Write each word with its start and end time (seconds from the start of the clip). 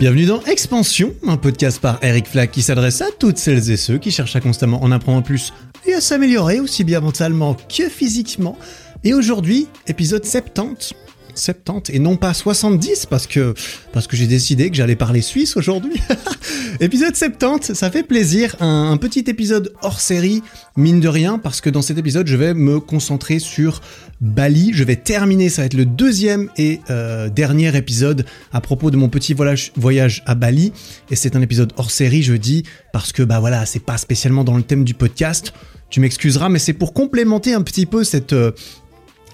Bienvenue 0.00 0.26
dans 0.26 0.42
Expansion, 0.42 1.14
un 1.24 1.36
podcast 1.36 1.80
par 1.80 2.02
Eric 2.02 2.26
Flack 2.26 2.50
qui 2.50 2.62
s'adresse 2.62 3.00
à 3.00 3.06
toutes 3.16 3.38
celles 3.38 3.70
et 3.70 3.76
ceux 3.76 3.96
qui 3.98 4.10
cherchent 4.10 4.34
à 4.34 4.40
constamment 4.40 4.82
en 4.82 4.90
apprendre 4.90 5.22
plus 5.22 5.52
et 5.86 5.94
à 5.94 6.00
s'améliorer 6.00 6.58
aussi 6.58 6.82
bien 6.82 7.00
mentalement 7.00 7.54
que 7.54 7.88
physiquement. 7.88 8.58
Et 9.04 9.14
aujourd'hui, 9.14 9.68
épisode 9.86 10.24
70. 10.24 10.94
70 11.34 11.94
et 11.94 11.98
non 11.98 12.16
pas 12.16 12.34
70 12.34 13.06
parce 13.06 13.26
que 13.26 13.54
parce 13.92 14.06
que 14.06 14.16
j'ai 14.16 14.26
décidé 14.26 14.70
que 14.70 14.76
j'allais 14.76 14.96
parler 14.96 15.20
suisse 15.20 15.56
aujourd'hui. 15.56 16.00
épisode 16.80 17.16
70, 17.16 17.74
ça 17.74 17.90
fait 17.90 18.02
plaisir, 18.02 18.56
un, 18.60 18.90
un, 18.92 18.96
petit 18.96 19.24
épisode 19.28 19.72
hors 19.82 20.00
série 20.00 20.42
mine 20.76 21.00
de 21.00 21.08
rien 21.08 21.38
parce 21.38 21.60
que 21.60 21.70
dans 21.70 21.82
cet 21.82 21.98
épisode, 21.98 22.26
je 22.26 22.36
vais 22.36 22.54
me 22.54 22.80
concentrer 22.80 23.38
sur 23.38 23.80
Bali. 24.20 24.70
Je 24.72 24.84
vais 24.84 24.96
terminer, 24.96 25.48
ça 25.48 25.62
va 25.62 25.66
être 25.66 25.74
le 25.74 25.84
deuxième 25.84 26.48
et 26.56 26.80
euh, 26.90 27.28
dernier 27.28 27.76
épisode 27.76 28.24
à 28.52 28.60
propos 28.60 28.90
de 28.90 28.96
mon 28.96 29.08
petit 29.08 29.34
voyage, 29.34 30.22
à 30.26 30.34
Bali 30.34 30.72
et 31.10 31.16
c'est 31.16 31.36
un 31.36 31.42
épisode 31.42 31.72
hors 31.76 31.90
série, 31.90 32.22
je 32.22 32.34
dis 32.34 32.64
parce 32.92 33.12
que 33.12 33.22
bah 33.22 33.40
voilà, 33.40 33.66
c'est 33.66 33.84
pas 33.84 33.98
spécialement 33.98 34.44
dans 34.44 34.56
le 34.56 34.62
thème 34.62 34.84
du 34.84 34.94
podcast. 34.94 35.52
Tu 35.90 36.00
m'excuseras, 36.00 36.48
mais 36.48 36.58
c'est 36.58 36.72
pour 36.72 36.92
complémenter 36.92 37.52
un 37.54 37.62
petit 37.62 37.86
peu 37.86 38.02
cette, 38.02 38.32
euh, 38.32 38.50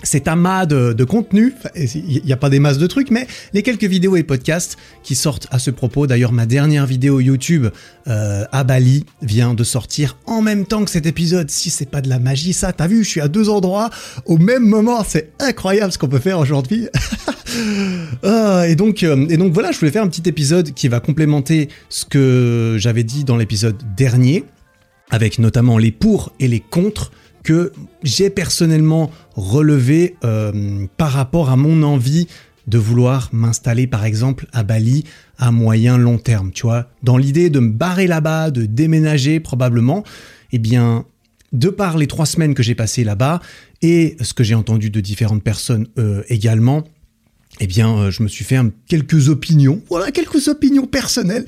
cet 0.03 0.29
amas 0.29 0.67
de, 0.67 0.93
de 0.93 1.05
contenu, 1.05 1.55
il 1.75 2.23
n'y 2.25 2.33
a 2.33 2.37
pas 2.37 2.51
des 2.51 2.59
masses 2.59 2.79
de 2.79 2.87
trucs, 2.87 3.11
mais 3.11 3.27
les 3.53 3.63
quelques 3.63 3.85
vidéos 3.85 4.17
et 4.17 4.23
podcasts 4.23 4.77
qui 5.03 5.15
sortent 5.15 5.47
à 5.51 5.59
ce 5.59 5.71
propos. 5.71 6.07
D'ailleurs, 6.07 6.33
ma 6.33 6.47
dernière 6.47 6.87
vidéo 6.87 7.21
YouTube 7.21 7.67
euh, 8.09 8.45
à 8.53 8.65
Bali 8.65 9.05
vient 9.23 9.55
de 9.55 9.65
sortir 9.65 10.17
en 10.27 10.43
même 10.43 10.67
temps 10.67 10.85
que 10.85 10.91
cet 10.91 11.07
épisode. 11.07 11.51
Si 11.51 11.71
c'est 11.71 11.89
pas 11.89 12.01
de 12.01 12.09
la 12.09 12.19
magie, 12.19 12.53
ça, 12.53 12.73
t'as 12.73 12.87
vu, 12.87 13.05
je 13.05 13.09
suis 13.09 13.21
à 13.21 13.29
deux 13.29 13.49
endroits 13.49 13.91
au 14.27 14.39
même 14.39 14.65
moment. 14.65 15.05
C'est 15.07 15.33
incroyable 15.39 15.93
ce 15.93 15.99
qu'on 15.99 16.09
peut 16.09 16.19
faire 16.19 16.39
aujourd'hui. 16.39 16.89
ah, 18.23 18.65
et 18.67 18.77
donc, 18.77 19.03
euh, 19.03 19.27
et 19.29 19.37
donc 19.37 19.53
voilà, 19.53 19.73
je 19.73 19.79
voulais 19.79 19.93
faire 19.93 20.03
un 20.03 20.09
petit 20.09 20.29
épisode 20.29 20.73
qui 20.73 20.89
va 20.89 21.01
complémenter 21.01 21.69
ce 21.89 22.05
que 22.05 22.77
j'avais 22.79 23.05
dit 23.05 23.25
dans 23.25 23.37
l'épisode 23.37 23.77
dernier, 23.97 24.45
avec 25.11 25.39
notamment 25.39 25.79
les 25.79 25.93
pour 25.93 26.33
et 26.41 26.49
les 26.49 26.61
contre 26.61 27.11
que 27.43 27.73
j'ai 28.03 28.31
personnellement 28.31 29.11
relevé 29.35 30.17
euh, 30.25 30.87
par 30.97 31.13
rapport 31.13 31.51
à 31.51 31.57
mon 31.57 31.83
envie 31.83 32.27
de 32.67 32.79
vouloir 32.79 33.31
m'installer 33.33 33.87
par 33.87 34.05
exemple 34.05 34.47
à 34.53 34.63
Bali 34.63 35.05
à 35.39 35.51
moyen 35.51 35.97
long 35.97 36.19
terme, 36.19 36.53
tu 36.53 36.63
vois, 36.63 36.87
dans 37.03 37.17
l'idée 37.17 37.51
de 37.51 37.61
me 37.61 37.71
barrer 37.71 38.07
là-bas, 38.07 38.51
de 38.51 38.67
déménager 38.67 39.41
probablement, 39.41 40.05
eh 40.53 40.59
bien, 40.59 41.07
de 41.53 41.69
par 41.69 41.97
les 41.97 42.07
trois 42.07 42.27
semaines 42.27 42.55
que 42.55 42.63
j'ai 42.63 42.75
passées 42.75 43.05
là-bas 43.05 43.41
et 43.83 44.17
ce 44.21 44.35
que 44.35 44.45
j'ai 44.45 44.55
entendu 44.55 44.91
de 44.91 45.01
différentes 45.01 45.43
personnes 45.43 45.89
euh, 45.99 46.23
également, 46.29 46.85
eh 47.61 47.67
bien, 47.67 47.95
euh, 47.97 48.11
je 48.11 48.23
me 48.23 48.29
suis 48.29 48.45
fait 48.45 48.59
quelques 48.89 49.29
opinions, 49.29 49.83
voilà, 49.91 50.11
quelques 50.11 50.49
opinions 50.49 50.87
personnelles 50.87 51.45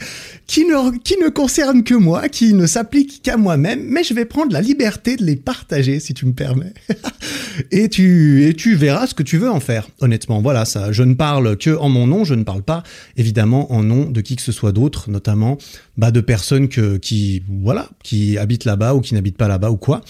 qui 0.46 0.66
ne, 0.66 1.28
concernent 1.30 1.82
que 1.82 1.94
moi, 1.94 2.28
qui 2.28 2.52
ne 2.52 2.66
s'appliquent 2.66 3.22
qu'à 3.22 3.38
moi-même, 3.38 3.82
mais 3.88 4.04
je 4.04 4.12
vais 4.12 4.26
prendre 4.26 4.52
la 4.52 4.60
liberté 4.60 5.16
de 5.16 5.24
les 5.24 5.36
partager, 5.36 6.00
si 6.00 6.12
tu 6.12 6.26
me 6.26 6.34
permets. 6.34 6.74
et 7.70 7.88
tu, 7.88 8.46
et 8.46 8.52
tu 8.52 8.74
verras 8.74 9.06
ce 9.06 9.14
que 9.14 9.22
tu 9.22 9.38
veux 9.38 9.50
en 9.50 9.60
faire, 9.60 9.88
honnêtement. 10.00 10.42
Voilà, 10.42 10.66
ça, 10.66 10.92
je 10.92 11.02
ne 11.02 11.14
parle 11.14 11.56
que 11.56 11.74
en 11.78 11.88
mon 11.88 12.06
nom, 12.06 12.24
je 12.24 12.34
ne 12.34 12.44
parle 12.44 12.62
pas, 12.62 12.82
évidemment, 13.16 13.72
en 13.72 13.82
nom 13.82 14.10
de 14.10 14.20
qui 14.20 14.36
que 14.36 14.42
ce 14.42 14.52
soit 14.52 14.72
d'autre, 14.72 15.10
notamment, 15.10 15.56
bah, 15.96 16.10
de 16.10 16.20
personnes 16.20 16.68
que, 16.68 16.98
qui, 16.98 17.42
voilà, 17.48 17.88
qui 18.02 18.36
habitent 18.36 18.66
là-bas 18.66 18.94
ou 18.94 19.00
qui 19.00 19.14
n'habitent 19.14 19.38
pas 19.38 19.48
là-bas 19.48 19.70
ou 19.70 19.78
quoi. 19.78 20.02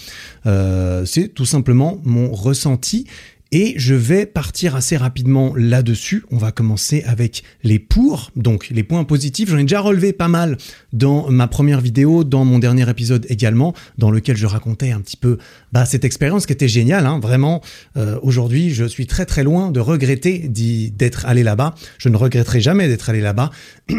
Euh, 0.45 1.05
c'est 1.05 1.29
tout 1.29 1.45
simplement 1.45 2.01
mon 2.03 2.33
ressenti 2.33 3.05
et 3.53 3.75
je 3.77 3.93
vais 3.93 4.25
partir 4.25 4.75
assez 4.75 4.97
rapidement 4.97 5.53
là-dessus. 5.55 6.25
On 6.31 6.37
va 6.37 6.51
commencer 6.51 7.03
avec 7.05 7.43
les 7.63 7.77
pour, 7.77 8.31
donc 8.35 8.67
les 8.71 8.81
points 8.81 9.03
positifs. 9.03 9.47
J'en 9.47 9.59
ai 9.59 9.61
déjà 9.61 9.79
relevé 9.79 10.11
pas 10.11 10.27
mal 10.27 10.57
dans 10.91 11.29
ma 11.29 11.47
première 11.47 11.79
vidéo, 11.79 12.23
dans 12.23 12.45
mon 12.45 12.57
dernier 12.57 12.89
épisode 12.89 13.27
également, 13.29 13.75
dans 13.99 14.09
lequel 14.09 14.37
je 14.37 14.47
racontais 14.47 14.89
un 14.89 15.01
petit 15.01 15.17
peu 15.17 15.37
bah, 15.71 15.85
cette 15.85 16.03
expérience 16.03 16.47
qui 16.47 16.53
était 16.53 16.67
géniale. 16.67 17.05
Hein. 17.05 17.19
Vraiment, 17.19 17.61
euh, 17.95 18.17
aujourd'hui, 18.23 18.71
je 18.73 18.85
suis 18.85 19.05
très 19.05 19.27
très 19.27 19.43
loin 19.43 19.69
de 19.69 19.79
regretter 19.79 20.47
d'être 20.49 21.27
allé 21.27 21.43
là-bas. 21.43 21.75
Je 21.99 22.09
ne 22.09 22.17
regretterai 22.17 22.59
jamais 22.59 22.87
d'être 22.87 23.11
allé 23.11 23.21
là-bas. 23.21 23.51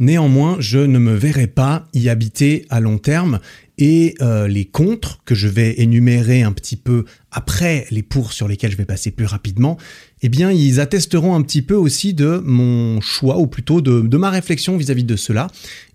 Néanmoins, 0.00 0.56
je 0.58 0.78
ne 0.78 0.98
me 0.98 1.14
verrai 1.14 1.46
pas 1.46 1.86
y 1.94 2.08
habiter 2.08 2.66
à 2.70 2.80
long 2.80 2.98
terme 2.98 3.38
et 3.78 4.14
euh, 4.20 4.48
les 4.48 4.64
contre 4.64 5.20
que 5.24 5.34
je 5.34 5.48
vais 5.48 5.80
énumérer 5.80 6.42
un 6.42 6.52
petit 6.52 6.76
peu 6.76 7.04
après 7.30 7.86
les 7.90 8.02
pour 8.02 8.32
sur 8.32 8.48
lesquels 8.48 8.72
je 8.72 8.76
vais 8.76 8.84
passer 8.84 9.10
plus 9.10 9.26
rapidement, 9.26 9.78
eh 10.22 10.28
bien 10.28 10.50
ils 10.50 10.80
attesteront 10.80 11.34
un 11.34 11.42
petit 11.42 11.62
peu 11.62 11.74
aussi 11.74 12.12
de 12.12 12.42
mon 12.44 13.00
choix 13.00 13.38
ou 13.38 13.46
plutôt 13.46 13.80
de, 13.80 14.16
ma 14.16 14.30
réflexion 14.30 14.76
vis-à-vis 14.76 15.04
-vis 15.04 15.06
de 15.06 15.16
cela 15.16 15.46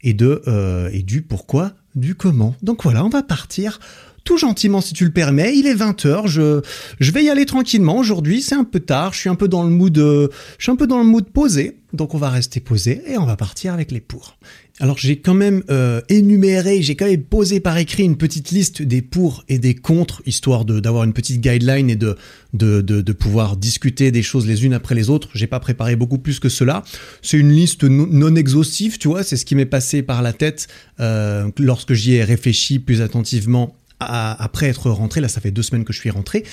et 0.01 0.13
de 0.13 0.41
euh, 0.47 0.89
et 0.94 1.03
du 1.03 1.21
pourquoi, 1.21 1.73
du 1.95 2.16
comment. 2.16 2.55
Donc 2.61 2.83
voilà, 2.83 3.03
on 3.03 3.09
va 3.09 3.21
partir 3.21 3.79
tout 4.23 4.38
gentiment 4.38 4.81
si 4.81 4.94
tu 4.94 5.05
le 5.05 5.11
permets. 5.11 5.55
Il 5.55 5.67
est 5.67 5.75
20h, 5.75 6.27
je, 6.27 6.61
je 7.00 7.11
vais 7.11 7.23
y 7.23 7.29
aller 7.29 7.45
tranquillement 7.45 7.97
aujourd'hui, 7.97 8.41
c'est 8.41 8.55
un 8.55 8.63
peu 8.63 8.79
tard, 8.79 9.13
je 9.13 9.19
suis 9.19 9.29
un 9.29 9.35
peu 9.35 9.47
dans 9.47 9.63
le 9.63 9.69
mood 9.69 9.97
euh, 9.97 10.29
je 10.57 10.63
suis 10.63 10.71
un 10.71 10.75
peu 10.75 10.88
dans 10.88 11.00
le 11.00 11.05
mood 11.05 11.29
posé, 11.29 11.77
donc 11.91 12.13
on 12.13 12.17
va 12.17 12.29
rester 12.29 12.59
posé 12.59 13.01
et 13.07 13.17
on 13.17 13.25
va 13.25 13.35
partir 13.35 13.73
avec 13.73 13.91
les 13.91 14.01
pour. 14.01 14.38
Alors 14.79 14.97
j'ai 14.97 15.19
quand 15.19 15.35
même 15.35 15.61
euh, 15.69 16.01
énuméré, 16.09 16.81
j'ai 16.81 16.95
quand 16.95 17.06
même 17.06 17.23
posé 17.23 17.59
par 17.59 17.78
écrit 17.78 18.03
une 18.03 18.17
petite 18.17 18.50
liste 18.50 18.81
des 18.81 19.03
pour 19.03 19.44
et 19.47 19.59
des 19.59 19.75
contre, 19.75 20.23
histoire 20.25 20.66
d'avoir 20.66 21.03
une 21.03 21.13
petite 21.13 21.41
guideline 21.41 21.91
et 21.91 21.95
de, 21.95 22.17
de, 22.53 22.81
de, 22.81 23.13
pouvoir 23.13 23.56
discuter 23.56 24.12
des 24.12 24.23
choses 24.23 24.47
les 24.47 24.66
unes 24.66 24.73
après 24.73 24.95
les 24.95 25.12
autres. 25.12 25.29
J'ai 25.35 25.45
pas 25.45 25.59
préparé 25.59 25.95
beaucoup 25.95 26.17
plus 26.17 26.39
que 26.39 26.50
cela. 26.50 26.83
C'est 27.22 27.38
une 27.38 27.51
liste 27.51 27.83
non, 27.83 28.07
non 28.09 28.35
exhaustive, 28.35 28.97
tu 28.97 29.09
vois, 29.09 29.23
c'est 29.23 29.38
ce 29.38 29.45
qui 29.45 29.53
m'est 29.53 29.67
passé 29.67 30.01
par 30.01 30.23
la 30.23 30.33
tête 30.33 30.67
euh, 31.00 31.51
lorsque 31.59 31.94
j'y 31.94 32.16
ai 32.16 32.23
réfléchi 32.23 32.79
plus 32.79 33.01
attentivement 33.01 33.75
après 34.00 34.67
être 34.67 34.89
rentré, 34.89 35.22
là 35.22 35.29
ça 35.29 35.39
fait 35.39 35.51
deux 35.51 35.62
semaines 35.62 35.85
que 35.85 35.94
je 35.94 36.00
suis 36.00 36.09
rentré, 36.09 36.44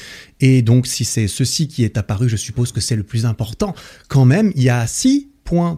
et 0.40 0.62
donc 0.62 0.86
si 0.86 1.04
c'est 1.04 1.26
ceci 1.26 1.66
qui 1.66 1.82
est 1.82 1.96
apparu, 1.96 2.28
je 2.28 2.36
suppose 2.36 2.70
que 2.70 2.80
c'est 2.80 2.94
le 2.94 3.02
plus 3.02 3.26
important. 3.26 3.74
Quand 4.08 4.24
même, 4.24 4.52
il 4.54 4.62
y 4.62 4.68
a 4.68 4.86
six 4.86 5.29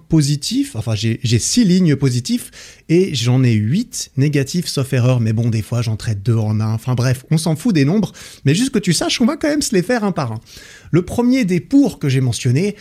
positifs, 0.08 0.76
enfin 0.76 0.94
j'ai 0.94 1.38
six 1.38 1.64
lignes 1.64 1.96
positives, 1.96 2.50
et 2.88 3.14
j'en 3.14 3.42
ai 3.42 3.52
huit 3.52 4.10
négatifs 4.16 4.66
sauf 4.66 4.92
erreur, 4.92 5.20
mais 5.20 5.32
bon 5.32 5.48
des 5.50 5.62
fois 5.62 5.82
j'en 5.82 5.96
traite 5.96 6.22
deux 6.22 6.36
en 6.36 6.60
un, 6.60 6.74
enfin 6.74 6.94
bref, 6.94 7.24
on 7.30 7.38
s'en 7.38 7.56
fout 7.56 7.74
des 7.74 7.84
nombres, 7.84 8.12
mais 8.44 8.54
juste 8.54 8.70
que 8.70 8.78
tu 8.78 8.92
saches, 8.92 9.20
on 9.20 9.26
va 9.26 9.36
quand 9.36 9.48
même 9.48 9.62
se 9.62 9.74
les 9.74 9.82
faire 9.82 10.04
un 10.04 10.12
par 10.12 10.32
un. 10.32 10.40
Le 10.90 11.02
premier 11.02 11.44
des 11.44 11.60
pour 11.60 11.98
que 11.98 12.08
j'ai 12.08 12.20
mentionné, 12.20 12.76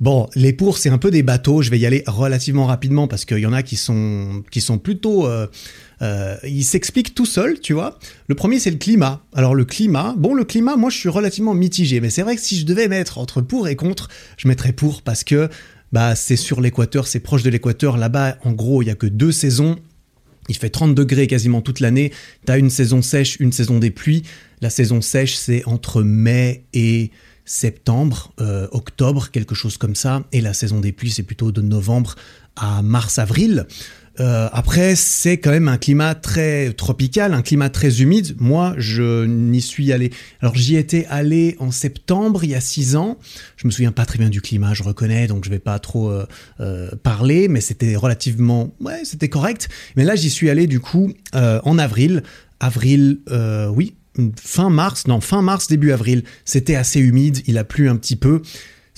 Bon, 0.00 0.28
les 0.36 0.52
pour, 0.52 0.78
c'est 0.78 0.90
un 0.90 0.98
peu 0.98 1.10
des 1.10 1.24
bateaux. 1.24 1.60
Je 1.60 1.70
vais 1.70 1.78
y 1.78 1.84
aller 1.84 2.04
relativement 2.06 2.66
rapidement 2.66 3.08
parce 3.08 3.24
qu'il 3.24 3.38
y 3.38 3.46
en 3.46 3.52
a 3.52 3.64
qui 3.64 3.74
sont, 3.74 4.44
qui 4.50 4.60
sont 4.60 4.78
plutôt. 4.78 5.26
Euh, 5.26 5.48
euh, 6.02 6.36
ils 6.44 6.62
s'expliquent 6.62 7.16
tout 7.16 7.26
seuls, 7.26 7.58
tu 7.58 7.72
vois. 7.72 7.98
Le 8.28 8.36
premier, 8.36 8.60
c'est 8.60 8.70
le 8.70 8.76
climat. 8.76 9.22
Alors, 9.34 9.56
le 9.56 9.64
climat, 9.64 10.14
bon, 10.16 10.34
le 10.34 10.44
climat, 10.44 10.76
moi, 10.76 10.90
je 10.90 10.96
suis 10.96 11.08
relativement 11.08 11.54
mitigé. 11.54 12.00
Mais 12.00 12.10
c'est 12.10 12.22
vrai 12.22 12.36
que 12.36 12.42
si 12.42 12.60
je 12.60 12.64
devais 12.64 12.86
mettre 12.86 13.18
entre 13.18 13.40
pour 13.40 13.66
et 13.66 13.74
contre, 13.74 14.08
je 14.36 14.46
mettrais 14.46 14.72
pour 14.72 15.02
parce 15.02 15.24
que 15.24 15.48
bah, 15.92 16.14
c'est 16.14 16.36
sur 16.36 16.60
l'équateur, 16.60 17.06
c'est 17.06 17.20
proche 17.20 17.42
de 17.42 17.50
l'équateur. 17.50 17.96
Là-bas, 17.96 18.36
en 18.44 18.52
gros, 18.52 18.82
il 18.82 18.86
y 18.86 18.90
a 18.90 18.94
que 18.94 19.06
deux 19.06 19.32
saisons. 19.32 19.76
Il 20.48 20.56
fait 20.56 20.70
30 20.70 20.94
degrés 20.94 21.26
quasiment 21.26 21.60
toute 21.60 21.80
l'année. 21.80 22.12
T'as 22.46 22.58
une 22.58 22.70
saison 22.70 23.02
sèche, 23.02 23.36
une 23.38 23.52
saison 23.52 23.78
des 23.78 23.90
pluies. 23.90 24.22
La 24.60 24.70
saison 24.70 25.00
sèche, 25.00 25.36
c'est 25.36 25.64
entre 25.66 26.02
mai 26.02 26.64
et 26.72 27.10
septembre, 27.44 28.32
euh, 28.40 28.66
octobre, 28.72 29.30
quelque 29.30 29.54
chose 29.54 29.76
comme 29.76 29.94
ça. 29.94 30.24
Et 30.32 30.40
la 30.40 30.54
saison 30.54 30.80
des 30.80 30.92
pluies, 30.92 31.10
c'est 31.10 31.22
plutôt 31.22 31.52
de 31.52 31.62
novembre 31.62 32.14
à 32.56 32.82
mars-avril. 32.82 33.66
Euh, 34.20 34.48
après, 34.52 34.96
c'est 34.96 35.38
quand 35.38 35.50
même 35.50 35.68
un 35.68 35.78
climat 35.78 36.14
très 36.14 36.72
tropical, 36.72 37.34
un 37.34 37.42
climat 37.42 37.70
très 37.70 38.00
humide. 38.00 38.36
Moi, 38.38 38.74
je 38.76 39.24
n'y 39.24 39.60
suis 39.60 39.92
allé. 39.92 40.10
Alors, 40.40 40.54
j'y 40.56 40.76
étais 40.76 41.06
allé 41.08 41.56
en 41.60 41.70
septembre, 41.70 42.44
il 42.44 42.50
y 42.50 42.54
a 42.54 42.60
six 42.60 42.96
ans. 42.96 43.18
Je 43.56 43.66
me 43.66 43.72
souviens 43.72 43.92
pas 43.92 44.06
très 44.06 44.18
bien 44.18 44.28
du 44.28 44.40
climat, 44.40 44.74
je 44.74 44.82
reconnais, 44.82 45.26
donc 45.26 45.44
je 45.44 45.50
vais 45.50 45.58
pas 45.58 45.78
trop 45.78 46.10
euh, 46.10 46.26
euh, 46.60 46.90
parler, 47.02 47.48
mais 47.48 47.60
c'était 47.60 47.96
relativement, 47.96 48.74
ouais, 48.80 49.00
c'était 49.04 49.28
correct. 49.28 49.68
Mais 49.96 50.04
là, 50.04 50.16
j'y 50.16 50.30
suis 50.30 50.50
allé 50.50 50.66
du 50.66 50.80
coup 50.80 51.12
en 51.32 51.78
avril. 51.78 52.22
Avril, 52.60 53.20
oui, 53.74 53.94
fin 54.40 54.70
mars, 54.70 55.06
non, 55.06 55.20
fin 55.20 55.42
mars, 55.42 55.68
début 55.68 55.92
avril, 55.92 56.24
c'était 56.44 56.74
assez 56.74 57.00
humide, 57.00 57.40
il 57.46 57.58
a 57.58 57.64
plu 57.64 57.88
un 57.88 57.96
petit 57.96 58.16
peu. 58.16 58.42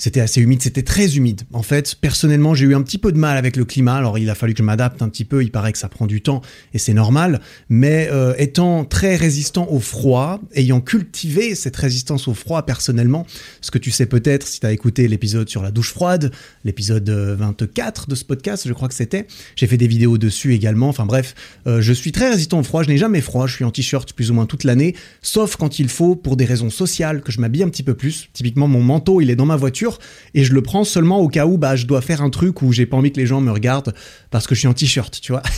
C'était 0.01 0.19
assez 0.19 0.41
humide, 0.41 0.63
c'était 0.63 0.81
très 0.81 1.15
humide. 1.15 1.43
En 1.53 1.61
fait, 1.61 1.93
personnellement, 1.93 2.55
j'ai 2.55 2.65
eu 2.65 2.73
un 2.73 2.81
petit 2.81 2.97
peu 2.97 3.11
de 3.11 3.19
mal 3.19 3.37
avec 3.37 3.55
le 3.55 3.65
climat. 3.65 3.97
Alors, 3.97 4.17
il 4.17 4.31
a 4.31 4.33
fallu 4.33 4.55
que 4.55 4.57
je 4.57 4.63
m'adapte 4.63 5.03
un 5.03 5.09
petit 5.09 5.25
peu. 5.25 5.43
Il 5.43 5.51
paraît 5.51 5.71
que 5.71 5.77
ça 5.77 5.89
prend 5.89 6.07
du 6.07 6.23
temps 6.23 6.41
et 6.73 6.79
c'est 6.79 6.95
normal. 6.95 7.39
Mais 7.69 8.09
euh, 8.11 8.33
étant 8.39 8.83
très 8.83 9.15
résistant 9.15 9.67
au 9.69 9.79
froid, 9.79 10.41
ayant 10.55 10.81
cultivé 10.81 11.53
cette 11.53 11.75
résistance 11.75 12.27
au 12.27 12.33
froid 12.33 12.65
personnellement, 12.65 13.27
ce 13.61 13.69
que 13.69 13.77
tu 13.77 13.91
sais 13.91 14.07
peut-être 14.07 14.47
si 14.47 14.59
tu 14.59 14.65
as 14.65 14.71
écouté 14.71 15.07
l'épisode 15.07 15.47
sur 15.49 15.61
la 15.61 15.69
douche 15.69 15.91
froide, 15.91 16.31
l'épisode 16.65 17.07
24 17.07 18.09
de 18.09 18.15
ce 18.15 18.25
podcast, 18.25 18.67
je 18.67 18.73
crois 18.73 18.87
que 18.87 18.95
c'était. 18.95 19.27
J'ai 19.55 19.67
fait 19.67 19.77
des 19.77 19.87
vidéos 19.87 20.17
dessus 20.17 20.55
également. 20.55 20.89
Enfin 20.89 21.05
bref, 21.05 21.35
euh, 21.67 21.79
je 21.79 21.93
suis 21.93 22.11
très 22.11 22.31
résistant 22.31 22.59
au 22.59 22.63
froid. 22.63 22.81
Je 22.81 22.89
n'ai 22.89 22.97
jamais 22.97 23.21
froid. 23.21 23.45
Je 23.45 23.53
suis 23.53 23.65
en 23.65 23.71
t-shirt 23.71 24.13
plus 24.13 24.31
ou 24.31 24.33
moins 24.33 24.47
toute 24.47 24.63
l'année, 24.63 24.95
sauf 25.21 25.57
quand 25.57 25.77
il 25.77 25.89
faut 25.89 26.15
pour 26.15 26.37
des 26.37 26.45
raisons 26.45 26.71
sociales 26.71 27.21
que 27.21 27.31
je 27.31 27.39
m'habille 27.39 27.61
un 27.61 27.69
petit 27.69 27.83
peu 27.83 27.93
plus. 27.93 28.29
Typiquement, 28.33 28.67
mon 28.67 28.81
manteau, 28.81 29.21
il 29.21 29.29
est 29.29 29.35
dans 29.35 29.45
ma 29.45 29.57
voiture 29.57 29.90
et 30.33 30.43
je 30.43 30.53
le 30.53 30.61
prends 30.61 30.83
seulement 30.83 31.19
au 31.19 31.27
cas 31.27 31.45
où 31.45 31.57
bah, 31.57 31.75
je 31.75 31.85
dois 31.85 32.01
faire 32.01 32.21
un 32.21 32.29
truc 32.29 32.61
où 32.61 32.71
j'ai 32.71 32.85
pas 32.85 32.97
envie 32.97 33.11
que 33.11 33.19
les 33.19 33.25
gens 33.25 33.41
me 33.41 33.51
regardent 33.51 33.93
parce 34.29 34.47
que 34.47 34.55
je 34.55 34.59
suis 34.59 34.67
en 34.67 34.73
t-shirt, 34.73 35.19
tu 35.21 35.31
vois. 35.31 35.43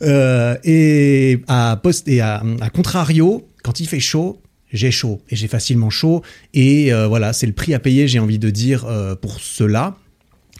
Euh, 0.00 0.56
et 0.64 1.42
à, 1.46 1.78
post 1.82 2.08
et 2.08 2.20
à, 2.20 2.42
contrario, 2.72 3.46
quand 3.62 3.80
il 3.80 3.86
fait 3.86 4.00
chaud, 4.00 4.40
j'ai 4.72 4.90
chaud 4.90 5.20
et 5.28 5.36
j'ai 5.36 5.46
facilement 5.46 5.90
chaud 5.90 6.22
et 6.54 6.92
euh, 6.92 7.06
voilà, 7.06 7.32
c'est 7.32 7.46
le 7.46 7.52
prix 7.52 7.74
à 7.74 7.78
payer, 7.78 8.08
j'ai 8.08 8.18
envie 8.18 8.38
de 8.38 8.50
dire 8.50 8.86
pour 9.20 9.40
cela. 9.40 9.96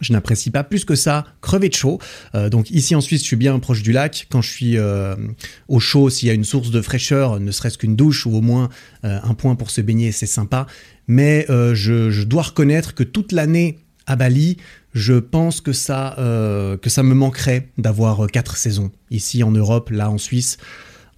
Je 0.02 0.12
n'apprécie 0.12 0.50
pas 0.50 0.64
plus 0.64 0.84
que 0.84 0.94
ça 0.94 1.24
crever 1.40 1.68
de 1.68 1.74
chaud. 1.74 1.98
Euh, 2.34 2.50
donc 2.50 2.70
ici 2.70 2.94
en 2.94 3.00
Suisse, 3.00 3.20
je 3.20 3.26
suis 3.26 3.36
bien 3.36 3.58
proche 3.58 3.82
du 3.82 3.92
lac. 3.92 4.26
Quand 4.30 4.42
je 4.42 4.50
suis 4.50 4.76
euh, 4.76 5.14
au 5.68 5.78
chaud, 5.78 6.10
s'il 6.10 6.28
y 6.28 6.30
a 6.30 6.34
une 6.34 6.44
source 6.44 6.70
de 6.70 6.82
fraîcheur, 6.82 7.38
ne 7.38 7.50
serait-ce 7.50 7.78
qu'une 7.78 7.94
douche 7.94 8.26
ou 8.26 8.34
au 8.34 8.40
moins 8.40 8.68
euh, 9.04 9.18
un 9.22 9.34
point 9.34 9.54
pour 9.54 9.70
se 9.70 9.80
baigner, 9.80 10.10
c'est 10.12 10.26
sympa. 10.26 10.66
Mais 11.08 11.46
je, 11.48 12.22
dois 12.24 12.42
reconnaître 12.42 12.94
que 12.94 13.02
toute 13.02 13.32
l'année 13.32 13.78
à 14.06 14.16
Bali, 14.16 14.56
je 14.94 15.14
pense 15.14 15.60
que 15.60 15.72
ça, 15.72 16.14
que 16.16 16.90
ça 16.90 17.02
me 17.02 17.14
manquerait 17.14 17.68
d'avoir 17.78 18.26
quatre 18.28 18.56
saisons. 18.56 18.90
Ici 19.10 19.42
en 19.42 19.50
Europe, 19.50 19.90
là 19.90 20.10
en 20.10 20.18
Suisse, 20.18 20.58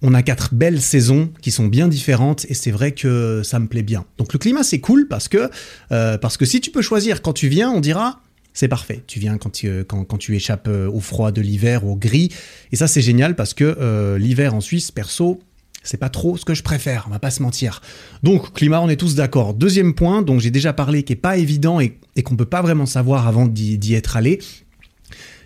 on 0.01 0.13
a 0.13 0.21
quatre 0.21 0.53
belles 0.53 0.81
saisons 0.81 1.31
qui 1.41 1.51
sont 1.51 1.67
bien 1.67 1.87
différentes 1.87 2.45
et 2.49 2.53
c'est 2.53 2.71
vrai 2.71 2.91
que 2.91 3.41
ça 3.43 3.59
me 3.59 3.67
plaît 3.67 3.83
bien. 3.83 4.05
Donc 4.17 4.33
le 4.33 4.39
climat 4.39 4.63
c'est 4.63 4.79
cool 4.79 5.07
parce 5.07 5.27
que, 5.27 5.49
parce 5.89 6.37
que 6.37 6.45
si 6.45 6.61
tu 6.61 6.71
peux 6.71 6.81
choisir 6.81 7.21
quand 7.21 7.33
tu 7.33 7.47
viens, 7.47 7.71
on 7.71 7.79
dira 7.79 8.21
c'est 8.55 8.69
parfait. 8.69 9.03
Tu 9.05 9.19
viens 9.19 9.37
quand 9.37 9.51
tu, 9.51 9.83
quand, 9.83 10.17
tu 10.17 10.35
échappes 10.35 10.69
euh, 10.69 10.89
au 10.89 11.01
froid 11.01 11.31
de 11.31 11.41
l'hiver, 11.41 11.85
au 11.85 11.95
gris. 11.95 12.31
Et 12.71 12.77
ça, 12.77 12.87
c'est 12.87 13.01
génial 13.01 13.35
parce 13.35 13.53
que 13.53 13.65
euh, 13.65 14.17
l'hiver 14.17 14.55
en 14.55 14.61
Suisse, 14.61 14.91
perso, 14.91 15.41
c'est 15.87 15.97
pas 15.97 16.09
trop 16.09 16.37
ce 16.37 16.45
que 16.45 16.53
je 16.53 16.63
préfère, 16.63 17.05
on 17.07 17.11
va 17.11 17.19
pas 17.19 17.31
se 17.31 17.41
mentir. 17.41 17.81
Donc, 18.23 18.53
climat, 18.53 18.81
on 18.81 18.89
est 18.89 18.95
tous 18.95 19.15
d'accord. 19.15 19.53
Deuxième 19.53 19.93
point, 19.93 20.21
dont 20.21 20.39
j'ai 20.39 20.51
déjà 20.51 20.73
parlé, 20.73 21.03
qui 21.03 21.13
est 21.13 21.17
pas 21.17 21.37
évident 21.37 21.79
et, 21.79 21.97
et 22.15 22.23
qu'on 22.23 22.35
peut 22.35 22.45
pas 22.45 22.61
vraiment 22.61 22.85
savoir 22.85 23.27
avant 23.27 23.45
d'y 23.45 23.93
être 23.93 24.17
allé, 24.17 24.39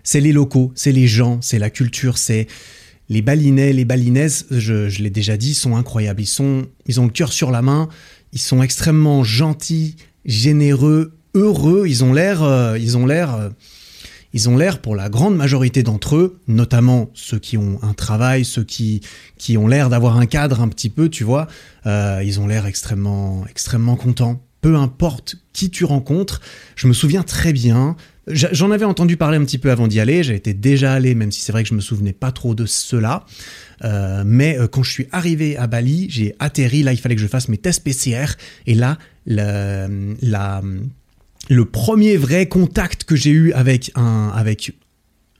c'est 0.03 0.21
les 0.21 0.31
locaux, 0.31 0.71
c'est 0.75 0.91
les 0.91 1.07
gens, 1.07 1.39
c'est 1.41 1.59
la 1.59 1.69
culture, 1.69 2.17
c'est 2.17 2.47
les 3.09 3.21
balinais, 3.21 3.73
les 3.73 3.85
balinaises, 3.85 4.45
je, 4.51 5.01
l'ai 5.01 5.09
déjà 5.09 5.35
dit, 5.35 5.53
sont 5.53 5.75
incroyables. 5.75 6.21
Ils, 6.21 6.27
sont, 6.27 6.67
ils 6.85 7.01
ont 7.01 7.05
le 7.05 7.11
cœur 7.11 7.33
sur 7.33 7.51
la 7.51 7.61
main, 7.61 7.89
ils 8.33 8.39
sont 8.39 8.61
extrêmement 8.61 9.23
gentils, 9.23 9.95
généreux, 10.25 11.17
heureux, 11.33 11.85
ils 11.87 12.03
ont 12.03 12.13
l'air, 12.13 12.43
euh, 12.43 12.77
ils 12.77 12.97
ont 12.97 13.05
l'air, 13.05 13.35
euh, 13.35 13.49
ils 14.33 14.49
ont 14.49 14.57
l'air 14.57 14.79
pour 14.79 14.95
la 14.95 15.09
grande 15.09 15.35
majorité 15.35 15.83
d'entre 15.83 16.15
eux, 16.15 16.39
notamment 16.47 17.09
ceux 17.13 17.39
qui 17.39 17.57
ont 17.57 17.79
un 17.81 17.93
travail, 17.93 18.45
ceux 18.45 18.63
qui 18.63 19.01
qui 19.37 19.57
ont 19.57 19.67
l'air 19.67 19.89
d'avoir 19.89 20.17
un 20.17 20.25
cadre 20.25 20.61
un 20.61 20.67
petit 20.67 20.89
peu, 20.89 21.09
tu 21.09 21.23
vois, 21.23 21.47
euh, 21.85 22.21
ils 22.23 22.39
ont 22.39 22.47
l'air 22.47 22.65
extrêmement 22.65 23.45
extrêmement 23.49 23.95
contents. 23.95 24.41
Peu 24.61 24.75
importe 24.75 25.37
qui 25.53 25.69
tu 25.69 25.85
rencontres, 25.85 26.41
je 26.75 26.87
me 26.87 26.93
souviens 26.93 27.23
très 27.23 27.53
bien. 27.53 27.95
J'en 28.27 28.69
avais 28.71 28.85
entendu 28.85 29.17
parler 29.17 29.37
un 29.37 29.45
petit 29.45 29.57
peu 29.57 29.71
avant 29.71 29.87
d'y 29.87 29.99
aller. 29.99 30.21
J'étais 30.21 30.53
déjà 30.53 30.93
allé, 30.93 31.15
même 31.15 31.31
si 31.31 31.41
c'est 31.41 31.51
vrai 31.51 31.63
que 31.63 31.69
je 31.69 31.73
me 31.73 31.79
souvenais 31.79 32.13
pas 32.13 32.31
trop 32.31 32.53
de 32.53 32.65
cela. 32.65 33.25
mais 34.25 34.57
quand 34.69 34.83
je 34.83 34.91
suis 34.91 35.07
arrivé 35.13 35.55
à 35.55 35.65
Bali, 35.65 36.07
j'ai 36.09 36.35
atterri. 36.39 36.83
Là, 36.83 36.91
il 36.91 36.97
fallait 36.97 37.15
que 37.15 37.21
je 37.21 37.27
fasse 37.27 37.47
mes 37.47 37.57
tests 37.57 37.83
PCR. 37.83 38.35
Et 38.67 38.75
là, 38.75 38.97
la 39.25 40.61
le 41.49 41.65
premier 41.65 42.15
vrai 42.15 42.47
contact 42.47 43.03
que 43.03 43.15
j'ai 43.15 43.31
eu 43.31 43.51
avec 43.53 43.91
un 43.95 44.29
avec 44.29 44.73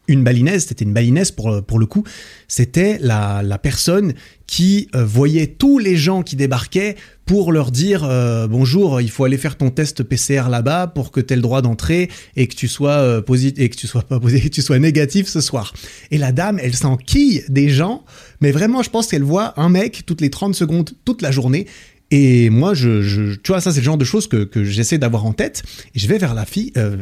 une 0.10 0.24
balinaise, 0.24 0.66
c'était 0.66 0.86
une 0.86 0.94
balinaise 0.94 1.30
pour, 1.32 1.64
pour 1.64 1.78
le 1.78 1.86
coup, 1.86 2.04
c'était 2.48 2.98
la, 3.00 3.44
la, 3.44 3.60
personne 3.60 4.14
qui 4.48 4.88
euh, 4.96 5.06
voyait 5.06 5.46
tous 5.46 5.78
les 5.78 5.96
gens 5.96 6.24
qui 6.24 6.36
débarquaient 6.36 6.96
pour 7.28 7.52
leur 7.52 7.70
dire 7.70 8.04
euh, 8.04 8.48
bonjour, 8.48 9.02
il 9.02 9.12
faut 9.12 9.24
aller 9.24 9.38
faire 9.38 9.56
ton 9.56 9.70
test 9.70 10.02
PCR 10.02 10.50
là-bas 10.50 10.88
pour 10.88 11.12
que 11.12 11.22
tu 11.22 11.34
aies 11.34 11.36
le 11.36 11.44
droit 11.44 11.62
d'entrer 11.62 12.10
et 12.36 12.48
que 12.48 12.56
tu 12.56 12.68
sois 12.68 12.94
euh, 12.94 13.22
positif 13.22 13.64
et 13.64 13.70
que 13.70 13.76
tu 13.76 13.86
sois 13.86 14.02
pas 14.02 14.20
positif, 14.20 14.50
que 14.50 14.56
tu 14.56 14.64
sois 14.64 14.80
négatif 14.80 15.28
ce 15.28 15.42
soir. 15.42 15.74
Et 16.10 16.18
la 16.18 16.32
dame, 16.32 16.60
elle 16.60 16.74
s'enquille 16.74 17.44
des 17.48 17.70
gens, 17.70 18.04
mais 18.42 18.52
vraiment 18.52 18.82
je 18.82 18.90
pense 18.90 19.08
qu'elle 19.08 19.24
voit 19.24 19.54
un 19.62 19.70
mec 19.70 20.08
toutes 20.08 20.22
les 20.22 20.32
30 20.32 20.56
secondes 20.56 20.90
toute 21.06 21.22
la 21.22 21.30
journée 21.30 21.68
et 22.12 22.50
moi, 22.50 22.74
je, 22.74 23.02
je, 23.04 23.36
tu 23.36 23.52
vois, 23.52 23.62
ça 23.62 23.72
c'est 23.72 23.80
le 23.80 23.86
genre 23.86 23.98
de 23.98 24.06
choses 24.06 24.28
que, 24.28 24.64
j'essaie 24.64 24.98
d'avoir 24.98 25.26
en 25.26 25.34
tête. 25.34 25.64
Et 25.94 26.00
je 26.00 26.08
vais 26.08 26.18
vers 26.18 26.34
la 26.34 26.46
fille, 26.46 26.72
euh, 26.78 26.98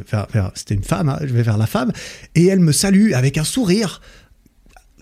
c'était 0.53 0.75
une 0.75 0.83
femme, 0.83 1.09
hein, 1.09 1.19
je 1.21 1.33
vais 1.33 1.43
vers 1.43 1.57
la 1.57 1.67
femme, 1.67 1.91
et 2.35 2.45
elle 2.45 2.59
me 2.59 2.71
salue 2.71 3.13
avec 3.13 3.37
un 3.37 3.43
sourire. 3.43 4.01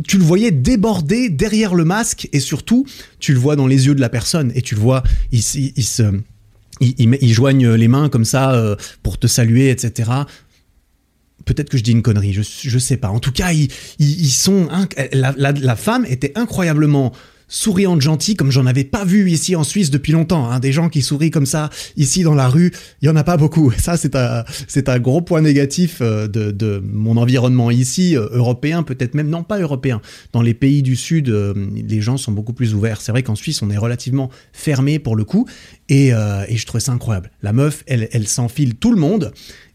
Tu 0.07 0.17
le 0.17 0.23
voyais 0.23 0.51
déborder 0.51 1.29
derrière 1.29 1.73
le 1.73 1.85
masque, 1.85 2.29
et 2.33 2.39
surtout, 2.39 2.85
tu 3.19 3.33
le 3.33 3.39
vois 3.39 3.55
dans 3.55 3.67
les 3.67 3.87
yeux 3.87 3.95
de 3.95 4.01
la 4.01 4.09
personne, 4.09 4.51
et 4.53 4.61
tu 4.61 4.75
le 4.75 4.81
vois, 4.81 5.03
il, 5.31 5.39
il, 5.39 5.83
se, 5.83 6.03
il, 6.81 7.33
joignent 7.33 7.71
les 7.71 7.87
mains 7.87 8.09
comme 8.09 8.25
ça 8.25 8.53
euh, 8.53 8.75
pour 9.01 9.17
te 9.17 9.25
saluer, 9.25 9.69
etc. 9.69 10.11
Peut-être 11.45 11.69
que 11.69 11.77
je 11.77 11.83
dis 11.83 11.91
une 11.91 12.01
connerie, 12.01 12.33
je, 12.33 12.41
je 12.43 12.79
sais 12.79 12.97
pas. 12.97 13.09
En 13.09 13.19
tout 13.19 13.31
cas, 13.31 13.51
ils, 13.53 14.31
sont. 14.31 14.67
La 15.13 15.75
femme 15.75 16.05
était 16.07 16.33
incroyablement 16.35 17.13
souriante, 17.47 18.01
gentille, 18.01 18.35
comme 18.35 18.51
j'en 18.51 18.65
avais 18.65 18.83
pas 18.83 19.05
vu 19.05 19.29
ici 19.29 19.55
en 19.55 19.63
Suisse 19.63 19.91
depuis 19.91 20.11
longtemps. 20.11 20.49
Hein. 20.49 20.59
Des 20.59 20.71
gens 20.71 20.89
qui 20.89 21.01
sourient 21.01 21.31
comme 21.31 21.45
ça 21.45 21.69
ici 21.97 22.23
dans 22.23 22.33
la 22.33 22.47
rue, 22.47 22.71
il 23.01 23.05
y 23.05 23.09
en 23.09 23.15
a 23.15 23.23
pas 23.23 23.37
beaucoup. 23.37 23.71
Ça, 23.77 23.97
c'est 23.97 24.15
un, 24.15 24.99
gros 24.99 25.21
point 25.21 25.41
négatif 25.41 25.99
euh, 26.01 26.27
de, 26.27 26.81
mon 26.83 27.17
environnement 27.17 27.71
ici, 27.71 28.17
euh, 28.17 28.27
européen, 28.31 28.83
peut-être 28.83 29.13
même 29.13 29.29
non 29.29 29.43
pas 29.43 29.59
européen. 29.59 30.01
Dans 30.33 30.41
les 30.41 30.53
pays 30.53 30.81
du 30.81 30.95
Sud, 30.95 31.29
euh, 31.29 31.53
les 31.75 32.01
gens 32.01 32.17
sont 32.17 32.31
beaucoup 32.31 32.53
plus 32.53 32.73
ouverts. 32.73 33.01
C'est 33.01 33.11
vrai 33.11 33.23
qu'en 33.23 33.35
Suisse, 33.35 33.61
on 33.61 33.69
est 33.69 33.77
relativement 33.77 34.29
fermé 34.53 34.99
pour 34.99 35.15
le 35.15 35.23
coup, 35.23 35.47
et, 35.89 36.09
et 36.09 36.57
je 36.57 36.65
trouvais 36.65 36.81
ça 36.81 36.91
incroyable. 36.91 37.31
La 37.41 37.53
meuf, 37.53 37.83
elle, 37.87 38.07
elle 38.11 38.27
s'enfile 38.27 38.75
tout 38.75 38.91
le 38.91 38.97
monde. 38.97 39.31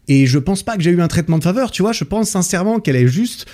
Et 0.07 0.25
je 0.25 0.39
pense 0.39 0.63
pas 0.63 0.75
que 0.75 0.83
j'ai 0.83 0.91
eu 0.91 1.01
un 1.01 1.07
traitement 1.07 1.37
de 1.37 1.43
faveur, 1.43 1.71
tu 1.71 1.81
vois. 1.81 1.93
Je 1.93 2.03
pense 2.03 2.29
sincèrement 2.29 2.79
qu'elle 2.79 2.95
est 2.95 3.07
juste 3.07 3.45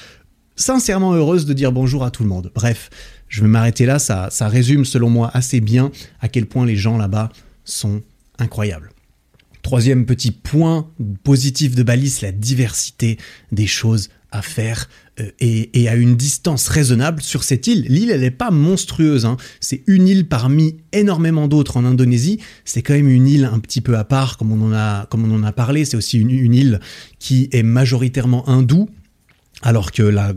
sincèrement 0.55 1.13
heureuse 1.13 1.45
de 1.45 1.53
dire 1.53 1.71
bonjour 1.71 2.03
à 2.03 2.11
tout 2.11 2.23
le 2.23 2.29
monde. 2.29 2.51
Bref, 2.55 2.89
je 3.27 3.41
vais 3.41 3.47
m'arrêter 3.47 3.85
là, 3.85 3.99
ça, 3.99 4.29
ça 4.31 4.47
résume 4.47 4.85
selon 4.85 5.09
moi 5.09 5.31
assez 5.33 5.59
bien 5.59 5.91
à 6.21 6.29
quel 6.29 6.45
point 6.45 6.65
les 6.65 6.75
gens 6.75 6.97
là-bas 6.97 7.31
sont 7.65 8.01
incroyables. 8.39 8.91
Troisième 9.61 10.05
petit 10.05 10.31
point 10.31 10.89
positif 11.23 11.75
de 11.75 11.83
Bali, 11.83 12.09
c'est 12.09 12.25
la 12.25 12.31
diversité 12.31 13.17
des 13.51 13.67
choses 13.67 14.09
à 14.31 14.41
faire 14.41 14.89
euh, 15.19 15.29
et, 15.39 15.89
à 15.89 15.95
une 15.95 16.15
distance 16.15 16.67
raisonnable 16.67 17.21
sur 17.21 17.43
cette 17.43 17.67
île. 17.67 17.85
L'île, 17.89 18.11
elle 18.11 18.21
n'est 18.21 18.31
pas 18.31 18.51
monstrueuse, 18.51 19.25
hein. 19.25 19.37
c'est 19.59 19.83
une 19.87 20.07
île 20.07 20.27
parmi 20.27 20.77
énormément 20.93 21.47
d'autres 21.47 21.77
en 21.77 21.85
Indonésie. 21.85 22.39
C'est 22.65 22.81
quand 22.81 22.93
même 22.93 23.09
une 23.09 23.27
île 23.27 23.45
un 23.45 23.59
petit 23.59 23.81
peu 23.81 23.97
à 23.97 24.03
part, 24.03 24.37
comme 24.37 24.51
on 24.51 24.73
en 24.73 25.43
a, 25.43 25.51
parlé. 25.51 25.85
C'est 25.85 25.97
aussi 25.97 26.17
une 26.17 26.53
île 26.53 26.79
qui 27.19 27.49
est 27.51 27.63
majoritairement 27.63 28.47
hindoue 28.47 28.89
alors 29.63 29.91
que 29.91 30.03
la, 30.03 30.33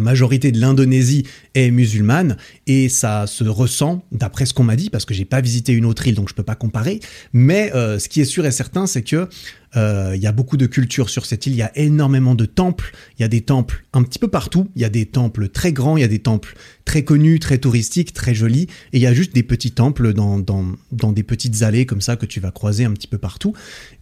majorité 0.00 0.52
de 0.52 0.60
l'Indonésie 0.60 1.24
est 1.54 1.70
musulmane 1.70 2.36
et 2.66 2.88
ça 2.88 3.26
se 3.26 3.44
ressent 3.44 4.04
d'après 4.12 4.46
ce 4.46 4.54
qu'on 4.54 4.64
m'a 4.64 4.76
dit 4.76 4.90
parce 4.90 5.04
que 5.04 5.14
j'ai 5.14 5.24
pas 5.24 5.40
visité 5.40 5.72
une 5.72 5.84
autre 5.84 6.06
île 6.06 6.14
donc 6.14 6.28
je 6.28 6.34
peux 6.34 6.42
pas 6.42 6.54
comparer. 6.54 7.00
Mais 7.32 7.72
euh, 7.74 7.98
ce 7.98 8.08
qui 8.08 8.20
est 8.20 8.26
sûr 8.26 8.46
et 8.46 8.50
certain 8.50 8.86
c'est 8.86 9.02
que 9.02 9.28
euh, 9.76 10.12
il 10.14 10.22
y 10.22 10.26
a 10.26 10.32
beaucoup 10.32 10.56
de 10.56 10.66
culture 10.66 11.10
sur 11.10 11.26
cette 11.26 11.46
île, 11.46 11.52
il 11.52 11.58
y 11.58 11.62
a 11.62 11.76
énormément 11.76 12.34
de 12.34 12.46
temples, 12.46 12.94
il 13.18 13.22
y 13.22 13.24
a 13.24 13.28
des 13.28 13.42
temples 13.42 13.84
un 13.92 14.02
petit 14.02 14.18
peu 14.18 14.28
partout, 14.28 14.68
il 14.76 14.82
y 14.82 14.84
a 14.84 14.88
des 14.88 15.06
temples 15.06 15.48
très 15.48 15.72
grands, 15.72 15.96
il 15.96 16.00
y 16.00 16.04
a 16.04 16.08
des 16.08 16.20
temples 16.20 16.54
très 16.84 17.04
connus, 17.04 17.38
très 17.38 17.58
touristiques, 17.58 18.14
très 18.14 18.34
jolis, 18.34 18.68
et 18.92 18.98
il 18.98 19.00
y 19.00 19.06
a 19.06 19.12
juste 19.12 19.34
des 19.34 19.42
petits 19.42 19.72
temples 19.72 20.14
dans, 20.14 20.38
dans, 20.38 20.64
dans 20.90 21.12
des 21.12 21.22
petites 21.22 21.62
allées 21.62 21.84
comme 21.84 22.00
ça 22.00 22.16
que 22.16 22.24
tu 22.24 22.40
vas 22.40 22.50
croiser 22.50 22.84
un 22.84 22.92
petit 22.92 23.06
peu 23.06 23.18
partout. 23.18 23.52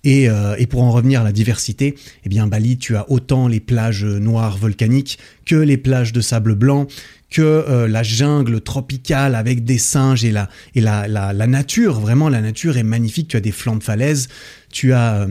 Et, 0.05 0.31
euh, 0.31 0.55
et 0.59 0.67
pour 0.67 0.83
en 0.83 0.93
revenir 0.93 1.23
à 1.23 1.25
la 1.25 1.33
diversité, 1.33 1.97
eh 2.25 2.29
bien 2.29 2.47
Bali, 2.47 2.79
tu 2.79 2.95
as 2.95 3.11
autant 3.11 3.49
les 3.49 3.61
plages 3.61 4.05
noires 4.05 4.57
volcaniques 4.57 5.19
que 5.45 5.57
les 5.57 5.77
plages 5.77 6.13
de 6.13 6.21
sable 6.21 6.55
blanc, 6.55 6.87
que 7.29 7.43
euh, 7.43 7.89
la 7.89 8.05
jungle 8.05 8.61
tropicale 8.61 9.35
avec 9.35 9.65
des 9.65 9.79
singes 9.79 10.25
et 10.25 10.31
la, 10.31 10.49
et 10.77 10.81
la, 10.81 11.09
la, 11.09 11.33
la, 11.33 11.47
nature, 11.49 11.99
vraiment 11.99 12.29
la 12.29 12.41
nature 12.41 12.77
est 12.77 12.85
magnifique, 12.85 13.29
tu 13.29 13.37
as 13.37 13.41
des 13.41 13.51
flancs 13.51 13.77
de 13.77 13.83
falaises, 13.83 14.29
tu 14.71 14.93
as 14.93 15.27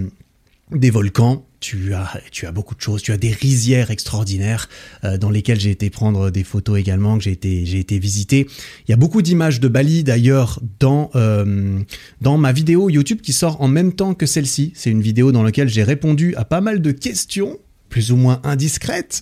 des 0.71 0.89
volcans, 0.89 1.45
tu 1.59 1.93
as, 1.93 2.19
tu 2.31 2.47
as 2.47 2.51
beaucoup 2.51 2.75
de 2.75 2.81
choses, 2.81 3.01
tu 3.01 3.11
as 3.11 3.17
des 3.17 3.31
rizières 3.31 3.91
extraordinaires 3.91 4.67
euh, 5.03 5.17
dans 5.17 5.29
lesquelles 5.29 5.59
j'ai 5.59 5.69
été 5.69 5.89
prendre 5.89 6.31
des 6.31 6.43
photos 6.43 6.79
également, 6.79 7.17
que 7.17 7.23
j'ai 7.23 7.31
été, 7.31 7.65
j'ai 7.65 7.79
été 7.79 7.99
visiter. 7.99 8.47
Il 8.87 8.91
y 8.91 8.93
a 8.93 8.97
beaucoup 8.97 9.21
d'images 9.21 9.59
de 9.59 9.67
Bali 9.67 10.03
d'ailleurs 10.03 10.59
dans, 10.79 11.11
euh, 11.15 11.79
dans 12.21 12.37
ma 12.37 12.51
vidéo 12.51 12.89
YouTube 12.89 13.21
qui 13.21 13.33
sort 13.33 13.61
en 13.61 13.67
même 13.67 13.93
temps 13.93 14.13
que 14.15 14.25
celle-ci. 14.25 14.73
C'est 14.75 14.89
une 14.89 15.01
vidéo 15.01 15.31
dans 15.31 15.43
laquelle 15.43 15.69
j'ai 15.69 15.83
répondu 15.83 16.35
à 16.35 16.45
pas 16.45 16.61
mal 16.61 16.81
de 16.81 16.91
questions 16.91 17.59
plus 17.95 18.11
ou 18.11 18.17
moins 18.17 18.41
indiscrète. 18.43 19.21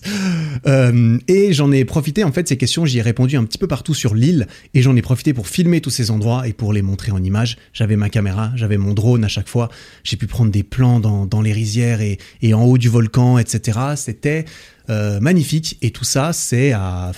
Euh, 0.66 1.16
et 1.28 1.52
j'en 1.52 1.70
ai 1.70 1.84
profité, 1.84 2.24
en 2.24 2.32
fait, 2.32 2.48
ces 2.48 2.56
questions, 2.56 2.84
j'y 2.84 2.98
ai 2.98 3.02
répondu 3.02 3.36
un 3.36 3.44
petit 3.44 3.58
peu 3.58 3.68
partout 3.68 3.94
sur 3.94 4.16
l'île, 4.16 4.48
et 4.74 4.82
j'en 4.82 4.96
ai 4.96 5.02
profité 5.02 5.32
pour 5.32 5.46
filmer 5.46 5.80
tous 5.80 5.90
ces 5.90 6.10
endroits 6.10 6.48
et 6.48 6.52
pour 6.52 6.72
les 6.72 6.82
montrer 6.82 7.12
en 7.12 7.22
images. 7.22 7.56
J'avais 7.72 7.94
ma 7.94 8.08
caméra, 8.08 8.50
j'avais 8.56 8.76
mon 8.76 8.92
drone 8.92 9.22
à 9.22 9.28
chaque 9.28 9.46
fois, 9.46 9.68
j'ai 10.02 10.16
pu 10.16 10.26
prendre 10.26 10.50
des 10.50 10.64
plans 10.64 10.98
dans, 10.98 11.40
les 11.40 11.52
rizières 11.52 12.00
et, 12.00 12.18
et, 12.42 12.52
en 12.52 12.64
haut 12.64 12.76
du 12.76 12.88
volcan, 12.88 13.38
etc. 13.38 13.78
C'était 13.94 14.44
euh, 14.90 15.20
magnifique, 15.20 15.78
et 15.80 15.92
tout 15.92 16.02
ça, 16.02 16.32
c'est 16.32 16.72
à, 16.72 17.12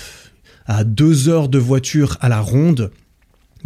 à 0.67 0.85
deux 0.85 1.31
heures 1.31 1.49
de 1.49 1.59
voiture 1.59 2.19
à 2.21 2.29
la 2.29 2.41
ronde 2.41 2.91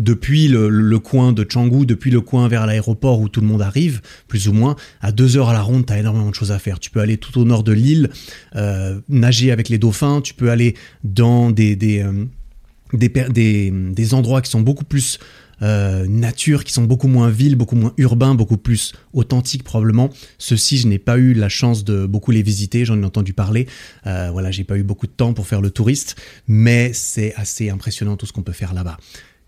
depuis 0.01 0.49
le, 0.49 0.99
coin 0.99 1.33
de 1.33 1.45
Canggu, 1.45 1.87
depuis 1.87 2.11
le 2.11 2.21
coin 2.21 2.49
vers 2.49 2.67
l'aéroport 2.67 3.21
où 3.21 3.29
tout 3.29 3.41
le 3.41 3.47
monde 3.47 3.63
arrive, 3.63 4.01
plus 4.29 4.49
ou 4.49 4.53
moins, 4.53 4.77
à 5.01 5.13
deux 5.13 5.37
heures 5.37 5.49
à 5.51 5.53
la 5.53 5.63
ronde, 5.63 5.87
tu 5.87 5.93
as 5.93 5.99
énormément 5.99 6.31
de 6.31 6.35
choses 6.35 6.53
à 6.53 6.59
faire. 6.59 6.79
Tu 6.79 6.91
peux 6.91 7.01
aller 7.01 7.17
tout 7.17 7.39
au 7.39 7.45
nord 7.45 7.63
de 7.63 7.73
l'île, 7.73 8.11
euh, 8.57 9.01
nager 9.09 9.53
avec 9.53 9.69
les 9.69 9.79
dauphins, 9.79 10.21
tu 10.21 10.35
peux 10.35 10.51
aller 10.51 10.75
dans 11.05 11.51
des, 11.51 11.77
des, 11.77 12.03
euh, 12.03 12.27
des, 12.93 13.71
des, 13.71 14.15
endroits 14.15 14.43
qui 14.43 14.51
sont 14.51 14.61
beaucoup 14.61 14.85
plus 14.85 15.19
euh, 15.63 16.07
nature, 16.07 16.65
qui 16.65 16.73
sont 16.73 16.85
beaucoup 16.85 17.09
moins 17.09 17.29
villes, 17.29 17.55
beaucoup 17.55 17.77
moins 17.77 17.93
urbains, 17.99 18.35
beaucoup 18.35 18.57
plus 18.57 18.93
authentiques 19.13 19.63
probablement. 19.63 20.11
Ceux-ci, 20.39 20.79
je 20.79 20.89
n'ai 20.89 20.99
pas 20.99 21.19
eu 21.19 21.35
la 21.35 21.49
chance 21.49 21.85
de 21.85 22.07
beaucoup 22.07 22.31
les 22.31 22.43
visiter, 22.43 22.85
j'en 22.85 23.01
ai 23.01 23.05
entendu 23.05 23.35
parler. 23.35 23.67
Euh, 24.07 24.31
voilà, 24.33 24.51
j'ai 24.51 24.65
pas 24.65 24.79
eu 24.79 24.83
beaucoup 24.83 25.07
de 25.07 25.13
temps 25.13 25.35
pour 25.35 25.47
faire 25.47 25.61
le 25.61 25.71
touriste, 25.71 26.17
mais 26.49 26.93
c'est 26.95 27.35
assez 27.35 27.69
impressionnant 27.69 28.17
tout 28.17 28.27
ce 28.27 28.33
qu'on 28.33 28.43
peut 28.43 28.53
faire 28.53 28.73
là-bas. 28.73 28.97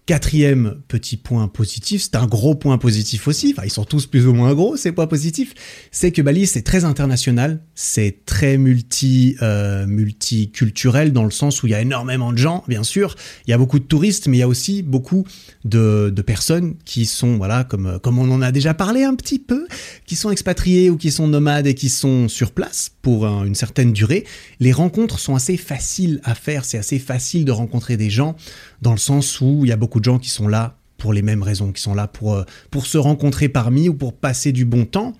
Quatrième 0.05 0.81
petit 0.89 1.17
point 1.17 1.47
positif, 1.47 2.03
c'est 2.03 2.17
un 2.17 2.27
gros 2.27 2.57
point 2.57 2.77
positif 2.77 3.29
aussi, 3.29 3.55
enfin 3.57 3.63
ils 3.65 3.71
sont 3.71 3.85
tous 3.85 4.07
plus 4.07 4.27
ou 4.27 4.35
moins 4.35 4.53
gros 4.53 4.77
ces 4.77 4.91
points 4.91 5.07
positifs, 5.07 5.55
c'est 5.93 6.11
que 6.11 6.21
Bali 6.21 6.49
c'est 6.49 6.63
très 6.63 6.85
international, 6.85 7.63
c'est 7.77 8.25
très 8.27 8.59
multi 8.59 9.37
euh, 9.43 9.87
multiculturel 9.87 11.13
dans 11.13 11.23
le 11.23 11.31
sens 11.31 11.63
où 11.63 11.69
il 11.69 11.71
y 11.71 11.75
a 11.77 11.81
énormément 11.81 12.33
de 12.33 12.39
gens, 12.39 12.65
bien 12.67 12.83
sûr, 12.83 13.15
il 13.47 13.51
y 13.51 13.55
a 13.55 13.59
beaucoup 13.59 13.79
de 13.79 13.85
touristes, 13.85 14.27
mais 14.27 14.39
il 14.39 14.41
y 14.41 14.43
a 14.43 14.49
aussi 14.49 14.83
beaucoup 14.83 15.25
de, 15.65 16.13
personnes 16.27 16.75
qui 16.85 17.07
sont 17.07 17.37
voilà 17.37 17.63
comme 17.63 18.01
comme 18.01 18.19
on 18.19 18.29
en 18.33 18.43
a 18.43 18.51
déjà 18.51 18.75
parlé 18.75 19.05
un 19.05 19.15
petit 19.15 19.39
peu, 19.39 19.69
qui 20.05 20.17
sont 20.17 20.33
expatriés 20.33 20.91
ou 20.91 20.97
qui 20.97 21.13
sont 21.13 21.29
nomades 21.29 21.69
et 21.69 21.75
qui 21.75 21.89
sont 21.89 22.29
sur 22.29 22.51
place 22.51 22.92
pour 23.03 23.27
une 23.27 23.55
certaine 23.55 23.93
durée. 23.93 24.25
Les 24.61 24.73
rencontres 24.73 25.19
sont 25.19 25.35
assez 25.35 25.57
faciles 25.57 26.21
à 26.25 26.35
faire, 26.35 26.65
c'est 26.65 26.79
assez 26.79 26.99
facile 26.99 27.45
de 27.45 27.53
rencontrer 27.53 27.97
des 27.97 28.11
gens 28.11 28.37
dans 28.81 28.93
le 28.93 28.99
sens 28.99 29.41
où 29.41 29.65
il 29.65 29.69
y 29.69 29.73
a 29.73 29.77
beaucoup 29.77 29.99
de 29.99 30.05
gens 30.05 30.19
qui 30.19 30.31
sont 30.31 30.49
là 30.49 30.77
pour 31.03 31.13
les 31.13 31.23
mêmes 31.23 31.43
raisons, 31.43 31.73
qui 31.73 31.83
sont 31.83 31.95
là 31.95 32.07
pour, 32.07 32.35
euh, 32.35 32.45
pour 32.71 32.87
se 32.87 32.97
rencontrer 32.97 33.49
parmi 33.49 33.89
ou 33.89 33.95
pour 33.95 34.15
passer 34.15 34.53
du 34.53 34.65
bon 34.65 34.85
temps. 34.85 35.15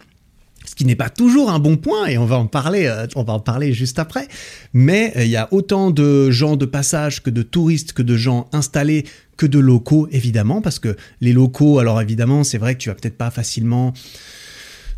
Ce 0.65 0.77
qui 0.77 0.85
n'est 0.85 0.95
pas 0.95 1.11
toujours 1.11 1.51
un 1.51 1.59
bon 1.59 1.77
point, 1.77 2.07
et 2.07 2.19
on 2.19 2.25
va 2.25 2.39
en 2.39 2.47
parler, 2.47 2.87
euh, 2.87 3.09
on 3.17 3.25
va 3.25 3.33
en 3.33 3.41
parler 3.41 3.73
juste 3.73 3.99
après. 3.99 4.29
Mais 4.73 5.13
euh, 5.17 5.25
il 5.25 5.31
y 5.31 5.37
a 5.37 5.49
autant 5.53 5.91
de 5.91 6.31
gens 6.31 6.55
de 6.55 6.67
passage 6.67 7.21
que 7.21 7.31
de 7.31 7.43
touristes, 7.43 7.95
que 7.95 8.03
de 8.03 8.17
gens 8.17 8.49
installés, 8.53 9.05
que 9.37 9.45
de 9.45 9.59
locaux, 9.59 10.07
évidemment, 10.13 10.63
parce 10.63 10.79
que 10.79 10.97
les 11.21 11.33
locaux, 11.33 11.81
alors 11.81 12.01
évidemment, 12.01 12.45
c'est 12.45 12.59
vrai 12.59 12.75
que 12.75 12.79
tu 12.79 12.89
vas 12.89 12.95
peut-être 12.95 13.19
pas 13.19 13.33
facilement 13.33 13.93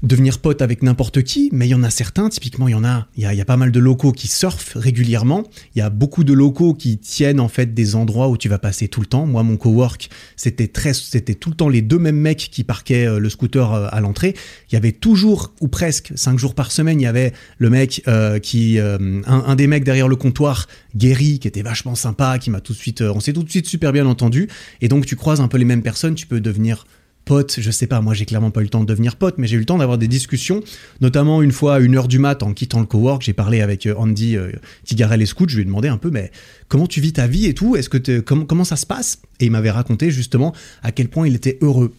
devenir 0.04 0.38
pote 0.38 0.62
avec 0.62 0.82
n'importe 0.82 1.23
qui, 1.23 1.49
mais 1.52 1.66
il 1.66 1.70
y 1.70 1.75
en 1.75 1.82
a 1.82 1.90
certains, 1.90 2.28
typiquement 2.28 2.68
il 2.68 2.73
y 2.73 2.75
en 2.75 2.84
a, 2.84 3.08
il 3.16 3.23
y 3.23 3.40
a, 3.40 3.44
pas 3.44 3.56
mal 3.56 3.73
de 3.73 3.80
locaux 3.80 4.12
qui 4.12 4.28
surfent 4.28 4.75
régulièrement, 4.76 5.44
il 5.75 5.78
y 5.78 5.82
a 5.82 5.90
beaucoup 5.90 6.25
de 6.25 6.32
locaux 6.32 6.75
qui 6.75 6.99
tiennent 6.99 7.40
en 7.40 7.49
fait 7.49 7.75
des 7.75 7.94
endroits 7.94 8.28
où 8.28 8.37
tu 8.37 8.49
vas 8.49 8.58
passer 8.58 8.88
tout 8.88 9.00
le 9.00 9.06
temps. 9.06 9.26
Moi 9.26 9.42
mon 9.42 9.56
cowork, 9.56 10.11
c'était 10.37 10.68
très 10.68 10.94
c'était 10.94 11.34
tout 11.34 11.50
le 11.50 11.56
temps 11.56 11.68
les 11.68 11.82
deux 11.82 11.99
mêmes 11.99 12.16
mecs 12.16 12.49
qui 12.50 12.64
parquaient 12.64 13.06
euh, 13.06 13.18
le 13.18 13.28
scooter 13.28 13.73
euh, 13.73 13.88
à 13.90 14.00
l'entrée. 14.00 14.34
Il 14.70 14.75
y 14.75 14.76
avait 14.76 14.92
toujours 14.92 15.52
ou 15.61 15.68
presque 15.68 16.12
cinq 16.14 16.38
jours 16.38 16.54
par 16.54 16.73
semaine, 16.73 17.00
il 17.00 17.04
y 17.04 17.08
avait 17.08 17.32
le 17.58 17.70
mec 17.70 18.02
euh, 18.08 18.38
qui 18.38 18.78
un, 18.78 19.56
des 19.56 19.66
mecs 19.66 19.84
derrière 19.84 20.08
le 20.08 20.16
comptoir, 20.16 20.66
Gary, 20.94 21.38
qui 21.38 21.49
était 21.49 21.62
vachement 21.62 21.94
sympa, 21.94 22.38
qui 22.38 22.50
m'a 22.50 22.61
tout 22.61 22.73
de 22.73 22.78
suite 22.78 23.02
on 23.02 23.20
s'est 23.20 23.32
tout 23.32 23.42
de 23.42 23.50
suite 23.50 23.66
super 23.66 23.92
bien 23.92 24.06
entendu 24.06 24.49
et 24.80 24.88
donc 24.88 25.06
tu 25.06 25.16
croises 25.16 25.40
un 25.40 25.49
peu 25.49 25.58
les 25.58 25.64
mêmes 25.64 25.82
personnes, 25.82 26.14
tu 26.14 26.26
peux 26.26 26.40
devenir 26.40 26.87
pote, 27.25 27.57
je 27.59 27.71
sais 27.71 27.87
pas, 27.87 28.00
moi 28.00 28.14
j'ai 28.14 28.26
clairement 28.26 28.50
pas 28.50 28.61
eu 28.61 28.64
le 28.64 28.71
temps 28.71 28.81
de 28.81 28.87
devenir 28.87 29.16
pote, 29.16 29.37
mais 29.38 29.47
j'ai 29.47 29.57
eu 29.57 29.61
le 29.61 29.64
temps 29.64 29.78
d'avoir 29.78 29.99
des 29.99 30.09
discussions, 30.09 30.62
notamment 31.00 31.43
une 31.43 31.52
fois 31.52 31.76
à 31.76 31.81
une 31.81 31.97
heure 31.97 32.09
du 32.09 32.19
mat 32.19 32.43
en 32.43 32.52
quittant 32.52 32.81
le 32.81 32.87
cowork, 32.87 33.23
j'ai 33.23 33.33
parlé 33.33 33.61
avec 33.61 33.87
euh, 33.87 33.95
Andy 33.97 34.37
euh, 34.37 34.52
Tigarel 34.85 35.23
et 35.23 35.26
Scoot, 35.26 35.49
je 35.49 35.57
lui 35.57 35.62
ai 35.62 35.64
demandé 35.64 35.88
un 35.88 35.99
peu, 35.99 36.11
mais 36.11 36.31
comment 36.69 36.87
tu 36.87 37.00
vis 37.00 37.12
ta 37.12 37.26
vie 37.26 37.47
et 37.47 37.54
tout, 37.54 37.76
est-ce 37.76 37.88
que 37.88 38.21
comment 38.21 38.64
ça 38.64 38.76
se 38.76 38.87
passe? 38.87 39.19
Et 39.40 39.47
il 39.47 39.50
m'avait 39.50 39.71
raconté 39.71 40.11
justement 40.11 40.54
à 40.83 40.93
quel 40.93 41.09
point 41.09 41.26
il 41.26 41.35
était 41.35 41.59
heureux 41.61 41.93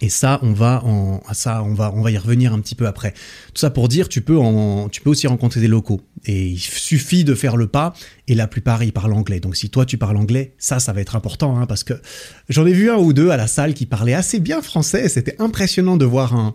et 0.00 0.08
ça, 0.08 0.38
on 0.42 0.52
va 0.52 0.82
ça, 1.32 1.62
on 1.64 1.74
va, 1.74 1.92
on 1.94 2.02
va 2.02 2.10
y 2.10 2.18
revenir 2.18 2.52
un 2.52 2.60
petit 2.60 2.74
peu 2.74 2.86
après. 2.86 3.12
Tout 3.12 3.60
ça 3.60 3.70
pour 3.70 3.88
dire, 3.88 4.08
tu 4.08 4.20
peux 4.20 4.38
tu 4.90 5.00
peux 5.00 5.10
aussi 5.10 5.26
rencontrer 5.26 5.60
des 5.60 5.68
locaux. 5.68 6.00
Et 6.24 6.48
il 6.48 6.58
suffit 6.58 7.24
de 7.24 7.34
faire 7.34 7.56
le 7.56 7.66
pas. 7.66 7.94
Et 8.28 8.34
la 8.34 8.46
plupart, 8.46 8.82
ils 8.82 8.92
parlent 8.92 9.12
anglais. 9.12 9.40
Donc 9.40 9.56
si 9.56 9.70
toi, 9.70 9.84
tu 9.84 9.98
parles 9.98 10.16
anglais, 10.16 10.54
ça, 10.58 10.78
ça 10.78 10.92
va 10.92 11.00
être 11.00 11.16
important, 11.16 11.58
hein, 11.58 11.66
parce 11.66 11.84
que 11.84 11.94
j'en 12.48 12.66
ai 12.66 12.72
vu 12.72 12.90
un 12.90 12.96
ou 12.96 13.12
deux 13.12 13.30
à 13.30 13.36
la 13.36 13.46
salle 13.46 13.74
qui 13.74 13.86
parlaient 13.86 14.14
assez 14.14 14.38
bien 14.38 14.62
français. 14.62 15.08
C'était 15.08 15.36
impressionnant 15.40 15.96
de 15.96 16.04
voir 16.04 16.34
un, 16.34 16.54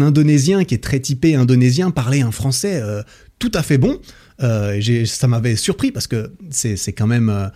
Indonésien 0.00 0.64
qui 0.64 0.74
est 0.74 0.82
très 0.82 1.00
typé 1.00 1.34
indonésien 1.34 1.90
parler 1.90 2.20
un 2.20 2.30
français 2.30 2.80
euh, 2.80 3.02
tout 3.38 3.50
à 3.54 3.62
fait 3.62 3.78
bon. 3.78 4.00
Euh, 4.42 4.80
ça 5.06 5.26
m'avait 5.26 5.56
surpris 5.56 5.90
parce 5.90 6.06
que 6.06 6.32
c'est, 6.50 6.76
c'est 6.76 6.92
quand 6.92 7.06
même. 7.06 7.28
Euh, 7.28 7.48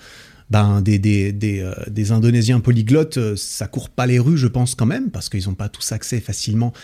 ben, 0.52 0.82
des, 0.82 0.98
des, 0.98 1.32
des, 1.32 1.60
euh, 1.60 1.72
des, 1.88 2.12
Indonésiens 2.12 2.60
polyglottes, 2.60 3.16
euh, 3.16 3.36
ça 3.36 3.68
court 3.68 3.88
pas 3.88 4.04
les 4.04 4.18
rues, 4.18 4.36
je 4.36 4.46
pense 4.46 4.74
quand 4.74 4.84
même, 4.84 5.10
parce 5.10 5.30
qu'ils 5.30 5.48
n'ont 5.48 5.54
pas 5.54 5.70
tous 5.70 5.92
accès 5.92 6.20
facilement 6.20 6.74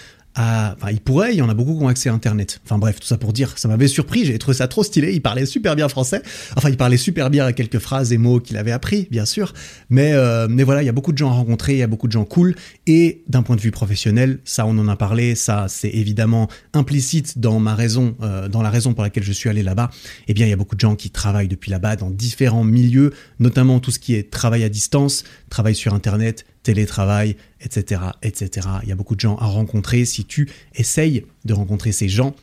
Il 0.90 1.00
pourrait, 1.00 1.35
il 1.35 1.38
y 1.38 1.42
en 1.42 1.49
a 1.49 1.54
beaucoup 1.54 1.76
qui 1.76 1.83
ont 1.83 1.88
accès 1.88 2.09
à 2.09 2.12
Internet. 2.12 2.61
Enfin 2.64 2.78
bref, 2.78 3.00
tout 3.00 3.07
ça 3.07 3.18
pour 3.18 3.33
dire, 3.33 3.52
ça 3.57 3.68
m'avait 3.68 3.88
surpris, 3.88 4.25
j'ai 4.25 4.38
trouvé 4.38 4.57
ça 4.57 4.68
trop 4.68 4.85
stylé, 4.85 5.12
il 5.12 5.21
parlait 5.21 5.47
super 5.47 5.75
bien 5.75 5.88
français. 5.88 6.23
Enfin, 6.57 6.71
il 6.71 6.76
parlait 6.76 6.97
super 6.97 7.30
bien 7.30 7.45
à 7.45 7.52
quelques 7.52 7.78
phrases 7.78 8.12
et 8.12 8.18
mots 8.18 8.40
qu'il 8.40 8.57
avait 8.57 8.73
appris, 8.73 9.09
bien 9.11 9.25
sûr. 9.25 9.52
Mais, 9.90 10.12
euh, 10.12 10.47
mais 10.49 10.62
voilà, 10.62 10.83
il 10.83 10.87
y 10.87 10.88
a 10.88 10.92
beaucoup 10.92 11.12
de 11.12 11.18
gens 11.18 11.30
à 11.30 11.35
rencontrer, 11.35 11.75
il 11.75 11.78
y 11.78 11.83
a 11.83 11.87
beaucoup 11.87 12.07
de 12.07 12.12
gens 12.12 12.25
cool. 12.25 12.54
Et 12.87 13.23
d'un 13.28 13.42
point 13.42 13.57
de 13.57 13.61
vue 13.61 13.71
professionnel, 13.71 14.38
ça 14.45 14.64
on 14.66 14.78
en 14.78 14.88
a 14.88 14.97
parlé, 14.97 15.35
ça 15.35 15.66
c'est 15.68 15.90
évidemment 15.90 16.49
implicite 16.73 17.38
dans 17.38 17.59
ma 17.59 17.75
raison, 17.75 18.16
euh, 18.23 18.49
dans 18.49 18.62
la 18.62 18.71
raison 18.71 18.95
pour 18.95 19.02
laquelle 19.02 19.25
je 19.25 19.33
suis 19.33 19.49
allé 19.49 19.62
là-bas. 19.62 19.90
Eh 20.28 20.35
bien, 20.35 20.47
il 20.47 20.50
y 20.50 20.52
a 20.52 20.57
beaucoup 20.57 20.76
de 20.76 20.80
gens 20.80 20.95
qui 20.95 21.11
travaillent 21.11 21.49
depuis 21.49 21.71
là-bas 21.71 21.97
dans 21.97 22.11
différents 22.11 22.64
milieux, 22.64 23.12
notamment 23.40 23.80
tout 23.80 23.90
ce 23.90 23.99
qui 23.99 24.14
est 24.14 24.30
travail 24.30 24.64
à 24.64 24.68
distance, 24.68 25.25
travail 25.50 25.75
sur 25.75 25.95
Internet, 25.95 26.45
télétravail, 26.69 27.37
etc., 27.63 28.03
etc. 28.23 28.69
Il 28.83 28.91
y 28.91 28.93
a 28.93 28.95
beaucoup 28.95 29.15
de 29.15 29.21
gens 29.21 29.37
à 29.37 29.47
rencontrer 29.47 30.05
si 30.05 30.27
tu 30.27 30.51
essayes 30.75 31.25
de 31.47 31.55
rencontrer 31.55 31.93
ces 31.93 32.11
gens. 32.11 32.37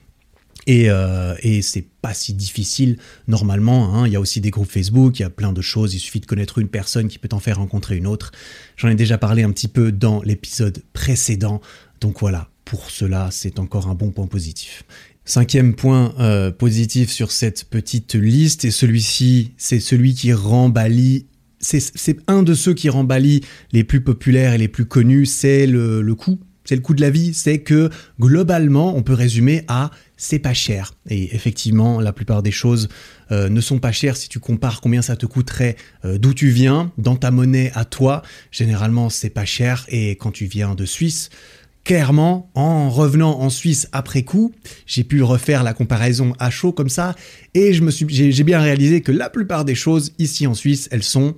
Et, 0.65 0.89
euh, 0.89 1.35
et 1.43 1.61
c'est 1.61 1.85
pas 2.01 2.15
si 2.15 2.33
difficile 2.33 2.97
normalement. 3.27 3.93
Hein. 3.93 4.07
Il 4.07 4.13
y 4.13 4.15
a 4.15 4.19
aussi 4.19 4.41
des 4.41 4.49
groupes 4.49 4.71
Facebook, 4.71 5.19
il 5.19 5.21
y 5.21 5.25
a 5.25 5.29
plein 5.29 5.53
de 5.53 5.61
choses. 5.61 5.93
Il 5.93 5.99
suffit 5.99 6.21
de 6.21 6.25
connaître 6.25 6.57
une 6.57 6.69
personne 6.69 7.07
qui 7.07 7.19
peut 7.19 7.27
t'en 7.27 7.39
faire 7.39 7.57
rencontrer 7.57 7.97
une 7.97 8.07
autre. 8.07 8.31
J'en 8.77 8.89
ai 8.89 8.95
déjà 8.95 9.19
parlé 9.19 9.43
un 9.43 9.51
petit 9.51 9.67
peu 9.67 9.91
dans 9.91 10.23
l'épisode 10.23 10.81
précédent. 10.93 11.61
Donc 12.01 12.19
voilà, 12.19 12.49
pour 12.63 12.89
cela, 12.89 13.29
c'est 13.31 13.59
encore 13.59 13.89
un 13.89 13.93
bon 13.93 14.09
point 14.09 14.25
positif. 14.25 14.85
Cinquième 15.23 15.75
point 15.75 16.15
euh, 16.19 16.49
positif 16.49 17.11
sur 17.11 17.31
cette 17.31 17.65
petite 17.65 18.15
liste, 18.15 18.65
et 18.65 18.71
celui-ci, 18.71 19.53
c'est 19.57 19.79
celui 19.79 20.15
qui 20.15 20.33
rend 20.33 20.69
Bali 20.69 21.27
c'est 21.59 22.17
un 22.27 22.43
de 22.43 22.53
ceux 22.53 22.73
qui 22.73 22.89
rend 22.89 23.03
Bali 23.03 23.41
les 23.71 23.83
plus 23.83 24.01
populaires 24.01 24.53
et 24.53 24.57
les 24.57 24.67
plus 24.67 24.85
connus, 24.85 25.25
c'est 25.25 25.67
le, 25.67 26.13
coût. 26.15 26.39
C'est 26.63 26.75
le 26.75 26.81
coût 26.81 26.93
de 26.93 27.01
la 27.01 27.09
vie, 27.09 27.33
c'est 27.33 27.59
que 27.59 27.89
globalement, 28.19 28.95
on 28.95 29.03
peut 29.03 29.13
résumer 29.13 29.63
à 29.67 29.91
c'est 30.17 30.39
pas 30.39 30.53
cher. 30.53 30.93
Et 31.09 31.35
effectivement, 31.35 31.99
la 31.99 32.13
plupart 32.13 32.41
des 32.41 32.51
choses 32.51 32.87
euh, 33.31 33.49
ne 33.49 33.61
sont 33.61 33.79
pas 33.79 33.91
chères 33.91 34.15
si 34.15 34.29
tu 34.29 34.39
compares 34.39 34.81
combien 34.81 35.01
ça 35.01 35.15
te 35.15 35.25
coûterait 35.25 35.75
euh, 36.05 36.17
d'où 36.17 36.33
tu 36.33 36.49
viens, 36.49 36.91
dans 36.97 37.15
ta 37.15 37.31
monnaie 37.31 37.71
à 37.75 37.85
toi. 37.85 38.21
Généralement, 38.51 39.09
c'est 39.09 39.29
pas 39.29 39.45
cher. 39.45 39.85
Et 39.89 40.11
quand 40.11 40.31
tu 40.31 40.45
viens 40.45 40.73
de 40.73 40.85
Suisse, 40.85 41.29
clairement, 41.85 42.51
en 42.55 42.89
revenant 42.89 43.39
en 43.39 43.49
Suisse 43.49 43.87
après 43.93 44.23
coup, 44.23 44.51
j'ai 44.85 45.05
pu 45.05 45.23
refaire 45.23 45.63
la 45.63 45.73
comparaison 45.73 46.33
à 46.39 46.49
chaud 46.49 46.73
comme 46.73 46.89
ça, 46.89 47.15
et 47.53 47.71
j'ai 47.73 48.43
bien 48.43 48.59
réalisé 48.59 48.99
que 48.99 49.13
la 49.13 49.29
plupart 49.29 49.63
des 49.63 49.75
choses 49.75 50.11
ici 50.19 50.47
en 50.47 50.55
Suisse, 50.55 50.89
elles 50.91 51.03
sont 51.03 51.35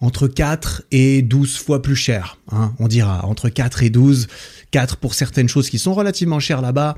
entre 0.00 0.28
4 0.28 0.82
et 0.90 1.22
12 1.22 1.58
fois 1.58 1.82
plus 1.82 1.96
chères. 1.96 2.38
Hein, 2.50 2.74
on 2.78 2.88
dira 2.88 3.24
entre 3.26 3.48
4 3.48 3.82
et 3.82 3.90
12. 3.90 4.28
4 4.70 4.96
pour 4.96 5.14
certaines 5.14 5.48
choses 5.48 5.70
qui 5.70 5.78
sont 5.78 5.94
relativement 5.94 6.40
chères 6.40 6.60
là-bas, 6.60 6.96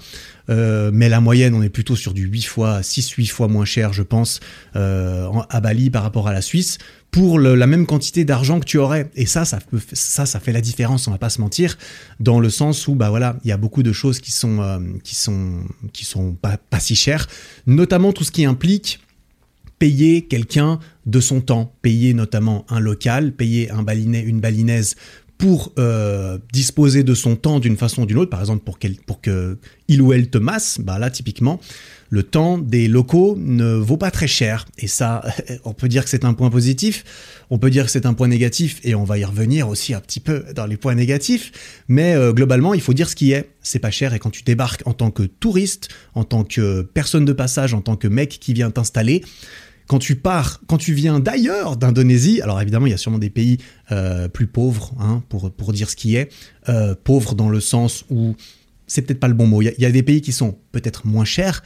euh, 0.50 0.90
mais 0.92 1.08
la 1.08 1.20
moyenne, 1.20 1.54
on 1.54 1.62
est 1.62 1.68
plutôt 1.68 1.96
sur 1.96 2.14
du 2.14 2.24
8 2.24 2.42
fois, 2.42 2.80
6-8 2.80 3.28
fois 3.28 3.48
moins 3.48 3.64
cher, 3.64 3.92
je 3.92 4.02
pense, 4.02 4.40
euh, 4.76 5.28
à 5.50 5.60
Bali 5.60 5.90
par 5.90 6.02
rapport 6.02 6.28
à 6.28 6.32
la 6.32 6.42
Suisse 6.42 6.78
pour 7.10 7.38
la 7.38 7.66
même 7.66 7.86
quantité 7.86 8.24
d'argent 8.24 8.60
que 8.60 8.66
tu 8.66 8.76
aurais. 8.76 9.10
Et 9.14 9.24
ça, 9.24 9.46
ça, 9.46 9.58
ça, 9.92 10.26
ça 10.26 10.40
fait 10.40 10.52
la 10.52 10.60
différence, 10.60 11.08
on 11.08 11.10
va 11.10 11.18
pas 11.18 11.30
se 11.30 11.40
mentir, 11.40 11.78
dans 12.20 12.38
le 12.38 12.50
sens 12.50 12.86
où, 12.86 12.94
bah 12.94 13.08
voilà, 13.08 13.38
il 13.44 13.48
y 13.48 13.52
a 13.52 13.56
beaucoup 13.56 13.82
de 13.82 13.92
choses 13.92 14.20
qui 14.20 14.30
sont, 14.30 14.60
euh, 14.60 14.78
qui 15.04 15.14
sont, 15.14 15.60
qui 15.92 16.04
sont 16.04 16.32
pas, 16.32 16.58
pas 16.58 16.80
si 16.80 16.94
chères, 16.94 17.26
notamment 17.66 18.12
tout 18.12 18.24
ce 18.24 18.30
qui 18.30 18.44
implique 18.44 19.00
payer 19.78 20.22
quelqu'un 20.22 20.80
de 21.06 21.20
son 21.20 21.40
temps, 21.40 21.72
payer 21.82 22.12
notamment 22.14 22.66
un 22.68 22.80
local, 22.80 23.32
payer 23.32 23.70
un 23.70 23.82
balinais, 23.82 24.20
une 24.20 24.40
balinaise 24.40 24.96
pour 25.38 25.72
euh, 25.78 26.38
disposer 26.52 27.04
de 27.04 27.14
son 27.14 27.36
temps 27.36 27.60
d'une 27.60 27.76
façon 27.76 28.02
ou 28.02 28.06
d'une 28.06 28.18
autre, 28.18 28.30
par 28.30 28.40
exemple 28.40 28.64
pour, 28.64 28.78
pour 29.06 29.20
que 29.20 29.56
il 29.86 30.02
ou 30.02 30.12
elle 30.12 30.28
te 30.28 30.38
masse, 30.38 30.80
bah 30.80 30.98
là 30.98 31.10
typiquement, 31.10 31.60
le 32.10 32.24
temps 32.24 32.58
des 32.58 32.88
locaux 32.88 33.36
ne 33.38 33.74
vaut 33.74 33.96
pas 33.96 34.10
très 34.10 34.26
cher. 34.26 34.66
Et 34.78 34.88
ça, 34.88 35.22
on 35.64 35.72
peut 35.72 35.88
dire 35.88 36.02
que 36.02 36.10
c'est 36.10 36.24
un 36.24 36.34
point 36.34 36.50
positif, 36.50 37.04
on 37.50 37.58
peut 37.58 37.70
dire 37.70 37.84
que 37.84 37.90
c'est 37.90 38.04
un 38.04 38.14
point 38.14 38.26
négatif, 38.26 38.80
et 38.82 38.96
on 38.96 39.04
va 39.04 39.16
y 39.18 39.24
revenir 39.24 39.68
aussi 39.68 39.94
un 39.94 40.00
petit 40.00 40.20
peu 40.20 40.44
dans 40.54 40.66
les 40.66 40.76
points 40.76 40.96
négatifs, 40.96 41.52
mais 41.86 42.14
euh, 42.14 42.32
globalement, 42.32 42.74
il 42.74 42.80
faut 42.80 42.94
dire 42.94 43.08
ce 43.08 43.14
qui 43.14 43.30
est, 43.30 43.48
c'est 43.62 43.78
pas 43.78 43.92
cher, 43.92 44.14
et 44.14 44.18
quand 44.18 44.30
tu 44.30 44.42
débarques 44.42 44.82
en 44.86 44.92
tant 44.92 45.12
que 45.12 45.22
touriste, 45.22 45.88
en 46.14 46.24
tant 46.24 46.42
que 46.42 46.82
personne 46.82 47.24
de 47.24 47.32
passage, 47.32 47.74
en 47.74 47.80
tant 47.80 47.94
que 47.94 48.08
mec 48.08 48.38
qui 48.40 48.54
vient 48.54 48.72
t'installer, 48.72 49.22
quand 49.88 49.98
tu 49.98 50.16
pars, 50.16 50.60
quand 50.68 50.76
tu 50.76 50.92
viens 50.92 51.18
d'ailleurs 51.18 51.76
d'Indonésie, 51.76 52.40
alors 52.42 52.60
évidemment, 52.60 52.86
il 52.86 52.90
y 52.90 52.94
a 52.94 52.98
sûrement 52.98 53.18
des 53.18 53.30
pays 53.30 53.56
euh, 53.90 54.28
plus 54.28 54.46
pauvres, 54.46 54.94
hein, 55.00 55.22
pour, 55.30 55.50
pour 55.50 55.72
dire 55.72 55.88
ce 55.90 55.96
qui 55.96 56.14
est, 56.14 56.30
euh, 56.68 56.94
pauvres 57.02 57.34
dans 57.34 57.48
le 57.48 57.58
sens 57.58 58.04
où 58.10 58.36
c'est 58.86 59.02
peut-être 59.02 59.18
pas 59.18 59.28
le 59.28 59.34
bon 59.34 59.46
mot. 59.46 59.62
Il 59.62 59.74
y, 59.78 59.86
a 59.86 59.90
des 59.90 60.02
pays 60.02 60.20
qui 60.20 60.32
sont 60.32 60.58
peut-être 60.72 61.06
moins 61.06 61.24
chers, 61.24 61.64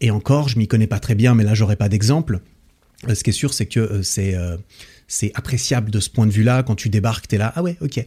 et 0.00 0.10
encore, 0.10 0.48
je 0.48 0.58
m'y 0.58 0.68
connais 0.68 0.86
pas 0.86 0.98
très 0.98 1.14
bien, 1.14 1.34
mais 1.34 1.44
là, 1.44 1.52
j'aurais 1.52 1.76
pas 1.76 1.90
d'exemple. 1.90 2.40
Euh, 3.08 3.14
ce 3.14 3.22
qui 3.22 3.30
est 3.30 3.34
sûr, 3.34 3.52
c'est 3.52 3.66
que 3.66 4.00
c'est 4.02 4.34
c'est 5.06 5.32
appréciable 5.34 5.90
de 5.90 5.98
ce 5.98 6.08
point 6.08 6.26
de 6.26 6.30
vue-là. 6.30 6.62
Quand 6.62 6.76
tu 6.76 6.88
débarques, 6.88 7.28
tu 7.28 7.34
es 7.34 7.38
là, 7.38 7.52
ah 7.56 7.62
ouais, 7.62 7.76
ok. 7.80 8.04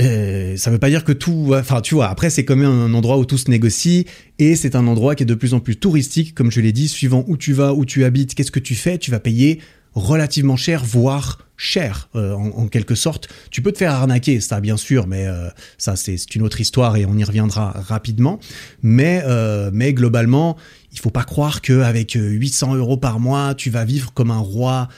Euh, 0.00 0.56
ça 0.56 0.70
veut 0.70 0.78
pas 0.78 0.88
dire 0.88 1.04
que 1.04 1.12
tout, 1.12 1.52
enfin 1.54 1.80
tu 1.80 1.94
vois, 1.94 2.08
après 2.08 2.30
c'est 2.30 2.44
quand 2.44 2.56
même 2.56 2.70
un 2.70 2.94
endroit 2.94 3.18
où 3.18 3.24
tout 3.24 3.38
se 3.38 3.50
négocie 3.50 4.06
et 4.38 4.56
c'est 4.56 4.74
un 4.74 4.86
endroit 4.86 5.14
qui 5.14 5.24
est 5.24 5.26
de 5.26 5.34
plus 5.34 5.54
en 5.54 5.60
plus 5.60 5.76
touristique, 5.76 6.34
comme 6.34 6.50
je 6.50 6.60
l'ai 6.60 6.72
dit, 6.72 6.88
suivant 6.88 7.24
où 7.28 7.36
tu 7.36 7.52
vas, 7.52 7.74
où 7.74 7.84
tu 7.84 8.04
habites, 8.04 8.34
qu'est-ce 8.34 8.50
que 8.50 8.60
tu 8.60 8.74
fais, 8.74 8.98
tu 8.98 9.10
vas 9.10 9.20
payer 9.20 9.60
relativement 9.92 10.56
cher, 10.56 10.84
voire 10.84 11.46
cher 11.56 12.08
euh, 12.14 12.32
en, 12.32 12.68
quelque 12.68 12.94
sorte. 12.94 13.28
Tu 13.50 13.60
peux 13.60 13.72
te 13.72 13.78
faire 13.78 13.92
arnaquer, 13.92 14.40
ça 14.40 14.60
bien 14.60 14.76
sûr, 14.76 15.06
mais 15.06 15.26
euh, 15.26 15.48
ça 15.76 15.96
c'est 15.96 16.34
une 16.34 16.42
autre 16.42 16.60
histoire 16.60 16.96
et 16.96 17.04
on 17.04 17.16
y 17.18 17.24
reviendra 17.24 17.72
rapidement. 17.72 18.38
Mais, 18.82 19.22
mais 19.72 19.92
globalement, 19.92 20.56
il 20.92 21.00
faut 21.00 21.10
pas 21.10 21.24
croire 21.24 21.60
qu'avec 21.60 22.12
800 22.14 22.76
euros 22.76 22.96
par 22.96 23.20
mois, 23.20 23.54
tu 23.54 23.68
vas 23.68 23.84
vivre 23.84 24.12
comme 24.14 24.30
un 24.30 24.38
roi 24.38 24.88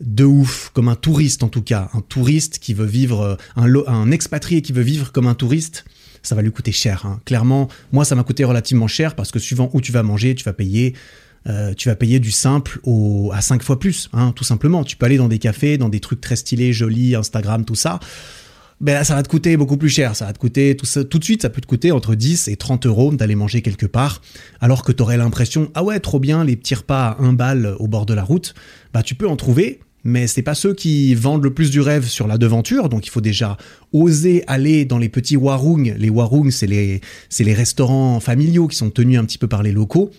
de 0.00 0.24
ouf, 0.24 0.70
comme 0.74 0.88
un 0.88 0.96
touriste 0.96 1.42
en 1.42 1.48
tout 1.48 1.62
cas, 1.62 1.90
un 1.92 2.00
touriste 2.00 2.58
qui 2.58 2.74
veut 2.74 2.86
vivre, 2.86 3.36
un, 3.56 3.74
un 3.86 4.10
expatrié 4.10 4.62
qui 4.62 4.72
veut 4.72 4.82
vivre 4.82 5.12
comme 5.12 5.26
un 5.26 5.34
touriste, 5.34 5.84
ça 6.22 6.34
va 6.34 6.42
lui 6.42 6.52
coûter 6.52 6.72
cher. 6.72 7.06
Hein. 7.06 7.20
Clairement, 7.24 7.68
moi 7.92 8.04
ça 8.04 8.14
m'a 8.14 8.22
coûté 8.22 8.44
relativement 8.44 8.88
cher 8.88 9.14
parce 9.14 9.30
que 9.30 9.38
suivant 9.38 9.70
où 9.72 9.80
tu 9.80 9.92
vas 9.92 10.02
manger, 10.02 10.34
tu 10.34 10.44
vas 10.44 10.52
payer, 10.52 10.94
euh, 11.46 11.74
tu 11.74 11.88
vas 11.88 11.94
payer 11.94 12.20
du 12.20 12.30
simple 12.30 12.80
au, 12.84 13.30
à 13.34 13.40
5 13.40 13.62
fois 13.62 13.78
plus, 13.78 14.08
hein, 14.12 14.32
tout 14.34 14.44
simplement. 14.44 14.84
Tu 14.84 14.96
peux 14.96 15.06
aller 15.06 15.16
dans 15.16 15.28
des 15.28 15.38
cafés, 15.38 15.78
dans 15.78 15.88
des 15.88 16.00
trucs 16.00 16.20
très 16.20 16.36
stylés, 16.36 16.72
jolis, 16.72 17.14
Instagram, 17.14 17.64
tout 17.64 17.74
ça. 17.74 18.00
Ben 18.80 18.94
là, 18.94 19.04
ça 19.04 19.14
va 19.14 19.22
te 19.22 19.28
coûter 19.28 19.58
beaucoup 19.58 19.76
plus 19.76 19.90
cher. 19.90 20.16
Ça 20.16 20.24
va 20.24 20.32
te 20.32 20.38
coûter 20.38 20.74
tout 20.74 21.18
de 21.18 21.24
suite, 21.24 21.42
ça 21.42 21.50
peut 21.50 21.60
te 21.60 21.66
coûter 21.66 21.92
entre 21.92 22.14
10 22.14 22.48
et 22.48 22.56
30 22.56 22.86
euros 22.86 23.12
d'aller 23.12 23.34
manger 23.34 23.60
quelque 23.60 23.84
part, 23.84 24.22
alors 24.60 24.82
que 24.82 24.92
tu 24.92 25.02
aurais 25.02 25.18
l'impression, 25.18 25.70
ah 25.74 25.84
ouais, 25.84 26.00
trop 26.00 26.18
bien, 26.18 26.44
les 26.44 26.56
petits 26.56 26.74
repas 26.74 27.08
à 27.08 27.22
1 27.22 27.34
balle 27.34 27.76
au 27.78 27.88
bord 27.88 28.06
de 28.06 28.14
la 28.14 28.24
route. 28.24 28.54
Bah, 28.94 29.02
tu 29.02 29.14
peux 29.14 29.28
en 29.28 29.36
trouver, 29.36 29.80
mais 30.04 30.26
c'est 30.26 30.42
pas 30.42 30.54
ceux 30.54 30.74
qui 30.74 31.14
vendent 31.14 31.44
le 31.44 31.52
plus 31.52 31.70
du 31.70 31.80
rêve 31.80 32.06
sur 32.06 32.26
la 32.26 32.38
devanture, 32.38 32.88
donc 32.88 33.06
il 33.06 33.10
faut 33.10 33.20
déjà 33.20 33.56
oser 33.92 34.44
aller 34.46 34.84
dans 34.84 34.98
les 34.98 35.08
petits 35.08 35.36
warung. 35.36 35.94
Les 35.98 36.10
warung, 36.10 36.50
c'est 36.50 36.66
les, 36.66 37.00
les 37.38 37.54
restaurants 37.54 38.20
familiaux 38.20 38.68
qui 38.68 38.76
sont 38.76 38.90
tenus 38.90 39.18
un 39.18 39.24
petit 39.24 39.38
peu 39.38 39.48
par 39.48 39.62
les 39.62 39.72
locaux. 39.72 40.10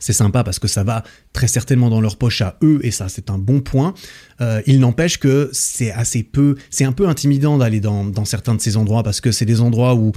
C'est 0.00 0.12
sympa 0.12 0.42
parce 0.42 0.58
que 0.58 0.66
ça 0.66 0.82
va 0.82 1.04
très 1.32 1.46
certainement 1.46 1.88
dans 1.88 2.00
leur 2.00 2.16
poche 2.16 2.40
à 2.40 2.58
eux 2.64 2.80
et 2.82 2.90
ça 2.90 3.08
c'est 3.08 3.30
un 3.30 3.38
bon 3.38 3.60
point. 3.60 3.94
Euh, 4.40 4.60
il 4.66 4.80
n'empêche 4.80 5.18
que 5.18 5.48
c'est 5.52 5.92
assez 5.92 6.24
peu, 6.24 6.56
c'est 6.70 6.84
un 6.84 6.90
peu 6.90 7.08
intimidant 7.08 7.56
d'aller 7.56 7.78
dans, 7.78 8.04
dans 8.04 8.24
certains 8.24 8.56
de 8.56 8.60
ces 8.60 8.76
endroits 8.76 9.04
parce 9.04 9.20
que 9.20 9.30
c'est 9.30 9.44
des 9.44 9.60
endroits 9.60 9.94
où 9.94 10.10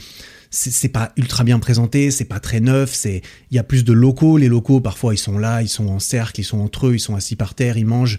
c'est 0.49 0.89
pas 0.89 1.11
ultra 1.17 1.43
bien 1.43 1.59
présenté, 1.59 2.09
c'est 2.09 2.25
pas 2.25 2.39
très 2.39 2.61
neuf, 2.61 2.95
c'est 2.95 3.21
il 3.51 3.55
y 3.55 3.59
a 3.59 3.63
plus 3.63 3.83
de 3.83 3.93
locaux, 3.93 4.37
les 4.37 4.47
locaux 4.47 4.79
parfois 4.79 5.13
ils 5.13 5.19
sont 5.19 5.37
là, 5.37 5.61
ils 5.61 5.69
sont 5.69 5.87
en 5.87 5.99
cercle, 5.99 6.39
ils 6.39 6.45
sont 6.45 6.59
entre 6.59 6.87
eux, 6.87 6.95
ils 6.95 6.99
sont 6.99 7.13
assis 7.13 7.35
par 7.35 7.53
terre, 7.53 7.77
ils 7.77 7.85
mangent 7.85 8.17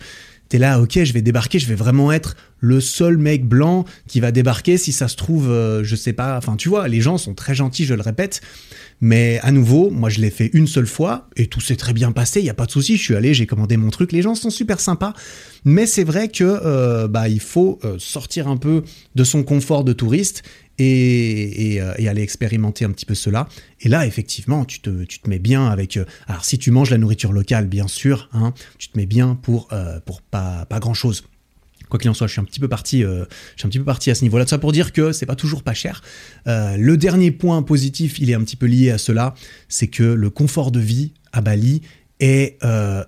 t'es 0.48 0.58
là, 0.58 0.80
ok, 0.80 1.02
je 1.02 1.12
vais 1.12 1.22
débarquer, 1.22 1.58
je 1.58 1.66
vais 1.66 1.74
vraiment 1.74 2.12
être 2.12 2.36
le 2.60 2.80
seul 2.80 3.18
mec 3.18 3.46
blanc 3.46 3.84
qui 4.06 4.20
va 4.20 4.32
débarquer. 4.32 4.78
Si 4.78 4.92
ça 4.92 5.08
se 5.08 5.16
trouve, 5.16 5.50
euh, 5.50 5.84
je 5.84 5.96
sais 5.96 6.12
pas. 6.12 6.36
Enfin, 6.36 6.56
tu 6.56 6.68
vois, 6.68 6.88
les 6.88 7.00
gens 7.00 7.18
sont 7.18 7.34
très 7.34 7.54
gentils, 7.54 7.84
je 7.84 7.94
le 7.94 8.02
répète. 8.02 8.40
Mais 9.00 9.38
à 9.42 9.52
nouveau, 9.52 9.90
moi, 9.90 10.08
je 10.08 10.20
l'ai 10.20 10.30
fait 10.30 10.50
une 10.54 10.66
seule 10.66 10.86
fois 10.86 11.28
et 11.36 11.48
tout 11.48 11.60
s'est 11.60 11.76
très 11.76 11.92
bien 11.92 12.12
passé. 12.12 12.40
Il 12.40 12.46
y 12.46 12.50
a 12.50 12.54
pas 12.54 12.66
de 12.66 12.70
souci. 12.70 12.96
Je 12.96 13.02
suis 13.02 13.14
allé, 13.14 13.34
j'ai 13.34 13.46
commandé 13.46 13.76
mon 13.76 13.90
truc. 13.90 14.12
Les 14.12 14.22
gens 14.22 14.34
sont 14.34 14.50
super 14.50 14.80
sympas. 14.80 15.12
Mais 15.64 15.86
c'est 15.86 16.04
vrai 16.04 16.28
que 16.28 16.44
euh, 16.44 17.08
bah 17.08 17.28
il 17.28 17.40
faut 17.40 17.78
euh, 17.84 17.96
sortir 17.98 18.48
un 18.48 18.56
peu 18.56 18.82
de 19.14 19.24
son 19.24 19.42
confort 19.42 19.84
de 19.84 19.92
touriste 19.92 20.42
et, 20.78 21.80
euh, 21.80 21.94
et, 21.98 22.08
aller 22.08 22.22
expérimenter 22.22 22.84
un 22.84 22.90
petit 22.90 23.06
peu 23.06 23.14
cela. 23.14 23.48
Et 23.80 23.88
là, 23.88 24.06
effectivement, 24.06 24.64
tu 24.64 24.80
te, 24.80 25.04
tu 25.04 25.20
te 25.20 25.28
mets 25.28 25.38
bien 25.38 25.68
avec. 25.68 25.96
Euh, 25.96 26.04
alors, 26.26 26.44
si 26.44 26.58
tu 26.58 26.70
manges 26.70 26.90
la 26.90 26.98
nourriture 26.98 27.32
locale, 27.32 27.66
bien 27.66 27.88
sûr, 27.88 28.28
hein, 28.32 28.52
tu 28.78 28.88
te 28.88 28.98
mets 28.98 29.06
bien 29.06 29.34
pour, 29.40 29.68
euh, 29.72 30.00
pour 30.00 30.22
pas, 30.22 30.66
pas 30.66 30.78
grand 30.78 30.94
chose. 30.94 31.24
Quoi 31.88 32.00
qu'il 32.00 32.10
en 32.10 32.14
soit, 32.14 32.26
je 32.26 32.32
suis 32.32 32.40
un 32.40 32.44
petit 32.44 32.58
peu 32.58 32.66
parti, 32.66 33.04
un 33.04 33.68
petit 33.68 33.78
peu 33.78 33.84
parti 33.84 34.10
à 34.10 34.16
ce 34.16 34.24
niveau-là. 34.24 34.44
Tout 34.44 34.50
ça 34.50 34.58
pour 34.58 34.72
dire 34.72 34.92
que 34.92 35.12
c'est 35.12 35.24
pas 35.24 35.36
toujours 35.36 35.62
pas 35.62 35.72
cher. 35.72 36.02
le 36.44 36.94
dernier 36.96 37.30
point 37.30 37.62
positif, 37.62 38.18
il 38.18 38.28
est 38.28 38.34
un 38.34 38.40
petit 38.40 38.56
peu 38.56 38.66
lié 38.66 38.90
à 38.90 38.98
cela, 38.98 39.34
c'est 39.68 39.86
que 39.86 40.02
le 40.02 40.28
confort 40.28 40.72
de 40.72 40.80
vie 40.80 41.12
à 41.32 41.42
Bali 41.42 41.82
est, 42.18 42.58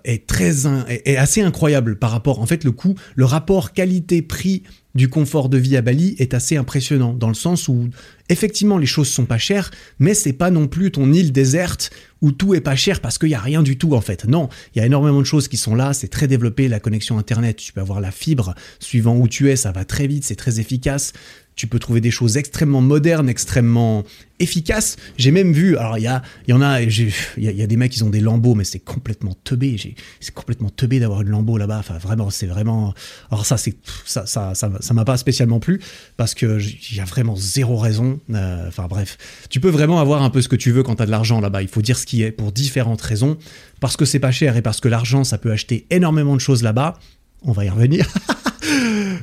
est 0.04 0.26
très 0.28 0.68
est 0.87 1.16
assez 1.16 1.42
incroyable 1.42 1.98
par 1.98 2.12
rapport 2.12 2.38
en 2.38 2.46
fait 2.46 2.62
le 2.62 2.70
coût 2.70 2.94
le 3.16 3.24
rapport 3.24 3.72
qualité 3.72 4.22
prix 4.22 4.62
du 4.98 5.08
confort 5.08 5.48
de 5.48 5.56
vie 5.56 5.76
à 5.76 5.80
Bali 5.80 6.16
est 6.18 6.34
assez 6.34 6.56
impressionnant, 6.56 7.14
dans 7.14 7.28
le 7.28 7.34
sens 7.34 7.68
où 7.68 7.88
effectivement 8.28 8.78
les 8.78 8.87
choses 8.87 9.08
sont 9.08 9.26
pas 9.26 9.38
chères, 9.38 9.70
mais 10.00 10.12
c'est 10.12 10.32
pas 10.32 10.50
non 10.50 10.66
plus 10.66 10.90
ton 10.90 11.12
île 11.12 11.30
déserte 11.30 11.90
où 12.20 12.32
tout 12.32 12.52
est 12.54 12.61
pas 12.61 12.74
cher 12.74 13.00
parce 13.00 13.16
qu'il 13.16 13.28
y 13.28 13.34
a 13.34 13.40
rien 13.40 13.62
du 13.62 13.78
tout 13.78 13.94
en 13.94 14.00
fait. 14.00 14.24
Non, 14.24 14.48
il 14.74 14.80
y 14.80 14.82
a 14.82 14.87
énormément 14.87 15.20
de 15.20 15.24
choses 15.24 15.46
qui 15.46 15.56
sont 15.56 15.76
là, 15.76 15.92
c'est 15.92 16.08
très 16.08 16.26
développé, 16.26 16.66
la 16.66 16.80
connexion 16.80 17.16
internet, 17.16 17.56
tu 17.56 17.72
peux 17.72 17.80
avoir 17.80 18.00
la 18.00 18.11
fibre, 18.11 18.56
suivant 18.80 19.16
où 19.16 19.28
tu 19.28 19.48
es, 19.48 19.54
ça 19.54 19.70
va 19.70 19.84
très 19.84 20.08
vite, 20.08 20.24
c'est 20.24 20.34
très 20.34 20.58
efficace 20.58 21.12
tu 21.59 21.66
peux 21.66 21.81
trouver 21.81 22.01
des 22.01 22.12
choses 22.12 22.37
extrêmement 22.37 22.81
modernes, 22.81 23.29
extrêmement 23.29 24.05
efficaces. 24.38 24.97
J'ai 25.16 25.33
même 25.33 25.53
vu, 25.53 25.77
alors 25.77 25.99
il 25.99 26.03
y, 26.03 26.07
a, 26.07 26.23
y 26.47 26.53
en 26.53 26.62
a, 26.62 26.81
il 26.81 27.12
y, 27.37 27.62
a, 27.62 27.66
des 27.66 27.77
mecs 27.77 27.90
qui 27.90 28.03
ont 28.05 28.11
des 28.11 28.21
lambeaux, 28.21 28.55
mais 28.55 28.62
c'est 28.62 28.79
complètement 28.79 29.35
teubé. 29.42 29.77
C'est 30.21 30.33
complètement 30.33 30.71
teubé 30.71 31.01
d'avoir 31.01 31.23
une 31.23 31.31
lambeau 31.31 31.59
là-bas. 31.59 31.79
Enfin, 31.81 31.99
vraiment, 31.99 32.31
c'est 32.31 32.47
vraiment. 32.47 32.94
Alors 33.33 33.44
ça, 33.44 33.57
c'est 33.57 33.75
ça, 34.07 34.25
ça, 34.25 34.53
ça, 34.55 34.94
m'a 34.94 35.05
pas 35.05 35.16
spécialement 35.16 35.59
plu 35.59 35.81
parce 36.16 36.35
que 36.35 36.61
il 36.61 36.97
y 36.97 37.01
a 37.01 37.05
vraiment 37.05 37.35
zéro 37.35 37.77
raison. 37.77 38.21
Euh, 38.33 38.68
enfin 38.68 38.87
bref, 38.88 39.18
tu 39.51 39.59
peux 39.59 39.71
vraiment 39.71 40.01
avoir 40.01 40.23
un 40.23 40.31
peu 40.31 40.40
ce 40.40 40.49
que 40.49 40.57
tu 40.57 40.71
veux 40.71 40.85
quand 40.85 40.94
tu 40.94 41.03
as 41.03 41.07
de 41.07 41.11
l'argent 41.11 41.40
là-bas. 41.40 41.62
Il 41.62 41.68
faut 41.68 41.83
dire 41.83 41.99
ce 41.99 42.07
qui 42.07 42.23
est 42.23 42.31
pour 42.31 42.53
différentes 42.53 43.03
raisons, 43.03 43.37
parce 43.81 43.97
que 43.97 44.05
c'est 44.05 44.21
pas 44.21 44.31
cher 44.31 44.57
et 44.57 44.62
parce 44.62 44.81
que 44.81 44.87
l'argent, 44.87 45.25
ça 45.25 45.38
peut 45.38 45.51
acheter 45.51 45.87
énormément 45.90 46.37
de 46.37 46.40
choses 46.40 46.62
là-bas. 46.62 47.01
On 47.42 47.51
va 47.51 47.64
y 47.64 47.68
revenir. 47.68 48.07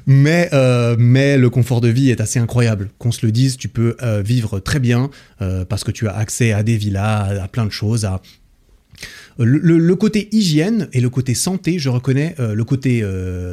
mais, 0.06 0.50
euh, 0.54 0.96
mais 0.98 1.38
le 1.38 1.50
confort 1.50 1.82
de 1.82 1.88
vie 1.88 2.10
est 2.10 2.22
assez 2.22 2.40
incroyable. 2.40 2.90
Qu'on 2.98 3.12
se 3.12 3.26
le 3.26 3.32
dise, 3.32 3.58
tu 3.58 3.70
peux 3.70 3.96
euh, 4.02 4.22
vivre 4.22 4.60
très 4.60 4.80
bien 4.80 5.10
euh, 5.42 5.66
parce 5.66 5.84
que 5.84 5.92
tu 5.92 6.08
as 6.08 6.16
accès 6.16 6.52
à 6.52 6.64
des 6.64 6.78
villas, 6.78 7.40
à, 7.42 7.48
plein 7.48 7.66
de 7.66 7.72
choses, 7.72 8.06
à 8.06 8.22
le, 9.38 9.94
côté 9.96 10.30
hygiène 10.32 10.88
et 10.94 11.02
le 11.02 11.10
côté 11.10 11.34
santé, 11.34 11.78
je 11.78 11.90
reconnais 11.90 12.36
le 12.40 12.64
côté 12.64 13.04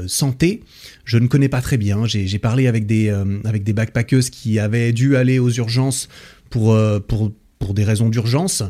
santé, 0.06 0.62
je 1.04 1.18
ne 1.18 1.26
connais 1.26 1.48
pas 1.48 1.60
très 1.60 1.76
bien. 1.76 2.06
J'ai 2.06 2.38
parlé 2.38 2.68
avec 2.68 2.86
des, 2.86 3.08
avec 3.44 3.64
des 3.64 3.72
backpackeuses 3.72 4.30
qui 4.30 4.60
avaient 4.60 4.92
dû 4.92 5.16
aller 5.16 5.40
aux 5.40 5.50
urgences 5.50 6.08
pour, 6.50 6.78
pour, 7.08 7.32
pour 7.58 7.74
des 7.74 7.82
raisons 7.82 8.08
d'urgence. 8.10 8.62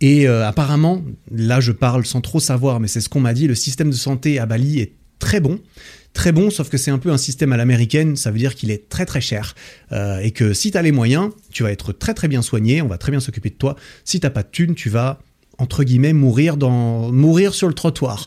Et 0.00 0.28
apparemment, 0.28 1.02
là 1.32 1.58
je 1.58 1.72
parle 1.72 2.06
sans 2.06 2.20
trop 2.20 2.38
savoir, 2.38 2.78
mais 2.78 2.86
c'est 2.86 3.00
ce 3.00 3.08
qu'on 3.08 3.18
m'a 3.18 3.34
dit, 3.34 3.48
le 3.48 3.56
système 3.56 3.90
de 3.90 3.96
santé 3.96 4.38
à 4.38 4.46
Bali 4.46 4.78
est 4.78 4.92
très 5.18 5.40
bon 5.40 5.58
très 6.12 6.32
bon, 6.32 6.50
sauf 6.50 6.68
que 6.68 6.76
c'est 6.76 6.90
un 6.90 6.98
peu 6.98 7.10
un 7.10 7.18
système 7.18 7.52
à 7.52 7.56
l'américaine, 7.56 8.16
ça 8.16 8.30
veut 8.30 8.38
dire 8.38 8.54
qu'il 8.54 8.70
est 8.70 8.88
très 8.88 9.06
très 9.06 9.20
cher, 9.20 9.54
euh, 9.92 10.18
et 10.18 10.30
que 10.30 10.52
si 10.52 10.70
tu 10.70 10.78
as 10.78 10.82
les 10.82 10.92
moyens, 10.92 11.30
tu 11.50 11.62
vas 11.62 11.72
être 11.72 11.92
très 11.92 12.14
très 12.14 12.28
bien 12.28 12.42
soigné, 12.42 12.82
on 12.82 12.88
va 12.88 12.98
très 12.98 13.10
bien 13.10 13.20
s'occuper 13.20 13.50
de 13.50 13.54
toi. 13.54 13.76
Si 14.04 14.20
t'as 14.20 14.30
pas 14.30 14.42
de 14.42 14.48
thunes, 14.50 14.74
tu 14.74 14.90
vas, 14.90 15.20
entre 15.58 15.84
guillemets, 15.84 16.12
mourir, 16.12 16.56
dans... 16.56 17.12
mourir 17.12 17.54
sur 17.54 17.68
le 17.68 17.74
trottoir. 17.74 18.26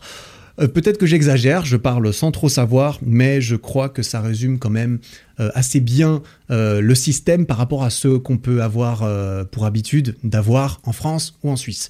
Euh, 0.60 0.68
peut-être 0.68 0.98
que 0.98 1.06
j'exagère, 1.06 1.66
je 1.66 1.78
parle 1.78 2.14
sans 2.14 2.32
trop 2.32 2.50
savoir, 2.50 3.00
mais 3.02 3.42
je 3.42 3.56
crois 3.56 3.90
que 3.90 4.04
ça 4.04 4.22
résume 4.22 4.60
quand 4.60 4.70
même 4.70 5.00
euh, 5.40 5.50
assez 5.56 5.80
bien 5.80 6.22
le 6.50 6.94
système 6.94 7.48
par 7.48 7.58
rapport 7.58 7.84
à 7.84 7.90
ce 7.90 8.18
qu'on 8.18 8.38
peut 8.38 8.62
avoir 8.62 9.00
pour 9.48 9.66
habitude 9.66 10.16
d'avoir 10.24 10.80
en 10.84 10.92
France 10.92 11.40
ou 11.42 11.50
en 11.50 11.56
Suisse. 11.56 11.90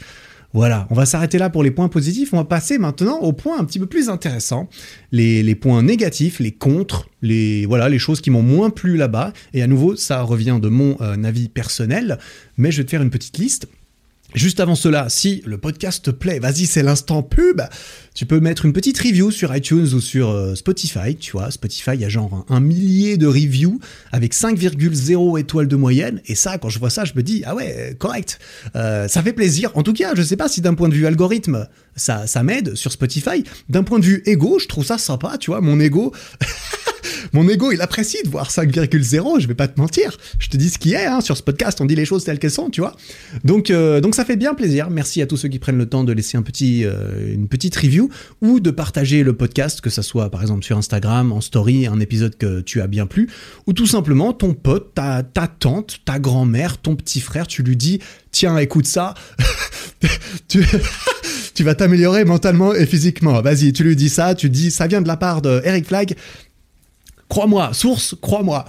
Voilà, 0.53 0.87
on 0.91 0.93
va 0.93 1.07
s'arrêter 1.07 1.39
là 1.39 1.49
pour 1.49 1.63
les 1.63 1.71
points 1.71 1.89
positifs. 1.89 2.31
On 2.33 2.37
va 2.37 2.45
passer 2.45 2.77
maintenant 2.77 3.17
aux 3.19 3.33
points 3.33 3.59
un 3.59 3.65
petit 3.65 3.79
peu 3.79 3.87
plus 3.87 4.09
intéressants, 4.09 4.69
les, 5.11 5.55
points 5.55 5.81
négatifs, 5.81 6.39
les 6.39 6.51
contres, 6.51 7.09
les 7.23 7.65
voilà, 7.65 7.89
les 7.89 7.97
choses 7.97 8.21
qui 8.21 8.29
m'ont 8.29 8.43
moins 8.43 8.69
plu 8.69 8.95
là-bas. 8.95 9.33
Et 9.53 9.63
à 9.63 9.67
nouveau, 9.67 9.95
ça 9.95 10.21
revient 10.21 10.59
de 10.61 10.69
mon 10.69 10.95
euh, 11.01 11.23
avis 11.23 11.49
personnel, 11.49 12.19
mais 12.57 12.71
je 12.71 12.77
vais 12.77 12.85
te 12.85 12.91
faire 12.91 13.01
une 13.01 13.09
petite 13.09 13.39
liste. 13.39 13.67
Juste 14.33 14.59
avant 14.59 14.73
cela, 14.73 15.09
si 15.09 15.43
le 15.45 15.59
podcast 15.59 16.05
te 16.05 16.11
plaît, 16.11 16.39
vas-y, 16.39 16.65
c'est 16.65 16.81
l'instant 16.81 17.21
pub. 17.21 17.61
Tu 18.15 18.25
peux 18.25 18.39
mettre 18.39 18.65
une 18.65 18.73
petite 18.73 18.97
review 18.97 19.29
sur 19.29 19.55
iTunes 19.55 19.87
ou 19.93 20.01
sur 20.01 20.29
euh, 20.29 20.55
Spotify. 20.55 21.15
Tu 21.15 21.33
vois, 21.33 21.51
Spotify, 21.51 22.03
a 22.03 22.09
genre 22.09 22.45
un, 22.49 22.59
millier 22.59 23.17
de 23.17 23.27
reviews 23.27 23.79
avec 24.11 24.33
5,0 24.33 25.39
étoiles 25.39 25.67
de 25.67 25.75
moyenne. 25.75 26.21
Et 26.25 26.33
ça, 26.33 26.57
quand 26.57 26.69
je 26.69 26.79
vois 26.79 26.89
ça, 26.89 27.05
je 27.05 27.13
me 27.15 27.21
dis, 27.21 27.43
ah 27.45 27.53
ouais, 27.53 27.95
correct. 27.99 28.39
Euh, 28.75 29.07
ça 29.07 29.21
fait 29.21 29.33
plaisir. 29.33 29.71
En 29.75 29.83
tout 29.83 29.93
cas, 29.93 30.13
je 30.15 30.23
sais 30.23 30.37
pas 30.37 30.47
si 30.47 30.61
d'un 30.61 30.73
point 30.73 30.89
de 30.89 30.95
vue 30.95 31.05
algorithme, 31.05 31.67
ça, 31.95 32.25
ça 32.25 32.41
m'aide 32.41 32.75
sur 32.75 32.91
Spotify. 32.91 33.43
D'un 33.69 33.83
point 33.83 33.99
de 33.99 34.05
vue 34.05 34.23
égo, 34.25 34.57
je 34.57 34.67
trouve 34.67 34.85
ça 34.85 34.97
sympa, 34.97 35.37
tu 35.39 35.51
vois, 35.51 35.61
mon 35.61 35.79
ego. 35.79 36.11
Mon 37.33 37.47
ego, 37.47 37.71
il 37.71 37.81
apprécie 37.81 38.17
de 38.23 38.29
voir 38.29 38.49
5,0, 38.49 39.39
je 39.39 39.47
vais 39.47 39.53
pas 39.53 39.67
te 39.67 39.79
mentir. 39.79 40.17
Je 40.39 40.49
te 40.49 40.57
dis 40.57 40.69
ce 40.69 40.77
qui 40.77 40.93
est, 40.93 41.05
hein, 41.05 41.21
sur 41.21 41.37
ce 41.37 41.43
podcast, 41.43 41.79
on 41.81 41.85
dit 41.85 41.95
les 41.95 42.05
choses 42.05 42.23
telles 42.23 42.39
qu'elles 42.39 42.51
sont, 42.51 42.69
tu 42.69 42.81
vois. 42.81 42.95
Donc, 43.43 43.69
euh, 43.69 44.01
donc 44.01 44.15
ça 44.15 44.25
fait 44.25 44.35
bien 44.35 44.53
plaisir. 44.53 44.89
Merci 44.89 45.21
à 45.21 45.27
tous 45.27 45.37
ceux 45.37 45.47
qui 45.47 45.59
prennent 45.59 45.77
le 45.77 45.87
temps 45.87 46.03
de 46.03 46.11
laisser 46.11 46.37
un 46.37 46.41
petit, 46.41 46.85
euh, 46.85 47.33
une 47.33 47.47
petite 47.47 47.75
review 47.75 48.09
ou 48.41 48.59
de 48.59 48.71
partager 48.71 49.23
le 49.23 49.33
podcast, 49.33 49.81
que 49.81 49.89
ça 49.89 50.03
soit 50.03 50.29
par 50.29 50.41
exemple 50.41 50.63
sur 50.63 50.77
Instagram, 50.77 51.31
en 51.31 51.41
story, 51.41 51.87
un 51.87 51.99
épisode 51.99 52.37
que 52.37 52.61
tu 52.61 52.81
as 52.81 52.87
bien 52.87 53.05
plu, 53.05 53.29
ou 53.67 53.73
tout 53.73 53.87
simplement 53.87 54.33
ton 54.33 54.53
pote, 54.53 54.93
ta, 54.93 55.23
ta 55.23 55.47
tante, 55.47 55.99
ta 56.05 56.19
grand-mère, 56.19 56.77
ton 56.77 56.95
petit 56.95 57.21
frère, 57.21 57.47
tu 57.47 57.63
lui 57.63 57.77
dis, 57.77 57.99
tiens, 58.31 58.57
écoute 58.57 58.87
ça, 58.87 59.13
tu, 60.47 60.65
tu 61.53 61.63
vas 61.63 61.75
t'améliorer 61.75 62.25
mentalement 62.25 62.73
et 62.73 62.85
physiquement. 62.85 63.41
Vas-y, 63.41 63.73
tu 63.73 63.83
lui 63.83 63.95
dis 63.95 64.09
ça, 64.09 64.35
tu 64.35 64.49
dis, 64.49 64.71
ça 64.71 64.87
vient 64.87 65.01
de 65.01 65.07
la 65.07 65.17
part 65.17 65.41
de 65.41 65.61
Eric. 65.63 66.15
Crois-moi, 67.29 67.73
source, 67.73 68.15
crois-moi. 68.21 68.65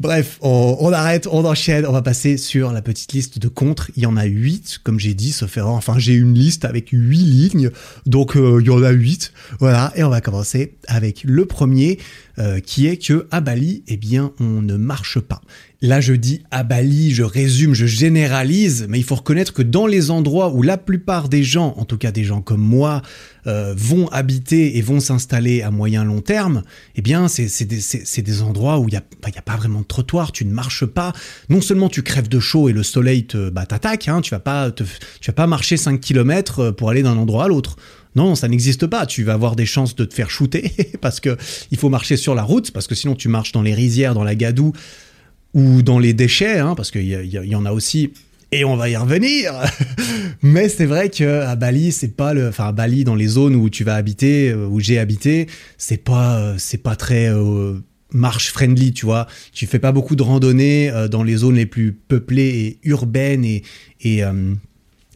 Bref, 0.00 0.38
on, 0.42 0.92
arrête, 0.92 1.26
on 1.30 1.44
enchaîne, 1.44 1.86
on 1.86 1.92
va 1.92 2.02
passer 2.02 2.36
sur 2.36 2.72
la 2.72 2.82
petite 2.82 3.12
liste 3.12 3.38
de 3.38 3.48
contres. 3.48 3.90
Il 3.96 4.02
y 4.02 4.06
en 4.06 4.16
a 4.16 4.24
8, 4.24 4.80
comme 4.82 5.00
j'ai 5.00 5.14
dit, 5.14 5.32
sauf 5.32 5.56
erreur. 5.56 5.72
Enfin, 5.72 5.94
j'ai 5.98 6.14
une 6.14 6.34
liste 6.34 6.64
avec 6.64 6.90
8 6.90 7.16
lignes, 7.16 7.70
donc 8.04 8.36
euh, 8.36 8.58
il 8.60 8.66
y 8.66 8.70
en 8.70 8.82
a 8.82 8.90
8. 8.90 9.32
Voilà, 9.60 9.92
et 9.96 10.04
on 10.04 10.10
va 10.10 10.20
commencer 10.20 10.76
avec 10.88 11.24
le 11.24 11.46
premier, 11.46 11.98
euh, 12.38 12.60
qui 12.60 12.86
est 12.86 12.98
que 12.98 13.26
à 13.30 13.40
Bali, 13.40 13.82
eh 13.88 13.96
bien, 13.96 14.32
on 14.40 14.60
ne 14.62 14.76
marche 14.76 15.18
pas. 15.20 15.40
Là, 15.82 16.00
je 16.00 16.14
dis 16.14 16.42
à 16.50 16.62
Bali, 16.62 17.12
je 17.12 17.22
résume, 17.22 17.74
je 17.74 17.84
généralise, 17.84 18.86
mais 18.88 18.98
il 18.98 19.04
faut 19.04 19.14
reconnaître 19.14 19.52
que 19.52 19.60
dans 19.60 19.86
les 19.86 20.10
endroits 20.10 20.50
où 20.50 20.62
la 20.62 20.78
plupart 20.78 21.28
des 21.28 21.42
gens, 21.42 21.74
en 21.76 21.84
tout 21.84 21.98
cas 21.98 22.12
des 22.12 22.24
gens 22.24 22.40
comme 22.40 22.62
moi, 22.62 23.02
euh, 23.46 23.74
vont 23.76 24.08
habiter 24.08 24.78
et 24.78 24.80
vont 24.80 25.00
s'installer 25.00 25.60
à 25.60 25.70
moyen 25.70 26.02
long 26.02 26.22
terme, 26.22 26.62
eh 26.94 27.02
bien, 27.02 27.28
c'est 27.28 27.66
des, 27.66 28.22
des, 28.22 28.42
endroits 28.42 28.78
où 28.78 28.88
il 28.88 28.92
n'y 28.92 28.96
a, 28.96 29.02
bah, 29.22 29.28
a, 29.36 29.42
pas 29.42 29.56
vraiment 29.56 29.80
de 29.80 29.86
trottoir, 29.86 30.32
tu 30.32 30.46
ne 30.46 30.50
marches 30.50 30.86
pas. 30.86 31.12
Non 31.50 31.60
seulement 31.60 31.90
tu 31.90 32.02
crèves 32.02 32.28
de 32.28 32.40
chaud 32.40 32.70
et 32.70 32.72
le 32.72 32.82
soleil 32.82 33.26
te 33.26 33.50
bah, 33.50 33.66
t'attaque, 33.66 34.08
hein, 34.08 34.22
tu 34.22 34.30
vas 34.30 34.40
pas 34.40 34.70
tu 34.70 34.84
vas 35.26 35.32
pas 35.34 35.46
marcher 35.46 35.76
5 35.76 36.00
km 36.00 36.60
euh, 36.60 36.72
pour 36.72 36.88
aller 36.88 37.02
d'un 37.02 37.18
endroit 37.18 37.44
à 37.44 37.48
l'autre. 37.48 37.76
Non, 38.14 38.34
ça 38.34 38.48
n'existe 38.48 38.86
pas. 38.86 39.04
Tu 39.04 39.24
vas 39.24 39.34
avoir 39.34 39.56
des 39.56 39.66
chances 39.66 39.94
de 39.94 40.06
te 40.06 40.14
faire 40.14 40.30
shooter 40.30 40.72
parce 41.02 41.20
que 41.20 41.36
il 41.70 41.76
faut 41.76 41.90
marcher 41.90 42.16
sur 42.16 42.34
la 42.34 42.44
route, 42.44 42.70
parce 42.70 42.86
que 42.86 42.94
sinon 42.94 43.14
tu 43.14 43.28
marches 43.28 43.52
dans 43.52 43.60
les 43.60 43.74
rizières, 43.74 44.14
dans 44.14 44.24
la 44.24 44.34
gadoue 44.34 44.72
ou 45.56 45.80
dans 45.80 45.98
les 45.98 46.12
déchets, 46.12 46.58
hein, 46.58 46.74
parce 46.76 46.90
qu'il 46.90 47.06
y, 47.06 47.56
en 47.56 47.64
a 47.64 47.72
aussi. 47.72 48.12
Et 48.52 48.64
on 48.64 48.76
va 48.76 48.90
y 48.90 48.96
revenir. 48.96 49.54
Mais 50.42 50.68
c'est 50.68 50.84
vrai 50.84 51.08
que 51.08 51.40
à 51.40 51.56
Bali, 51.56 51.92
c'est 51.92 52.14
pas 52.14 52.34
le, 52.34 52.48
enfin 52.48 52.72
Bali 52.72 53.04
dans 53.04 53.14
les 53.14 53.26
zones 53.26 53.56
où 53.56 53.70
tu 53.70 53.82
vas 53.82 53.94
habiter, 53.94 54.50
euh, 54.50 54.68
où 54.68 54.80
j'ai 54.80 54.98
habité, 54.98 55.48
c'est 55.78 55.96
pas, 55.96 56.38
euh, 56.38 56.54
c'est 56.58 56.82
pas 56.82 56.94
très 56.94 57.30
euh, 57.32 57.80
marche 58.12 58.52
friendly, 58.52 58.92
tu 58.92 59.06
vois. 59.06 59.26
Tu 59.52 59.66
fais 59.66 59.78
pas 59.78 59.92
beaucoup 59.92 60.14
de 60.14 60.22
randonnées 60.22 60.92
dans 61.10 61.22
les 61.22 61.36
zones 61.36 61.56
les 61.56 61.66
plus 61.66 61.92
peuplées 61.92 62.48
et 62.48 62.78
urbaines 62.84 63.44
et, 63.44 63.62
et 64.02 64.22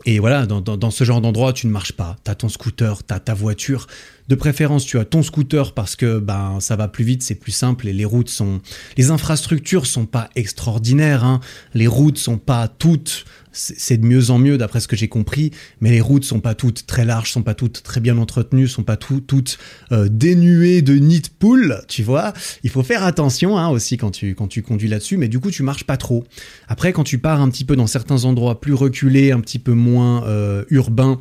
et 0.07 0.19
voilà, 0.19 0.47
dans, 0.47 0.61
dans, 0.61 0.91
ce 0.91 1.05
genre 1.05 1.21
d'endroit, 1.21 1.53
tu 1.53 1.67
ne 1.67 1.73
marches 1.73 1.93
pas. 1.93 2.17
Tu 2.25 2.31
as 2.31 2.35
ton 2.35 2.49
scooter, 2.49 3.05
tu 3.07 3.13
as 3.13 3.21
ta 3.21 3.35
voiture. 3.35 3.87
De 4.29 4.35
préférence, 4.35 4.87
tu 4.87 4.99
as 4.99 5.05
ton 5.05 5.23
scooter 5.23 5.75
parce 5.75 5.97
que 5.97 6.19
ben 6.19 6.59
ça 6.61 6.77
va 6.77 6.89
plus 6.89 7.05
vite, 7.05 7.23
c'est 7.23 7.35
plus 7.35 7.53
simple 7.53 7.89
et 7.89 7.93
les 7.93 8.05
routes 8.05 8.29
sont 8.29 8.61
les 8.97 9.11
infrastructures 9.11 9.87
sont 9.87 10.07
pas 10.07 10.31
extraordinaires 10.37 11.25
hein. 11.25 11.41
Les 11.75 11.89
routes 11.89 12.17
sont 12.17 12.39
pas 12.39 12.69
toutes 12.69 13.25
c'est 13.53 13.97
de 13.99 14.07
mieux 14.07 14.31
en 14.31 14.39
mieux 14.39 14.59
d'après 14.59 14.81
ce 14.81 14.89
que 14.89 14.97
j'ai 14.97 15.09
compris, 15.09 15.51
mais 15.81 15.91
les 15.91 16.01
routes 16.01 16.25
sont 16.25 16.41
pas 16.41 16.55
toutes 16.55 16.87
très 16.87 17.05
larges, 17.05 17.33
sont 17.33 17.43
pas 17.43 17.55
toutes 17.55 17.83
très 17.83 18.01
bien 18.01 18.19
entretenues, 18.19 18.69
sont 18.69 18.83
pas 18.83 18.97
toutes 18.97 19.59
euh, 19.93 20.09
dénuées 20.11 20.83
de 20.83 20.95
nid 20.95 21.21
de 21.21 21.29
poule, 21.39 21.83
tu 21.89 22.03
vois. 22.03 22.33
Il 22.63 22.71
faut 22.71 22.83
faire 22.83 23.05
attention 23.05 23.59
hein, 23.59 23.69
aussi 23.69 23.97
quand 23.97 24.11
tu, 24.11 24.35
quand 24.35 24.49
tu 24.49 24.63
conduis 24.63 24.89
là-dessus, 24.89 25.17
mais 25.17 25.29
du 25.29 25.41
coup 25.41 25.51
tu 25.51 25.63
marches 25.63 25.85
pas 25.85 25.97
trop. 25.97 26.25
Après 26.69 26.93
quand 26.93 27.05
tu 27.05 27.19
pars 27.19 27.41
un 27.41 27.51
petit 27.51 27.65
peu 27.65 27.77
dans 27.77 27.87
certains 27.87 28.25
endroits 28.25 28.61
plus 28.61 28.75
reculés, 28.75 29.33
un 29.33 29.41
petit 29.41 29.59
peu 29.59 29.73
moins 29.73 30.25
euh, 30.27 30.65
urbains, 30.71 31.21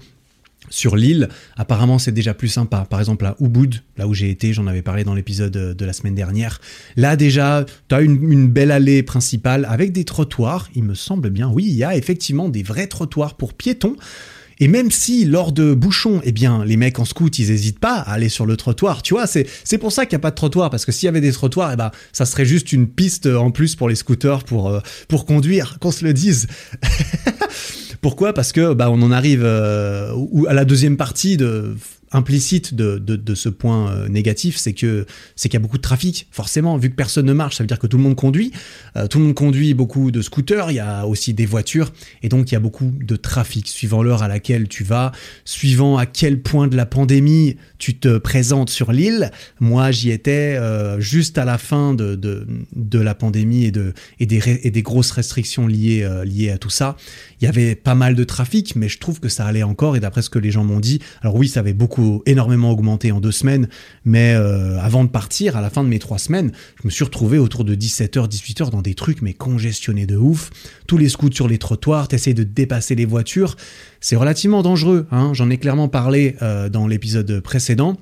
sur 0.70 0.96
l'île, 0.96 1.30
apparemment 1.58 2.00
c'est 2.00 2.12
déjà 2.12 2.34
plus 2.34 2.48
sympa. 2.48 2.86
Par 2.90 3.00
exemple 3.00 3.26
à 3.26 3.36
Ubud, 3.40 3.76
là 3.98 4.08
où 4.08 4.14
j'ai 4.14 4.30
été, 4.30 4.54
j'en 4.54 4.68
avais 4.68 4.82
parlé 4.82 5.04
dans 5.04 5.14
l'épisode 5.14 5.52
de 5.52 5.86
la 5.86 5.94
semaine 5.94 6.16
dernière. 6.16 6.60
Là 6.96 7.16
déjà, 7.16 7.66
tu 7.88 7.96
as 7.96 8.02
une, 8.02 8.48
belle 8.48 8.72
allée 8.72 9.04
principale 9.04 9.66
avec 9.70 9.92
des 9.92 10.06
trottoirs, 10.06 10.70
il 10.76 10.84
me 10.84 10.96
semble 10.96 11.30
bien. 11.30 11.50
Oui, 11.50 11.66
il 11.68 11.76
y 11.76 11.84
a 11.84 11.96
effectivement 11.96 12.50
des 12.50 12.64
vrais 12.64 12.88
trottoirs 12.88 13.36
pour 13.36 13.54
piétons. 13.54 13.96
Et 14.62 14.68
même 14.68 14.92
si 14.92 15.24
lors 15.24 15.54
de 15.54 15.74
bouchons, 15.74 16.20
eh 16.26 16.34
bien, 16.34 16.66
les 16.66 16.76
mecs 16.76 17.00
en 17.00 17.06
scout, 17.06 17.40
ils 17.40 17.50
hésitent 17.50 17.80
pas 17.80 17.96
à 17.96 18.12
aller 18.12 18.28
sur 18.28 18.46
le 18.46 18.58
trottoir, 18.58 19.02
tu 19.02 19.14
vois, 19.14 19.26
c'est, 19.26 19.48
c'est 19.64 19.78
pour 19.78 19.94
ça 19.94 20.06
qu'il 20.06 20.18
n'y 20.18 20.20
a 20.20 20.24
pas 20.24 20.32
de 20.32 20.36
trottoir, 20.36 20.70
parce 20.70 20.86
que 20.86 20.92
s'il 20.92 21.06
y 21.06 21.08
avait 21.08 21.22
des 21.22 21.32
trottoirs, 21.32 21.72
eh 21.72 21.78
ben, 21.78 21.92
ça 22.12 22.26
serait 22.26 22.44
juste 22.46 22.74
une 22.74 22.88
piste 22.88 23.26
en 23.26 23.52
plus 23.52 23.78
pour 23.78 23.88
les 23.88 23.96
scooters 23.96 24.44
pour, 24.44 24.68
euh, 24.68 24.82
pour 25.08 25.26
conduire, 25.26 25.80
qu'on 25.80 25.94
se 25.94 26.04
le 26.04 26.12
dise. 26.12 26.48
Pourquoi? 28.02 28.34
Parce 28.34 28.52
que 28.52 28.74
bah, 28.74 28.90
on 28.90 29.02
en 29.02 29.12
arrive 29.12 29.44
euh, 29.44 30.14
à 30.48 30.54
la 30.54 30.66
deuxième 30.66 30.98
partie 30.98 31.38
de 31.38 31.76
implicite 32.12 32.74
de, 32.74 32.98
de, 32.98 33.36
ce 33.36 33.50
point 33.50 33.92
euh, 33.92 34.08
négatif, 34.08 34.58
c'est 34.58 34.74
que 34.74 35.06
c'est 35.36 35.50
qu'il 35.50 35.60
y 35.60 35.62
a 35.62 35.64
beaucoup 35.64 35.78
de 35.78 35.82
trafic. 35.82 36.28
Forcément, 36.32 36.78
vu 36.78 36.90
que 36.90 36.96
personne 36.96 37.26
ne 37.26 37.34
marche, 37.34 37.56
ça 37.56 37.64
veut 37.64 37.68
dire 37.68 37.80
que 37.80 37.88
tout 37.88 37.98
le 37.98 38.04
monde 38.04 38.16
conduit. 38.16 38.52
Euh, 38.98 39.08
tout 39.08 39.20
le 39.20 39.26
monde 39.26 39.36
conduit 39.36 39.74
beaucoup 39.74 40.12
de 40.12 40.22
scooters. 40.22 40.72
Il 40.72 40.76
y 40.76 40.80
a 40.80 41.06
aussi 41.06 41.34
des 41.34 41.46
voitures, 41.46 41.92
et 42.24 42.30
donc 42.30 42.52
il 42.52 42.56
y 42.56 42.58
a 42.58 42.60
beaucoup 42.60 42.92
de 43.00 43.16
trafic. 43.16 43.68
Suivant 43.68 44.02
l'heure 44.02 44.24
à 44.24 44.28
laquelle 44.28 44.68
tu 44.68 44.84
vas, 44.84 45.12
suivant 45.46 45.98
à 45.98 46.06
quel 46.06 46.42
point 46.42 46.68
de 46.68 46.76
la 46.76 46.86
pandémie 46.86 47.58
tu 47.78 47.98
te 47.98 48.18
présentes 48.18 48.70
sur 48.70 48.92
l'île. 48.92 49.32
Moi, 49.60 49.92
j'y 49.92 50.12
étais 50.12 50.58
euh, 50.58 51.00
juste 51.00 51.38
à 51.38 51.46
la 51.46 51.58
fin 51.58 51.94
de, 51.94 52.16
de, 52.16 53.00
la 53.00 53.16
pandémie 53.16 53.66
et, 53.66 53.72
de, 53.72 53.94
et, 54.20 54.26
des, 54.26 54.42
et 54.64 54.72
des 54.72 54.82
grosses 54.82 55.12
restrictions 55.12 55.68
liées, 55.68 56.08
liées 56.26 56.50
à 56.50 56.58
tout 56.58 56.70
ça. 56.70 56.98
Il 57.40 57.46
y 57.46 57.48
avait 57.48 57.76
pas 57.76 57.96
mal 57.96 58.16
de 58.16 58.24
trafic, 58.24 58.76
mais 58.76 58.90
je 58.90 58.98
trouve 58.98 59.20
que 59.20 59.30
ça 59.30 59.46
allait 59.46 59.64
encore. 59.64 59.96
Et 59.96 60.00
d'après 60.00 60.22
ce 60.22 60.30
que 60.30 60.40
les 60.40 60.52
gens 60.52 60.64
m'ont 60.64 60.80
dit, 60.80 61.00
alors 61.22 61.36
oui, 61.36 61.48
ça 61.48 61.62
avait 61.62 61.74
beaucoup 61.74 61.99
énormément 62.26 62.72
augmenté 62.72 63.12
en 63.12 63.20
deux 63.20 63.32
semaines, 63.32 63.68
mais 64.06 64.34
euh, 64.34 64.80
avant 64.80 65.04
de 65.04 65.10
partir, 65.10 65.56
à 65.58 65.62
la 65.62 65.70
fin 65.70 65.84
de 65.84 65.90
mes 65.90 66.00
trois 66.00 66.18
semaines, 66.18 66.52
je 66.82 66.88
me 66.88 66.90
suis 66.90 67.04
retrouvé 67.04 67.38
autour 67.38 67.64
de 67.64 67.76
17h, 67.76 68.30
18h 68.30 68.70
dans 68.70 68.82
des 68.82 68.94
trucs 68.94 69.22
mais 69.22 69.34
congestionnés 69.34 70.06
de 70.06 70.18
ouf. 70.18 70.50
Tous 70.88 70.98
les 70.98 71.10
scouts 71.10 71.32
sur 71.32 71.48
les 71.48 71.58
trottoirs, 71.58 72.08
t'essayes 72.08 72.34
de 72.34 72.44
dépasser 72.44 72.96
les 72.96 73.06
voitures. 73.06 73.56
C'est 74.02 74.16
relativement 74.16 74.62
dangereux, 74.62 75.08
hein. 75.12 75.32
j'en 75.34 75.50
ai 75.50 75.58
clairement 75.58 75.88
parlé 75.88 76.36
euh, 76.42 76.70
dans 76.70 76.88
l'épisode 76.88 77.40
précédent. 77.42 77.98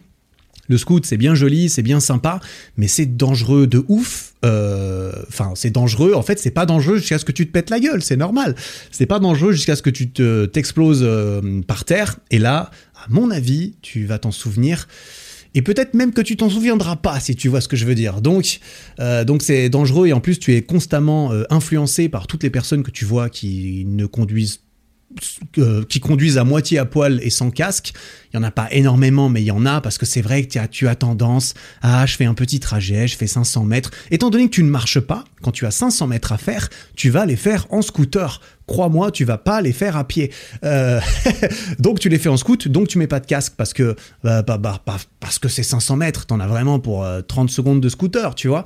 Le 0.69 0.77
scout, 0.77 1.05
c'est 1.05 1.17
bien 1.17 1.33
joli, 1.33 1.69
c'est 1.69 1.81
bien 1.81 1.99
sympa, 2.01 2.41
mais 2.75 2.87
c'est 2.87 3.05
dangereux 3.05 3.67
de 3.67 3.85
ouf. 3.87 4.33
Euh, 4.43 5.13
enfin, 5.29 5.53
c'est 5.55 5.69
dangereux. 5.69 6.13
En 6.13 6.21
fait, 6.21 6.39
c'est 6.39 6.51
pas 6.51 6.65
dangereux 6.65 6.97
jusqu'à 6.97 7.19
ce 7.19 7.25
que 7.25 7.31
tu 7.31 7.47
te 7.47 7.51
pètes 7.51 7.69
la 7.69 7.79
gueule, 7.79 8.01
c'est 8.01 8.17
normal. 8.17 8.53
C'est 8.91 9.05
pas 9.05 9.19
dangereux 9.19 9.53
jusqu'à 9.53 9.77
ce 9.77 9.81
que 9.81 9.89
tu 9.89 10.09
te 10.09 10.45
t'exploses 10.45 11.07
par 11.67 11.85
terre. 11.85 12.17
Et 12.31 12.39
là, 12.39 12.69
mon 13.09 13.31
avis, 13.31 13.75
tu 13.81 14.05
vas 14.05 14.19
t'en 14.19 14.31
souvenir. 14.31 14.87
Et 15.53 15.61
peut-être 15.61 15.93
même 15.93 16.13
que 16.13 16.21
tu 16.21 16.37
t'en 16.37 16.49
souviendras 16.49 16.97
pas, 16.97 17.19
si 17.19 17.35
tu 17.35 17.47
vois 17.47 17.61
ce 17.61 17.67
que 17.67 17.75
je 17.75 17.85
veux 17.85 17.95
dire. 17.95 18.21
Donc, 18.21 18.59
euh, 18.99 19.23
donc 19.23 19.41
c'est 19.41 19.69
dangereux 19.69 20.07
et 20.07 20.13
en 20.13 20.19
plus 20.19 20.37
tu 20.37 20.53
es 20.53 20.61
constamment 20.61 21.31
euh, 21.31 21.43
influencé 21.49 22.09
par 22.09 22.27
toutes 22.27 22.43
les 22.43 22.49
personnes 22.49 22.83
que 22.83 22.91
tu 22.91 23.05
vois 23.05 23.29
qui 23.29 23.83
ne 23.87 24.05
conduisent 24.05 24.61
qui 25.89 25.99
conduisent 25.99 26.37
à 26.37 26.43
moitié 26.43 26.79
à 26.79 26.85
poil 26.85 27.19
et 27.23 27.29
sans 27.29 27.49
casque. 27.49 27.93
Il 28.31 28.35
y 28.35 28.39
en 28.39 28.43
a 28.43 28.51
pas 28.51 28.67
énormément, 28.71 29.29
mais 29.29 29.41
il 29.41 29.45
y 29.45 29.51
en 29.51 29.65
a 29.65 29.79
parce 29.81 29.97
que 29.97 30.05
c'est 30.05 30.21
vrai 30.21 30.43
que 30.43 30.59
as, 30.59 30.67
tu 30.67 30.87
as 30.87 30.95
tendance 30.95 31.53
à, 31.81 32.05
je 32.05 32.15
fais 32.15 32.25
un 32.25 32.33
petit 32.33 32.59
trajet, 32.59 33.07
je 33.07 33.15
fais 33.15 33.27
500 33.27 33.63
mètres. 33.63 33.91
Étant 34.11 34.29
donné 34.29 34.45
que 34.45 34.53
tu 34.53 34.63
ne 34.63 34.69
marches 34.69 34.99
pas, 34.99 35.23
quand 35.41 35.51
tu 35.51 35.65
as 35.65 35.71
500 35.71 36.07
mètres 36.07 36.33
à 36.33 36.37
faire, 36.37 36.69
tu 36.95 37.09
vas 37.09 37.25
les 37.25 37.37
faire 37.37 37.67
en 37.69 37.81
scooter. 37.81 38.41
Crois-moi, 38.67 39.11
tu 39.11 39.23
vas 39.23 39.37
pas 39.37 39.61
les 39.61 39.71
faire 39.71 39.95
à 39.95 40.05
pied. 40.05 40.31
Euh, 40.65 40.99
donc 41.79 41.99
tu 41.99 42.09
les 42.09 42.19
fais 42.19 42.29
en 42.29 42.37
scoot, 42.37 42.67
donc 42.67 42.89
tu 42.89 42.97
mets 42.97 43.07
pas 43.07 43.21
de 43.21 43.25
casque 43.25 43.53
parce 43.55 43.73
que 43.73 43.95
bah, 44.23 44.41
bah, 44.41 44.57
bah, 44.57 44.81
parce 45.19 45.39
que 45.39 45.47
c'est 45.47 45.63
500 45.63 45.95
mètres. 45.95 46.25
T'en 46.25 46.41
as 46.41 46.47
vraiment 46.47 46.79
pour 46.79 47.07
30 47.27 47.49
euh, 47.49 47.51
secondes 47.51 47.79
de 47.79 47.89
scooter, 47.89 48.35
tu 48.35 48.49
vois. 48.49 48.65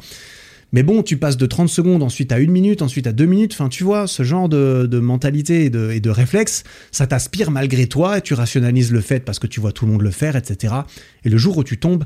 Mais 0.71 0.83
bon, 0.83 1.03
tu 1.03 1.17
passes 1.17 1.37
de 1.37 1.45
30 1.45 1.69
secondes, 1.69 2.01
ensuite 2.01 2.31
à 2.31 2.35
1 2.35 2.47
minute, 2.47 2.81
ensuite 2.81 3.07
à 3.07 3.11
2 3.11 3.25
minutes. 3.25 3.53
Enfin, 3.53 3.69
tu 3.69 3.83
vois, 3.83 4.07
ce 4.07 4.23
genre 4.23 4.47
de, 4.47 4.99
mentalité 4.99 5.65
et 5.65 5.69
de, 5.69 5.91
et 5.91 5.99
de 5.99 6.09
réflexe, 6.09 6.63
ça 6.91 7.07
t'aspire 7.07 7.51
malgré 7.51 7.87
toi 7.87 8.17
et 8.17 8.21
tu 8.21 8.33
rationalises 8.33 8.91
le 8.91 9.01
fait 9.01 9.19
parce 9.19 9.39
que 9.39 9.47
tu 9.47 9.59
vois 9.59 9.71
tout 9.71 9.85
le 9.85 9.91
monde 9.91 10.01
le 10.01 10.11
faire, 10.11 10.35
etc. 10.35 10.73
Et 11.25 11.29
le 11.29 11.37
jour 11.37 11.57
où 11.57 11.63
tu 11.63 11.77
tombes, 11.77 12.05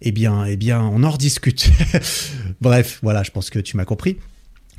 eh 0.00 0.12
bien, 0.12 0.44
eh 0.44 0.56
bien, 0.56 0.80
on 0.80 1.02
en 1.02 1.10
rediscute. 1.10 1.70
Bref, 2.60 3.00
voilà, 3.02 3.22
je 3.22 3.30
pense 3.30 3.50
que 3.50 3.58
tu 3.58 3.76
m'as 3.76 3.84
compris. 3.84 4.16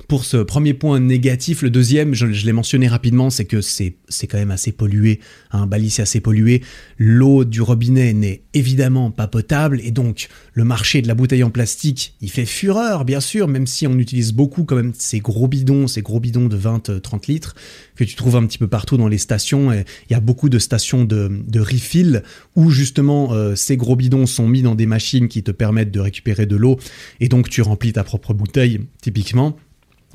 Pour 0.07 0.25
ce 0.25 0.37
premier 0.37 0.73
point 0.73 0.99
négatif. 0.99 1.61
Le 1.61 1.69
deuxième, 1.69 2.13
je, 2.13 2.25
l'ai 2.25 2.51
mentionné 2.51 2.87
rapidement, 2.87 3.29
c'est 3.29 3.45
que 3.45 3.61
c'est, 3.61 3.95
quand 4.27 4.37
même 4.37 4.51
assez 4.51 4.71
pollué. 4.71 5.19
Un 5.51 5.63
hein, 5.63 5.87
assez 5.97 6.19
pollué. 6.19 6.61
L'eau 6.97 7.45
du 7.45 7.61
robinet 7.61 8.13
n'est 8.13 8.43
évidemment 8.53 9.11
pas 9.11 9.27
potable. 9.27 9.79
Et 9.83 9.91
donc, 9.91 10.29
le 10.53 10.63
marché 10.63 11.01
de 11.01 11.07
la 11.07 11.15
bouteille 11.15 11.43
en 11.43 11.49
plastique, 11.49 12.15
il 12.21 12.29
fait 12.29 12.45
fureur, 12.45 13.05
bien 13.05 13.19
sûr, 13.19 13.47
même 13.47 13.67
si 13.67 13.87
on 13.87 13.97
utilise 13.97 14.33
beaucoup 14.33 14.63
quand 14.63 14.75
même 14.75 14.93
ces 14.97 15.19
gros 15.19 15.47
bidons, 15.47 15.87
ces 15.87 16.01
gros 16.01 16.19
bidons 16.19 16.47
de 16.47 16.57
20-30 16.57 17.27
litres 17.27 17.55
que 17.95 18.03
tu 18.03 18.15
trouves 18.15 18.35
un 18.35 18.45
petit 18.45 18.57
peu 18.57 18.67
partout 18.67 18.97
dans 18.97 19.07
les 19.07 19.17
stations. 19.17 19.71
Et 19.71 19.85
il 20.09 20.13
y 20.13 20.15
a 20.15 20.21
beaucoup 20.21 20.49
de 20.49 20.59
stations 20.59 21.03
de, 21.05 21.29
de 21.47 21.59
refill 21.59 22.23
où 22.55 22.71
justement 22.71 23.33
euh, 23.33 23.55
ces 23.55 23.77
gros 23.77 23.95
bidons 23.95 24.25
sont 24.25 24.47
mis 24.47 24.61
dans 24.61 24.75
des 24.75 24.85
machines 24.85 25.27
qui 25.27 25.43
te 25.43 25.51
permettent 25.51 25.91
de 25.91 25.99
récupérer 25.99 26.45
de 26.45 26.55
l'eau. 26.55 26.77
Et 27.19 27.27
donc, 27.27 27.49
tu 27.49 27.61
remplis 27.61 27.93
ta 27.93 28.03
propre 28.03 28.33
bouteille, 28.33 28.81
typiquement. 29.01 29.57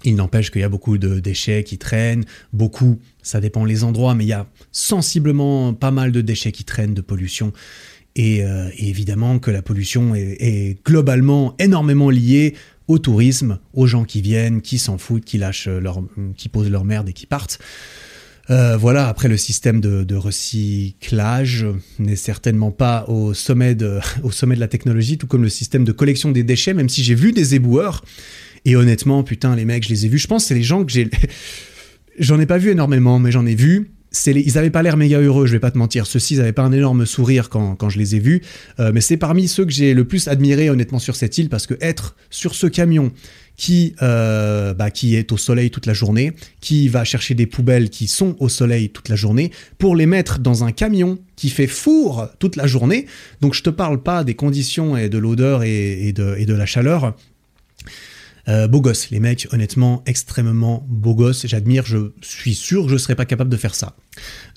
Il 0.05 0.17
n'empêche 0.17 0.51
qu'il 0.51 0.61
y 0.61 0.64
a 0.64 0.69
beaucoup 0.69 0.99
de 0.99 1.19
déchets 1.19 1.64
qui 1.64 1.79
traînent, 1.79 2.25
beaucoup, 2.53 3.01
ça 3.23 3.40
dépend 3.40 3.64
les 3.64 3.85
endroits, 3.85 4.14
mais 4.14 4.25
il 4.25 4.29
y 4.29 4.35
a 4.35 4.47
sensiblement 4.71 5.73
pas 5.73 5.90
mal 5.90 6.12
de 6.12 6.21
déchets 6.21 6.53
qui 6.53 6.64
traînent, 6.64 6.95
de 6.95 7.01
pollution. 7.01 7.53
Et, 8.17 8.45
euh, 8.45 8.69
évidemment 8.79 9.38
que 9.38 9.51
la 9.51 9.62
pollution 9.62 10.14
est, 10.14 10.79
globalement 10.85 11.57
énormément 11.59 12.11
liée 12.11 12.55
au 12.87 12.99
tourisme, 12.99 13.59
aux 13.73 13.87
gens 13.87 14.05
qui 14.05 14.21
viennent, 14.21 14.61
qui 14.61 14.79
s'en 14.79 14.99
foutent, 14.99 15.25
qui 15.25 15.38
lâchent 15.38 15.69
leur, 15.69 16.03
qui 16.37 16.49
posent 16.49 16.71
leur 16.71 16.85
merde 16.85 17.09
et 17.09 17.12
qui 17.12 17.27
partent. 17.27 17.59
Euh, 18.51 18.77
voilà, 18.77 19.09
après 19.09 19.29
le 19.29 19.38
système 19.38 19.81
de, 19.81 20.14
recyclage 20.14 21.67
n'est 21.99 22.14
certainement 22.14 22.71
pas 22.71 23.07
au 23.09 23.33
sommet, 23.33 23.75
de, 23.75 24.01
au 24.23 24.31
sommet 24.31 24.55
de 24.55 24.61
la 24.61 24.69
technologie, 24.69 25.17
tout 25.17 25.27
comme 25.27 25.43
le 25.43 25.49
système 25.49 25.85
de 25.85 25.93
collection 25.93 26.31
des 26.31 26.45
déchets, 26.45 26.75
même 26.75 26.88
si 26.88 27.03
j'ai 27.03 27.14
vu 27.14 27.33
des 27.33 27.55
éboueurs 27.55 28.05
et 28.64 28.77
honnêtement, 28.77 29.22
putain, 29.22 29.57
les 29.57 29.64
mecs, 29.64 29.85
je 29.85 29.90
les 29.90 30.07
ai 30.07 30.09
vus. 30.09 30.18
Je 30.18 30.27
pense 30.27 30.44
que 30.44 30.48
c'est 30.48 30.55
les 30.55 30.62
gens 30.62 30.85
que 30.85 30.92
j'ai. 30.92 31.09
j'en 32.18 32.40
ai 32.40 32.46
pas 32.46 32.59
vu 32.59 32.70
énormément, 32.70 33.18
mais 33.18 33.31
j'en 33.31 33.46
ai 33.46 33.55
vu. 33.55 33.90
Ils 34.27 34.59
avaient 34.59 34.70
pas 34.70 34.83
l'air 34.83 34.96
méga 34.96 35.18
heureux, 35.18 35.46
je 35.46 35.53
vais 35.53 35.61
pas 35.61 35.72
te 35.72 35.79
mentir. 35.79 36.07
Ceux-ci, 36.07 36.35
ils 36.35 36.40
avaient 36.40 36.53
pas 36.53 36.62
un 36.62 36.72
énorme 36.72 37.05
sourire 37.05 37.48
quand, 37.48 37.74
quand 37.74 37.88
je 37.88 37.98
les 37.98 38.14
ai 38.14 38.20
vus. 38.20 38.42
Euh, 38.79 38.92
mais 38.94 39.00
c'est 39.00 39.16
parmi 39.16 39.48
ceux 39.48 39.64
que 39.64 39.72
j'ai 39.72 39.92
le 39.92 40.05
plus 40.05 40.29
admiré, 40.29 40.70
honnêtement, 40.70 41.00
sur 41.00 41.16
cette 41.16 41.37
île, 41.37 41.48
parce 41.48 41.66
que 41.66 41.74
être 41.81 42.14
sur 42.31 42.55
ce 42.55 42.68
camion 42.68 43.12
qui, 43.57 43.94
euh, 44.03 44.74
bah, 44.74 44.90
qui 44.90 45.14
est 45.16 45.33
au 45.33 45.37
soleil 45.37 45.70
toute 45.70 45.87
la 45.87 45.94
journée, 45.94 46.33
qui 46.61 46.88
va 46.88 47.05
chercher 47.05 47.35
des 47.35 47.46
poubelles 47.46 47.90
qui 47.90 48.07
sont 48.07 48.37
au 48.38 48.48
soleil 48.48 48.90
toute 48.90 49.09
la 49.09 49.16
journée, 49.16 49.50
pour 49.79 49.96
les 49.96 50.07
mettre 50.07 50.38
dans 50.38 50.64
un 50.64 50.72
camion 50.72 51.18
qui 51.37 51.50
fait 51.50 51.66
four 51.66 52.29
toute 52.38 52.57
la 52.57 52.66
journée. 52.66 53.07
Donc 53.40 53.55
je 53.55 53.62
te 53.62 53.70
parle 53.70 54.03
pas 54.03 54.24
des 54.24 54.35
conditions 54.35 54.96
et 54.96 55.09
de 55.09 55.18
l'odeur 55.18 55.62
et, 55.62 56.12
de, 56.12 56.37
et 56.38 56.46
de 56.46 56.55
la 56.55 56.66
chaleur. 56.66 57.16
Euh, 58.48 58.68
beau 58.68 58.80
gosse, 58.80 59.11
les 59.11 59.20
mecs, 59.20 59.48
honnêtement, 59.52 60.02
extrêmement 60.07 60.87
beau 60.88 61.14
gosse. 61.14 61.46
J'admire, 61.46 61.87
je 61.87 62.12
suis 62.20 62.54
sûr 62.54 62.85
que 62.85 62.90
je 62.90 62.96
serais 62.96 63.14
pas 63.14 63.24
capable 63.24 63.50
de 63.50 63.57
faire 63.57 63.74
ça. 63.74 63.96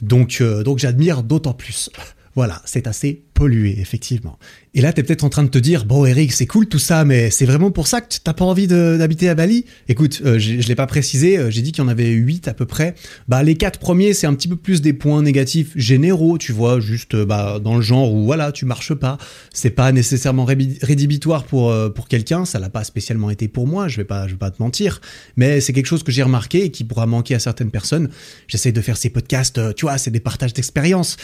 Donc, 0.02 0.40
euh, 0.42 0.64
donc 0.64 0.80
j'admire 0.80 1.24
d'autant 1.24 1.54
plus. 1.54 1.90
Voilà, 2.38 2.62
c'est 2.66 2.86
assez 2.86 3.24
pollué, 3.34 3.80
effectivement. 3.80 4.38
Et 4.76 4.82
là, 4.82 4.94
tu 4.94 5.00
es 5.00 5.04
peut-être 5.04 5.24
en 5.24 5.30
train 5.30 5.44
de 5.44 5.50
te 5.50 5.58
dire, 5.58 5.86
bon 5.86 6.06
Eric, 6.06 6.32
c'est 6.32 6.46
cool 6.46 6.68
tout 6.68 6.78
ça, 6.78 7.04
mais 7.04 7.32
c'est 7.32 7.48
vraiment 7.48 7.72
pour 7.72 7.88
ça 7.88 8.00
que 8.00 8.14
t'as 8.24 8.34
pas 8.34 8.46
envie 8.46 8.68
d'habiter 8.68 9.28
à 9.28 9.34
Bali? 9.34 9.66
Écoute, 9.90 10.22
euh, 10.24 10.38
je 10.38 10.68
l'ai 10.68 10.76
pas 10.76 10.86
précisé, 10.86 11.40
euh, 11.40 11.50
j'ai 11.50 11.64
dit 11.64 11.72
qu'il 11.72 11.84
y 11.84 11.88
en 11.88 11.88
avait 11.88 12.12
8 12.12 12.48
à 12.48 12.54
peu 12.54 12.68
près. 12.68 12.94
Bah, 13.28 13.42
les 13.42 13.56
quatre 13.56 13.80
premiers, 13.80 14.14
c'est 14.14 14.28
un 14.28 14.36
petit 14.36 14.48
peu 14.48 14.56
plus 14.56 14.82
des 14.82 14.94
points 14.94 15.24
négatifs 15.24 15.72
généraux, 15.76 16.38
tu 16.38 16.52
vois, 16.52 16.80
juste 16.80 17.16
euh, 17.16 17.26
bah, 17.26 17.60
dans 17.60 17.76
le 17.76 17.82
genre 17.82 18.14
où 18.14 18.26
voilà, 18.26 18.52
tu 18.52 18.66
marches 18.66 18.94
pas. 18.94 19.18
C'est 19.52 19.72
pas 19.72 19.92
nécessairement 19.92 20.46
rédhibitoire 20.46 21.44
pour, 21.44 21.74
pour 21.96 22.08
quelqu'un, 22.08 22.46
ça 22.46 22.60
l'a 22.60 22.70
pas 22.70 22.84
spécialement 22.84 23.32
été 23.32 23.48
pour 23.48 23.66
moi, 23.66 23.88
je 23.88 23.98
vais 23.98 24.06
pas, 24.06 24.28
je 24.28 24.34
vais 24.34 24.38
pas 24.38 24.52
te 24.52 24.62
mentir, 24.62 25.02
mais 25.38 25.60
c'est 25.60 25.74
quelque 25.74 25.88
chose 25.88 26.04
que 26.04 26.12
j'ai 26.12 26.22
remarqué 26.22 26.66
et 26.66 26.70
qui 26.70 26.84
pourra 26.84 27.08
manquer 27.08 27.34
à 27.34 27.40
certaines 27.40 27.72
personnes. 27.72 28.10
J'essaie 28.48 28.72
de 28.72 28.82
faire 28.82 28.98
ces 28.98 29.10
podcasts, 29.10 29.60
tu 29.74 29.86
vois, 29.86 29.98
c'est 29.98 30.12
des 30.12 30.20
partages 30.20 30.54
d'expérience 30.54 31.18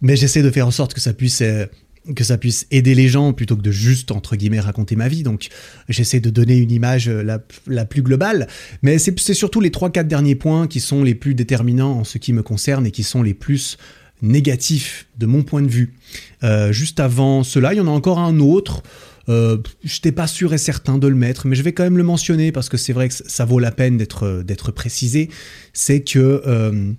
mais 0.00 0.16
j'essaie 0.16 0.42
de 0.42 0.50
faire 0.50 0.66
en 0.66 0.70
sorte 0.70 0.94
que 0.94 1.00
ça 1.00 1.12
puisse 1.12 1.40
euh, 1.42 1.66
que 2.14 2.22
ça 2.22 2.36
puisse 2.36 2.66
aider 2.70 2.94
les 2.94 3.08
gens 3.08 3.32
plutôt 3.32 3.56
que 3.56 3.62
de 3.62 3.70
juste 3.70 4.10
entre 4.10 4.36
guillemets 4.36 4.60
raconter 4.60 4.94
ma 4.94 5.08
vie. 5.08 5.22
Donc 5.22 5.48
j'essaie 5.88 6.20
de 6.20 6.28
donner 6.28 6.58
une 6.58 6.70
image 6.70 7.08
euh, 7.08 7.38
la, 7.66 7.84
plus 7.86 8.02
globale, 8.02 8.46
mais 8.82 8.98
c'est 8.98 9.34
surtout 9.34 9.60
les 9.60 9.70
trois 9.70 9.90
quatre 9.90 10.08
derniers 10.08 10.34
points 10.34 10.66
qui 10.66 10.80
sont 10.80 11.02
les 11.02 11.14
plus 11.14 11.34
déterminants 11.34 12.00
en 12.00 12.04
ce 12.04 12.18
qui 12.18 12.34
me 12.34 12.42
concerne 12.42 12.86
et 12.86 12.90
qui 12.90 13.04
sont 13.04 13.22
les 13.22 13.32
plus 13.32 13.78
négatifs 14.20 15.06
de 15.18 15.24
mon 15.24 15.42
point 15.42 15.62
de 15.62 15.68
vue. 15.68 15.94
Euh, 16.42 16.72
juste 16.72 17.00
avant 17.00 17.42
cela, 17.42 17.72
il 17.72 17.78
y 17.78 17.80
en 17.80 17.86
a 17.86 17.90
encore 17.90 18.18
un 18.18 18.38
autre. 18.38 18.82
Je 19.26 19.56
n'étais 19.82 20.12
pas 20.12 20.26
sûr 20.26 20.52
et 20.52 20.58
certain 20.58 20.98
de 20.98 21.08
le 21.08 21.14
mettre, 21.14 21.46
mais 21.46 21.56
je 21.56 21.62
vais 21.62 21.72
quand 21.72 21.84
même 21.84 21.96
le 21.96 22.04
mentionner 22.04 22.52
parce 22.52 22.68
que 22.68 22.76
c'est 22.76 22.92
vrai 22.92 23.08
que 23.08 23.14
ça 23.14 23.46
vaut 23.46 23.58
la 23.58 23.70
peine 23.70 23.96
d'être 23.96 24.70
précisé. 24.70 25.30
C'est 25.72 26.02
que 26.02 26.94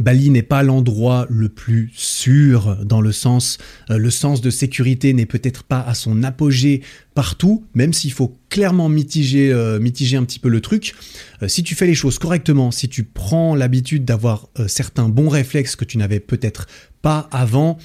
Bali 0.00 0.30
n'est 0.30 0.42
pas 0.42 0.62
l'endroit 0.62 1.26
le 1.28 1.50
plus 1.50 1.92
sûr 1.94 2.78
dans 2.84 3.02
le 3.02 3.12
sens, 3.12 3.58
euh, 3.90 3.98
le 3.98 4.10
sens 4.10 4.40
de 4.40 4.48
sécurité 4.48 5.12
n'est 5.12 5.26
peut-être 5.26 5.62
pas 5.62 5.80
à 5.80 5.94
son 5.94 6.22
apogée 6.22 6.80
partout, 7.14 7.66
même 7.74 7.92
s'il 7.92 8.12
faut 8.12 8.38
clairement 8.48 8.88
mitiger, 8.88 9.52
euh, 9.52 9.78
un 9.78 10.24
petit 10.24 10.38
peu 10.38 10.48
le 10.48 10.60
truc. 10.62 10.94
Euh, 11.42 11.48
si 11.48 11.62
tu 11.62 11.74
fais 11.74 11.86
les 11.86 11.94
choses 11.94 12.18
correctement, 12.18 12.70
si 12.70 12.88
tu 12.88 13.04
prends 13.04 13.54
l'habitude 13.54 14.06
d'avoir 14.06 14.48
certains 14.66 15.08
bons 15.08 15.28
réflexes 15.28 15.76
que 15.76 15.84
tu 15.84 15.98
n'avais 15.98 16.20
peut-être 16.20 16.66
pas 17.02 17.28
avant, 17.30 17.78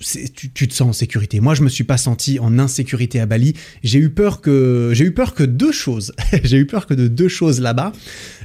tu, 0.00 0.68
te 0.68 0.74
sens 0.74 0.88
en 0.88 0.92
sécurité. 0.92 1.40
Moi, 1.40 1.54
je 1.54 1.62
me 1.62 1.68
suis 1.68 1.84
pas 1.84 1.96
senti 1.96 2.38
en 2.38 2.58
insécurité 2.58 3.20
à 3.20 3.26
Bali. 3.26 3.54
J'ai 3.82 3.98
eu 3.98 4.10
peur 4.10 4.40
que 4.40 4.90
j'ai 4.92 5.04
eu 5.04 5.12
peur 5.12 5.34
que 5.34 5.44
deux 5.44 5.72
choses. 5.72 6.12
j'ai 6.42 6.58
eu 6.58 6.66
peur 6.66 6.86
que 6.86 6.94
de 6.94 7.08
deux 7.08 7.28
choses 7.28 7.60
là-bas. 7.60 7.92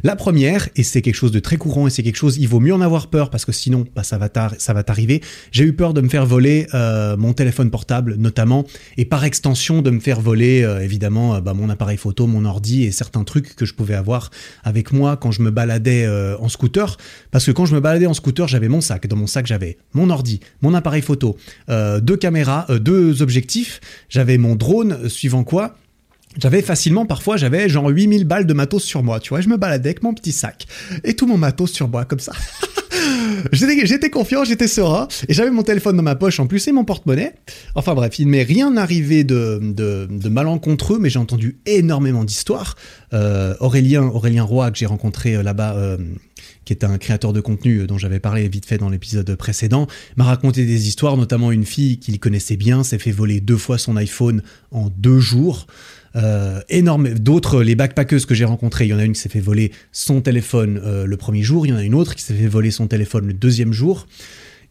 La 0.03 0.15
première, 0.15 0.69
et 0.75 0.83
c'est 0.83 1.01
quelque 1.01 1.15
chose 1.15 1.31
de 1.31 1.39
très 1.39 1.57
courant 1.57 1.87
et 1.87 1.89
c'est 1.89 2.03
quelque 2.03 2.17
chose, 2.17 2.37
il 2.37 2.47
vaut 2.47 2.59
mieux 2.59 2.73
en 2.73 2.81
avoir 2.81 3.07
peur 3.07 3.29
parce 3.29 3.45
que 3.45 3.51
sinon, 3.51 3.85
bah, 3.95 4.03
ça 4.03 4.17
va 4.17 4.29
ça 4.57 4.73
va 4.73 4.83
t'arriver. 4.83 5.21
J'ai 5.51 5.65
eu 5.65 5.73
peur 5.73 5.93
de 5.93 6.01
me 6.01 6.09
faire 6.09 6.25
voler 6.25 6.67
euh, 6.73 7.17
mon 7.17 7.33
téléphone 7.33 7.71
portable, 7.71 8.15
notamment, 8.15 8.65
et 8.97 9.05
par 9.05 9.23
extension 9.23 9.81
de 9.81 9.89
me 9.89 9.99
faire 9.99 10.21
voler 10.21 10.61
euh, 10.63 10.81
évidemment 10.81 11.35
euh, 11.35 11.41
bah, 11.41 11.53
mon 11.53 11.69
appareil 11.69 11.97
photo, 11.97 12.27
mon 12.27 12.45
ordi 12.45 12.83
et 12.83 12.91
certains 12.91 13.23
trucs 13.23 13.55
que 13.55 13.65
je 13.65 13.73
pouvais 13.73 13.95
avoir 13.95 14.29
avec 14.63 14.93
moi 14.93 15.17
quand 15.17 15.31
je 15.31 15.41
me 15.41 15.49
baladais 15.49 16.07
en 16.39 16.47
scooter. 16.47 16.97
Parce 17.31 17.45
que 17.45 17.51
quand 17.51 17.65
je 17.65 17.73
me 17.73 17.79
baladais 17.79 18.05
en 18.05 18.13
scooter, 18.13 18.47
j'avais 18.47 18.69
mon 18.69 18.81
sac. 18.81 19.07
Dans 19.07 19.15
mon 19.15 19.27
sac, 19.27 19.47
j'avais 19.47 19.77
mon 19.93 20.09
ordi, 20.09 20.39
mon 20.61 20.73
appareil 20.73 21.01
photo, 21.01 21.35
euh, 21.69 21.99
deux 21.99 22.17
caméras, 22.17 22.65
euh, 22.69 22.79
deux 22.79 23.21
objectifs. 23.21 23.81
J'avais 24.09 24.37
mon 24.37 24.55
drone, 24.55 24.97
euh, 25.03 25.09
suivant 25.09 25.43
quoi 25.43 25.75
j'avais 26.37 26.61
facilement, 26.61 27.07
parfois, 27.07 27.37
j'avais 27.37 27.67
genre 27.69 27.89
8000 27.89 28.23
balles 28.23 28.45
de 28.45 28.53
matos 28.53 28.83
sur 28.83 29.01
moi, 29.01 29.19
tu 29.19 29.29
vois. 29.29 29.41
Je 29.41 29.49
me 29.49 29.57
baladais 29.57 29.89
avec 29.89 30.03
mon 30.03 30.13
petit 30.13 30.31
sac 30.31 30.67
et 31.03 31.15
tout 31.15 31.25
mon 31.25 31.39
matos 31.39 31.71
sur 31.71 31.89
moi, 31.89 32.05
comme 32.05 32.19
ça. 32.19 32.33
j'étais 33.51 34.11
confiant, 34.11 34.43
j'étais 34.43 34.67
serein, 34.67 35.07
et 35.27 35.33
j'avais 35.33 35.49
mon 35.49 35.63
téléphone 35.63 35.97
dans 35.97 36.03
ma 36.03 36.13
poche 36.13 36.39
en 36.39 36.45
plus 36.45 36.67
et 36.67 36.71
mon 36.71 36.85
porte-monnaie. 36.85 37.33
Enfin 37.73 37.95
bref, 37.95 38.19
il 38.19 38.27
ne 38.27 38.31
m'est 38.31 38.43
rien 38.43 38.77
arrivé 38.77 39.23
de, 39.23 39.59
de, 39.59 40.29
malencontreux, 40.29 40.99
mais 40.99 41.09
j'ai 41.09 41.17
entendu 41.17 41.57
énormément 41.65 42.23
d'histoires. 42.23 42.75
Aurélien, 43.11 44.03
Aurélien 44.03 44.43
Roy, 44.43 44.69
que 44.69 44.77
j'ai 44.77 44.85
rencontré 44.85 45.41
là-bas 45.41 45.97
qui 46.69 46.73
est 46.73 46.85
un 46.85 46.99
créateur 46.99 47.33
de 47.33 47.41
contenu 47.41 47.87
dont 47.87 47.97
j'avais 47.97 48.19
parlé 48.19 48.47
vite 48.47 48.67
fait 48.67 48.77
dans 48.77 48.89
l'épisode 48.89 49.33
précédent, 49.33 49.87
m'a 50.17 50.25
raconté 50.25 50.67
des 50.67 50.87
histoires, 50.87 51.17
notamment 51.17 51.51
une 51.51 51.65
fille 51.65 51.97
qu'il 51.97 52.19
connaissait 52.19 52.57
bien 52.57 52.83
s'est 52.83 52.99
fait 52.99 53.09
voler 53.09 53.41
deux 53.41 53.57
fois 53.57 53.79
son 53.79 53.97
iPhone 53.97 54.43
en 54.69 54.89
deux 54.95 55.17
jours. 55.17 55.65
Euh, 56.15 56.61
énorme. 56.69 57.09
D'autres, 57.15 57.63
les 57.63 57.73
backpackers 57.73 58.27
que 58.27 58.35
j'ai 58.35 58.45
rencontrés, 58.45 58.85
il 58.85 58.89
y 58.89 58.93
en 58.93 58.99
a 58.99 59.03
une 59.03 59.13
qui 59.13 59.19
s'est 59.19 59.29
fait 59.29 59.39
voler 59.39 59.71
son 59.91 60.21
téléphone 60.21 60.79
euh, 60.83 61.07
le 61.07 61.17
premier 61.17 61.41
jour, 61.41 61.65
il 61.65 61.69
y 61.69 61.73
en 61.73 61.77
a 61.77 61.83
une 61.83 61.95
autre 61.95 62.13
qui 62.13 62.21
s'est 62.21 62.35
fait 62.35 62.47
voler 62.47 62.69
son 62.69 62.85
téléphone 62.85 63.25
le 63.25 63.33
deuxième 63.33 63.73
jour. 63.73 64.05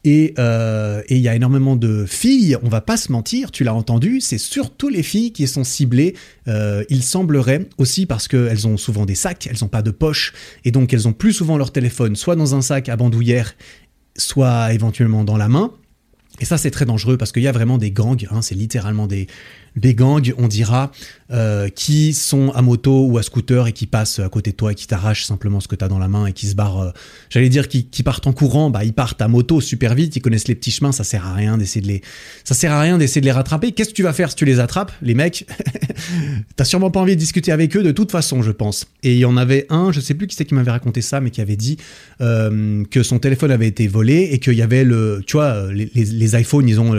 Euh, 0.07 1.03
et 1.09 1.17
il 1.17 1.23
y 1.23 1.29
a 1.29 1.35
énormément 1.35 1.77
de 1.77 2.07
filles, 2.07 2.57
on 2.63 2.69
va 2.69 2.81
pas 2.81 2.97
se 2.97 3.13
mentir, 3.13 3.51
tu 3.51 3.65
l'as 3.65 3.75
entendu, 3.75 4.21
c'est 4.21 4.39
surtout 4.39 4.89
les 4.89 5.03
filles 5.03 5.33
qui 5.33 5.47
sont 5.47 5.65
ciblées. 5.65 6.15
Euh, 6.47 6.85
il 6.89 7.03
semblerait 7.03 7.69
aussi 7.79 8.07
parce 8.07 8.29
qu'elles 8.29 8.67
ont 8.67 8.77
souvent 8.77 9.05
des 9.05 9.15
sacs, 9.15 9.47
elles 9.51 9.59
n'ont 9.61 9.69
pas 9.69 9.83
de 9.83 9.91
poche, 9.91 10.33
et 10.65 10.71
donc 10.71 10.93
elles 10.93 11.09
ont 11.09 11.13
plus 11.13 11.33
souvent 11.33 11.57
leur 11.57 11.73
téléphone 11.73 12.17
soit 12.17 12.37
dans 12.37 12.55
un 12.55 12.63
sac 12.63 12.89
à 12.89 12.97
bandoulière, 12.97 13.55
soit 14.17 14.73
éventuellement 14.73 15.25
dans 15.25 15.37
la 15.37 15.49
main. 15.49 15.73
Et 16.41 16.45
ça, 16.45 16.57
c'est 16.57 16.71
très 16.71 16.85
dangereux 16.85 17.17
parce 17.17 17.33
qu'il 17.33 17.43
y 17.43 17.49
a 17.49 17.53
vraiment 17.53 17.79
des 17.79 17.91
gangs, 17.91 18.25
hein, 18.31 18.43
c'est 18.43 18.55
littéralement 18.55 19.09
des, 19.09 19.27
des 19.79 19.95
gangs, 19.95 20.33
on 20.39 20.49
dira, 20.49 20.91
euh, 21.31 21.69
qui 21.69 22.15
sont 22.15 22.53
à 22.53 22.63
moto 22.63 23.05
ou 23.07 23.19
à 23.19 23.23
scooter 23.23 23.67
et 23.67 23.73
qui 23.73 23.87
passent 23.87 24.19
à 24.19 24.31
côté 24.31 24.53
de 24.53 24.57
toi 24.57 24.73
et 24.73 24.75
qui 24.75 24.87
t'arrachent 24.87 25.27
simplement 25.27 25.61
ce 25.61 25.69
que 25.69 25.77
tu 25.77 25.85
as 25.85 25.89
dans 25.89 25.99
la 25.99 26.09
main 26.09 26.25
et 26.25 26.33
qui 26.33 26.47
se 26.47 26.55
barrent, 26.55 26.81
euh, 26.81 26.91
j'allais 27.29 27.51
dire 27.51 27.69
qui, 27.69 27.85
partent 28.03 28.27
en 28.27 28.33
courant, 28.33 28.71
bah 28.71 28.83
ils 28.83 28.95
partent 28.95 29.21
à 29.21 29.29
moto 29.29 29.61
super 29.61 29.95
vite, 29.95 30.17
ils 30.17 30.23
connaissent 30.23 30.49
les 30.49 30.55
petits 30.55 30.71
chemins, 30.71 30.91
ça 30.91 31.05
sert 31.05 31.27
à 31.27 31.35
rien 31.35 31.59
d'essayer 31.59 31.83
de 31.83 31.87
les 31.87 32.01
ça 32.45 32.55
sert 32.55 32.73
à 32.73 32.81
rien 32.81 32.97
d'essayer 32.97 33.21
de 33.21 33.27
les 33.27 33.33
rattraper. 33.33 33.73
Qu'est-ce 33.73 33.91
que 33.91 33.95
tu 33.95 34.03
vas 34.03 34.15
faire 34.15 34.31
si 34.31 34.37
tu 34.37 34.47
les 34.47 34.59
attrapes, 34.59 34.91
les 35.03 35.13
mecs 35.13 35.47
T'as 36.57 36.65
sûrement 36.65 36.91
pas 36.91 37.01
envie 37.01 37.15
de 37.15 37.21
discuter 37.21 37.53
avec 37.53 37.77
eux 37.77 37.83
de 37.83 37.93
toute 37.93 38.11
façon, 38.11 38.41
je 38.41 38.51
pense. 38.51 38.87
Et 39.03 39.13
il 39.13 39.19
y 39.19 39.27
en 39.27 39.37
avait 39.37 39.67
un, 39.69 39.93
je 39.93 40.01
sais 40.01 40.15
plus 40.15 40.29
qui 40.29 40.35
c'était 40.35 40.49
qui 40.49 40.55
m'avait 40.55 40.71
raconté 40.71 41.03
ça, 41.03 41.21
mais 41.21 41.29
qui 41.29 41.43
avait 41.43 41.57
dit 41.57 41.77
euh, 42.23 42.85
que 42.91 43.03
son 43.03 43.19
téléphone 43.19 43.51
avait 43.51 43.69
été 43.69 43.87
volé 43.87 44.31
et 44.33 44.39
qu'il 44.39 44.55
y 44.55 44.63
avait 44.63 44.85
le 44.85 45.23
tu 45.27 45.37
vois 45.37 45.71
les, 45.71 45.91
les, 45.95 46.41
iPhones, 46.41 46.67
ils 46.67 46.81
ont 46.81 46.95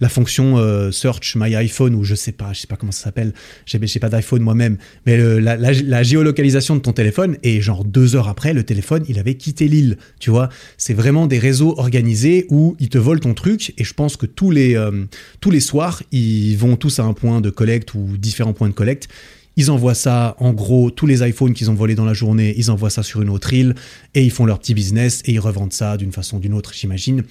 la 0.00 0.08
fonction 0.08 0.56
search 0.92 1.34
my 1.34 1.56
iPhone 1.56 1.96
ou 1.96 2.04
je 2.04 2.14
sais 2.14 2.21
pas, 2.30 2.52
je 2.52 2.60
sais 2.60 2.68
pas 2.68 2.76
comment 2.76 2.92
ça 2.92 3.04
s'appelle, 3.04 3.32
j'ai 3.66 3.80
pas 3.98 4.08
d'iPhone 4.08 4.42
moi-même, 4.42 4.76
mais 5.06 5.16
la, 5.40 5.56
la, 5.56 6.02
géolocalisation 6.04 6.76
de 6.76 6.80
ton 6.80 6.92
téléphone, 6.92 7.36
et 7.42 7.60
genre 7.60 7.84
deux 7.84 8.14
heures 8.14 8.28
après, 8.28 8.52
le 8.52 8.62
téléphone, 8.62 9.04
il 9.08 9.18
avait 9.18 9.34
quitté 9.34 9.66
l'île, 9.66 9.98
tu 10.20 10.30
vois. 10.30 10.48
C'est 10.76 10.94
vraiment 10.94 11.26
des 11.26 11.40
réseaux 11.40 11.74
organisés 11.78 12.46
où 12.50 12.76
ils 12.78 12.88
te 12.88 12.98
volent 12.98 13.20
ton 13.20 13.34
truc, 13.34 13.74
et 13.78 13.84
je 13.84 13.94
pense 13.94 14.16
que 14.16 14.26
tous 14.26 14.50
les, 14.50 14.76
euh, 14.76 15.04
tous 15.40 15.50
les 15.50 15.60
soirs, 15.60 16.02
ils 16.12 16.54
vont 16.56 16.76
tous 16.76 17.00
à 17.00 17.02
un 17.02 17.14
point 17.14 17.40
de 17.40 17.50
collecte 17.50 17.94
ou 17.94 18.16
différents 18.18 18.52
points 18.52 18.68
de 18.68 18.74
collecte. 18.74 19.08
Ils 19.56 19.70
envoient 19.70 19.94
ça, 19.94 20.36
en 20.38 20.52
gros, 20.52 20.90
tous 20.90 21.06
les 21.06 21.26
iPhones 21.26 21.52
qu'ils 21.52 21.70
ont 21.70 21.74
volés 21.74 21.94
dans 21.94 22.06
la 22.06 22.14
journée, 22.14 22.54
ils 22.56 22.70
envoient 22.70 22.90
ça 22.90 23.02
sur 23.02 23.20
une 23.20 23.28
autre 23.30 23.52
île, 23.52 23.74
et 24.14 24.22
ils 24.22 24.30
font 24.30 24.46
leur 24.46 24.58
petit 24.58 24.74
business, 24.74 25.22
et 25.26 25.32
ils 25.32 25.40
revendent 25.40 25.72
ça 25.72 25.96
d'une 25.96 26.12
façon 26.12 26.36
ou 26.36 26.40
d'une 26.40 26.54
autre, 26.54 26.72
j'imagine 26.74 27.24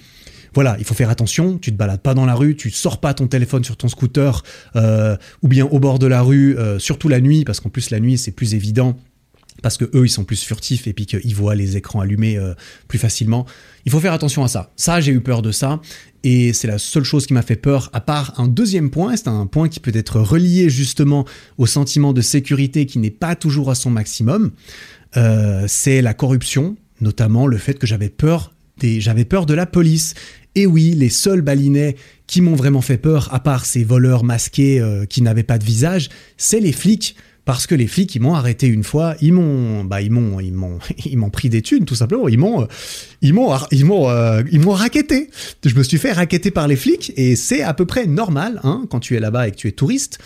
voilà, 0.54 0.76
il 0.78 0.84
faut 0.84 0.94
faire 0.94 1.10
attention. 1.10 1.58
Tu 1.58 1.72
te 1.72 1.76
balades 1.76 2.00
pas 2.00 2.14
dans 2.14 2.26
la 2.26 2.34
rue, 2.34 2.56
tu 2.56 2.70
sors 2.70 3.00
pas 3.00 3.14
ton 3.14 3.26
téléphone 3.26 3.64
sur 3.64 3.76
ton 3.76 3.88
scooter 3.88 4.42
euh, 4.76 5.16
ou 5.42 5.48
bien 5.48 5.66
au 5.66 5.78
bord 5.78 5.98
de 5.98 6.06
la 6.06 6.22
rue, 6.22 6.56
euh, 6.58 6.78
surtout 6.78 7.08
la 7.08 7.20
nuit, 7.20 7.44
parce 7.44 7.60
qu'en 7.60 7.70
plus 7.70 7.90
la 7.90 8.00
nuit 8.00 8.18
c'est 8.18 8.32
plus 8.32 8.54
évident 8.54 8.96
parce 9.62 9.76
que 9.76 9.84
eux 9.94 10.06
ils 10.06 10.10
sont 10.10 10.24
plus 10.24 10.42
furtifs 10.42 10.86
et 10.86 10.92
puis 10.92 11.06
qu'ils 11.06 11.34
voient 11.34 11.54
les 11.54 11.76
écrans 11.76 12.00
allumés 12.00 12.36
euh, 12.36 12.54
plus 12.88 12.98
facilement. 12.98 13.46
Il 13.84 13.92
faut 13.92 14.00
faire 14.00 14.12
attention 14.12 14.42
à 14.42 14.48
ça. 14.48 14.72
Ça, 14.76 15.00
j'ai 15.00 15.12
eu 15.12 15.20
peur 15.20 15.42
de 15.42 15.52
ça 15.52 15.80
et 16.24 16.52
c'est 16.52 16.68
la 16.68 16.78
seule 16.78 17.04
chose 17.04 17.26
qui 17.26 17.34
m'a 17.34 17.42
fait 17.42 17.56
peur. 17.56 17.90
À 17.92 18.00
part 18.00 18.34
un 18.40 18.48
deuxième 18.48 18.90
point, 18.90 19.14
c'est 19.16 19.28
un 19.28 19.46
point 19.46 19.68
qui 19.68 19.78
peut 19.78 19.92
être 19.94 20.20
relié 20.20 20.68
justement 20.70 21.26
au 21.58 21.66
sentiment 21.66 22.12
de 22.12 22.22
sécurité 22.22 22.86
qui 22.86 22.98
n'est 22.98 23.10
pas 23.10 23.36
toujours 23.36 23.70
à 23.70 23.74
son 23.74 23.90
maximum. 23.90 24.52
c'est 25.66 26.02
la 26.02 26.14
corruption, 26.14 26.76
notamment 27.00 27.46
le 27.46 27.58
fait 27.58 27.74
que 27.74 27.86
j'avais 27.86 28.08
peur 28.08 28.52
j'avais 28.80 29.24
peur 29.24 29.46
de 29.46 29.54
la 29.54 29.66
police. 29.66 30.14
Et 30.54 30.66
oui, 30.66 30.94
les 30.94 31.08
seuls 31.08 31.40
balinets 31.40 31.96
qui 32.26 32.40
m'ont 32.40 32.54
vraiment 32.54 32.82
fait 32.82 32.98
peur, 32.98 33.32
à 33.32 33.40
part 33.40 33.64
ces 33.64 33.84
voleurs 33.84 34.24
masqués 34.24 34.80
euh, 34.80 35.06
qui 35.06 35.22
n'avaient 35.22 35.42
pas 35.42 35.58
de 35.58 35.64
visage, 35.64 36.10
c'est 36.36 36.60
les 36.60 36.72
flics. 36.72 37.16
Parce 37.44 37.66
que 37.66 37.74
les 37.74 37.88
flics, 37.88 38.14
ils 38.14 38.22
m'ont 38.22 38.34
arrêté 38.34 38.68
une 38.68 38.84
fois, 38.84 39.16
ils 39.20 39.32
m'ont, 39.32 39.82
bah, 39.82 40.00
ils 40.00 40.12
m'ont, 40.12 40.38
ils 40.38 40.52
m'ont, 40.52 40.78
ils 41.04 41.18
m'ont 41.18 41.30
pris 41.30 41.48
des 41.48 41.60
thunes, 41.60 41.84
tout 41.84 41.96
simplement. 41.96 42.28
Ils 42.28 42.38
m'ont, 42.38 42.68
ils 43.20 43.34
m'ont, 43.34 43.52
ils 43.72 43.84
m'ont, 43.84 44.08
euh, 44.08 44.42
ils 44.52 44.60
m'ont 44.60 44.70
raquetté. 44.70 45.28
Je 45.64 45.74
me 45.74 45.82
suis 45.82 45.98
fait 45.98 46.12
raqueter 46.12 46.52
par 46.52 46.68
les 46.68 46.76
flics 46.76 47.12
et 47.16 47.34
c'est 47.34 47.62
à 47.62 47.74
peu 47.74 47.84
près 47.84 48.06
normal, 48.06 48.60
hein, 48.62 48.86
quand 48.90 49.00
tu 49.00 49.16
es 49.16 49.20
là-bas 49.20 49.48
et 49.48 49.50
que 49.50 49.56
tu 49.56 49.66
es 49.66 49.72
touriste. 49.72 50.18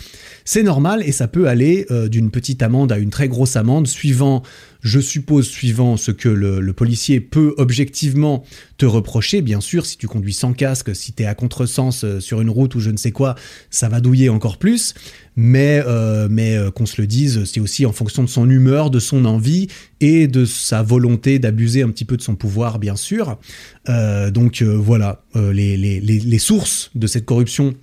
C'est 0.45 0.63
normal 0.63 1.01
et 1.03 1.11
ça 1.11 1.27
peut 1.27 1.47
aller 1.47 1.87
euh, 1.89 2.07
d'une 2.07 2.29
petite 2.29 2.61
amende 2.61 2.91
à 2.91 2.99
une 2.99 3.09
très 3.09 3.27
grosse 3.27 3.55
amende, 3.55 3.87
suivant 3.87 4.43
je 4.81 4.99
suppose, 4.99 5.47
suivant 5.47 5.97
ce 5.97 6.11
que 6.11 6.29
le, 6.29 6.73
policier 6.73 7.19
peut 7.19 7.55
objectivement 7.57 8.43
te 8.77 8.85
reprocher, 8.85 9.41
bien 9.41 9.61
sûr, 9.61 9.85
si 9.85 9.97
tu 9.97 10.07
conduis 10.07 10.33
sans 10.33 10.53
casque, 10.53 10.95
si 10.95 11.13
tu 11.13 11.23
es 11.23 11.25
à 11.25 11.33
contresens 11.33 12.03
euh, 12.03 12.19
sur 12.19 12.41
une 12.41 12.49
route 12.49 12.75
ou 12.75 12.79
je 12.79 12.91
ne 12.91 12.97
sais 12.97 13.11
quoi, 13.11 13.35
ça 13.71 13.89
va 13.89 13.99
douiller 13.99 14.29
encore 14.29 14.57
plus. 14.57 14.93
Mais, 15.35 15.83
euh, 15.85 16.27
mais 16.29 16.55
euh, 16.55 16.71
qu'on 16.71 16.85
se 16.85 17.01
le 17.01 17.07
dise, 17.07 17.43
c'est 17.45 17.59
aussi 17.59 17.85
en 17.85 17.91
fonction 17.91 18.23
de 18.23 18.29
son 18.29 18.49
humeur, 18.49 18.89
de 18.91 18.99
son 18.99 19.25
envie 19.25 19.67
et 20.01 20.27
de 20.27 20.45
sa 20.45 20.83
volonté 20.83 21.39
d'abuser 21.39 21.81
un 21.81 21.89
petit 21.89 22.05
peu 22.05 22.17
de 22.17 22.21
son 22.21 22.35
pouvoir, 22.35 22.79
bien 22.79 22.95
sûr. 22.95 23.39
donc 23.87 24.61
voilà, 24.61 25.23
les, 25.35 25.77
les 25.77 26.39
sources 26.39 26.91
de 26.93 27.07
cette 27.07 27.25
corruption 27.25 27.75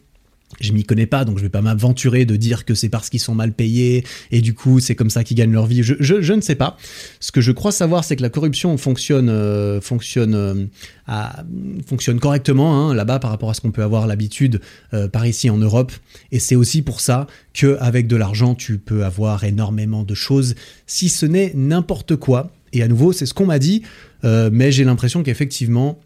je 0.61 0.73
m'y 0.73 0.85
connais 0.85 1.07
pas, 1.07 1.25
donc 1.25 1.39
je 1.39 1.43
vais 1.43 1.49
pas 1.49 1.63
m'aventurer 1.63 2.25
de 2.25 2.37
dire 2.37 2.65
que 2.65 2.75
c'est 2.75 2.89
parce 2.89 3.11
qu'ils 3.11 3.21
sont 3.21 3.35
mal 3.35 3.53
payés 3.53 4.05
et 4.31 4.41
du 4.41 4.55
coup 4.55 4.81
c'est 4.81 4.95
comme 4.95 5.11
ça 5.11 5.25
qu'ils 5.25 5.37
gagnent 5.37 5.53
leur 5.53 5.67
vie. 5.67 5.83
Je, 5.83 5.95
je, 5.99 6.33
ne 6.33 6.41
sais 6.41 6.55
pas. 6.55 6.77
Ce 7.21 7.33
que 7.33 7.41
je 7.41 7.53
crois 7.53 7.73
savoir, 7.73 8.05
c'est 8.05 8.17
que 8.17 8.23
la 8.23 8.29
corruption 8.29 8.77
fonctionne, 8.77 9.29
euh, 9.29 9.81
fonctionne, 9.81 10.35
euh, 10.35 10.67
fonctionne 11.87 12.21
correctement 12.21 12.91
hein, 12.91 12.95
là-bas 12.95 13.19
par 13.19 13.31
rapport 13.31 13.51
à 13.51 13.55
ce 13.55 13.61
qu'on 13.61 13.71
peut 13.71 13.83
avoir 13.83 14.07
l'habitude 14.07 14.61
euh, 14.93 15.09
par 15.09 15.27
ici 15.27 15.51
en 15.51 15.59
Europe. 15.59 15.93
Et 16.33 16.39
c'est 16.39 16.57
aussi 16.57 16.83
pour 16.83 17.01
ça 17.01 17.27
que 17.53 17.77
avec 17.81 18.07
de 18.07 18.17
l'argent, 18.17 18.55
tu 18.55 18.79
peux 18.79 19.05
avoir 19.05 19.45
énormément 19.45 20.03
de 20.03 20.15
choses, 20.15 20.55
si 20.87 21.09
ce 21.09 21.27
n'est 21.27 21.53
n'importe 21.55 22.17
quoi. 22.17 22.51
Et 22.73 22.83
à 22.83 22.89
nouveau, 22.89 23.13
c'est 23.13 23.27
ce 23.27 23.35
qu'on 23.35 23.47
m'a 23.47 23.61
dit, 23.61 23.83
mais 24.25 24.73
j'ai 24.73 24.83
l'impression 24.83 25.23
qu'effectivement, 25.23 26.01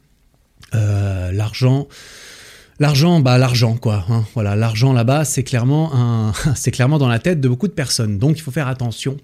l'argent 0.72 1.88
L'argent, 2.80 3.20
bah 3.20 3.38
l'argent 3.38 3.76
quoi. 3.76 4.04
Hein. 4.08 4.24
Voilà, 4.34 4.54
l'argent 4.54 4.92
là-bas, 4.92 5.24
c'est 5.24 5.42
clairement 5.42 5.90
un, 5.94 6.32
c'est 6.54 6.70
clairement 6.70 6.98
dans 6.98 7.08
la 7.08 7.18
tête 7.18 7.40
de 7.40 7.48
beaucoup 7.48 7.68
de 7.68 7.72
personnes. 7.72 8.18
Donc 8.18 8.38
il 8.38 8.42
faut 8.42 8.52
faire 8.52 8.68
attention 8.68 9.16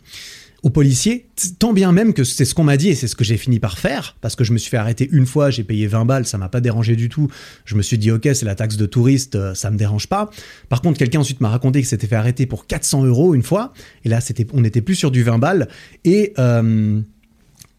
aux 0.64 0.70
policiers, 0.70 1.28
tant 1.58 1.74
bien 1.74 1.92
même 1.92 2.14
que 2.14 2.24
c'est 2.24 2.46
ce 2.46 2.54
qu'on 2.54 2.64
m'a 2.64 2.78
dit 2.78 2.88
et 2.88 2.94
c'est 2.94 3.06
ce 3.06 3.14
que 3.14 3.22
j'ai 3.22 3.36
fini 3.36 3.60
par 3.60 3.78
faire, 3.78 4.16
parce 4.22 4.34
que 4.34 4.44
je 4.44 4.52
me 4.54 4.56
suis 4.56 4.70
fait 4.70 4.78
arrêter 4.78 5.06
une 5.12 5.26
fois, 5.26 5.50
j'ai 5.50 5.62
payé 5.62 5.86
20 5.86 6.06
balles, 6.06 6.26
ça 6.26 6.38
m'a 6.38 6.48
pas 6.48 6.62
dérangé 6.62 6.96
du 6.96 7.10
tout. 7.10 7.28
Je 7.66 7.74
me 7.74 7.82
suis 7.82 7.98
dit, 7.98 8.10
ok, 8.10 8.26
c'est 8.32 8.46
la 8.46 8.54
taxe 8.54 8.78
de 8.78 8.86
touriste, 8.86 9.34
euh, 9.34 9.52
ça 9.52 9.70
me 9.70 9.76
dérange 9.76 10.06
pas. 10.06 10.30
Par 10.70 10.80
contre, 10.80 10.98
quelqu'un 10.98 11.20
ensuite 11.20 11.42
m'a 11.42 11.50
raconté 11.50 11.80
qu'il 11.80 11.88
s'était 11.88 12.06
fait 12.06 12.16
arrêter 12.16 12.46
pour 12.46 12.66
400 12.66 13.04
euros 13.04 13.34
une 13.34 13.42
fois, 13.42 13.74
et 14.06 14.08
là, 14.08 14.22
c'était, 14.22 14.46
on 14.54 14.62
n'était 14.62 14.80
plus 14.80 14.94
sur 14.94 15.10
du 15.10 15.22
20 15.22 15.38
balles, 15.38 15.68
et 16.04 16.32
euh, 16.38 17.02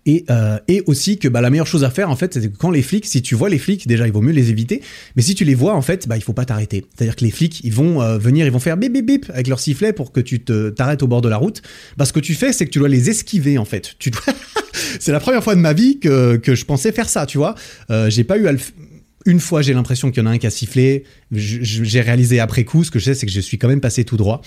et, 0.06 0.26
euh, 0.30 0.60
et 0.68 0.84
aussi 0.86 1.18
que 1.18 1.28
bah, 1.28 1.41
la 1.41 1.50
meilleure 1.50 1.68
chose 1.68 1.84
à 1.84 1.89
faire, 1.89 2.10
en 2.10 2.15
fait, 2.15 2.34
c'est 2.34 2.52
que 2.52 2.58
quand 2.58 2.72
les 2.72 2.84
flics, 2.84 3.06
si 3.06 3.22
tu 3.22 3.36
vois 3.36 3.50
les 3.50 3.58
flics, 3.58 3.88
déjà, 3.88 4.06
il 4.06 4.13
vaut 4.13 4.22
mieux 4.22 4.34
les 4.34 4.50
éviter. 4.50 4.82
Mais 5.15 5.22
si 5.22 5.34
tu 5.34 5.46
les 5.46 5.56
vois, 5.56 5.74
en 5.74 5.82
fait, 5.82 6.08
bah, 6.08 6.15
il 6.18 6.22
faut 6.22 6.34
pas 6.34 6.46
t'arrêter. 6.46 6.86
C'est-à-dire 6.96 7.15
que 7.15 7.26
les 7.26 7.32
flics, 7.32 7.62
ils 7.63 7.74
vont 7.74 8.02
euh, 8.02 8.18
venir, 8.18 8.46
ils 8.46 8.52
vont 8.52 8.60
faire 8.60 8.78
bip 8.78 8.94
bip 8.94 9.06
bip 9.06 9.30
avec 9.34 9.48
leur 9.48 9.60
sifflet 9.60 9.94
pour 9.94 10.12
que 10.12 10.20
tu 10.20 10.41
te 10.41 10.70
t'arrêtes 10.70 11.02
au 11.02 11.08
bord 11.08 11.22
de 11.22 11.30
la 11.30 11.38
route. 11.38 11.62
Bah, 11.98 12.06
ce 12.06 12.13
que 12.13 12.20
tu 12.20 12.36
fais, 12.36 12.54
c'est 12.54 12.65
que 12.65 12.72
tu 12.72 12.80
dois 12.80 12.89
les 12.89 13.10
esquiver, 13.10 13.58
en 13.58 13.65
fait. 13.65 13.96
Tu 13.98 14.12
dois... 14.12 14.22
c'est 15.00 15.12
la 15.12 15.20
première 15.20 15.44
fois 15.44 15.56
de 15.56 15.62
ma 15.62 15.74
vie 15.74 16.00
que, 16.00 16.38
que 16.38 16.54
je 16.56 16.65
pensais 16.65 16.91
faire 16.91 17.10
ça, 17.10 17.26
tu 17.26 17.38
vois. 17.38 17.56
Euh, 17.89 18.10
j'ai 18.10 18.24
pas 18.24 18.38
eu 18.38 18.48
à 18.48 18.52
le 18.52 18.60
une 19.25 19.39
fois, 19.39 19.61
j'ai 19.61 19.73
l'impression 19.73 20.11
qu'il 20.11 20.21
y 20.21 20.25
en 20.25 20.29
a 20.29 20.33
un 20.33 20.38
qui 20.38 20.45
a 20.45 20.51
sifflé. 20.51 21.03
J'ai 21.31 22.01
réalisé 22.01 22.39
après 22.39 22.63
coup, 22.63 22.83
ce 22.83 22.91
que 22.91 22.99
je 22.99 23.05
sais, 23.05 23.15
c'est 23.15 23.25
que 23.25 23.31
je 23.31 23.39
suis 23.39 23.57
quand 23.57 23.67
même 23.67 23.81
passé 23.81 24.05
tout 24.05 24.17
droit. 24.17 24.41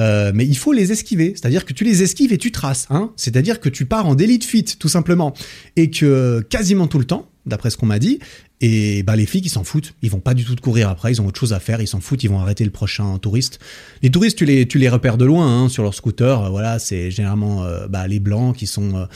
Euh, 0.00 0.32
mais 0.34 0.44
il 0.44 0.56
faut 0.56 0.72
les 0.72 0.90
esquiver. 0.90 1.34
C'est-à-dire 1.36 1.64
que 1.64 1.72
tu 1.72 1.84
les 1.84 2.02
esquives 2.02 2.32
et 2.32 2.38
tu 2.38 2.50
traces. 2.50 2.86
Hein 2.90 3.12
C'est-à-dire 3.16 3.60
que 3.60 3.68
tu 3.68 3.86
pars 3.86 4.06
en 4.06 4.16
délit 4.16 4.38
de 4.38 4.44
fuite, 4.44 4.78
tout 4.78 4.88
simplement. 4.88 5.34
Et 5.76 5.90
que 5.90 6.44
quasiment 6.50 6.88
tout 6.88 6.98
le 6.98 7.04
temps, 7.04 7.30
d'après 7.46 7.70
ce 7.70 7.76
qu'on 7.76 7.86
m'a 7.86 8.00
dit, 8.00 8.18
et 8.60 9.02
bah 9.02 9.16
les 9.16 9.26
flics 9.26 9.44
ils 9.44 9.50
s'en 9.50 9.64
foutent, 9.64 9.94
ils 10.02 10.10
vont 10.10 10.20
pas 10.20 10.34
du 10.34 10.44
tout 10.44 10.54
te 10.54 10.60
courir 10.60 10.88
après, 10.88 11.12
ils 11.12 11.20
ont 11.20 11.26
autre 11.26 11.38
chose 11.38 11.52
à 11.52 11.60
faire, 11.60 11.80
ils 11.80 11.88
s'en 11.88 12.00
foutent, 12.00 12.22
ils 12.22 12.30
vont 12.30 12.40
arrêter 12.40 12.64
le 12.64 12.70
prochain 12.70 13.18
touriste. 13.18 13.58
Les 14.02 14.10
touristes 14.10 14.38
tu 14.38 14.44
les 14.44 14.66
tu 14.66 14.78
les 14.78 14.88
repères 14.88 15.18
de 15.18 15.24
loin 15.24 15.46
hein, 15.46 15.68
sur 15.68 15.82
leur 15.82 15.94
scooter, 15.94 16.44
euh, 16.44 16.48
voilà 16.50 16.78
c'est 16.78 17.10
généralement 17.10 17.64
euh, 17.64 17.88
bah, 17.88 18.06
les 18.06 18.20
blancs 18.20 18.56
qui 18.56 18.66
sont 18.66 19.08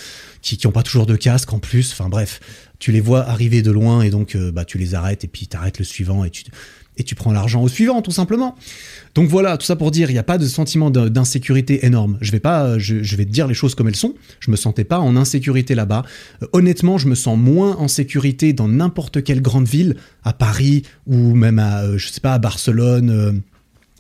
qui 0.43 0.57
qui 0.57 0.67
ont 0.67 0.73
pas 0.73 0.83
toujours 0.83 1.07
de 1.07 1.17
casque 1.17 1.53
en 1.53 1.59
plus, 1.59 1.93
enfin 1.93 2.09
bref 2.09 2.41
tu 2.79 2.93
les 2.93 3.01
vois 3.01 3.29
arriver 3.29 3.63
de 3.63 3.71
loin 3.71 4.03
et 4.03 4.11
donc 4.11 4.35
euh, 4.35 4.53
bah, 4.53 4.65
tu 4.65 4.79
les 4.79 4.95
arrêtes 4.95 5.25
et 5.25 5.29
puis 5.29 5.47
tu 5.47 5.57
arrêtes 5.57 5.79
le 5.79 5.85
suivant 5.85 6.25
et 6.25 6.31
tu, 6.31 6.45
et 6.99 7.05
tu 7.05 7.15
prends 7.15 7.33
l'argent 7.33 7.63
au 7.63 7.69
suivant 7.69 8.03
tout 8.03 8.11
simplement. 8.11 8.57
Donc 9.15 9.29
voilà, 9.29 9.57
tout 9.57 9.65
ça 9.65 9.77
pour 9.77 9.91
dire, 9.91 10.11
il 10.11 10.15
n'y 10.15 10.19
a 10.19 10.25
pas 10.25 10.39
de 10.39 10.47
sentiment 10.47 10.91
d'insécurité 10.91 11.87
énorme. 11.87 12.19
Je 12.21 12.33
vais 12.33 12.41
pas, 12.41 12.79
je, 12.79 12.95
vais 13.17 13.25
te 13.25 13.31
dire 13.31 13.47
les 13.47 13.55
choses 13.55 13.75
comme 13.75 13.89
elles 13.89 13.97
sont. 13.97 14.15
Je 14.41 14.51
me 14.51 14.57
sentais 14.57 14.85
pas 14.85 14.99
en 14.99 15.17
insécurité 15.17 15.75
là-bas. 15.75 16.05
Euh, 16.43 16.47
honnêtement, 16.53 16.99
je 16.99 17.09
me 17.09 17.15
sens 17.15 17.39
moins 17.39 17.77
en 17.77 17.89
sécurité 17.89 18.53
dans 18.53 18.69
n'importe 18.69 19.23
quelle 19.23 19.41
grande 19.41 19.67
ville, 19.67 19.97
à 20.25 20.33
Paris 20.33 20.83
ou 21.07 21.35
même 21.35 21.59
à, 21.59 21.83
euh, 21.83 21.99
pas, 22.23 22.35
à 22.35 22.39
Barcelone 22.39 23.43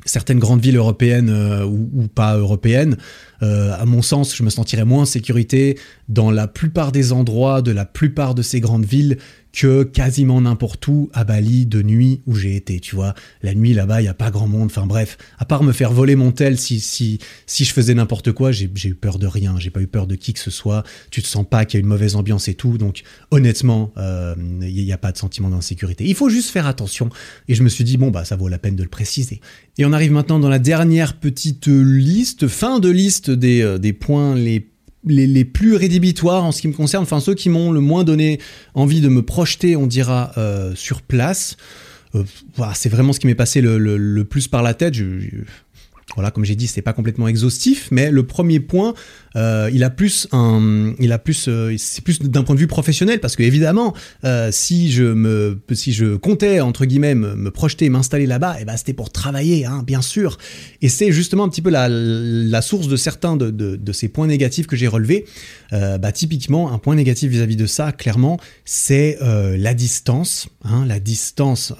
certaines 0.04 0.38
grandes 0.38 0.60
villes 0.60 0.76
européennes 0.76 1.30
ou, 1.64 2.08
pas 2.08 2.36
européennes, 2.36 2.96
euh, 3.42 3.74
à 3.78 3.84
mon 3.84 4.02
sens, 4.02 4.36
je 4.36 4.42
me 4.42 4.50
sentirais 4.50 4.84
moins 4.84 5.02
en 5.02 5.06
sécurité 5.06 5.78
dans 6.08 6.30
la 6.30 6.48
plupart 6.48 6.92
des 6.92 7.12
endroits 7.12 7.62
de 7.62 7.70
la 7.70 7.84
plupart 7.84 8.34
de 8.34 8.42
ces 8.42 8.60
grandes 8.60 8.84
villes 8.84 9.18
que 9.52 9.82
quasiment 9.82 10.40
n'importe 10.40 10.86
où 10.88 11.10
à 11.12 11.24
Bali 11.24 11.66
de 11.66 11.82
nuit 11.82 12.20
où 12.26 12.34
j'ai 12.34 12.54
été, 12.54 12.80
tu 12.80 12.94
vois. 12.94 13.14
La 13.42 13.54
nuit 13.54 13.72
là-bas, 13.72 14.02
il 14.02 14.04
y 14.04 14.08
a 14.08 14.14
pas 14.14 14.30
grand 14.30 14.46
monde, 14.46 14.66
enfin 14.66 14.86
bref, 14.86 15.16
à 15.38 15.44
part 15.44 15.62
me 15.62 15.72
faire 15.72 15.92
voler 15.92 16.16
mon 16.16 16.32
tel 16.32 16.58
si 16.58 16.80
si 16.80 17.18
si 17.46 17.64
je 17.64 17.72
faisais 17.72 17.94
n'importe 17.94 18.32
quoi, 18.32 18.52
j'ai 18.52 18.70
eu 18.84 18.94
peur 18.94 19.18
de 19.18 19.26
rien, 19.26 19.56
j'ai 19.58 19.70
pas 19.70 19.80
eu 19.80 19.86
peur 19.86 20.06
de 20.06 20.14
qui 20.14 20.32
que 20.32 20.38
ce 20.38 20.50
soit. 20.50 20.84
Tu 21.10 21.22
te 21.22 21.26
sens 21.26 21.46
pas 21.48 21.64
qu'il 21.64 21.78
y 21.78 21.80
a 21.80 21.82
une 21.82 21.88
mauvaise 21.88 22.14
ambiance 22.14 22.48
et 22.48 22.54
tout, 22.54 22.78
donc 22.78 23.02
honnêtement, 23.30 23.90
il 23.96 24.02
euh, 24.02 24.34
n'y 24.36 24.92
a 24.92 24.98
pas 24.98 25.12
de 25.12 25.18
sentiment 25.18 25.50
d'insécurité. 25.50 26.04
Il 26.04 26.14
faut 26.14 26.28
juste 26.28 26.50
faire 26.50 26.66
attention 26.66 27.08
et 27.48 27.54
je 27.54 27.62
me 27.62 27.68
suis 27.68 27.84
dit 27.84 27.96
bon 27.96 28.10
bah 28.10 28.24
ça 28.24 28.36
vaut 28.36 28.48
la 28.48 28.58
peine 28.58 28.76
de 28.76 28.82
le 28.82 28.88
préciser. 28.88 29.40
Et 29.78 29.86
on 29.86 29.92
arrive 29.92 30.12
maintenant 30.12 30.38
dans 30.38 30.48
la 30.48 30.58
dernière 30.58 31.18
petite 31.18 31.68
liste, 31.68 32.48
fin 32.48 32.80
de 32.80 32.90
liste 32.90 33.27
euh, 33.28 33.78
des, 33.78 33.92
points 33.92 34.34
les, 34.34 34.68
les, 35.04 35.44
plus 35.44 35.76
rédhibitoires 35.76 36.44
en 36.44 36.52
ce 36.52 36.60
qui 36.60 36.68
me 36.68 36.72
concerne, 36.72 37.02
enfin 37.02 37.20
ceux 37.20 37.34
qui 37.34 37.48
m'ont 37.48 37.70
le 37.70 37.80
moins 37.80 38.04
donné 38.04 38.40
envie 38.74 39.00
de 39.00 39.08
me 39.08 39.22
projeter, 39.22 39.76
on 39.76 39.86
dira, 39.86 40.32
euh, 40.36 40.74
sur 40.74 41.02
place. 41.02 41.56
Euh, 42.14 42.24
voilà, 42.56 42.74
c'est 42.74 42.88
vraiment 42.88 43.12
ce 43.12 43.20
qui 43.20 43.26
m'est 43.26 43.34
passé 43.34 43.60
le, 43.60 44.22
plus 44.24 44.48
par 44.48 44.62
la 44.62 44.74
tête. 44.74 44.94
voilà, 46.14 46.30
comme 46.30 46.44
j'ai 46.44 46.56
dit, 46.56 46.66
c'est 46.66 46.82
pas 46.82 46.92
complètement 46.92 47.28
exhaustif, 47.28 47.88
mais 47.90 48.10
le 48.10 48.24
premier 48.24 48.60
point, 48.60 48.94
Euh, 49.38 49.70
il 49.72 49.84
a 49.84 49.90
plus 49.90 50.26
un, 50.32 50.94
il 50.98 51.12
a 51.12 51.18
plus, 51.18 51.46
euh, 51.48 51.74
c'est 51.78 52.02
plus 52.02 52.20
d'un 52.20 52.42
point 52.42 52.56
de 52.56 52.60
vue 52.60 52.66
professionnel 52.66 53.20
parce 53.20 53.36
que 53.36 53.42
évidemment, 53.44 53.94
euh, 54.24 54.50
si 54.50 54.90
je 54.90 55.04
me, 55.04 55.60
si 55.72 55.92
je 55.92 56.16
comptais 56.16 56.60
entre 56.60 56.84
guillemets 56.84 57.14
me, 57.14 57.50
projeter, 57.50 57.88
m'installer 57.88 58.26
là-bas, 58.26 58.56
et 58.58 58.62
eh 58.62 58.64
ben 58.64 58.76
c'était 58.76 58.92
pour 58.92 59.10
travailler, 59.10 59.64
hein, 59.64 59.84
bien 59.86 60.02
sûr. 60.02 60.38
Et 60.82 60.88
c'est 60.88 61.12
justement 61.12 61.44
un 61.44 61.48
petit 61.48 61.62
peu 61.62 61.70
la, 61.70 62.62
source 62.62 62.88
de 62.88 62.96
certains 62.96 63.36
de 63.36 63.92
ces 63.92 64.08
points 64.08 64.26
négatifs 64.26 64.66
que 64.66 64.76
j'ai 64.76 64.88
relevés. 64.88 65.24
bah 65.70 66.12
typiquement, 66.12 66.72
un 66.72 66.78
point 66.78 66.96
négatif 66.96 67.30
vis-à-vis 67.30 67.56
de 67.56 67.66
ça, 67.66 67.92
clairement, 67.92 68.38
c'est 68.64 69.18
la 69.20 69.74
distance, 69.74 70.48
hein, 70.64 70.84
la 70.86 71.00
distance 71.00 71.72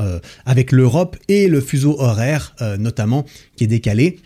avec 0.47 0.73
l'Europe 0.73 1.17
et 1.29 1.49
le 1.49 1.61
fuseau 1.61 1.97
horaire, 1.99 2.55
notamment, 2.79 3.27
qui 3.57 3.65
est 3.65 3.69
décalé 3.69 4.19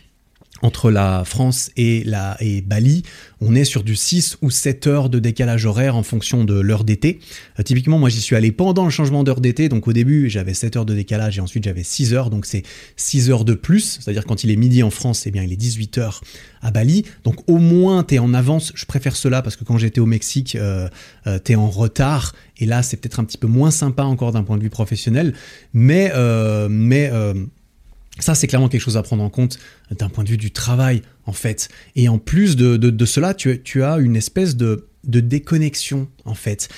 entre 0.62 0.90
la 0.90 1.24
France 1.24 1.70
et, 1.76 2.02
la, 2.04 2.36
et 2.40 2.62
Bali, 2.62 3.02
on 3.40 3.54
est 3.54 3.64
sur 3.64 3.82
du 3.82 3.96
6 3.96 4.38
ou 4.42 4.50
7 4.50 4.86
heures 4.86 5.10
de 5.10 5.18
décalage 5.18 5.66
horaire 5.66 5.96
en 5.96 6.04
fonction 6.04 6.44
de 6.44 6.58
l'heure 6.58 6.84
d'été. 6.84 7.18
Euh, 7.58 7.62
typiquement, 7.62 7.98
moi 7.98 8.08
j'y 8.08 8.20
suis 8.20 8.36
allé 8.36 8.52
pendant 8.52 8.84
le 8.84 8.90
changement 8.90 9.24
d'heure 9.24 9.40
d'été, 9.40 9.68
donc 9.68 9.88
au 9.88 9.92
début 9.92 10.30
j'avais 10.30 10.54
7 10.54 10.76
heures 10.76 10.86
de 10.86 10.94
décalage 10.94 11.38
et 11.38 11.40
ensuite 11.40 11.64
j'avais 11.64 11.82
6 11.82 12.14
heures, 12.14 12.30
donc 12.30 12.46
c'est 12.46 12.62
6 12.96 13.30
heures 13.30 13.44
de 13.44 13.54
plus, 13.54 13.98
c'est-à-dire 14.00 14.24
quand 14.24 14.44
il 14.44 14.50
est 14.50 14.56
midi 14.56 14.82
en 14.82 14.90
France, 14.90 15.26
eh 15.26 15.30
bien 15.30 15.42
il 15.42 15.52
est 15.52 15.56
18 15.56 15.98
heures 15.98 16.20
à 16.62 16.70
Bali, 16.70 17.04
donc 17.24 17.48
au 17.50 17.58
moins 17.58 18.04
tu 18.04 18.14
es 18.14 18.18
en 18.20 18.32
avance, 18.32 18.72
je 18.76 18.86
préfère 18.86 19.16
cela 19.16 19.42
parce 19.42 19.56
que 19.56 19.64
quand 19.64 19.78
j'étais 19.78 20.00
au 20.00 20.06
Mexique, 20.06 20.54
euh, 20.54 20.88
euh 21.26 21.38
tu 21.44 21.52
es 21.52 21.54
en 21.56 21.68
retard, 21.68 22.34
et 22.58 22.66
là 22.66 22.84
c'est 22.84 22.96
peut-être 22.96 23.18
un 23.18 23.24
petit 23.24 23.38
peu 23.38 23.48
moins 23.48 23.72
sympa 23.72 24.04
encore 24.04 24.30
d'un 24.30 24.44
point 24.44 24.56
de 24.56 24.62
vue 24.62 24.70
professionnel, 24.70 25.34
mais... 25.72 26.12
Euh, 26.14 26.68
mais 26.70 27.10
ça, 28.18 28.34
c'est 28.34 28.46
clairement 28.46 28.68
quelque 28.68 28.80
chose 28.80 28.96
à 28.96 29.02
prendre 29.02 29.22
en 29.22 29.30
compte 29.30 29.58
d'un 29.90 30.08
point 30.08 30.24
de 30.24 30.28
vue 30.28 30.36
du 30.36 30.50
travail, 30.50 31.02
en 31.26 31.32
fait. 31.32 31.68
Et 31.96 32.08
en 32.08 32.18
plus 32.18 32.56
de, 32.56 33.04
cela, 33.06 33.34
tu, 33.34 33.82
as 33.82 33.96
une 33.98 34.16
espèce 34.16 34.56
de, 34.56 34.88
déconnexion, 35.04 36.08
en 36.24 36.34
fait. 36.34 36.68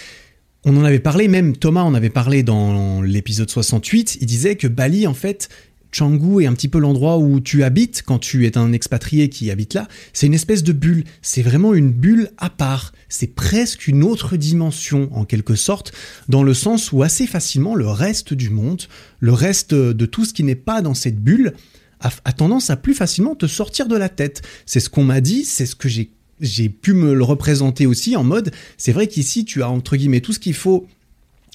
On 0.65 0.77
en 0.77 0.85
avait 0.85 1.01
parlé, 1.01 1.29
même 1.29 1.57
Thomas 1.57 1.83
en 1.83 1.95
avait 1.95 2.11
parlé 2.11 2.43
dans 2.43 3.03
l'épisode 3.03 3.51
68, 3.51 4.19
il 4.21 4.27
disait 4.27 4.57
que 4.57 4.67
Bali, 4.67 5.07
en 5.07 5.15
fait, 5.15 5.49
Canggu 5.97 6.43
est 6.43 6.47
un 6.47 6.55
petit 6.55 6.69
peu 6.69 6.79
l'endroit 6.79 7.19
où 7.19 7.41
tu 7.41 7.63
habites 7.63 8.03
quand 8.03 8.19
tu 8.19 8.47
es 8.47 8.59
un 8.59 8.73
expatrié 8.73 9.29
qui 9.29 9.51
habite 9.51 9.75
là. 9.75 9.87
C'est 10.13 10.27
une 10.27 10.35
espèce 10.35 10.63
de 10.63 10.73
bulle. 10.73 11.05
C'est 11.23 11.43
vraiment 11.43 11.75
une 11.75 11.93
bulle 11.93 12.31
à 12.39 12.51
part. 12.51 12.93
C'est 13.09 13.35
presque 13.35 13.87
une 13.87 14.03
autre 14.03 14.37
dimension 14.37 15.09
en 15.13 15.25
quelque 15.25 15.55
sorte, 15.55 15.93
dans 16.29 16.43
le 16.43 16.55
sens 16.55 16.91
où 16.91 17.03
assez 17.03 17.27
facilement 17.27 17.75
le 17.75 17.87
reste 17.87 18.35
du 18.35 18.51
monde, 18.51 18.83
le 19.21 19.33
reste 19.33 19.75
de 19.75 20.07
tout 20.07 20.25
ce 20.25 20.33
qui 20.33 20.43
n'est 20.43 20.55
pas 20.55 20.83
dans 20.83 20.95
cette 20.95 21.23
bulle, 21.23 21.55
a, 22.01 22.33
tendance 22.33 22.71
à 22.71 22.77
plus 22.77 22.95
facilement 22.95 23.35
te 23.35 23.47
sortir 23.47 23.89
de 23.89 23.97
la 23.97 24.09
tête. 24.09 24.43
C'est 24.67 24.81
ce 24.81 24.91
qu'on 24.91 25.05
m'a 25.05 25.21
dit, 25.21 25.45
c'est 25.45 25.67
ce 25.67 25.77
que 25.77 25.89
j'ai 25.89 26.11
j'ai 26.41 26.69
pu 26.69 26.95
me 26.95 27.15
le 27.15 27.23
représenter 27.23 27.87
aussi 27.87 28.17
en 28.17 28.25
mode, 28.25 28.53
c'est 28.77 28.91
vrai 28.91 29.07
qu'ici 29.07 29.45
tu 29.45 29.63
as 29.63 29.71
entre 29.71 29.97
guillemets 29.97 30.21
tout 30.21 30.33
ce 30.33 30.41
qu'il 30.41 30.55
faut 30.55 30.89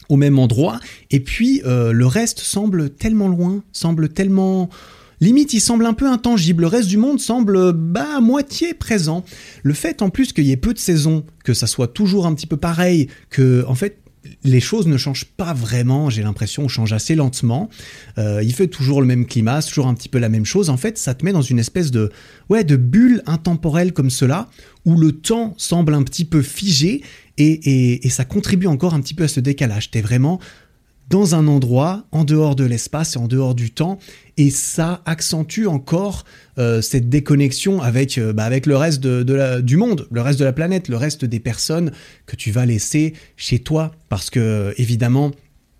au 0.09 0.17
même 0.17 0.39
endroit, 0.39 0.79
et 1.11 1.19
puis 1.19 1.61
euh, 1.65 1.91
le 1.91 2.05
reste 2.05 2.39
semble 2.39 2.89
tellement 2.89 3.27
loin, 3.27 3.63
semble 3.71 4.09
tellement... 4.09 4.69
Limite, 5.21 5.53
il 5.53 5.59
semble 5.59 5.85
un 5.85 5.93
peu 5.93 6.07
intangible. 6.07 6.61
Le 6.61 6.67
reste 6.67 6.87
du 6.87 6.95
monde 6.95 7.19
semble 7.19 7.73
bah, 7.73 8.07
à 8.15 8.21
moitié 8.21 8.73
présent. 8.73 9.25
Le 9.63 9.73
fait 9.73 10.01
en 10.01 10.09
plus 10.09 10.31
qu'il 10.31 10.45
y 10.45 10.53
ait 10.53 10.57
peu 10.57 10.73
de 10.73 10.79
saisons, 10.79 11.25
que 11.43 11.53
ça 11.53 11.67
soit 11.67 11.89
toujours 11.89 12.25
un 12.25 12.33
petit 12.33 12.47
peu 12.47 12.55
pareil, 12.55 13.09
que 13.29 13.65
en 13.67 13.75
fait 13.75 13.97
les 14.43 14.59
choses 14.59 14.87
ne 14.87 14.97
changent 14.97 15.25
pas 15.25 15.53
vraiment, 15.53 16.09
j'ai 16.09 16.23
l'impression, 16.23 16.63
on 16.63 16.67
change 16.67 16.93
assez 16.93 17.15
lentement. 17.15 17.69
Euh, 18.17 18.41
il 18.43 18.53
fait 18.53 18.67
toujours 18.67 19.01
le 19.01 19.07
même 19.07 19.25
climat, 19.25 19.61
toujours 19.61 19.87
un 19.87 19.93
petit 19.93 20.09
peu 20.09 20.19
la 20.19 20.29
même 20.29 20.45
chose. 20.45 20.69
En 20.69 20.77
fait, 20.77 20.97
ça 20.97 21.13
te 21.13 21.23
met 21.23 21.31
dans 21.31 21.41
une 21.41 21.59
espèce 21.59 21.91
de, 21.91 22.11
ouais, 22.49 22.63
de 22.63 22.75
bulle 22.75 23.23
intemporelle 23.25 23.93
comme 23.93 24.09
cela, 24.09 24.49
où 24.89 24.97
le 24.97 25.11
temps 25.11 25.53
semble 25.57 25.93
un 25.93 26.01
petit 26.01 26.25
peu 26.25 26.41
figé 26.41 27.03
et, 27.37 28.05
et 28.05 28.09
ça 28.09 28.25
contribue 28.25 28.67
encore 28.67 28.93
un 28.93 29.01
petit 29.01 29.13
peu 29.13 29.25
à 29.25 29.27
ce 29.27 29.39
décalage. 29.39 29.91
T'es 29.91 30.01
vraiment 30.01 30.39
dans 31.09 31.35
un 31.35 31.47
endroit 31.47 32.05
en 32.11 32.23
dehors 32.23 32.55
de 32.55 32.63
l'espace 32.63 33.15
et 33.15 33.19
en 33.19 33.27
dehors 33.27 33.55
du 33.55 33.71
temps 33.71 33.99
et 34.37 34.49
ça 34.49 35.01
accentue 35.05 35.65
encore 35.65 36.23
euh, 36.57 36.81
cette 36.81 37.09
déconnexion 37.09 37.81
avec, 37.81 38.17
euh, 38.17 38.31
bah, 38.31 38.45
avec 38.45 38.65
le 38.65 38.77
reste 38.77 38.99
de, 38.99 39.61
du 39.61 39.77
monde, 39.77 40.07
le 40.11 40.21
reste 40.21 40.39
de 40.39 40.45
la 40.45 40.53
planète, 40.53 40.87
le 40.87 40.97
reste 40.97 41.25
des 41.25 41.39
personnes 41.39 41.91
que 42.25 42.35
tu 42.35 42.51
vas 42.51 42.65
laisser 42.65 43.13
chez 43.37 43.59
toi 43.59 43.91
parce 44.07 44.29
que 44.29 44.73
évidemment 44.77 45.31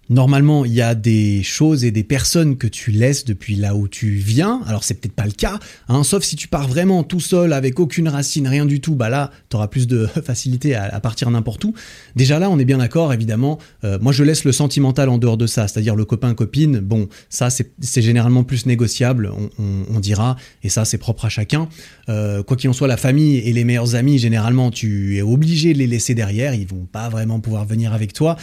Normalement, 0.10 0.66
il 0.66 0.74
y 0.74 0.82
a 0.82 0.96
des 0.96 1.44
choses 1.44 1.86
et 1.86 1.92
des 1.92 2.04
personnes 2.04 2.58
que 2.58 2.66
tu 2.66 2.90
laisses 2.90 3.26
depuis 3.26 3.56
là 3.56 3.76
où 3.76 3.88
tu 3.88 4.10
viens. 4.10 4.62
Alors 4.66 4.84
c'est 4.84 4.96
peut-être 4.96 5.14
pas 5.14 5.26
le 5.26 5.32
cas, 5.32 5.60
hein, 5.88 6.04
sauf 6.04 6.24
si 6.24 6.36
tu 6.36 6.48
pars 6.48 6.68
vraiment 6.68 7.04
tout 7.04 7.20
seul 7.20 7.54
avec 7.54 7.80
aucune 7.80 8.08
racine, 8.08 8.48
rien 8.48 8.66
du 8.66 8.82
tout. 8.82 8.96
Bah 8.96 9.10
là, 9.10 9.30
tu 9.50 9.56
auras 9.56 9.68
plus 9.68 9.86
de 9.88 10.08
facilité 10.26 10.74
à, 10.74 11.00
partir 11.00 11.30
n'importe 11.30 11.64
où. 11.64 11.76
Déjà 12.16 12.40
là, 12.40 12.50
on 12.50 12.58
est 12.58 12.66
bien 12.66 12.80
d'accord, 12.80 13.14
évidemment. 13.14 13.60
Euh, 13.84 14.00
moi, 14.02 14.12
je 14.12 14.24
laisse 14.24 14.46
le 14.46 14.52
sentimental 14.52 15.10
en 15.10 15.20
dehors 15.20 15.38
de 15.38 15.46
ça, 15.46 15.68
c'est-à-dire 15.68 15.96
le 15.96 16.06
copain 16.06 16.34
copine. 16.34 16.80
Bon, 16.80 17.08
ça 17.30 17.50
c'est 17.50 18.02
généralement 18.02 18.44
plus 18.44 18.66
négociable, 18.66 19.32
on, 19.60 20.00
dira, 20.00 20.38
et 20.64 20.70
ça 20.70 20.86
c'est 20.86 20.98
propre 20.98 21.26
à 21.26 21.30
chacun. 21.30 21.70
Euh, 22.08 22.42
quoi 22.42 22.58
qu'il 22.58 22.70
en 22.70 22.74
soit, 22.74 22.88
la 22.88 22.98
famille 22.98 23.38
et 23.38 23.54
les 23.54 23.64
meilleurs 23.64 23.96
amis, 23.96 24.18
généralement, 24.18 24.72
tu 24.72 25.18
es 25.18 25.22
obligé 25.22 25.74
de 25.74 25.78
les 25.78 25.88
laisser 25.88 26.16
derrière. 26.16 26.56
Ils 26.56 26.68
vont 26.68 26.88
pas 26.92 27.10
vraiment 27.10 27.40
pouvoir 27.40 27.66
venir 27.66 27.94
avec 27.94 28.14
toi. 28.14 28.38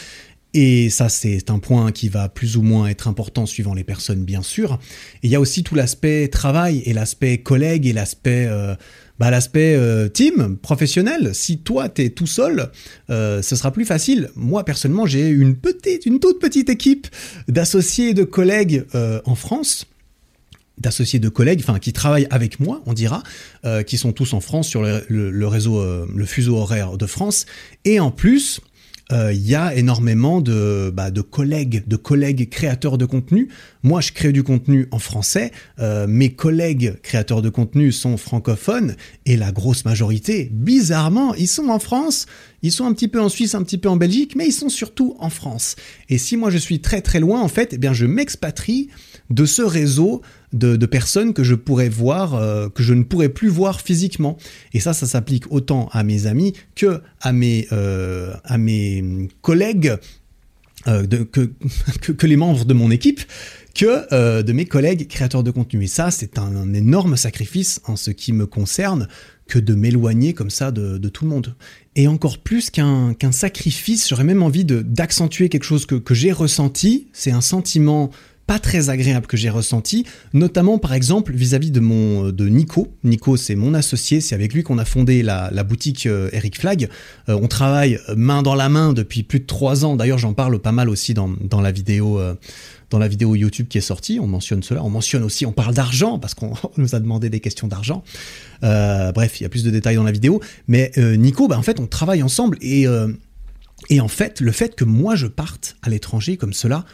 Et 0.55 0.89
ça, 0.89 1.11
c'est 1.11 1.51
un 1.51 1.59
point 1.59 1.93
qui 1.93 2.09
va 2.09 2.31
plus 2.31 2.57
ou 2.57 2.63
moins 2.63 2.87
être 2.89 3.09
important 3.09 3.45
suivant 3.45 3.75
les 3.75 3.85
personnes, 3.85 4.25
bien 4.25 4.43
sûr. 4.43 4.79
Il 5.23 5.31
y 5.31 5.35
a 5.35 5.41
aussi 5.41 5.63
tout 5.63 5.75
l'aspect 5.75 6.29
travail 6.29 6.83
et 6.87 6.93
l'aspect 6.93 7.39
collègue 7.39 7.87
et 7.87 7.93
l'aspect... 7.93 8.47
Euh, 8.49 8.75
bah, 9.19 9.31
l'aspect 9.31 9.75
euh, 9.75 10.09
team, 10.09 10.59
professionnel. 10.59 11.35
Si 11.35 11.57
toi, 11.59 11.89
tu 11.89 12.05
es 12.05 12.11
tout 12.11 12.27
seul, 12.27 12.71
euh, 13.09 13.41
ce 13.41 13.57
sera 13.57 13.71
plus 13.71 13.87
facile. 13.87 14.29
Moi, 14.37 14.63
personnellement, 14.63 15.07
j'ai 15.07 15.29
une 15.29 15.57
petite, 15.57 16.05
une 16.05 16.21
toute 16.21 16.39
petite 16.39 16.69
équipe 16.69 17.07
d'associés 17.49 18.11
et 18.11 18.15
de 18.15 18.25
collègues 18.25 18.85
en 19.25 19.35
France 19.35 19.87
d'associés 20.79 21.19
de 21.19 21.31
collègues, 21.31 21.61
enfin 21.67 21.79
qui 21.79 21.95
travaillent 21.95 22.27
avec 22.29 22.61
moi, 22.61 22.83
on 22.85 22.93
dira, 22.93 23.23
qui 23.87 23.97
sont 23.97 24.13
tous 24.13 24.35
en 24.35 24.41
France 24.41 24.69
sur 24.69 24.83
le 24.83 25.47
réseau, 25.47 25.83
le 26.05 26.27
fuseau 26.27 26.59
horaire 26.59 26.99
de 26.99 27.07
France. 27.07 27.47
Et 27.87 27.99
en 27.99 28.11
plus, 28.11 28.61
euh, 29.13 29.33
il 29.33 29.47
y 29.47 29.55
a 29.55 29.75
énormément 29.75 30.41
de, 30.41 30.91
bah, 30.93 31.11
de 31.11 31.21
collègues, 31.21 31.85
de 31.87 31.97
collègues 31.97 32.49
créateurs 32.49 32.99
de 32.99 33.05
contenu. 33.05 33.49
Moi, 33.85 34.01
je 34.01 34.13
crée 34.13 34.33
du 34.33 34.43
contenu 34.43 34.89
en 34.91 34.99
français. 34.99 35.53
Euh, 35.79 36.07
mes 36.09 36.33
collègues 36.33 37.01
créateurs 37.03 37.41
de 37.41 37.49
contenu 37.49 37.93
sont 37.93 38.17
francophones 38.17 38.97
et 39.25 39.37
la 39.37 39.53
grosse 39.53 39.85
majorité, 39.85 40.49
bizarrement, 40.53 41.35
ils 41.35 41.47
sont 41.47 41.69
en 41.69 41.79
France. 41.79 42.27
Ils 42.63 42.73
sont 42.73 42.85
un 42.85 42.93
petit 42.93 43.07
peu 43.07 43.21
en 43.21 43.29
Suisse, 43.29 43.55
un 43.55 43.63
petit 43.63 43.79
peu 43.79 43.89
en 43.89 43.97
Belgique, 43.97 44.35
mais 44.35 44.49
ils 44.49 44.53
sont 44.53 44.69
surtout 44.69 45.15
en 45.21 45.31
France. 45.31 45.77
Et 46.09 46.19
si 46.19 46.37
moi 46.37 46.51
je 46.51 46.59
suis 46.59 46.81
très 46.81 47.01
très 47.01 47.21
loin, 47.21 47.41
en 47.41 47.49
fait, 47.49 47.75
eh 47.75 47.79
bien 47.79 47.93
je 47.93 48.07
m'expatrie 48.07 48.89
de 49.31 49.45
ce 49.45 49.63
réseau 49.63 50.23
de, 50.53 50.87
personnes 50.87 51.35
que 51.35 51.45
je 51.45 51.55
pourrais 51.55 51.89
voir, 51.89 52.35
euh, 52.35 52.69
que 52.69 52.83
je 52.83 52.95
ne 52.95 53.03
pourrais 53.03 53.29
plus 53.29 53.49
voir 53.49 53.81
physiquement. 53.81 54.37
Et 54.73 54.81
ça, 54.81 54.95
ça 54.95 55.07
s'applique 55.07 55.45
autant 55.51 55.89
à 55.93 56.03
mes 56.03 56.27
amis 56.27 56.55
que 56.75 57.01
à 57.21 57.33
mes, 57.33 57.67
euh, 57.73 58.35
à 58.45 58.57
mes 58.57 59.29
collègues, 59.43 59.97
euh, 60.87 61.07
que, 61.33 62.13
que, 62.13 62.27
les 62.27 62.37
membres 62.37 62.65
de 62.65 62.75
mon 62.75 62.91
équipe, 62.91 63.21
que 63.75 64.41
de 64.43 64.53
mes 64.53 64.65
collègues 64.65 65.09
créateurs 65.09 65.43
de 65.43 65.51
contenu. 65.51 65.85
Et 65.85 65.89
ça, 65.89 66.11
c'est 66.11 66.39
un, 66.39 66.73
énorme 66.73 67.17
sacrifice 67.17 67.81
en 67.85 67.97
ce 67.97 68.11
qui 68.11 68.33
me 68.33 68.47
concerne 68.47 69.09
que 69.49 69.59
de 69.59 69.75
m'éloigner 69.75 70.33
comme 70.33 70.49
ça 70.51 70.71
de, 70.71 71.09
tout 71.09 71.25
le 71.25 71.31
monde. 71.31 71.55
Et 71.95 72.09
encore 72.09 72.39
plus 72.39 72.71
qu'un 72.71 73.15
sacrifice, 73.33 74.09
j'aurais 74.09 74.25
même 74.25 74.43
envie 74.43 74.65
d'accentuer 74.65 75.51
quelque 75.51 75.65
chose 75.65 75.85
que, 75.85 75.97
que 75.97 76.15
j'ai 76.15 76.33
ressenti. 76.33 77.09
C'est 77.13 77.33
un 77.33 77.43
sentiment 77.43 78.11
pas 78.47 78.59
très 78.59 78.91
agréable 78.91 79.27
que 79.27 79.37
j'ai 79.37 79.51
ressenti, 79.51 80.07
notamment 80.33 80.79
par 80.79 80.95
exemple 80.95 81.33
vis-à-vis 81.33 81.71
de 81.71 81.81
mon 81.81 82.31
de 82.31 82.49
Nico. 82.49 82.95
Nico, 83.03 83.37
c'est 83.37 83.57
mon 83.57 83.75
associé, 83.75 84.21
c'est 84.21 84.35
avec 84.35 84.55
lui 84.55 84.63
qu'on 84.63 84.79
a 84.79 84.85
fondé 84.85 85.23
la, 85.23 85.51
boutique 85.65 86.07
euh, 86.07 86.31
Eric 86.33 86.61
Flag. 86.61 86.89
Euh, 87.29 87.39
on 87.41 87.49
travaille 87.49 87.99
main 88.17 88.43
dans 88.43 88.55
la 88.55 88.69
main 88.69 88.93
depuis 88.93 89.25
plus 89.25 89.41
de 89.41 89.47
trois 89.47 89.85
ans. 89.85 89.97
D'ailleurs, 89.97 90.19
j'en 90.19 90.33
parle 90.33 90.59
pas 90.61 90.73
mal 90.73 90.89
aussi 90.89 91.13
dans, 91.15 91.61
la 91.61 91.73
vidéo. 91.73 92.21
Euh, 92.21 92.35
dans 92.89 93.01
la 93.01 93.09
vidéo 93.09 93.35
YouTube 93.35 93.67
qui 93.67 93.79
est 93.79 93.81
sortie, 93.81 94.21
on 94.21 94.29
mentionne 94.29 94.63
cela. 94.63 94.85
On 94.85 94.91
mentionne 94.91 95.25
aussi, 95.25 95.45
on 95.45 95.51
parle 95.51 95.75
d'argent 95.75 96.21
parce 96.21 96.35
qu'on 96.35 96.55
nous 96.77 96.95
a 96.95 97.01
demandé 97.01 97.31
des 97.31 97.41
questions 97.41 97.67
d'argent. 97.67 98.05
bref, 98.63 99.41
il 99.41 99.43
y 99.43 99.47
a 99.47 99.49
plus 99.49 99.65
de 99.65 99.71
détails 99.71 99.97
dans 99.97 100.05
la 100.05 100.13
vidéo. 100.13 100.41
Mais 100.69 100.93
Nico, 100.97 101.49
bah, 101.49 101.59
en 101.59 101.63
fait, 101.63 101.81
on 101.81 101.89
travaille 101.89 102.23
ensemble 102.23 102.59
et 102.61 102.87
et 103.91 104.01
en 104.01 104.09
fait, 104.09 104.41
le 104.41 104.53
fait 104.53 104.75
que 104.75 104.85
moi 104.85 105.17
je 105.17 105.27
parte 105.27 105.77
à 105.83 105.91
l'étranger 105.91 106.37
comme 106.37 106.53
cela, 106.53 106.85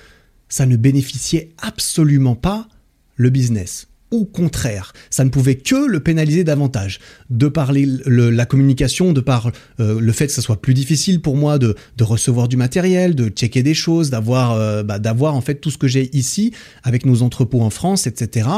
ça 0.53 0.66
ne 0.66 0.76
bénéficiait 0.76 1.48
absolument 1.57 2.34
pas 2.34 2.68
le 3.16 3.30
business. 3.30 3.88
Au 4.12 4.26
contraire, 4.26 4.92
ça 5.10 5.24
ne 5.24 5.30
pouvait 5.30 5.56
que 5.56 5.86
le 5.86 5.98
pénaliser 6.00 6.44
davantage. 6.44 7.00
De 7.30 7.48
par 7.48 7.72
la 7.72 8.46
communication, 8.46 9.12
de 9.12 9.20
par 9.20 9.50
euh, 9.80 9.98
le 9.98 10.12
fait 10.12 10.26
que 10.26 10.32
ce 10.32 10.42
soit 10.42 10.60
plus 10.60 10.74
difficile 10.74 11.20
pour 11.22 11.36
moi 11.36 11.58
de, 11.58 11.74
recevoir 12.00 12.46
du 12.46 12.56
matériel, 12.56 13.14
de 13.14 13.28
checker 13.28 13.62
des 13.62 13.74
choses, 13.74 14.10
d'avoir 14.10 14.52
euh, 14.52 14.82
bah, 14.82 14.98
d'avoir 14.98 15.34
en 15.34 15.40
fait 15.40 15.56
tout 15.56 15.70
ce 15.70 15.78
que 15.78 15.88
j'ai 15.88 16.14
ici 16.14 16.52
avec 16.82 17.06
nos 17.06 17.22
entrepôts 17.22 17.62
en 17.62 17.70
France, 17.70 18.06
etc. 18.06 18.48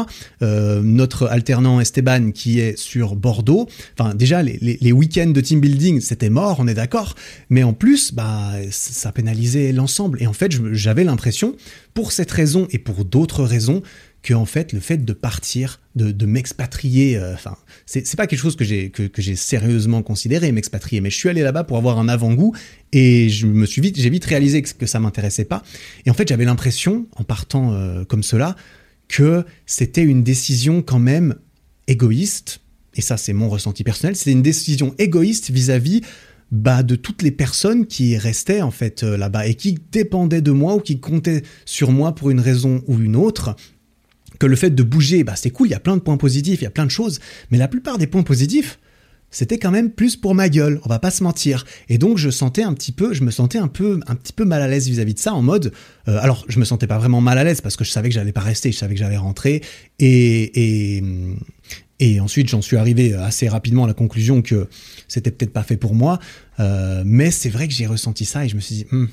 Euh, 0.42 0.82
notre 0.82 1.28
alternant 1.28 1.80
Esteban 1.80 2.32
qui 2.32 2.58
est 2.58 2.76
sur 2.76 3.14
Bordeaux. 3.14 3.68
Enfin 3.98 4.14
déjà 4.14 4.42
les, 4.42 4.92
week-ends 4.92 5.30
de 5.30 5.40
team 5.40 5.60
building 5.60 6.00
c'était 6.00 6.30
mort, 6.30 6.56
on 6.58 6.66
est 6.66 6.74
d'accord. 6.74 7.14
Mais 7.48 7.62
en 7.62 7.74
plus 7.74 8.12
bah 8.12 8.52
ça 8.70 9.12
pénalisait 9.12 9.72
l'ensemble 9.72 10.20
et 10.20 10.26
en 10.26 10.32
fait 10.32 10.50
j'avais 10.72 11.04
l'impression 11.04 11.54
pour 11.92 12.10
cette 12.10 12.32
raison 12.32 12.66
et 12.70 12.78
pour 12.78 13.04
d'autres 13.04 13.44
raisons 13.44 13.82
que 14.24 14.32
en 14.32 14.46
fait 14.46 14.72
le 14.72 14.80
fait 14.80 15.04
de 15.04 15.12
partir, 15.12 15.80
de, 15.94 16.26
m'expatrier, 16.26 17.16
euh, 17.16 17.34
enfin 17.34 17.56
c'est 17.86 18.16
pas 18.16 18.26
quelque 18.26 18.40
chose 18.40 18.56
que 18.56 18.64
j'ai 18.64 18.88
que, 18.88 19.08
j'ai 19.18 19.36
sérieusement 19.36 20.02
considéré 20.02 20.50
m'expatrier, 20.50 21.02
mais 21.02 21.10
je 21.10 21.16
suis 21.16 21.28
allé 21.28 21.42
là-bas 21.42 21.62
pour 21.62 21.76
avoir 21.76 21.98
un 21.98 22.08
avant-goût 22.08 22.56
et 22.92 23.28
je 23.28 23.46
me 23.46 23.66
suis 23.66 23.82
vite 23.82 24.00
j'ai 24.00 24.08
vite 24.08 24.24
réalisé 24.24 24.62
que, 24.62 24.86
ça 24.86 24.98
m'intéressait 24.98 25.44
pas. 25.44 25.62
Et 26.06 26.10
en 26.10 26.14
fait 26.14 26.26
j'avais 26.26 26.46
l'impression 26.46 27.06
en 27.16 27.22
partant 27.22 27.74
euh, 27.74 28.04
comme 28.04 28.22
cela 28.22 28.56
que 29.08 29.44
c'était 29.66 30.02
une 30.02 30.22
décision 30.22 30.80
quand 30.80 30.98
même 30.98 31.36
égoïste 31.86 32.60
et 32.94 33.02
ça 33.02 33.18
c'est 33.18 33.34
mon 33.34 33.50
ressenti 33.50 33.84
personnel, 33.84 34.16
c'était 34.16 34.32
une 34.32 34.42
décision 34.42 34.94
égoïste 34.96 35.50
vis-à-vis 35.50 36.00
bah, 36.50 36.82
de 36.82 36.94
toutes 36.94 37.20
les 37.20 37.30
personnes 37.30 37.86
qui 37.86 38.16
restaient 38.16 38.62
en 38.62 38.70
fait 38.70 39.02
euh, 39.02 39.18
là-bas 39.18 39.46
et 39.46 39.54
qui 39.54 39.78
dépendaient 39.92 40.40
de 40.40 40.52
moi 40.52 40.76
ou 40.76 40.80
qui 40.80 40.98
comptaient 40.98 41.42
sur 41.66 41.92
moi 41.92 42.14
pour 42.14 42.30
une 42.30 42.40
raison 42.40 42.82
ou 42.86 43.00
une 43.00 43.16
autre 43.16 43.54
que 44.44 44.50
le 44.50 44.56
fait 44.56 44.74
de 44.74 44.82
bouger, 44.82 45.24
bah, 45.24 45.36
c'est 45.36 45.48
cool, 45.48 45.68
il 45.68 45.70
y 45.70 45.74
a 45.74 45.80
plein 45.80 45.96
de 45.96 46.02
points 46.02 46.18
positifs, 46.18 46.60
il 46.60 46.64
y 46.64 46.66
a 46.66 46.70
plein 46.70 46.84
de 46.84 46.90
choses, 46.90 47.18
mais 47.50 47.56
la 47.56 47.66
plupart 47.66 47.96
des 47.96 48.06
points 48.06 48.22
positifs, 48.22 48.78
c'était 49.30 49.58
quand 49.58 49.70
même 49.70 49.90
plus 49.90 50.16
pour 50.16 50.34
ma 50.34 50.50
gueule, 50.50 50.80
on 50.84 50.88
va 50.90 50.98
pas 50.98 51.10
se 51.10 51.24
mentir. 51.24 51.64
Et 51.88 51.96
donc 51.96 52.18
je 52.18 52.28
sentais 52.28 52.62
un 52.62 52.74
petit 52.74 52.92
peu, 52.92 53.14
je 53.14 53.24
me 53.24 53.30
sentais 53.30 53.56
un 53.56 53.68
peu, 53.68 54.00
un 54.06 54.14
petit 54.14 54.34
peu 54.34 54.44
mal 54.44 54.60
à 54.60 54.68
l'aise 54.68 54.86
vis-à-vis 54.86 55.14
de 55.14 55.18
ça, 55.18 55.32
en 55.32 55.40
mode, 55.40 55.72
euh, 56.08 56.18
alors 56.20 56.44
je 56.46 56.58
me 56.58 56.66
sentais 56.66 56.86
pas 56.86 56.98
vraiment 56.98 57.22
mal 57.22 57.38
à 57.38 57.44
l'aise 57.44 57.62
parce 57.62 57.76
que 57.76 57.84
je 57.84 57.90
savais 57.90 58.10
que 58.10 58.14
j'allais 58.14 58.32
pas 58.32 58.42
rester, 58.42 58.70
je 58.70 58.76
savais 58.76 58.92
que 58.92 59.00
j'allais 59.00 59.16
rentrer, 59.16 59.62
et, 59.98 60.96
et, 60.96 61.02
et 62.00 62.20
ensuite 62.20 62.50
j'en 62.50 62.60
suis 62.60 62.76
arrivé 62.76 63.14
assez 63.14 63.48
rapidement 63.48 63.84
à 63.84 63.86
la 63.86 63.94
conclusion 63.94 64.42
que 64.42 64.68
c'était 65.08 65.30
peut-être 65.30 65.54
pas 65.54 65.62
fait 65.62 65.78
pour 65.78 65.94
moi, 65.94 66.18
euh, 66.60 67.02
mais 67.06 67.30
c'est 67.30 67.48
vrai 67.48 67.66
que 67.66 67.72
j'ai 67.72 67.86
ressenti 67.86 68.26
ça 68.26 68.44
et 68.44 68.50
je 68.50 68.56
me 68.56 68.60
suis 68.60 68.74
dit, 68.74 68.86
hmm, 68.92 69.06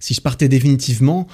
si 0.00 0.14
je 0.14 0.22
partais 0.22 0.48
définitivement, 0.48 1.28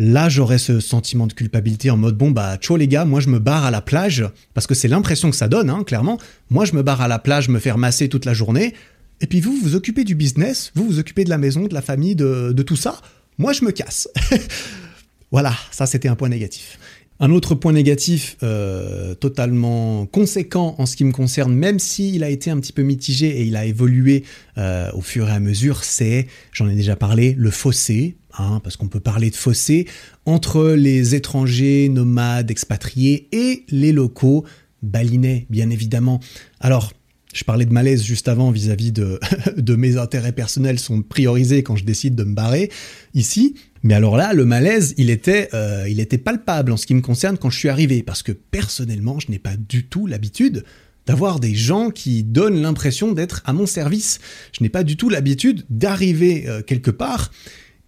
là 0.00 0.30
j'aurais 0.30 0.58
ce 0.58 0.80
sentiment 0.80 1.26
de 1.26 1.34
culpabilité 1.34 1.90
en 1.90 1.98
mode 1.98 2.16
bon 2.16 2.30
bah 2.30 2.56
ciao 2.56 2.78
les 2.78 2.88
gars, 2.88 3.04
moi 3.04 3.20
je 3.20 3.28
me 3.28 3.38
barre 3.38 3.66
à 3.66 3.70
la 3.70 3.82
plage 3.82 4.24
parce 4.54 4.66
que 4.66 4.74
c'est 4.74 4.88
l'impression 4.88 5.30
que 5.30 5.36
ça 5.36 5.46
donne, 5.46 5.68
hein, 5.68 5.84
clairement. 5.84 6.18
Moi 6.48 6.64
je 6.64 6.72
me 6.74 6.82
barre 6.82 7.02
à 7.02 7.08
la 7.08 7.18
plage, 7.18 7.50
me 7.50 7.58
faire 7.58 7.76
masser 7.76 8.08
toute 8.08 8.24
la 8.24 8.32
journée, 8.32 8.74
et 9.20 9.26
puis 9.26 9.40
vous 9.40 9.54
vous 9.62 9.74
occupez 9.74 10.04
du 10.04 10.14
business, 10.14 10.72
vous 10.74 10.86
vous 10.86 10.98
occupez 10.98 11.24
de 11.24 11.30
la 11.30 11.36
maison, 11.36 11.66
de 11.66 11.74
la 11.74 11.82
famille, 11.82 12.16
de, 12.16 12.62
tout 12.62 12.76
ça. 12.76 12.98
Moi 13.36 13.52
je 13.52 13.62
me 13.62 13.72
casse. 13.72 14.08
voilà, 15.30 15.54
ça 15.70 15.84
c'était 15.84 16.08
un 16.08 16.16
point 16.16 16.30
négatif. 16.30 16.78
Un 17.22 17.30
autre 17.30 17.54
point 17.54 17.72
négatif 17.72 18.38
euh, 18.42 19.14
totalement 19.14 20.06
conséquent 20.06 20.76
en 20.78 20.86
ce 20.86 20.96
qui 20.96 21.04
me 21.04 21.12
concerne, 21.12 21.52
même 21.52 21.78
s'il 21.78 22.24
a 22.24 22.30
été 22.30 22.50
un 22.50 22.58
petit 22.58 22.72
peu 22.72 22.80
mitigé 22.80 23.40
et 23.40 23.42
il 23.42 23.54
a 23.54 23.66
évolué 23.66 24.24
euh, 24.56 24.90
au 24.94 25.02
fur 25.02 25.28
et 25.28 25.32
à 25.32 25.40
mesure, 25.40 25.84
c'est, 25.84 26.26
j'en 26.52 26.70
ai 26.70 26.74
déjà 26.74 26.96
parlé, 26.96 27.34
le 27.36 27.50
fossé 27.50 28.16
Hein, 28.38 28.60
parce 28.62 28.76
qu'on 28.76 28.88
peut 28.88 29.00
parler 29.00 29.30
de 29.30 29.36
fossé 29.36 29.86
entre 30.24 30.70
les 30.70 31.14
étrangers, 31.14 31.88
nomades, 31.88 32.50
expatriés 32.50 33.28
et 33.32 33.64
les 33.70 33.92
locaux, 33.92 34.44
balinais, 34.82 35.46
bien 35.50 35.70
évidemment. 35.70 36.20
Alors, 36.60 36.92
je 37.32 37.44
parlais 37.44 37.64
de 37.64 37.72
malaise 37.72 38.02
juste 38.02 38.28
avant 38.28 38.50
vis-à-vis 38.50 38.92
de, 38.92 39.20
de 39.56 39.74
mes 39.74 39.96
intérêts 39.96 40.32
personnels 40.32 40.78
sont 40.78 41.02
priorisés 41.02 41.62
quand 41.62 41.76
je 41.76 41.84
décide 41.84 42.14
de 42.14 42.24
me 42.24 42.34
barrer 42.34 42.70
ici. 43.14 43.54
Mais 43.82 43.94
alors 43.94 44.16
là, 44.16 44.32
le 44.32 44.44
malaise, 44.44 44.94
il 44.96 45.10
était, 45.10 45.48
euh, 45.54 45.86
il 45.88 46.00
était 46.00 46.18
palpable 46.18 46.72
en 46.72 46.76
ce 46.76 46.86
qui 46.86 46.94
me 46.94 47.00
concerne 47.00 47.38
quand 47.38 47.50
je 47.50 47.58
suis 47.58 47.68
arrivé, 47.68 48.02
parce 48.02 48.22
que 48.22 48.32
personnellement, 48.32 49.18
je 49.18 49.30
n'ai 49.30 49.38
pas 49.38 49.56
du 49.56 49.86
tout 49.86 50.06
l'habitude 50.06 50.64
d'avoir 51.06 51.40
des 51.40 51.54
gens 51.54 51.90
qui 51.90 52.22
donnent 52.22 52.60
l'impression 52.60 53.12
d'être 53.12 53.42
à 53.46 53.52
mon 53.52 53.66
service. 53.66 54.20
Je 54.52 54.62
n'ai 54.62 54.68
pas 54.68 54.84
du 54.84 54.96
tout 54.96 55.08
l'habitude 55.08 55.64
d'arriver 55.70 56.44
euh, 56.46 56.62
quelque 56.62 56.90
part 56.90 57.30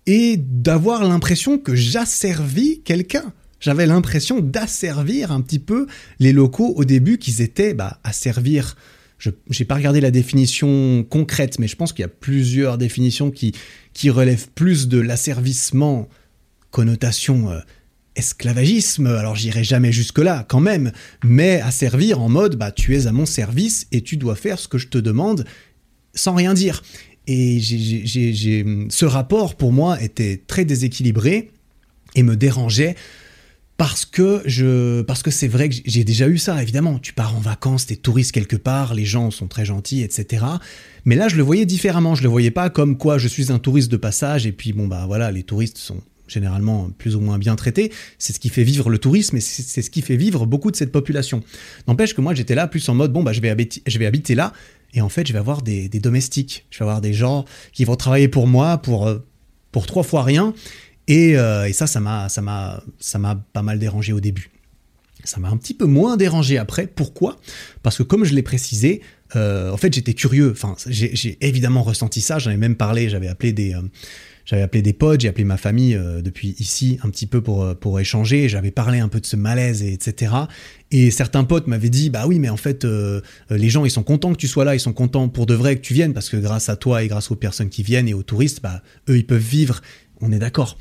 et 0.07 0.37
d'avoir 0.37 1.05
l'impression 1.05 1.59
que 1.59 1.75
j'asservis 1.75 2.81
quelqu'un. 2.83 3.33
J'avais 3.61 3.87
l'impression 3.87 4.41
d'asservir 4.41 5.31
un 5.31 5.41
petit 5.41 5.61
peu 5.61 5.87
les 6.19 6.33
locaux 6.33 6.73
au 6.77 6.85
début 6.85 7.19
qu'ils 7.19 7.41
étaient 7.41 7.75
bah, 7.75 8.01
à 8.03 8.13
servir. 8.13 8.77
Je 9.19 9.31
n'ai 9.31 9.65
pas 9.65 9.77
regardé 9.77 10.01
la 10.01 10.11
définition 10.11 11.07
concrète, 11.09 11.61
mais 11.61 11.69
je 11.69 11.77
pense 11.77 11.93
qu'il 11.93 12.03
y 12.03 12.07
a 12.07 12.09
plusieurs 12.09 12.77
définitions 12.77 13.31
qui, 13.31 13.53
qui 13.93 14.11
relèvent 14.11 14.49
plus 14.49 14.89
de 14.89 14.99
l'asservissement, 14.99 16.09
connotation 16.73 17.51
euh, 17.51 17.61
esclavagisme. 18.17 19.07
Alors 19.07 19.37
j'irai 19.37 19.63
jamais 19.63 19.93
jusque-là 19.93 20.45
quand 20.49 20.59
même, 20.59 20.91
mais 21.23 21.61
asservir 21.61 22.21
en 22.21 22.29
mode 22.29 22.57
bah, 22.57 22.73
tu 22.73 22.97
es 22.97 23.07
à 23.07 23.13
mon 23.13 23.27
service 23.27 23.87
et 23.93 24.01
tu 24.01 24.17
dois 24.17 24.35
faire 24.35 24.59
ce 24.59 24.67
que 24.67 24.79
je 24.79 24.89
te 24.89 24.99
demande 24.99 25.45
sans 26.15 26.35
rien 26.35 26.53
dire. 26.53 26.83
Et 27.27 27.61
ce 27.61 29.05
rapport, 29.05 29.55
pour 29.55 29.73
moi, 29.73 30.03
était 30.03 30.43
très 30.47 30.65
déséquilibré 30.65 31.51
et 32.15 32.23
me 32.23 32.37
dérangeait 32.37 32.97
parce 33.79 34.05
que 34.05 34.43
je 34.45 35.03
parce 35.03 35.23
que 35.23 35.31
c'est 35.31 35.49
vrai 35.49 35.69
que 35.69 35.75
j'ai 35.85 36.05
déjà 36.05 36.29
eu 36.29 36.39
ça 36.39 36.63
évidemment. 36.63 36.99
Tu 36.99 37.13
pars 37.13 37.35
en 37.35 37.41
vacances 37.41 37.87
t'es 37.87 37.97
touriste 37.97 38.33
quelque 38.33 38.55
part 38.57 38.95
les 38.95 39.05
gens 39.05 39.31
sont 39.31 39.49
très 39.49 39.65
gentils 39.65 40.03
etc 40.03 40.45
mais 41.05 41.17
là 41.17 41.29
je 41.29 41.37
le 41.37 41.43
voyais 41.43 41.67
différemment. 41.67 42.15
Je 42.15 42.23
le 42.23 42.29
voyais 42.29 42.51
pas 42.51 42.71
comme 42.71 42.97
quoi 42.97 43.19
je 43.19 43.29
suis 43.29 43.51
un 43.51 43.59
touriste 43.59 43.91
de 43.91 43.97
passage 43.97 44.47
et 44.47 44.53
puis 44.53 44.73
bon 44.73 44.87
bah 44.87 45.05
voilà 45.07 45.33
les 45.33 45.43
touristes 45.43 45.79
sont 45.79 46.01
généralement 46.29 46.91
plus 46.97 47.17
ou 47.17 47.21
moins 47.21 47.39
bien 47.39 47.57
traités. 47.57 47.93
C'est 48.19 48.33
ce 48.33 48.41
qui 48.41 48.51
fait 48.51 48.63
vivre 48.63 48.89
le 48.89 48.99
tourisme 48.99 49.37
et 49.37 49.41
c'est 49.41 49.83
ce 49.83 49.91
qui 49.91 50.03
fait 50.03 50.17
vivre 50.17 50.47
beaucoup 50.47 50.71
de 50.71 50.77
cette 50.77 50.93
population. 50.93 51.43
N'empêche 51.89 52.15
que 52.15 52.21
moi 52.21 52.35
j'étais 52.35 52.55
là 52.55 52.69
plus 52.69 52.89
en 52.89 52.95
mode 52.95 53.13
bon 53.13 53.23
bah 53.23 53.33
je 53.33 53.41
vais 53.41 53.51
habiter, 53.51 53.83
je 53.87 53.99
vais 53.99 54.07
habiter 54.07 54.35
là 54.35 54.53
et 54.95 55.01
en 55.01 55.09
fait, 55.09 55.27
je 55.27 55.33
vais 55.33 55.39
avoir 55.39 55.63
des, 55.63 55.89
domestiques. 55.89 56.67
Je 56.71 56.79
vais 56.79 56.85
avoir 56.85 57.01
des 57.01 57.13
gens 57.13 57.45
qui 57.73 57.85
vont 57.85 57.97
travailler 57.97 58.29
pour 58.29 58.47
moi 58.47 58.79
pour, 58.79 59.07
euh, 59.07 59.19
pour 59.71 59.87
trois 59.87 60.03
fois 60.03 60.23
rien. 60.23 60.55
Et, 61.09 61.37
euh, 61.37 61.69
et 61.69 61.73
ça, 61.73 61.87
ça 61.87 62.01
m'a, 62.01 62.29
ça 62.29 62.43
m'a, 62.43 62.83
ça 62.99 63.19
m'a 63.19 63.37
pas 63.53 63.63
mal 63.63 63.79
dérangé 63.79 64.13
au 64.13 64.21
début. 64.21 64.51
Ça 65.25 65.41
m'a 65.41 65.49
un 65.49 65.57
petit 65.57 65.75
peu 65.75 65.87
moins 65.87 66.17
dérangé 66.17 66.59
après. 66.59 66.87
Pourquoi? 66.87 67.39
Parce 67.83 67.99
que 67.99 68.03
comme 68.03 68.25
je 68.25 68.35
l'ai 68.35 68.43
précisé, 68.43 69.03
euh, 69.37 69.71
en 69.71 69.77
fait, 69.77 69.93
j'étais 69.95 70.15
curieux. 70.15 70.51
Enfin, 70.53 70.77
j'ai 70.87 71.39
évidemment 71.41 71.83
ressenti 71.83 72.21
ça. 72.21 72.39
J'en 72.39 72.51
ai 72.51 72.57
même 72.57 72.77
parlé. 72.77 73.09
J'avais 73.09 73.29
appelé 73.29 73.53
des, 73.53 73.75
j'avais 74.45 74.63
appelé 74.63 74.83
des 74.83 74.93
potes, 74.93 75.21
j'ai 75.21 75.29
appelé 75.29 75.45
ma 75.45 75.57
famille 75.57 75.95
euh, 75.95 76.23
depuis 76.23 76.57
ici 76.59 76.99
un 77.03 77.11
petit 77.11 77.27
peu 77.27 77.41
pour, 77.41 77.63
euh, 77.63 77.75
pour 77.75 77.99
échanger, 78.01 78.49
j'avais 78.49 78.71
parlé 78.71 78.99
un 78.99 79.09
peu 79.09 79.21
de 79.21 79.27
ce 79.27 79.37
malaise, 79.37 79.83
et 79.83 79.93
etc. 79.93 80.33
Et 80.91 81.11
certains 81.11 81.45
potes 81.45 81.67
m'avaient 81.67 81.91
dit, 81.91 82.11
bah 82.11 82.25
oui, 82.27 82.39
mais 82.39 82.49
en 82.49 82.57
fait, 82.57 82.85
euh, 82.85 83.21
les 83.51 83.71
gens, 83.71 83.85
ils 83.85 83.91
sont 83.91 84.03
contents 84.03 84.33
que 84.33 84.39
tu 84.39 84.49
sois 84.49 84.65
là, 84.65 84.75
ils 84.75 84.81
sont 84.81 84.93
contents 84.93 85.29
pour 85.29 85.47
de 85.47 85.55
vrai 85.55 85.77
que 85.77 85.81
tu 85.81 85.95
viennes, 85.95 86.13
parce 86.13 86.29
que 86.29 86.37
grâce 86.37 86.69
à 86.69 86.77
toi 86.77 87.03
et 87.03 87.09
grâce 87.09 87.31
aux 87.31 87.37
personnes 87.37 87.71
qui 87.71 87.83
viennent 87.83 88.09
et 88.09 88.15
aux 88.15 88.23
touristes, 88.23 88.63
bah, 88.63 88.83
eux, 89.09 89.17
ils 89.17 89.27
peuvent 89.27 89.41
vivre, 89.41 89.81
on 90.21 90.33
est 90.33 90.39
d'accord. 90.39 90.79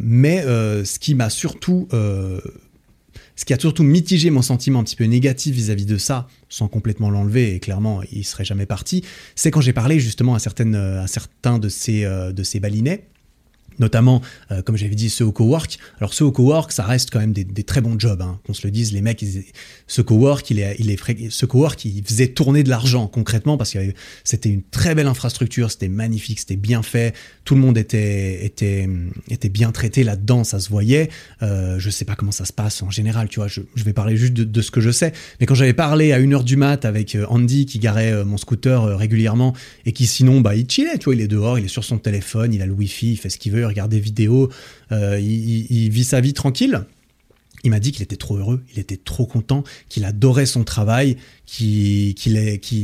mais 0.00 0.42
ce 0.42 0.98
qui 0.98 1.14
m'a 1.14 1.30
surtout 1.30 1.88
ce 3.42 3.44
qui 3.44 3.52
a 3.52 3.58
surtout 3.58 3.82
mitigé 3.82 4.30
mon 4.30 4.40
sentiment 4.40 4.78
un 4.78 4.84
petit 4.84 4.94
peu 4.94 5.02
négatif 5.02 5.52
vis-à-vis 5.52 5.84
de 5.84 5.98
ça, 5.98 6.28
sans 6.48 6.68
complètement 6.68 7.10
l'enlever, 7.10 7.56
et 7.56 7.58
clairement, 7.58 8.00
il 8.12 8.24
serait 8.24 8.44
jamais 8.44 8.66
parti, 8.66 9.02
c'est 9.34 9.50
quand 9.50 9.60
j'ai 9.60 9.72
parlé 9.72 9.98
justement 9.98 10.34
à, 10.34 10.36
à 10.36 11.06
certains 11.08 11.58
de 11.58 11.68
ces, 11.68 12.04
euh, 12.04 12.30
de 12.30 12.44
notamment, 13.78 14.22
euh, 14.50 14.62
comme 14.62 14.76
j'avais 14.76 14.94
dit, 14.94 15.10
ceux 15.10 15.24
au 15.24 15.32
cowork. 15.32 15.78
Alors 15.98 16.14
ceux 16.14 16.24
au 16.24 16.32
cowork, 16.32 16.72
ça 16.72 16.84
reste 16.84 17.10
quand 17.10 17.20
même 17.20 17.32
des, 17.32 17.44
très 17.64 17.80
bons 17.80 17.98
jobs, 17.98 18.22
hein, 18.22 18.40
qu'on 18.44 18.54
se 18.54 18.66
le 18.66 18.70
dise. 18.70 18.92
Les 18.92 19.00
mecs, 19.00 19.24
ce 19.86 20.02
cowork, 20.02 20.50
il 20.50 20.58
est, 20.58 20.76
il 20.78 20.90
est, 20.90 21.30
ce 21.30 21.46
cowork, 21.46 21.84
il 21.84 22.04
faisait 22.04 22.28
tourner 22.28 22.62
de 22.62 22.68
l'argent 22.68 23.06
concrètement 23.06 23.56
parce 23.56 23.72
que 23.72 23.78
c'était 24.24 24.48
une 24.48 24.62
très 24.62 24.94
belle 24.94 25.06
infrastructure, 25.06 25.70
c'était 25.70 25.88
magnifique, 25.88 26.40
c'était 26.40 26.56
bien 26.56 26.82
fait, 26.82 27.14
tout 27.44 27.54
le 27.54 27.60
monde 27.60 27.78
était, 27.78 28.44
était, 28.44 28.88
était 29.28 29.48
bien 29.48 29.72
traité 29.72 30.04
là-dedans, 30.04 30.44
ça 30.44 30.60
se 30.60 30.68
voyait. 30.68 31.10
Euh, 31.42 31.78
je 31.78 31.90
sais 31.90 32.04
pas 32.04 32.14
comment 32.14 32.32
ça 32.32 32.44
se 32.44 32.52
passe 32.52 32.82
en 32.82 32.90
général, 32.90 33.28
tu 33.28 33.40
vois. 33.40 33.48
Je, 33.48 33.60
vais 33.84 33.92
parler 33.92 34.16
juste 34.16 34.34
de, 34.34 34.62
ce 34.62 34.70
que 34.70 34.80
je 34.80 34.90
sais. 34.90 35.12
Mais 35.40 35.46
quand 35.46 35.54
j'avais 35.54 35.72
parlé 35.72 36.12
à 36.12 36.18
une 36.18 36.34
heure 36.34 36.44
du 36.44 36.56
mat 36.56 36.84
avec 36.84 37.14
euh, 37.14 37.26
Andy 37.28 37.66
qui 37.66 37.78
garait 37.78 38.24
mon 38.24 38.36
scooter 38.36 38.96
régulièrement 38.96 39.54
et 39.86 39.92
qui 39.92 40.06
sinon, 40.06 40.40
bah, 40.40 40.54
il 40.54 40.68
chillait, 40.70 40.98
tu 40.98 41.04
vois, 41.04 41.14
il 41.14 41.20
est 41.20 41.28
dehors, 41.28 41.58
il 41.58 41.64
est 41.64 41.68
sur 41.68 41.84
son 41.84 41.98
téléphone, 41.98 42.54
il 42.54 42.62
a 42.62 42.66
le 42.66 42.72
wifi, 42.72 43.12
il 43.12 43.16
fait 43.16 43.30
ce 43.30 43.38
qu'il 43.38 43.52
veut 43.52 43.61
il 43.62 43.66
regarde 43.66 43.90
des 43.90 44.00
vidéos, 44.00 44.48
euh, 44.90 45.18
il, 45.20 45.90
vit 45.90 46.04
sa 46.04 46.20
vie 46.20 46.32
tranquille. 46.32 46.84
Il 47.64 47.70
m'a 47.70 47.78
dit 47.78 47.92
qu'il 47.92 48.02
était 48.02 48.16
trop 48.16 48.36
heureux, 48.36 48.62
il 48.72 48.80
était 48.80 48.96
trop 48.96 49.24
content, 49.24 49.62
qu'il 49.88 50.04
adorait 50.04 50.46
son 50.46 50.64
travail, 50.64 51.16
qu'il 51.46 52.14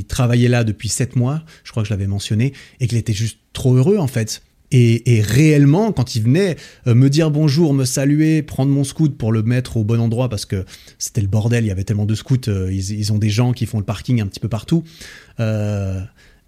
travaillait 0.07 0.49
là 0.49 0.63
depuis 0.63 0.89
sept 0.89 1.17
mois, 1.17 1.43
je 1.65 1.73
crois 1.73 1.83
que 1.83 1.89
je 1.89 1.93
l'avais 1.93 2.07
mentionné, 2.07 2.53
et 2.79 2.87
qu'il 2.87 2.97
était 2.97 3.13
juste 3.13 3.39
trop 3.53 3.75
heureux 3.75 3.99
en 3.99 4.07
fait. 4.07 4.43
Et, 4.71 5.23
réellement, 5.23 5.93
quand 5.93 6.15
il 6.15 6.23
venait 6.23 6.57
euh, 6.87 6.95
me 6.95 7.09
dire 7.09 7.31
bonjour, 7.31 7.73
me 7.73 7.87
saluer, 7.87 8.43
prendre 8.43 8.71
mon 8.71 8.85
scout 8.85 9.17
pour 9.17 9.33
le 9.33 9.43
mettre 9.43 9.79
au 9.79 9.85
bon 9.85 9.99
endroit, 9.99 10.29
parce 10.29 10.45
que 10.45 10.67
c'était 10.99 11.23
le 11.23 11.27
bordel, 11.27 11.65
il 11.65 11.69
y 11.69 11.71
avait 11.71 11.85
tellement 11.85 12.05
de 12.05 12.15
scouts, 12.15 12.49
euh, 12.49 12.71
ils, 12.71 13.13
ont 13.13 13.19
des 13.19 13.31
gens 13.31 13.53
qui 13.53 13.65
font 13.65 13.79
le 13.79 13.85
parking 13.85 14.21
un 14.21 14.27
petit 14.27 14.41
peu 14.41 14.49
partout. 14.49 14.85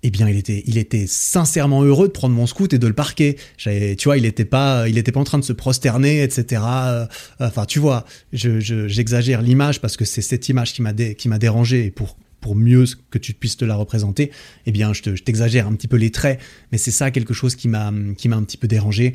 Eh 0.02 0.10
bien, 0.10 0.28
il 0.28 0.36
était, 0.36 0.62
il 0.66 0.78
était 0.78 1.06
sincèrement 1.06 1.82
heureux 1.82 2.08
de 2.08 2.12
prendre 2.12 2.34
mon 2.34 2.46
scout 2.46 2.72
et 2.72 2.78
de 2.78 2.86
le 2.86 2.94
parquer. 2.94 3.36
Tu 3.58 3.96
vois, 4.04 4.16
il 4.16 4.22
n'était 4.22 4.44
pas, 4.44 4.88
il 4.88 4.96
était 4.96 5.12
pas 5.12 5.20
en 5.20 5.24
train 5.24 5.38
de 5.38 5.44
se 5.44 5.52
prosterner, 5.52 6.22
etc. 6.22 6.62
Enfin, 7.38 7.66
tu 7.66 7.78
vois, 7.78 8.06
j'exagère 8.32 9.42
l'image 9.42 9.80
parce 9.80 9.96
que 9.96 10.04
c'est 10.04 10.22
cette 10.22 10.48
image 10.48 10.72
qui 10.72 10.82
m'a 10.82 10.94
qui 10.94 11.28
m'a 11.28 11.38
dérangé 11.38 11.86
et 11.86 11.90
pour 11.90 12.16
pour 12.40 12.56
mieux 12.56 12.84
que 13.10 13.18
tu 13.18 13.34
puisses 13.34 13.58
te 13.58 13.66
la 13.66 13.74
représenter, 13.74 14.30
eh 14.64 14.72
bien, 14.72 14.94
je 14.94 15.02
t'exagère 15.02 15.66
un 15.66 15.74
petit 15.74 15.88
peu 15.88 15.98
les 15.98 16.10
traits, 16.10 16.40
mais 16.72 16.78
c'est 16.78 16.90
ça 16.90 17.10
quelque 17.10 17.34
chose 17.34 17.54
qui 17.54 17.68
m'a 17.68 17.92
qui 18.16 18.28
m'a 18.28 18.36
un 18.36 18.42
petit 18.42 18.56
peu 18.56 18.68
dérangé. 18.68 19.14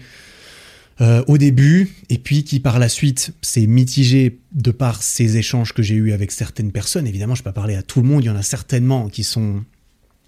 Euh, 1.02 1.26
au 1.28 1.38
début, 1.38 1.94
et 2.10 2.18
puis 2.18 2.46
qui 2.46 2.62
par 2.62 2.80
la 2.80 2.88
suite 2.88 3.34
s'est 3.42 3.68
mitigé 3.68 4.40
de 4.54 4.72
par 4.72 5.04
ces 5.04 5.36
échanges 5.36 5.74
que 5.74 5.84
j'ai 5.84 5.96
eus 5.96 6.14
avec 6.14 6.32
certaines 6.32 6.72
personnes. 6.72 7.06
Évidemment, 7.06 7.36
je 7.36 7.42
ne 7.42 7.44
peux 7.44 7.50
pas 7.50 7.60
parler 7.60 7.76
à 7.76 7.84
tout 7.84 8.02
le 8.02 8.08
monde, 8.08 8.24
il 8.24 8.28
y 8.28 8.30
en 8.30 8.36
a 8.38 8.42
certainement 8.42 9.10
qui 9.10 9.26
sont 9.26 9.66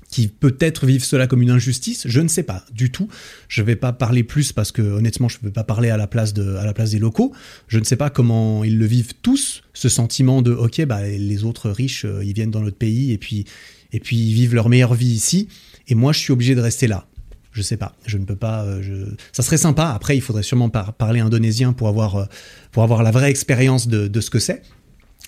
qui 0.10 0.30
peut-être 0.30 0.86
vivent 0.86 1.04
cela 1.04 1.28
comme 1.28 1.42
une 1.42 1.50
injustice, 1.50 2.08
je 2.08 2.22
ne 2.22 2.28
sais 2.28 2.44
pas 2.44 2.64
du 2.72 2.92
tout. 2.92 3.10
Je 3.50 3.62
ne 3.62 3.68
vais 3.68 3.76
pas 3.76 3.92
parler 3.92 4.24
plus 4.24 4.54
parce 4.54 4.72
que 4.72 4.82
honnêtement, 4.82 5.28
je 5.28 5.38
ne 5.38 5.42
peux 5.42 5.52
pas 5.52 5.66
parler 5.66 5.90
à 5.90 5.98
la 5.98 6.08
place 6.08 6.34
de, 6.34 6.56
à 6.56 6.66
la 6.66 6.74
place 6.74 6.92
des 6.92 7.00
locaux. 7.00 7.34
Je 7.68 7.78
ne 7.78 7.84
sais 7.84 7.98
pas 7.98 8.10
comment 8.10 8.64
ils 8.64 8.78
le 8.78 8.86
vivent 8.86 9.14
tous, 9.22 9.64
ce 9.74 9.90
sentiment 9.90 10.42
de 10.42 10.54
ok, 10.54 10.86
bah 10.86 11.06
les 11.06 11.44
autres 11.44 11.70
riches, 11.70 12.06
euh, 12.06 12.24
ils 12.24 12.34
viennent 12.34 12.52
dans 12.52 12.62
notre 12.62 12.78
pays 12.78 13.12
et 13.12 13.18
puis 13.18 13.46
et 13.94 14.00
puis 14.00 14.18
ils 14.18 14.34
vivent 14.34 14.54
leur 14.56 14.70
meilleure 14.70 14.94
vie 14.94 15.08
ici, 15.08 15.48
et 15.88 15.96
moi 15.96 16.12
je 16.12 16.20
suis 16.20 16.34
obligé 16.34 16.56
de 16.56 16.62
rester 16.62 16.88
là. 16.88 17.08
Je 17.52 17.62
sais 17.64 17.78
pas, 17.78 17.96
je 18.06 18.18
ne 18.18 18.26
peux 18.26 18.36
pas. 18.36 18.66
Euh. 18.66 19.08
Ça 19.32 19.42
serait 19.42 19.58
sympa. 19.58 19.88
Après, 19.88 20.16
il 20.16 20.22
faudrait 20.22 20.44
sûrement 20.44 20.70
parler 20.70 21.22
indonésien 21.22 21.74
pour 21.74 21.88
avoir 21.88 22.16
euh, 22.16 22.26
pour 22.72 22.84
avoir 22.84 23.02
la 23.02 23.10
vraie 23.10 23.32
expérience 23.32 23.88
de, 23.88 24.08
de 24.08 24.22
ce 24.22 24.30
que 24.30 24.38
c'est. 24.38 24.62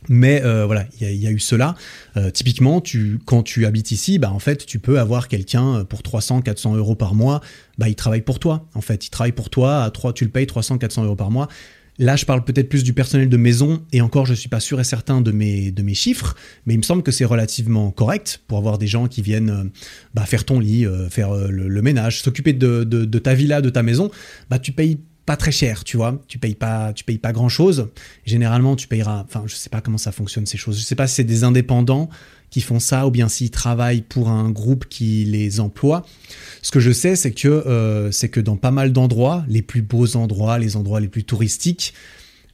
Mais 0.08 0.42
euh, 0.44 0.66
voilà, 0.66 0.86
il 1.02 1.16
y, 1.16 1.28
a 1.28 1.32
eu 1.32 1.40
cela. 1.40 1.76
Euh, 2.16 2.32
typiquement, 2.32 2.80
tu, 2.80 3.20
quand 3.26 3.44
tu 3.44 3.66
habites 3.66 3.92
ici, 3.92 4.18
bah, 4.18 4.32
en 4.32 4.40
fait, 4.40 4.66
tu 4.66 4.80
peux 4.80 5.00
avoir 5.00 5.28
quelqu'un 5.28 5.80
euh, 5.80 5.84
pour 5.84 6.04
300, 6.04 6.42
400 6.42 6.76
euros 6.76 6.96
par 6.96 7.16
mois. 7.16 7.42
Bah, 7.78 7.90
il 7.90 7.96
travaille 7.96 8.22
pour 8.22 8.40
toi. 8.40 8.68
En 8.76 8.82
fait, 8.82 9.06
il 9.06 9.10
travaille 9.10 9.34
pour 9.34 9.50
toi. 9.50 9.84
À 9.84 9.92
3, 9.92 10.14
tu 10.14 10.24
le 10.24 10.32
payes 10.32 10.48
300, 10.48 10.78
400 10.78 11.04
euros 11.04 11.16
par 11.18 11.32
mois. 11.32 11.50
Là, 11.98 12.16
je 12.16 12.24
parle 12.24 12.46
peut-être 12.46 12.70
plus 12.70 12.86
du 12.86 12.94
personnel 12.94 13.28
de 13.28 13.36
maison, 13.36 13.84
et 13.92 14.00
encore, 14.00 14.26
je 14.26 14.32
ne 14.32 14.38
suis 14.38 14.48
pas 14.48 14.62
sûr 14.62 14.80
et 14.80 14.86
certain 14.86 15.20
de 15.20 15.34
mes, 15.34 15.70
de 15.70 15.84
mes 15.84 15.94
chiffres, 15.94 16.34
mais 16.66 16.74
il 16.74 16.78
me 16.78 16.84
semble 16.84 17.04
que 17.04 17.12
c'est 17.12 17.26
relativement 17.26 17.92
correct 17.92 18.40
pour 18.48 18.58
avoir 18.58 18.78
des 18.78 18.88
gens 18.88 19.10
qui 19.10 19.22
viennent 19.22 19.70
bah, 20.14 20.26
faire 20.26 20.46
ton 20.46 20.62
lit, 20.62 20.88
faire 21.10 21.34
le, 21.34 21.82
ménage, 21.82 22.22
s'occuper 22.22 22.54
de, 22.54 22.86
de, 22.86 23.04
de, 23.04 23.20
ta 23.20 23.34
villa, 23.34 23.60
de 23.60 23.70
ta 23.70 23.84
maison. 23.84 24.12
Bah, 24.50 24.60
tu 24.60 24.72
payes 24.72 25.00
pas 25.30 25.38
très 25.38 25.52
cher, 25.52 25.84
tu 25.84 25.96
vois. 25.96 26.20
Tu 26.28 26.40
payes 26.40 26.56
pas, 26.56 26.92
tu 26.92 27.04
payes 27.04 27.20
pas 27.20 27.34
grand 27.34 27.50
chose. 27.50 27.90
Généralement, 28.26 28.76
tu 28.76 28.88
payeras. 28.88 29.26
Enfin, 29.28 29.44
je 29.46 29.54
sais 29.54 29.70
pas 29.70 29.80
comment 29.80 30.00
ça 30.00 30.12
fonctionne 30.12 30.48
ces 30.48 30.58
choses. 30.58 30.80
Je 30.80 30.84
sais 30.84 30.96
pas 30.96 31.06
si 31.06 31.14
c'est 31.14 31.24
des 31.24 31.44
indépendants 31.44 32.10
qui 32.50 32.62
font 32.62 32.80
ça 32.80 33.06
ou 33.06 33.12
bien 33.12 33.30
s'ils 33.30 33.52
travaillent 33.52 34.02
pour 34.02 34.30
un 34.30 34.50
groupe 34.50 34.88
qui 34.88 35.26
les 35.26 35.60
emploie. 35.60 36.04
Ce 36.64 36.72
que 36.72 36.80
je 36.80 36.90
sais, 36.90 37.16
c'est 37.16 37.30
que 37.30 37.48
euh, 37.48 38.12
c'est 38.12 38.30
que 38.30 38.40
dans 38.40 38.56
pas 38.56 38.72
mal 38.72 38.92
d'endroits, 38.92 39.46
les 39.48 39.62
plus 39.62 39.84
beaux 39.84 40.16
endroits, 40.16 40.58
les 40.58 40.76
endroits 40.76 41.00
les 41.00 41.10
plus 41.10 41.26
touristiques, 41.26 41.94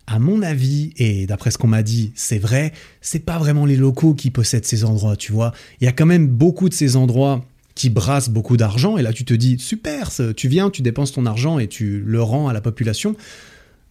à 0.05 0.19
mon 0.19 0.41
avis, 0.41 0.91
et 0.97 1.27
d'après 1.27 1.51
ce 1.51 1.57
qu'on 1.57 1.69
m'a 1.69 1.81
dit, 1.81 2.11
c'est 2.13 2.39
vrai, 2.39 2.73
c'est 2.99 3.23
pas 3.23 3.37
vraiment 3.37 3.65
les 3.65 3.77
locaux 3.77 4.15
qui 4.15 4.31
possèdent 4.31 4.65
ces 4.65 4.83
endroits, 4.83 5.15
tu 5.15 5.31
vois. 5.31 5.53
Il 5.79 5.85
y 5.85 5.87
a 5.87 5.93
quand 5.93 6.05
même 6.05 6.27
beaucoup 6.27 6.67
de 6.67 6.73
ces 6.73 6.97
endroits 6.97 7.45
qui 7.75 7.89
brasse 7.89 8.29
beaucoup 8.29 8.57
d'argent, 8.57 8.97
et 8.97 9.01
là 9.01 9.13
tu 9.13 9.25
te 9.25 9.33
dis, 9.33 9.59
super, 9.59 10.09
tu 10.35 10.47
viens, 10.47 10.69
tu 10.69 10.81
dépenses 10.81 11.11
ton 11.11 11.25
argent 11.25 11.59
et 11.59 11.67
tu 11.67 12.01
le 12.05 12.21
rends 12.21 12.47
à 12.47 12.53
la 12.53 12.61
population. 12.61 13.15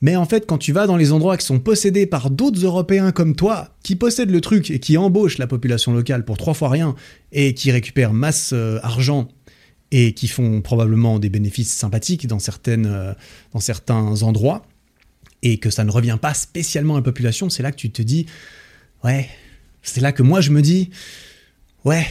Mais 0.01 0.17
en 0.17 0.27
fait, 0.27 0.47
quand 0.47 0.59
tu 0.59 0.73
vas 0.73 0.87
dans 0.87 0.97
les 0.97 1.13
endroits 1.13 1.37
qui 1.37 1.47
sont 1.47 1.61
possédés 1.61 2.07
par 2.07 2.31
d'autres 2.31 2.63
Européens 2.63 3.13
comme 3.13 3.37
toi, 3.37 3.75
qui 3.83 3.97
possèdent 3.97 4.31
le 4.31 4.41
truc 4.41 4.71
et 4.71 4.79
qui 4.79 4.99
embauchent 4.99 5.39
la 5.39 5.47
population 5.47 5.95
locale 5.95 6.25
pour 6.25 6.37
trois 6.37 6.55
fois 6.55 6.69
rien, 6.69 6.95
et 7.33 7.55
qui 7.55 7.71
récupèrent 7.71 8.13
masse 8.13 8.51
euh, 8.53 8.79
argent, 8.83 9.29
et 9.93 10.13
qui 10.13 10.29
font 10.29 10.61
probablement 10.61 11.19
des 11.19 11.31
bénéfices 11.31 11.73
sympathiques 11.73 12.27
dans, 12.27 12.39
certaines, 12.39 12.87
euh, 12.87 13.13
dans 13.53 13.61
certains 13.61 14.23
endroits, 14.23 14.67
et 15.43 15.59
que 15.59 15.71
ça 15.71 15.85
ne 15.85 15.91
revient 15.91 16.19
pas 16.21 16.35
spécialement 16.35 16.95
à 16.95 16.99
la 16.99 17.03
population, 17.03 17.49
c'est 17.49 17.63
là 17.63 17.71
que 17.71 17.77
tu 17.77 17.91
te 17.91 18.03
dis, 18.03 18.27
ouais, 19.05 19.29
c'est 19.83 20.01
là 20.01 20.13
que 20.13 20.23
moi 20.23 20.41
je 20.41 20.51
me 20.51 20.63
dis, 20.63 20.91
ouais, 21.85 22.07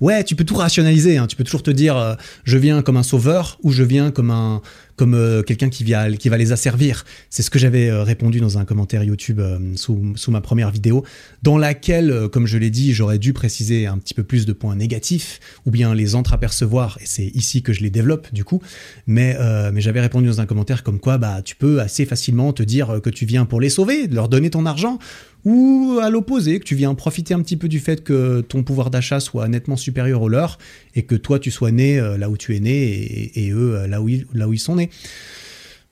Ouais, 0.00 0.24
tu 0.24 0.34
peux 0.34 0.44
tout 0.44 0.56
rationaliser. 0.56 1.18
Hein. 1.18 1.26
Tu 1.26 1.36
peux 1.36 1.44
toujours 1.44 1.62
te 1.62 1.70
dire, 1.70 1.96
euh, 1.96 2.14
je 2.44 2.58
viens 2.58 2.82
comme 2.82 2.96
un 2.96 3.02
sauveur 3.02 3.58
ou 3.62 3.70
je 3.70 3.82
viens 3.82 4.10
comme 4.10 4.30
un 4.30 4.60
comme 4.96 5.14
euh, 5.14 5.42
quelqu'un 5.42 5.70
qui, 5.70 5.84
qui 6.18 6.28
va 6.28 6.38
les 6.38 6.52
asservir. 6.52 7.04
C'est 7.28 7.42
ce 7.42 7.50
que 7.50 7.58
j'avais 7.58 7.90
euh, 7.90 8.04
répondu 8.04 8.38
dans 8.38 8.58
un 8.58 8.64
commentaire 8.64 9.02
YouTube 9.02 9.40
sous, 9.74 10.12
sous, 10.14 10.30
ma 10.30 10.40
première 10.40 10.70
vidéo, 10.70 11.04
dans 11.42 11.58
laquelle, 11.58 12.28
comme 12.30 12.46
je 12.46 12.58
l'ai 12.58 12.70
dit, 12.70 12.92
j'aurais 12.92 13.18
dû 13.18 13.32
préciser 13.32 13.86
un 13.86 13.98
petit 13.98 14.14
peu 14.14 14.22
plus 14.22 14.46
de 14.46 14.52
points 14.52 14.76
négatifs 14.76 15.40
ou 15.66 15.72
bien 15.72 15.96
les 15.96 16.14
entreapercevoir. 16.14 16.98
Et 17.00 17.06
c'est 17.06 17.26
ici 17.26 17.60
que 17.62 17.72
je 17.72 17.82
les 17.82 17.90
développe 17.90 18.32
du 18.32 18.44
coup. 18.44 18.62
Mais 19.08 19.36
mais 19.72 19.80
j'avais 19.80 20.00
répondu 20.00 20.28
dans 20.28 20.40
un 20.40 20.46
commentaire 20.46 20.84
comme 20.84 21.00
quoi, 21.00 21.18
bah 21.18 21.42
tu 21.42 21.56
peux 21.56 21.80
assez 21.80 22.06
facilement 22.06 22.52
te 22.52 22.62
dire 22.62 23.00
que 23.02 23.10
tu 23.10 23.26
viens 23.26 23.46
pour 23.46 23.60
les 23.60 23.70
sauver, 23.70 24.06
leur 24.06 24.28
donner 24.28 24.50
ton 24.50 24.64
argent 24.64 24.98
ou 25.44 25.98
à 26.02 26.10
l'opposé, 26.10 26.58
que 26.58 26.64
tu 26.64 26.74
viens 26.74 26.94
profiter 26.94 27.34
un 27.34 27.40
petit 27.40 27.56
peu 27.56 27.68
du 27.68 27.78
fait 27.78 28.02
que 28.02 28.40
ton 28.40 28.62
pouvoir 28.62 28.90
d'achat 28.90 29.20
soit 29.20 29.46
nettement 29.48 29.76
supérieur 29.76 30.22
au 30.22 30.28
leur 30.28 30.58
et 30.94 31.02
que 31.02 31.14
toi 31.14 31.38
tu 31.38 31.50
sois 31.50 31.70
né 31.70 31.98
euh, 31.98 32.16
là 32.16 32.30
où 32.30 32.36
tu 32.36 32.56
es 32.56 32.60
né 32.60 33.30
et, 33.34 33.50
eux 33.50 33.76
euh, 33.76 33.86
là 33.86 34.00
où, 34.00 34.08
ils, 34.08 34.58
sont 34.58 34.76
nés. 34.76 34.90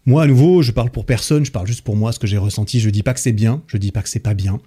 Moi, 0.07 0.23
à 0.23 0.27
nouveau, 0.27 0.63
je 0.63 0.73
parle 0.73 0.91
pour 0.91 1.07
personne, 1.07 1.45
je 1.45 1.53
parle 1.53 1.67
juste 1.67 1.83
pour 1.83 1.97
moi, 1.97 2.13
ce 2.13 2.19
que 2.19 2.27
j'ai 2.27 2.39
ressenti. 2.39 2.81
Je 2.81 2.91
dis 2.91 3.03
pas 3.03 3.15
que 3.15 3.21
c'est 3.21 3.33
bien, 3.33 3.63
je 3.67 3.77
dis 3.77 3.93
pas 3.93 4.03
que 4.03 4.09
c'est 4.09 4.19
pas 4.19 4.35
bien. 4.35 4.61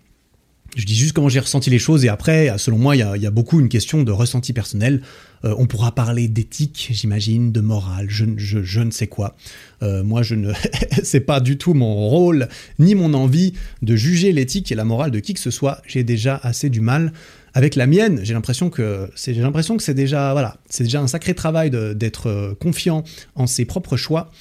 Je 0.76 0.86
dis 0.86 0.96
juste 0.96 1.14
comment 1.14 1.30
j'ai 1.30 1.40
ressenti 1.40 1.70
les 1.70 1.80
choses 1.80 2.06
et 2.06 2.10
après, 2.10 2.54
selon 2.58 2.78
moi, 2.78 2.96
il 2.96 3.00
y 3.00 3.28
a, 3.28 3.32
beaucoup 3.32 3.60
une 3.60 3.70
question 3.70 4.04
de 4.04 4.12
ressenti 4.12 4.54
personnel. 4.54 5.02
Euh, 5.46 5.54
on 5.58 5.68
pourra 5.68 5.94
parler 5.94 6.28
d'éthique, 6.28 6.90
j'imagine, 6.92 7.52
de 7.52 7.62
morale, 7.62 8.08
je, 8.10 8.26
je, 8.38 8.82
ne 8.82 8.92
sais 8.92 9.08
quoi. 9.08 9.36
Euh, 9.84 10.04
moi, 10.04 10.24
je 10.24 10.36
ne, 10.36 10.54
c'est 11.04 11.20
pas 11.20 11.40
du 11.40 11.58
tout 11.58 11.74
mon 11.74 12.10
rôle 12.10 12.48
ni 12.80 12.96
mon 12.96 13.14
envie 13.14 13.54
de 13.82 13.96
juger 13.96 14.32
l'éthique 14.32 14.72
et 14.72 14.76
la 14.76 14.86
morale 14.86 15.12
de 15.12 15.20
qui 15.20 15.34
que 15.34 15.40
ce 15.40 15.52
soit. 15.52 15.82
J'ai 15.88 16.04
déjà 16.04 16.40
assez 16.44 16.70
du 16.70 16.82
mal 16.82 17.14
avec 17.54 17.76
la 17.76 17.86
mienne. 17.86 18.20
J'ai 18.24 18.34
l'impression 18.34 18.70
que 18.70 19.10
c'est, 19.16 19.34
j'ai 19.34 19.42
l'impression 19.42 19.78
que 19.78 19.84
c'est 19.84 19.94
déjà, 19.94 20.32
voilà, 20.34 20.58
c'est 20.70 20.84
déjà 20.84 21.02
un 21.02 21.08
sacré 21.08 21.34
travail 21.36 21.70
d'être 21.70 22.28
euh, 22.28 22.56
confiant 22.56 23.04
en 23.36 23.46
ses 23.46 23.66
propres 23.66 23.98
choix. 23.98 24.32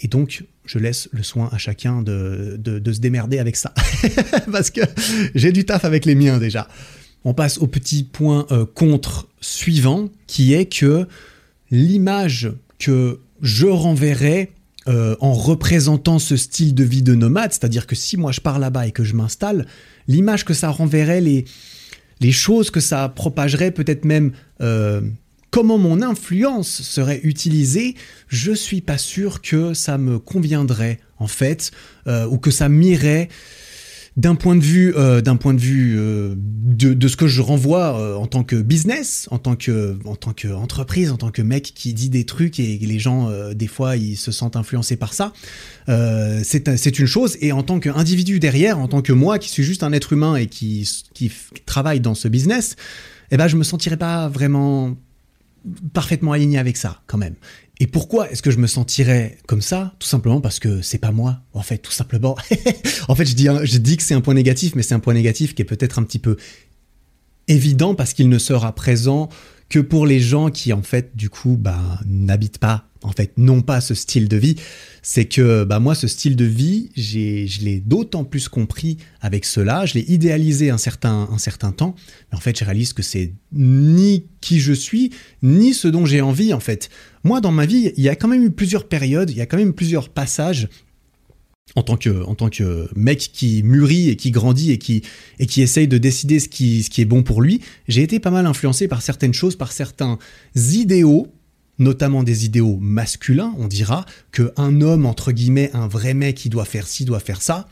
Et 0.00 0.08
donc, 0.08 0.44
je 0.64 0.78
laisse 0.78 1.08
le 1.12 1.22
soin 1.22 1.48
à 1.50 1.58
chacun 1.58 2.02
de, 2.02 2.60
se 2.64 3.00
démerder 3.00 3.38
avec 3.38 3.56
ça. 3.56 3.72
Parce 4.52 4.70
que 4.70 4.82
j'ai 5.34 5.50
du 5.50 5.64
taf 5.64 5.84
avec 5.84 6.04
les 6.04 6.14
miens 6.14 6.38
déjà. 6.38 6.68
On 7.24 7.34
passe 7.34 7.58
au 7.58 7.66
petit 7.66 8.04
point 8.04 8.46
euh, 8.50 8.64
contre 8.64 9.28
suivant, 9.40 10.08
qui 10.26 10.54
est 10.54 10.66
que 10.66 11.06
l'image 11.70 12.52
que 12.78 13.20
je 13.42 13.66
renverrai 13.66 14.52
euh, 14.88 15.16
en 15.20 15.32
représentant 15.32 16.18
ce 16.18 16.36
style 16.36 16.74
de 16.74 16.84
vie 16.84 17.02
de 17.02 17.14
nomade, 17.14 17.52
c'est-à-dire 17.52 17.86
que 17.86 17.94
si 17.94 18.16
moi 18.16 18.32
je 18.32 18.40
pars 18.40 18.58
là-bas 18.58 18.86
et 18.86 18.92
que 18.92 19.04
je 19.04 19.14
m'installe, 19.14 19.66
l'image 20.06 20.44
que 20.44 20.54
ça 20.54 20.70
renverrait, 20.70 21.20
les, 21.20 21.44
les 22.20 22.32
choses 22.32 22.70
que 22.70 22.80
ça 22.80 23.08
propagerait, 23.08 23.70
peut-être 23.70 24.04
même 24.04 24.32
euh, 24.60 25.02
comment 25.50 25.78
mon 25.78 26.00
influence 26.00 26.82
serait 26.82 27.20
utilisée, 27.22 27.96
je 28.28 28.52
suis 28.52 28.80
pas 28.80 28.98
sûr 28.98 29.42
que 29.42 29.74
ça 29.74 29.98
me 29.98 30.18
conviendrait 30.18 31.00
en 31.18 31.26
fait, 31.26 31.72
ou 32.06 32.38
que 32.38 32.52
ça 32.52 32.68
m'irait 32.68 33.28
d'un 34.18 34.34
point 34.34 34.56
de 34.56 34.60
vue, 34.60 34.94
euh, 34.96 35.22
d'un 35.22 35.36
point 35.36 35.54
de 35.54 35.60
vue 35.60 35.96
euh, 35.98 36.34
de, 36.36 37.08
ce 37.08 37.16
que 37.16 37.26
je 37.26 37.40
renvoie 37.40 38.18
en 38.18 38.26
tant 38.26 38.44
que 38.44 38.56
business, 38.56 39.26
en 39.30 39.38
tant 39.38 39.56
que, 39.56 39.96
en 40.04 40.16
tant 40.16 40.32
qu'entreprise, 40.32 41.10
en 41.10 41.16
tant 41.16 41.30
que 41.30 41.40
mec 41.40 41.72
qui 41.74 41.94
dit 41.94 42.10
des 42.10 42.24
trucs 42.24 42.60
et 42.60 42.76
les 42.78 42.98
gens 42.98 43.30
des 43.54 43.66
fois 43.66 43.96
ils 43.96 44.16
se 44.16 44.30
sentent 44.30 44.56
influencés 44.56 44.96
par 44.96 45.14
ça. 45.14 45.32
c'est 45.86 46.98
une 46.98 47.06
chose 47.06 47.38
et 47.40 47.52
en 47.52 47.62
tant 47.62 47.80
qu'individu 47.80 48.38
derrière, 48.38 48.78
en 48.78 48.88
tant 48.88 49.00
que 49.00 49.12
moi 49.12 49.38
qui 49.38 49.48
suis 49.48 49.62
juste 49.62 49.82
un 49.82 49.92
être 49.92 50.12
humain 50.12 50.36
et 50.36 50.46
qui, 50.46 50.88
qui 51.14 51.32
travaille 51.64 52.00
dans 52.00 52.14
ce 52.14 52.28
business, 52.28 52.76
eh 53.30 53.36
ben 53.36 53.48
je 53.48 53.56
me 53.56 53.64
sentirais 53.64 53.96
pas 53.96 54.28
vraiment 54.28 54.96
parfaitement 55.92 56.32
aligné 56.32 56.58
avec 56.58 56.76
ça, 56.76 57.02
quand 57.06 57.18
même. 57.18 57.34
Et 57.80 57.86
pourquoi 57.86 58.30
est-ce 58.30 58.42
que 58.42 58.50
je 58.50 58.58
me 58.58 58.66
sentirais 58.66 59.38
comme 59.46 59.62
ça? 59.62 59.94
Tout 59.98 60.08
simplement 60.08 60.40
parce 60.40 60.58
que 60.58 60.82
c'est 60.82 60.98
pas 60.98 61.12
moi, 61.12 61.40
en 61.52 61.62
fait, 61.62 61.78
tout 61.78 61.92
simplement. 61.92 62.36
en 63.08 63.14
fait, 63.14 63.24
je 63.24 63.78
dis, 63.78 63.96
que 63.96 64.02
c'est 64.02 64.14
un 64.14 64.20
point 64.20 64.34
négatif, 64.34 64.74
mais 64.74 64.82
c'est 64.82 64.94
un 64.94 65.00
point 65.00 65.14
négatif 65.14 65.54
qui 65.54 65.62
est 65.62 65.66
peut-être 65.66 65.98
un 65.98 66.02
petit 66.02 66.18
peu 66.18 66.36
évident 67.46 67.94
parce 67.94 68.12
qu'il 68.12 68.28
ne 68.28 68.38
sera 68.38 68.74
présent 68.74 69.28
que 69.68 69.78
pour 69.78 70.06
les 70.06 70.20
gens 70.20 70.50
qui 70.50 70.72
en 70.72 70.82
fait 70.82 71.14
du 71.14 71.28
coup 71.30 71.56
bah, 71.58 71.80
n'habitent 72.06 72.58
pas 72.58 72.87
en 73.02 73.12
fait 73.12 73.32
non 73.36 73.62
pas 73.62 73.80
ce 73.80 73.94
style 73.94 74.28
de 74.28 74.36
vie, 74.36 74.56
c'est 75.02 75.26
que 75.26 75.64
bah 75.64 75.78
moi 75.78 75.94
ce 75.94 76.08
style 76.08 76.36
de 76.36 76.44
vie, 76.44 76.90
je 76.96 77.64
l'ai 77.64 77.80
d'autant 77.84 78.24
plus 78.24 78.48
compris 78.48 78.98
avec 79.20 79.44
cela, 79.44 79.86
je 79.86 79.94
l'ai 79.94 80.04
idéalisé 80.08 80.70
un 80.70 80.78
certain 80.78 81.28
un 81.30 81.38
certain 81.38 81.72
temps, 81.72 81.94
mais 82.30 82.38
en 82.38 82.40
fait 82.40 82.58
je 82.58 82.64
réalise 82.64 82.92
que 82.92 83.02
c'est 83.02 83.32
ni 83.52 84.26
qui 84.40 84.60
je 84.60 84.72
suis, 84.72 85.10
ni 85.42 85.74
ce 85.74 85.88
dont 85.88 86.06
j'ai 86.06 86.20
envie 86.20 86.52
en 86.52 86.60
fait. 86.60 86.90
Moi 87.24 87.40
dans 87.40 87.52
ma 87.52 87.66
vie, 87.66 87.92
il 87.96 88.02
y 88.02 88.08
a 88.08 88.16
quand 88.16 88.28
même 88.28 88.44
eu 88.44 88.50
plusieurs 88.50 88.88
périodes, 88.88 89.30
il 89.30 89.36
y 89.36 89.40
a 89.40 89.46
quand 89.46 89.58
même 89.58 89.72
plusieurs 89.72 90.08
passages 90.08 90.68
en 91.76 91.82
tant 91.82 91.96
que 91.96 92.24
en 92.24 92.34
tant 92.34 92.48
que 92.48 92.88
mec 92.96 93.30
qui 93.32 93.62
mûrit 93.62 94.08
et 94.08 94.16
qui 94.16 94.30
grandit 94.30 94.72
et 94.72 94.78
qui 94.78 95.02
et 95.38 95.46
qui 95.46 95.62
essaye 95.62 95.88
de 95.88 95.98
décider 95.98 96.40
ce 96.40 96.48
qui 96.48 96.82
ce 96.82 96.90
qui 96.90 97.02
est 97.02 97.06
bon 97.06 97.22
pour 97.22 97.42
lui, 97.42 97.60
j'ai 97.86 98.02
été 98.02 98.20
pas 98.20 98.30
mal 98.30 98.46
influencé 98.46 98.88
par 98.88 99.02
certaines 99.02 99.34
choses, 99.34 99.56
par 99.56 99.72
certains 99.72 100.18
idéaux, 100.56 101.28
notamment 101.78 102.22
des 102.22 102.44
idéaux 102.44 102.78
masculins. 102.80 103.54
On 103.58 103.68
dira 103.68 104.04
que 104.32 104.52
un 104.56 104.80
homme 104.80 105.06
entre 105.06 105.32
guillemets, 105.32 105.70
un 105.74 105.88
vrai 105.88 106.14
mec, 106.14 106.44
il 106.44 106.50
doit 106.50 106.64
faire 106.64 106.86
ci, 106.86 107.04
doit 107.04 107.20
faire 107.20 107.42
ça. 107.42 107.68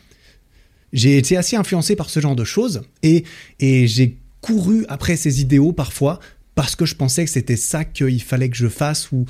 J'ai 0.93 1.19
été 1.19 1.37
assez 1.37 1.57
influencé 1.57 1.97
par 1.97 2.11
ce 2.11 2.21
genre 2.21 2.37
de 2.37 2.45
choses 2.45 2.83
et 3.03 3.25
et 3.61 3.87
j'ai 3.87 4.19
couru 4.41 4.85
après 4.89 5.17
ces 5.17 5.41
idéaux 5.41 5.73
parfois 5.73 6.21
parce 6.55 6.77
que 6.77 6.87
je 6.87 6.95
pensais 6.95 7.25
que 7.25 7.31
c'était 7.31 7.57
ça 7.57 7.85
qu'il 7.85 8.23
fallait 8.23 8.49
que 8.49 8.57
je 8.57 8.69
fasse 8.69 9.11
ou 9.13 9.27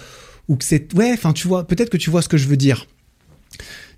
ou 0.49 0.57
que 0.57 0.65
c'est 0.65 0.93
ouais, 0.95 1.13
enfin 1.13 1.33
tu 1.33 1.49
vois, 1.49 1.67
peut-être 1.67 1.91
que 1.91 1.97
tu 1.97 2.11
vois 2.11 2.23
ce 2.23 2.29
que 2.29 2.37
je 2.37 2.49
veux 2.49 2.57
dire. 2.57 2.87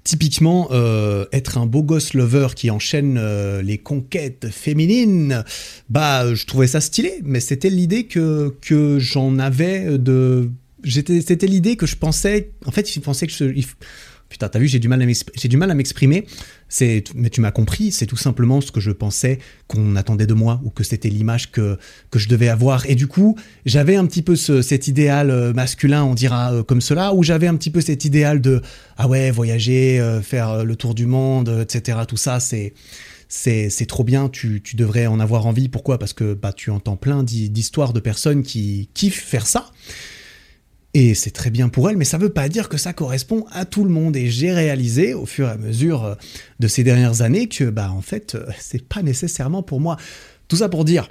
Typiquement, 0.04 0.68
euh, 0.70 1.26
être 1.32 1.58
un 1.58 1.66
beau 1.66 1.82
gosse 1.82 2.14
lover 2.14 2.48
qui 2.56 2.70
enchaîne 2.70 3.18
euh, 3.18 3.60
les 3.60 3.76
conquêtes 3.76 4.48
féminines, 4.48 5.44
bah, 5.90 6.34
je 6.34 6.46
trouvais 6.46 6.66
ça 6.66 6.80
stylé, 6.80 7.20
mais 7.24 7.40
c'était 7.40 7.68
l'idée 7.68 8.04
que, 8.04 8.54
que 8.62 8.98
j'en 8.98 9.38
avais 9.38 9.98
de. 9.98 10.50
C'était 10.84 11.46
l'idée 11.46 11.76
que 11.76 11.86
je 11.86 11.96
pensais. 11.96 12.50
En 12.66 12.70
fait, 12.70 12.90
je 12.90 13.00
pensais 13.00 13.26
que 13.26 13.32
je, 13.32 13.44
Putain, 14.28 14.48
t'as 14.48 14.58
vu, 14.58 14.68
j'ai 14.68 14.78
du 14.78 14.88
mal 14.88 15.00
à 15.00 15.74
m'exprimer. 15.74 16.26
Mais 16.80 17.30
tu 17.30 17.40
m'as 17.40 17.50
compris, 17.50 17.90
c'est 17.90 18.04
tout 18.04 18.16
simplement 18.16 18.60
ce 18.60 18.70
que 18.70 18.80
je 18.80 18.90
pensais 18.90 19.38
qu'on 19.68 19.96
attendait 19.96 20.26
de 20.26 20.34
moi 20.34 20.60
ou 20.64 20.70
que 20.70 20.84
c'était 20.84 21.08
l'image 21.08 21.50
que, 21.50 21.78
que 22.10 22.18
je 22.18 22.28
devais 22.28 22.48
avoir. 22.48 22.88
Et 22.90 22.94
du 22.94 23.06
coup, 23.06 23.36
j'avais 23.64 23.96
un 23.96 24.04
petit 24.04 24.20
peu 24.20 24.36
cet 24.36 24.86
idéal 24.86 25.30
euh, 25.30 25.54
masculin, 25.54 26.04
on 26.04 26.14
dira 26.14 26.52
euh, 26.52 26.62
comme 26.62 26.82
cela, 26.82 27.14
ou 27.14 27.22
j'avais 27.22 27.46
un 27.46 27.56
petit 27.56 27.70
peu 27.70 27.80
cet 27.80 28.04
idéal 28.04 28.42
de 28.42 28.60
ah 28.98 29.08
ouais, 29.08 29.30
voyager, 29.30 29.98
euh, 29.98 30.20
faire 30.20 30.62
le 30.62 30.76
tour 30.76 30.94
du 30.94 31.06
monde, 31.06 31.48
etc. 31.62 32.00
Tout 32.06 32.18
ça, 32.18 32.38
c'est 32.38 32.74
c'est 33.30 33.86
trop 33.86 34.04
bien, 34.04 34.30
tu, 34.30 34.62
tu, 34.62 34.74
devrais 34.74 35.06
en 35.06 35.20
avoir 35.20 35.46
envie. 35.46 35.68
Pourquoi? 35.68 35.98
Parce 35.98 36.14
que 36.14 36.32
bah, 36.32 36.54
tu 36.54 36.70
entends 36.70 36.96
plein 36.96 37.22
d'histoires 37.22 37.92
de 37.92 38.00
personnes 38.00 38.42
qui 38.42 38.88
kiffent 38.94 39.22
faire 39.22 39.46
ça. 39.46 39.70
Et 40.94 41.14
c'est 41.14 41.30
très 41.30 41.50
bien 41.50 41.68
pour 41.68 41.90
elle, 41.90 41.96
mais 41.96 42.04
ça 42.04 42.18
ne 42.18 42.22
veut 42.22 42.32
pas 42.32 42.48
dire 42.48 42.68
que 42.68 42.78
ça 42.78 42.92
correspond 42.92 43.44
à 43.52 43.64
tout 43.64 43.84
le 43.84 43.90
monde. 43.90 44.16
Et 44.16 44.30
j'ai 44.30 44.52
réalisé 44.52 45.14
au 45.14 45.26
fur 45.26 45.46
et 45.48 45.52
à 45.52 45.56
mesure 45.56 46.04
euh, 46.04 46.14
de 46.60 46.68
ces 46.68 46.82
dernières 46.82 47.20
années 47.20 47.46
que, 47.48 47.64
bah, 47.64 47.90
en 47.92 48.00
fait, 48.00 48.34
euh, 48.34 48.46
c'est 48.58 48.82
pas 48.82 49.02
nécessairement 49.02 49.62
pour 49.62 49.80
moi. 49.80 49.96
Tout 50.48 50.56
ça 50.56 50.68
pour 50.68 50.84
dire, 50.86 51.10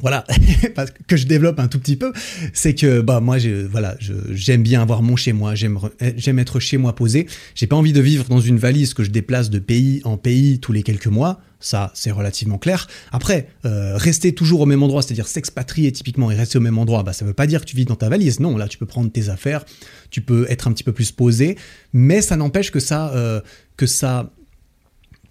voilà, 0.00 0.24
parce 0.74 0.92
que 1.06 1.16
je 1.16 1.26
développe 1.26 1.58
un 1.58 1.68
tout 1.68 1.78
petit 1.78 1.96
peu, 1.96 2.12
c'est 2.52 2.74
que 2.74 3.00
bah 3.00 3.20
moi 3.20 3.38
je, 3.38 3.66
voilà, 3.66 3.96
j'aime 4.30 4.62
bien 4.62 4.82
avoir 4.82 5.02
mon 5.02 5.16
chez 5.16 5.32
moi, 5.32 5.54
j'aime 5.54 5.78
j'aime 6.16 6.38
être 6.38 6.60
chez 6.60 6.76
moi 6.76 6.94
posé. 6.94 7.26
J'ai 7.54 7.66
pas 7.66 7.76
envie 7.76 7.92
de 7.92 8.00
vivre 8.00 8.24
dans 8.28 8.40
une 8.40 8.58
valise 8.58 8.94
que 8.94 9.04
je 9.04 9.10
déplace 9.10 9.50
de 9.50 9.58
pays 9.58 10.00
en 10.04 10.16
pays 10.16 10.58
tous 10.60 10.72
les 10.72 10.82
quelques 10.82 11.06
mois. 11.06 11.40
Ça, 11.58 11.90
c'est 11.94 12.10
relativement 12.10 12.58
clair. 12.58 12.86
Après, 13.12 13.48
euh, 13.64 13.96
rester 13.96 14.34
toujours 14.34 14.60
au 14.60 14.66
même 14.66 14.82
endroit, 14.82 15.00
c'est-à-dire 15.00 15.26
s'expatrier 15.26 15.90
typiquement 15.90 16.30
et 16.30 16.34
rester 16.34 16.58
au 16.58 16.60
même 16.60 16.76
endroit, 16.76 17.02
bah, 17.02 17.14
ça 17.14 17.24
veut 17.24 17.32
pas 17.32 17.46
dire 17.46 17.62
que 17.62 17.66
tu 17.66 17.76
vis 17.76 17.86
dans 17.86 17.96
ta 17.96 18.10
valise. 18.10 18.40
Non, 18.40 18.56
là, 18.58 18.68
tu 18.68 18.76
peux 18.76 18.86
prendre 18.86 19.10
tes 19.10 19.30
affaires, 19.30 19.64
tu 20.10 20.20
peux 20.20 20.46
être 20.50 20.68
un 20.68 20.72
petit 20.72 20.84
peu 20.84 20.92
plus 20.92 21.12
posé, 21.12 21.56
mais 21.94 22.20
ça 22.20 22.36
n'empêche 22.36 22.70
que 22.70 22.80
ça, 22.80 23.10
euh, 23.14 23.40
que 23.76 23.86
ça 23.86 24.32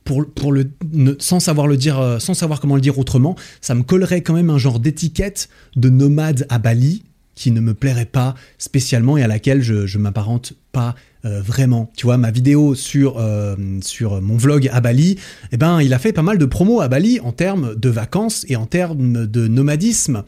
pour, 0.05 0.25
sans 1.19 1.39
savoir 1.39 1.67
le 1.67 1.75
dire, 1.75 1.99
euh, 1.99 2.19
sans 2.19 2.35
savoir 2.35 2.61
comment 2.61 2.75
le 2.75 2.81
dire 2.81 2.97
autrement, 2.97 3.35
ça 3.59 3.75
me 3.75 3.83
collerait 3.83 4.21
quand 4.21 4.35
même 4.35 4.51
un 4.51 4.57
genre 4.57 4.79
d'étiquette 4.79 5.49
de 5.75 5.89
nomade 5.89 6.45
à 6.49 6.59
Bali 6.59 7.03
qui 7.33 7.51
ne 7.51 7.59
me 7.59 7.73
plairait 7.73 8.05
pas 8.05 8.35
spécialement 8.57 9.17
et 9.17 9.23
à 9.23 9.27
laquelle 9.27 9.61
je, 9.61 9.97
m'apparente 9.97 10.53
pas 10.71 10.95
euh, 11.25 11.41
vraiment. 11.41 11.91
Tu 11.97 12.05
vois, 12.05 12.17
ma 12.17 12.31
vidéo 12.31 12.75
sur, 12.75 13.17
euh, 13.17 13.55
sur 13.81 14.21
mon 14.21 14.37
vlog 14.37 14.69
à 14.71 14.79
Bali, 14.79 15.17
eh 15.51 15.57
ben, 15.57 15.81
il 15.81 15.93
a 15.93 15.99
fait 15.99 16.13
pas 16.13 16.21
mal 16.21 16.37
de 16.37 16.45
promos 16.45 16.79
à 16.79 16.87
Bali 16.87 17.19
en 17.19 17.33
termes 17.33 17.75
de 17.75 17.89
vacances 17.89 18.45
et 18.47 18.55
en 18.55 18.67
termes 18.67 19.25
de 19.25 19.47
nomadisme. 19.47 20.23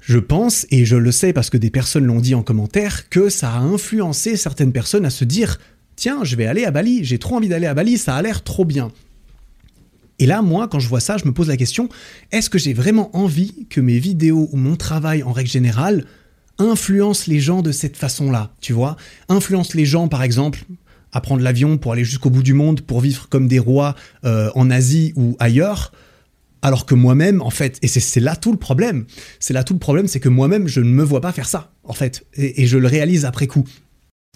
Je 0.00 0.18
pense, 0.18 0.66
et 0.70 0.84
je 0.84 0.96
le 0.96 1.10
sais 1.10 1.32
parce 1.32 1.50
que 1.50 1.56
des 1.56 1.70
personnes 1.70 2.04
l'ont 2.04 2.20
dit 2.20 2.36
en 2.36 2.44
commentaire, 2.44 3.08
que 3.08 3.28
ça 3.28 3.52
a 3.52 3.58
influencé 3.58 4.36
certaines 4.36 4.72
personnes 4.72 5.04
à 5.04 5.10
se 5.10 5.24
dire 5.24 5.58
tiens, 5.96 6.22
je 6.22 6.36
vais 6.36 6.46
aller 6.46 6.64
à 6.64 6.70
Bali, 6.70 7.04
j'ai 7.04 7.18
trop 7.18 7.36
envie 7.36 7.48
d'aller 7.48 7.66
à 7.66 7.74
Bali, 7.74 7.98
ça 7.98 8.14
a 8.14 8.22
l'air 8.22 8.44
trop 8.44 8.64
bien. 8.64 8.92
Et 10.18 10.26
là, 10.26 10.42
moi, 10.42 10.68
quand 10.68 10.78
je 10.78 10.88
vois 10.88 11.00
ça, 11.00 11.18
je 11.18 11.24
me 11.24 11.32
pose 11.32 11.48
la 11.48 11.56
question, 11.56 11.88
est-ce 12.32 12.48
que 12.48 12.58
j'ai 12.58 12.72
vraiment 12.72 13.14
envie 13.16 13.66
que 13.68 13.80
mes 13.80 13.98
vidéos 13.98 14.48
ou 14.52 14.56
mon 14.56 14.76
travail 14.76 15.22
en 15.22 15.32
règle 15.32 15.50
générale 15.50 16.04
influencent 16.58 17.24
les 17.26 17.40
gens 17.40 17.60
de 17.60 17.72
cette 17.72 17.96
façon-là, 17.96 18.54
tu 18.60 18.72
vois? 18.72 18.96
Influence 19.28 19.74
les 19.74 19.84
gens, 19.84 20.08
par 20.08 20.22
exemple, 20.22 20.64
à 21.12 21.20
prendre 21.20 21.42
l'avion 21.42 21.76
pour 21.76 21.92
aller 21.92 22.04
jusqu'au 22.04 22.30
bout 22.30 22.42
du 22.42 22.54
monde, 22.54 22.80
pour 22.80 23.00
vivre 23.00 23.28
comme 23.28 23.46
des 23.46 23.58
rois 23.58 23.94
euh, 24.24 24.50
en 24.54 24.70
Asie 24.70 25.12
ou 25.16 25.36
ailleurs, 25.38 25.92
alors 26.62 26.86
que 26.86 26.94
moi-même, 26.94 27.42
en 27.42 27.50
fait, 27.50 27.78
et 27.82 27.88
c'est 27.88 28.20
là 28.20 28.36
tout 28.36 28.52
le 28.52 28.58
problème, 28.58 29.04
c'est 29.38 29.52
là 29.52 29.64
tout 29.64 29.74
le 29.74 29.78
problème, 29.78 30.08
c'est 30.08 30.20
que 30.20 30.30
moi-même, 30.30 30.66
je 30.66 30.80
ne 30.80 30.88
me 30.88 31.04
vois 31.04 31.20
pas 31.20 31.32
faire 31.32 31.46
ça, 31.46 31.72
en 31.84 31.92
fait, 31.92 32.26
et 32.34 32.66
je 32.66 32.78
le 32.78 32.88
réalise 32.88 33.26
après 33.26 33.46
coup. 33.46 33.64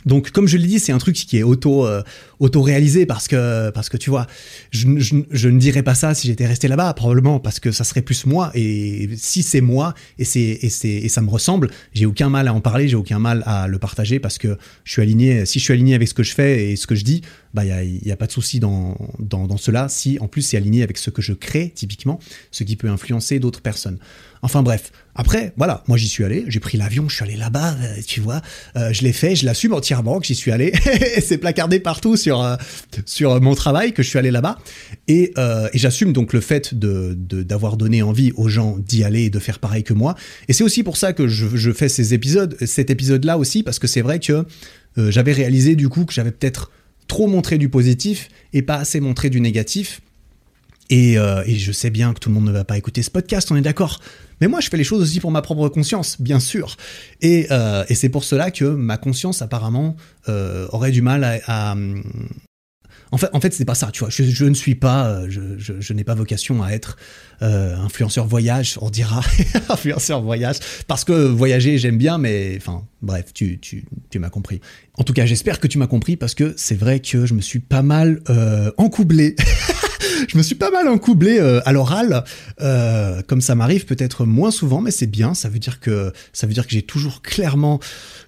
Donc, 0.06 0.30
comme 0.30 0.48
je 0.48 0.56
l'ai 0.56 0.66
dit, 0.66 0.78
c'est 0.78 0.92
un 0.92 0.98
truc 0.98 1.14
qui 1.14 1.38
est 1.38 1.42
auto, 1.42 1.86
euh, 1.86 2.02
auto-réalisé 2.38 3.06
parce 3.06 3.28
que, 3.28 3.70
parce 3.70 3.88
que 3.88 3.96
tu 3.96 4.10
vois, 4.10 4.26
je, 4.70 4.86
ne 4.86 5.58
dirais 5.58 5.82
pas 5.82 5.94
ça 5.94 6.14
si 6.14 6.26
j'étais 6.26 6.46
resté 6.46 6.68
là-bas, 6.68 6.94
probablement 6.94 7.38
parce 7.38 7.60
que 7.60 7.70
ça 7.70 7.84
serait 7.84 8.02
plus 8.02 8.26
moi. 8.26 8.50
Et 8.54 9.10
si 9.16 9.42
c'est 9.42 9.60
moi 9.60 9.94
et, 10.18 10.24
c'est, 10.24 10.40
et, 10.40 10.70
c'est, 10.70 10.88
et 10.88 11.08
ça 11.08 11.20
me 11.20 11.28
ressemble, 11.28 11.70
j'ai 11.92 12.06
aucun 12.06 12.30
mal 12.30 12.48
à 12.48 12.54
en 12.54 12.60
parler, 12.60 12.88
j'ai 12.88 12.96
aucun 12.96 13.18
mal 13.18 13.42
à 13.46 13.68
le 13.68 13.78
partager 13.78 14.20
parce 14.20 14.38
que 14.38 14.56
je 14.84 14.92
suis 14.92 15.02
aligné. 15.02 15.44
Si 15.44 15.58
je 15.58 15.64
suis 15.64 15.74
aligné 15.74 15.94
avec 15.94 16.08
ce 16.08 16.14
que 16.14 16.22
je 16.22 16.32
fais 16.32 16.70
et 16.70 16.76
ce 16.76 16.86
que 16.86 16.94
je 16.94 17.04
dis, 17.04 17.22
bah, 17.54 17.64
il 17.64 18.00
n'y 18.04 18.12
a, 18.12 18.16
pas 18.16 18.26
de 18.26 18.32
souci 18.32 18.60
dans, 18.60 18.96
dans, 19.18 19.56
cela. 19.56 19.88
Si 19.88 20.18
en 20.20 20.28
plus 20.28 20.42
c'est 20.42 20.56
aligné 20.56 20.82
avec 20.82 20.98
ce 20.98 21.10
que 21.10 21.22
je 21.22 21.32
crée, 21.32 21.72
typiquement, 21.74 22.20
ce 22.50 22.64
qui 22.64 22.76
peut 22.76 22.88
influencer 22.88 23.38
d'autres 23.38 23.60
personnes. 23.60 23.98
Enfin 24.42 24.62
bref, 24.62 24.92
après, 25.14 25.52
voilà, 25.56 25.84
moi 25.86 25.98
j'y 25.98 26.08
suis 26.08 26.24
allé, 26.24 26.44
j'ai 26.48 26.60
pris 26.60 26.78
l'avion, 26.78 27.08
je 27.08 27.16
suis 27.16 27.24
allé 27.24 27.36
là-bas, 27.36 27.76
euh, 27.82 27.96
tu 28.06 28.20
vois, 28.20 28.40
euh, 28.76 28.90
je 28.90 29.02
l'ai 29.02 29.12
fait, 29.12 29.36
je 29.36 29.44
l'assume 29.44 29.74
entièrement 29.74 30.18
que 30.18 30.26
j'y 30.26 30.34
suis 30.34 30.50
allé, 30.50 30.72
c'est 31.22 31.36
placardé 31.36 31.78
partout 31.78 32.16
sur, 32.16 32.42
euh, 32.42 32.56
sur 33.04 33.38
mon 33.42 33.54
travail 33.54 33.92
que 33.92 34.02
je 34.02 34.08
suis 34.08 34.18
allé 34.18 34.30
là-bas, 34.30 34.58
et, 35.08 35.34
et 35.72 35.78
j'assume 35.78 36.12
donc 36.14 36.32
le 36.32 36.40
fait 36.40 36.74
de, 36.74 37.14
d'avoir 37.14 37.76
donné 37.76 38.02
envie 38.02 38.32
aux 38.32 38.48
gens 38.48 38.78
d'y 38.78 39.04
aller 39.04 39.24
et 39.24 39.30
de 39.30 39.38
faire 39.38 39.58
pareil 39.58 39.84
que 39.84 39.92
moi, 39.92 40.14
et 40.48 40.54
c'est 40.54 40.64
aussi 40.64 40.84
pour 40.84 40.96
ça 40.96 41.12
que 41.12 41.28
je, 41.28 41.46
je 41.54 41.72
fais 41.72 41.90
ces 41.90 42.14
épisodes, 42.14 42.56
cet 42.64 42.88
épisode-là 42.88 43.36
aussi, 43.36 43.62
parce 43.62 43.78
que 43.78 43.86
c'est 43.86 44.02
vrai 44.02 44.20
que 44.20 44.46
j'avais 44.96 45.32
réalisé 45.32 45.76
du 45.76 45.88
coup 45.88 46.04
que 46.04 46.12
j'avais 46.12 46.32
peut-être 46.32 46.70
trop 47.10 47.26
montré 47.26 47.58
du 47.58 47.68
positif 47.68 48.28
et 48.52 48.62
pas 48.62 48.76
assez 48.76 49.00
montré 49.00 49.28
du 49.28 49.40
négatif, 49.40 50.00
et, 50.88 51.14
et, 51.14 51.54
je 51.56 51.70
sais 51.70 51.90
bien 51.90 52.12
que 52.12 52.18
tout 52.18 52.30
le 52.30 52.34
monde 52.34 52.46
ne 52.46 52.52
va 52.52 52.64
pas 52.64 52.76
écouter 52.76 53.02
ce 53.02 53.12
podcast, 53.12 53.52
on 53.52 53.56
est 53.56 53.62
d'accord. 53.62 54.00
Mais 54.40 54.48
moi, 54.48 54.60
je 54.60 54.68
fais 54.68 54.76
les 54.76 54.84
choses 54.84 55.02
aussi 55.02 55.20
pour 55.20 55.30
ma 55.30 55.42
propre 55.42 55.68
conscience, 55.68 56.20
bien 56.20 56.40
sûr. 56.40 56.76
Et, 57.20 57.46
euh, 57.50 57.84
et 57.88 57.94
c'est 57.94 58.08
pour 58.08 58.24
cela 58.24 58.50
que 58.50 58.64
ma 58.64 58.96
conscience, 58.96 59.42
apparemment, 59.42 59.96
euh, 60.28 60.66
aurait 60.70 60.92
du 60.92 61.02
mal 61.02 61.42
à, 61.46 61.76
en 63.12 63.18
fait, 63.18 63.28
en 63.32 63.40
fait, 63.40 63.52
c'est 63.52 63.64
pas 63.64 63.74
ça, 63.74 63.90
tu 63.92 64.00
vois. 64.00 64.08
Je, 64.10 64.44
ne 64.44 64.54
suis 64.54 64.74
pas, 64.74 65.08
euh, 65.08 65.26
je 65.28 65.92
n'ai 65.92 66.04
pas 66.04 66.14
vocation 66.14 66.62
à 66.62 66.70
être 66.70 66.96
euh, 67.42 67.76
influenceur 67.76 68.26
voyage, 68.26 68.78
on 68.80 68.90
dira 68.90 69.22
influenceur 69.68 70.22
voyage, 70.22 70.56
parce 70.86 71.04
que 71.04 71.12
voyager, 71.12 71.78
j'aime 71.78 71.98
bien, 71.98 72.18
mais 72.18 72.54
enfin, 72.56 72.84
bref, 73.02 73.32
tu, 73.32 73.58
tu, 73.58 73.84
tu 74.10 74.18
m'as 74.18 74.30
compris. 74.30 74.60
En 74.94 75.04
tout 75.04 75.12
cas, 75.12 75.26
j'espère 75.26 75.60
que 75.60 75.66
tu 75.66 75.78
m'as 75.78 75.86
compris, 75.86 76.16
parce 76.16 76.34
que 76.34 76.54
c'est 76.56 76.74
vrai 76.78 77.00
que 77.00 77.26
je 77.26 77.34
me 77.34 77.40
suis 77.40 77.60
pas 77.60 77.82
mal 77.82 78.20
euh, 78.28 78.70
encoublé. 78.76 79.36
je 80.28 80.36
me 80.38 80.42
suis 80.42 80.54
pas 80.54 80.70
mal 80.70 80.88
encoublé 80.88 81.38
euh, 81.38 81.60
à 81.64 81.72
l'oral, 81.72 82.24
euh, 82.60 83.22
comme 83.26 83.40
ça 83.40 83.54
m'arrive 83.54 83.84
peut-être 83.84 84.24
moins 84.24 84.50
souvent, 84.50 84.80
mais 84.80 84.90
c'est 84.90 85.06
bien. 85.06 85.34
Ça 85.34 85.48
veut 85.48 85.58
dire 85.58 85.80
que 85.80 86.12
ça 86.32 86.46
veut 86.46 86.52
dire 86.52 86.66
que 86.66 86.72
j'ai 86.72 86.82
toujours 86.82 87.22
clairement 87.22 87.80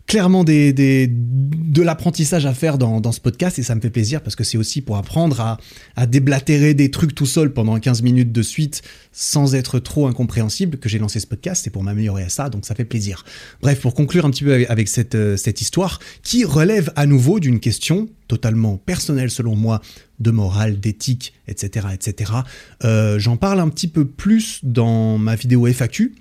clairement 0.08 0.42
des, 0.42 0.72
des 0.72 1.08
de 1.08 1.80
l'apprentissage 1.80 2.44
à 2.44 2.54
faire 2.54 2.76
dans, 2.76 3.00
dans, 3.00 3.12
ce 3.12 3.20
podcast 3.20 3.58
et 3.58 3.62
ça 3.62 3.74
me 3.74 3.80
fait 3.80 3.88
plaisir 3.88 4.20
parce 4.20 4.34
que 4.34 4.42
c'est 4.42 4.58
aussi 4.58 4.80
pour 4.82 4.96
apprendre 4.96 5.40
à, 5.40 5.58
à 5.94 6.06
déblatérer 6.06 6.74
des 6.74 6.90
trucs 6.90 7.14
tout 7.14 7.24
seul 7.24 7.52
pendant 7.52 7.78
15 7.78 8.02
minutes 8.02 8.32
de 8.32 8.42
suite 8.42 8.82
sans 9.11 9.55
être 9.55 9.78
trop 9.78 10.07
incompréhensible 10.07 10.78
que 10.78 10.88
j'ai 10.88 10.98
lancé 10.98 11.20
ce 11.20 11.26
podcast. 11.26 11.62
C'est 11.64 11.70
pour 11.70 11.82
m'améliorer 11.82 12.24
à 12.24 12.28
ça, 12.28 12.48
donc 12.48 12.64
ça 12.64 12.74
fait 12.74 12.84
plaisir. 12.84 13.24
Bref, 13.61 13.80
pour 13.80 13.94
conclure 13.94 14.24
un 14.24 14.30
petit 14.30 14.44
peu 14.44 14.66
avec, 14.68 14.88
cette, 14.88 15.14
euh, 15.14 15.36
cette 15.36 15.61
histoire 15.61 15.98
qui 16.22 16.44
relève 16.44 16.92
à 16.96 17.07
nouveau 17.07 17.40
d'une 17.40 17.61
question 17.61 18.09
totalement 18.28 18.78
personnelle 18.78 19.30
selon 19.30 19.57
moi, 19.57 19.82
de 20.20 20.30
morale, 20.30 20.80
d'éthique, 20.80 21.34
etc., 21.48 21.88
etc. 21.92 22.32
Euh, 22.84 23.18
J'en 23.18 23.36
parle 23.36 23.61
un 23.61 23.68
petit 23.68 23.88
peu 23.88 24.07
plus 24.07 24.61
dans 24.62 25.18
ma 25.18 25.34
vidéo 25.34 25.66
FAQ 25.66 26.14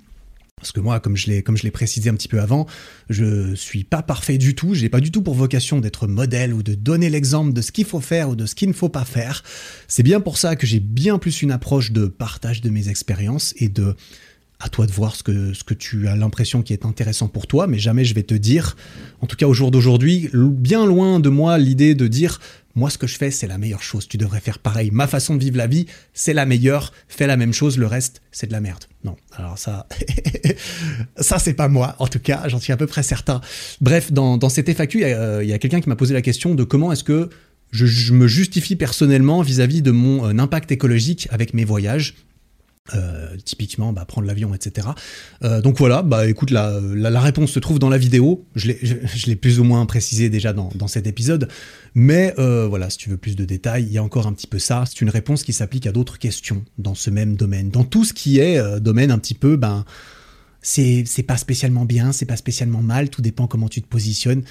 Parce 0.62 0.70
que 0.70 0.78
moi, 0.78 1.00
comme 1.00 1.16
je 1.16 1.26
l'ai, 1.26 1.42
précisé 1.72 2.08
un 2.08 2.14
petit 2.14 2.28
peu 2.28 2.40
avant, 2.40 2.68
je 3.10 3.52
suis 3.56 3.82
pas 3.82 4.00
parfait 4.00 4.38
du 4.38 4.54
tout. 4.54 4.74
J'ai 4.74 4.88
pas 4.88 5.00
du 5.00 5.10
tout 5.10 5.20
pour 5.20 5.34
vocation 5.34 5.80
d'être 5.80 6.06
modèle 6.06 6.54
ou 6.54 6.62
de 6.62 6.74
donner 6.74 7.10
l'exemple 7.10 7.52
de 7.52 7.60
ce 7.60 7.72
qu'il 7.72 7.84
faut 7.84 8.00
faire 8.00 8.28
ou 8.28 8.36
de 8.36 8.46
ce 8.46 8.54
qu'il 8.54 8.68
ne 8.68 8.72
faut 8.72 8.88
pas 8.88 9.04
faire. 9.04 9.42
C'est 9.88 10.04
bien 10.04 10.20
pour 10.20 10.38
ça 10.38 10.54
que 10.54 10.64
j'ai 10.64 10.78
bien 10.78 11.18
plus 11.18 11.42
une 11.42 11.50
approche 11.50 11.90
de 11.90 12.06
partage 12.06 12.60
de 12.60 12.70
mes 12.70 12.88
expériences 12.88 13.54
et 13.56 13.68
de 13.68 13.96
à 14.60 14.68
toi 14.68 14.86
de 14.86 14.92
voir 14.92 15.16
ce 15.16 15.24
que 15.24 15.74
tu 15.74 16.06
as 16.06 16.14
l'impression 16.14 16.62
qui 16.62 16.72
est 16.72 16.86
intéressant 16.86 17.26
pour 17.26 17.48
toi, 17.48 17.66
mais 17.66 17.80
jamais 17.80 18.04
je 18.04 18.14
vais 18.14 18.22
te 18.22 18.34
dire, 18.34 18.76
en 19.20 19.26
tout 19.26 19.34
cas 19.34 19.46
au 19.46 19.52
jour 19.52 19.72
d'aujourd'hui, 19.72 20.30
bien 20.32 20.86
loin 20.86 21.18
de 21.18 21.28
moi 21.28 21.58
l'idée 21.58 21.96
de 21.96 22.06
dire 22.06 22.40
moi 22.74 22.90
ce 22.90 22.98
que 22.98 23.06
je 23.06 23.16
fais 23.16 23.30
c'est 23.30 23.46
la 23.46 23.58
meilleure 23.58 23.82
chose, 23.82 24.08
tu 24.08 24.16
devrais 24.16 24.40
faire 24.40 24.58
pareil, 24.58 24.90
ma 24.90 25.06
façon 25.06 25.36
de 25.36 25.40
vivre 25.40 25.56
la 25.56 25.66
vie 25.66 25.86
c'est 26.14 26.32
la 26.32 26.46
meilleure, 26.46 26.92
fais 27.08 27.26
la 27.26 27.36
même 27.36 27.52
chose, 27.52 27.78
le 27.78 27.86
reste 27.86 28.22
c'est 28.30 28.46
de 28.46 28.52
la 28.52 28.60
merde. 28.60 28.84
Non, 29.04 29.16
alors 29.36 29.58
ça, 29.58 29.86
ça 31.16 31.38
c'est 31.38 31.54
pas 31.54 31.68
moi, 31.68 31.96
en 31.98 32.06
tout 32.06 32.20
cas 32.20 32.48
j'en 32.48 32.60
suis 32.60 32.72
à 32.72 32.76
peu 32.76 32.86
près 32.86 33.02
certain. 33.02 33.40
Bref, 33.80 34.12
dans, 34.12 34.36
dans 34.36 34.48
cette 34.48 34.72
FAQ, 34.72 35.02
il 35.02 35.48
y 35.48 35.52
a, 35.52 35.58
quelqu'un 35.58 35.80
qui 35.80 35.88
m'a 35.88 35.96
posé 35.96 36.14
la 36.14 36.22
question 36.22 36.54
de 36.54 36.64
comment 36.64 36.92
est-ce 36.92 37.04
que 37.04 37.30
je, 37.72 38.12
me 38.12 38.28
justifie 38.28 38.76
personnellement 38.76 39.42
vis-à-vis 39.42 39.80
-vis 39.80 39.82
de 39.82 39.90
mon 39.90 40.26
euh, 40.26 40.38
impact 40.38 40.70
écologique 40.72 41.26
avec 41.30 41.54
mes 41.54 41.64
voyages. 41.64 42.14
Euh, 42.96 43.36
typiquement 43.44 43.92
bah, 43.92 44.04
prendre 44.04 44.26
l'avion, 44.26 44.52
etc. 44.56 44.88
Euh, 45.44 45.60
donc 45.60 45.78
voilà, 45.78 46.02
bah 46.02 46.26
écoute, 46.28 46.50
la, 46.50 46.80
réponse 47.20 47.52
se 47.52 47.60
trouve 47.60 47.78
dans 47.78 47.88
la 47.88 47.96
vidéo. 47.96 48.44
Je 48.56 48.72
l'ai 49.26 49.36
plus 49.36 49.60
ou 49.60 49.64
moins 49.64 49.86
précisé 49.86 50.28
déjà 50.28 50.52
dans, 50.52 50.68
dans 50.74 50.88
cet 50.88 51.06
épisode. 51.06 51.48
Mais 51.94 52.34
euh, 52.40 52.66
voilà, 52.66 52.90
si 52.90 52.98
tu 52.98 53.08
veux 53.08 53.16
plus 53.16 53.36
de 53.36 53.44
détails, 53.44 53.84
il 53.84 53.92
y 53.92 53.98
a 53.98 54.02
encore 54.02 54.26
un 54.26 54.32
petit 54.32 54.48
peu 54.48 54.58
ça. 54.58 54.82
C'est 54.84 55.00
une 55.00 55.10
réponse 55.10 55.44
qui 55.44 55.52
s'applique 55.52 55.86
à 55.86 55.92
d'autres 55.92 56.18
questions 56.18 56.64
dans 56.76 56.96
ce 56.96 57.10
même 57.10 57.36
domaine. 57.36 57.70
Dans 57.70 57.84
tout 57.84 58.04
ce 58.04 58.12
qui 58.12 58.40
est 58.40 58.60
domaine 58.80 59.12
un 59.12 59.18
petit 59.18 59.34
peu, 59.34 59.56
ben, 59.56 59.84
c'est 60.60 61.24
pas 61.24 61.36
spécialement 61.36 61.84
bien, 61.84 62.10
c'est 62.10 62.26
pas 62.26 62.36
spécialement 62.36 62.82
mal, 62.82 63.10
tout 63.10 63.22
dépend 63.22 63.46
comment 63.46 63.68
tu 63.68 63.80
te 63.80 63.86
positionnes 63.86 64.42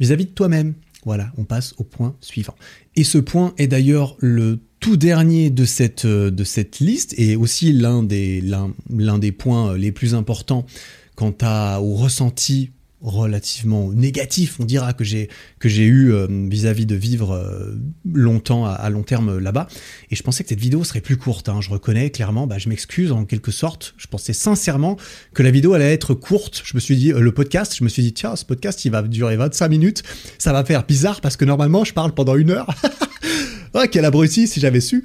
vis-à-vis 0.00 0.24
-vis 0.24 0.28
de 0.28 0.34
toi-même. 0.34 0.72
Voilà, 1.04 1.30
on 1.36 1.44
passe 1.44 1.74
au 1.76 1.84
point 1.84 2.16
suivant. 2.20 2.54
Et 2.96 3.04
ce 3.04 3.18
point 3.18 3.52
est 3.58 3.66
d'ailleurs 3.66 4.16
le 4.20 4.60
tout 4.84 4.98
dernier 4.98 5.48
de 5.48 5.64
cette, 5.64 6.04
euh, 6.04 6.30
de 6.30 6.44
cette 6.44 6.78
liste 6.78 7.14
et 7.16 7.36
aussi 7.36 7.72
l'un 7.72 8.02
des, 8.02 8.42
l'un, 8.42 9.18
des 9.18 9.32
points 9.32 9.70
euh, 9.70 9.78
les 9.78 9.92
plus 9.92 10.14
importants 10.14 10.66
quant 11.14 11.32
à, 11.40 11.80
au 11.80 11.94
ressenti 11.94 12.70
relativement 13.00 13.90
négatif, 13.92 14.60
on 14.60 14.66
dira, 14.66 14.92
que 14.92 15.02
j'ai 15.02 15.30
que 15.58 15.70
j'ai 15.70 15.84
eu 15.84 16.12
euh, 16.12 16.26
vis-à-vis 16.50 16.84
de 16.84 16.94
vivre 16.94 17.74
longtemps 18.12 18.66
à, 18.66 18.90
long 18.90 19.02
terme 19.02 19.38
là-bas. 19.38 19.68
Et 20.10 20.16
je 20.16 20.22
pensais 20.22 20.42
que 20.42 20.50
cette 20.50 20.60
vidéo 20.60 20.84
serait 20.84 21.00
plus 21.00 21.16
courte. 21.16 21.48
Hein. 21.48 21.62
Je 21.62 21.70
reconnais 21.70 22.10
clairement, 22.10 22.46
bah, 22.46 22.58
je 22.58 22.68
m'excuse 22.68 23.10
en 23.10 23.24
quelque 23.24 23.52
sorte. 23.52 23.94
Je 23.96 24.06
pensais 24.06 24.34
sincèrement 24.34 24.98
que 25.32 25.42
la 25.42 25.50
vidéo 25.50 25.72
allait 25.72 25.94
être 25.94 26.12
courte. 26.12 26.60
Je 26.62 26.74
me 26.74 26.80
suis 26.80 26.96
dit, 26.96 27.08
le 27.10 27.32
podcast, 27.32 27.74
je 27.74 27.84
me 27.84 27.88
suis 27.88 28.02
dit, 28.02 28.12
tiens, 28.12 28.36
ce 28.36 28.44
podcast, 28.44 28.84
il 28.84 28.90
va 28.90 29.00
durer 29.00 29.36
25 29.36 29.66
minutes. 29.68 30.02
Ça 30.36 30.52
va 30.52 30.62
faire 30.62 30.84
bizarre 30.84 31.22
parce 31.22 31.38
que 31.38 31.46
normalement, 31.46 31.84
je 31.84 31.94
parle 31.94 32.12
pendant 32.12 32.36
une 32.36 32.50
heure. 32.50 32.68
Ah, 33.76 33.88
quel 33.88 34.04
abruti 34.04 34.46
si 34.46 34.60
j'avais 34.60 34.80
su. 34.80 35.04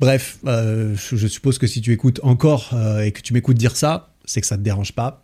Bref, 0.00 0.38
euh, 0.46 0.96
je 0.96 1.26
suppose 1.26 1.58
que 1.58 1.66
si 1.66 1.82
tu 1.82 1.92
écoutes 1.92 2.20
encore 2.22 2.70
euh, 2.72 3.02
et 3.02 3.12
que 3.12 3.20
tu 3.20 3.34
m'écoutes 3.34 3.58
dire 3.58 3.76
ça, 3.76 4.14
c'est 4.24 4.40
que 4.40 4.46
ça 4.46 4.56
te 4.56 4.62
dérange 4.62 4.92
pas. 4.92 5.22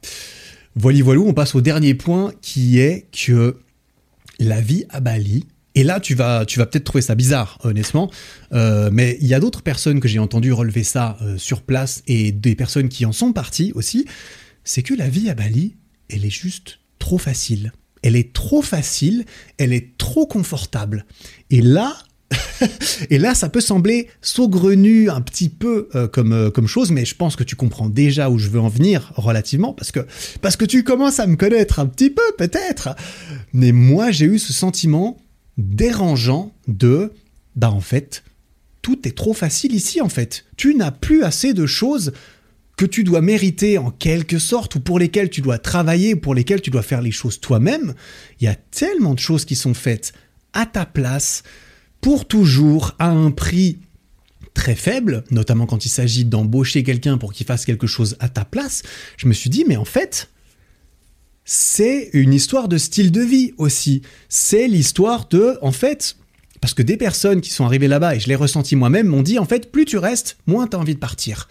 Voilà, 0.76 1.02
voilà, 1.02 1.22
on 1.22 1.32
passe 1.32 1.54
au 1.54 1.62
dernier 1.62 1.94
point 1.94 2.34
qui 2.42 2.78
est 2.78 3.06
que 3.10 3.56
la 4.38 4.60
vie 4.60 4.84
à 4.90 5.00
Bali. 5.00 5.46
Et 5.74 5.82
là, 5.82 5.98
tu 5.98 6.14
vas, 6.14 6.44
tu 6.44 6.58
vas 6.58 6.66
peut-être 6.66 6.84
trouver 6.84 7.00
ça 7.00 7.14
bizarre, 7.14 7.58
honnêtement, 7.64 8.10
euh, 8.52 8.90
mais 8.92 9.16
il 9.20 9.26
y 9.26 9.34
a 9.34 9.40
d'autres 9.40 9.62
personnes 9.62 9.98
que 9.98 10.06
j'ai 10.06 10.18
entendu 10.18 10.52
relever 10.52 10.84
ça 10.84 11.16
sur 11.38 11.62
place 11.62 12.02
et 12.06 12.32
des 12.32 12.54
personnes 12.54 12.90
qui 12.90 13.06
en 13.06 13.12
sont 13.12 13.32
parties 13.32 13.72
aussi. 13.74 14.04
C'est 14.62 14.82
que 14.82 14.94
la 14.94 15.08
vie 15.08 15.30
à 15.30 15.34
Bali, 15.34 15.74
elle 16.10 16.24
est 16.24 16.30
juste 16.30 16.80
trop 16.98 17.18
facile. 17.18 17.72
Elle 18.02 18.14
est 18.14 18.34
trop 18.34 18.60
facile, 18.60 19.24
elle 19.56 19.72
est 19.72 19.96
trop 19.96 20.26
confortable. 20.26 21.06
Et 21.50 21.62
là, 21.62 21.96
et 23.10 23.18
là, 23.18 23.34
ça 23.34 23.48
peut 23.48 23.60
sembler 23.60 24.08
saugrenu 24.20 25.10
un 25.10 25.20
petit 25.20 25.48
peu 25.48 25.88
euh, 25.94 26.08
comme, 26.08 26.32
euh, 26.32 26.50
comme 26.50 26.66
chose, 26.66 26.90
mais 26.90 27.04
je 27.04 27.14
pense 27.14 27.36
que 27.36 27.44
tu 27.44 27.56
comprends 27.56 27.88
déjà 27.88 28.30
où 28.30 28.38
je 28.38 28.48
veux 28.48 28.60
en 28.60 28.68
venir 28.68 29.12
relativement, 29.16 29.72
parce 29.72 29.92
que, 29.92 30.00
parce 30.40 30.56
que 30.56 30.64
tu 30.64 30.84
commences 30.84 31.20
à 31.20 31.26
me 31.26 31.36
connaître 31.36 31.78
un 31.78 31.86
petit 31.86 32.10
peu, 32.10 32.22
peut-être. 32.38 32.94
Mais 33.52 33.72
moi, 33.72 34.10
j'ai 34.10 34.26
eu 34.26 34.38
ce 34.38 34.52
sentiment 34.52 35.18
dérangeant 35.58 36.52
de, 36.66 37.12
bah 37.56 37.70
en 37.70 37.80
fait, 37.80 38.24
tout 38.82 39.06
est 39.06 39.16
trop 39.16 39.34
facile 39.34 39.74
ici, 39.74 40.00
en 40.00 40.08
fait. 40.08 40.44
Tu 40.56 40.74
n'as 40.74 40.90
plus 40.90 41.24
assez 41.24 41.54
de 41.54 41.66
choses 41.66 42.12
que 42.76 42.84
tu 42.84 43.04
dois 43.04 43.20
mériter 43.20 43.78
en 43.78 43.90
quelque 43.90 44.38
sorte, 44.38 44.74
ou 44.74 44.80
pour 44.80 44.98
lesquelles 44.98 45.30
tu 45.30 45.40
dois 45.40 45.58
travailler, 45.58 46.14
ou 46.14 46.20
pour 46.20 46.34
lesquelles 46.34 46.60
tu 46.60 46.70
dois 46.70 46.82
faire 46.82 47.02
les 47.02 47.12
choses 47.12 47.40
toi-même. 47.40 47.94
Il 48.40 48.44
y 48.44 48.48
a 48.48 48.56
tellement 48.56 49.14
de 49.14 49.20
choses 49.20 49.44
qui 49.44 49.54
sont 49.56 49.74
faites 49.74 50.12
à 50.52 50.66
ta 50.66 50.84
place, 50.86 51.42
pour 52.04 52.28
toujours 52.28 52.92
à 52.98 53.08
un 53.08 53.30
prix 53.30 53.78
très 54.52 54.74
faible, 54.74 55.24
notamment 55.30 55.64
quand 55.64 55.86
il 55.86 55.88
s'agit 55.88 56.26
d'embaucher 56.26 56.82
quelqu'un 56.82 57.16
pour 57.16 57.32
qu'il 57.32 57.46
fasse 57.46 57.64
quelque 57.64 57.86
chose 57.86 58.16
à 58.20 58.28
ta 58.28 58.44
place, 58.44 58.82
je 59.16 59.26
me 59.26 59.32
suis 59.32 59.48
dit, 59.48 59.64
mais 59.66 59.78
en 59.78 59.86
fait, 59.86 60.28
c'est 61.46 62.10
une 62.12 62.34
histoire 62.34 62.68
de 62.68 62.76
style 62.76 63.10
de 63.10 63.22
vie 63.22 63.54
aussi. 63.56 64.02
C'est 64.28 64.68
l'histoire 64.68 65.28
de, 65.30 65.56
en 65.62 65.72
fait, 65.72 66.18
parce 66.60 66.74
que 66.74 66.82
des 66.82 66.98
personnes 66.98 67.40
qui 67.40 67.48
sont 67.48 67.64
arrivées 67.64 67.88
là-bas, 67.88 68.16
et 68.16 68.20
je 68.20 68.28
l'ai 68.28 68.34
ressenti 68.34 68.76
moi-même, 68.76 69.06
m'ont 69.06 69.22
dit, 69.22 69.38
en 69.38 69.46
fait, 69.46 69.72
plus 69.72 69.86
tu 69.86 69.96
restes, 69.96 70.36
moins 70.46 70.66
tu 70.66 70.76
as 70.76 70.80
envie 70.80 70.96
de 70.96 71.00
partir. 71.00 71.48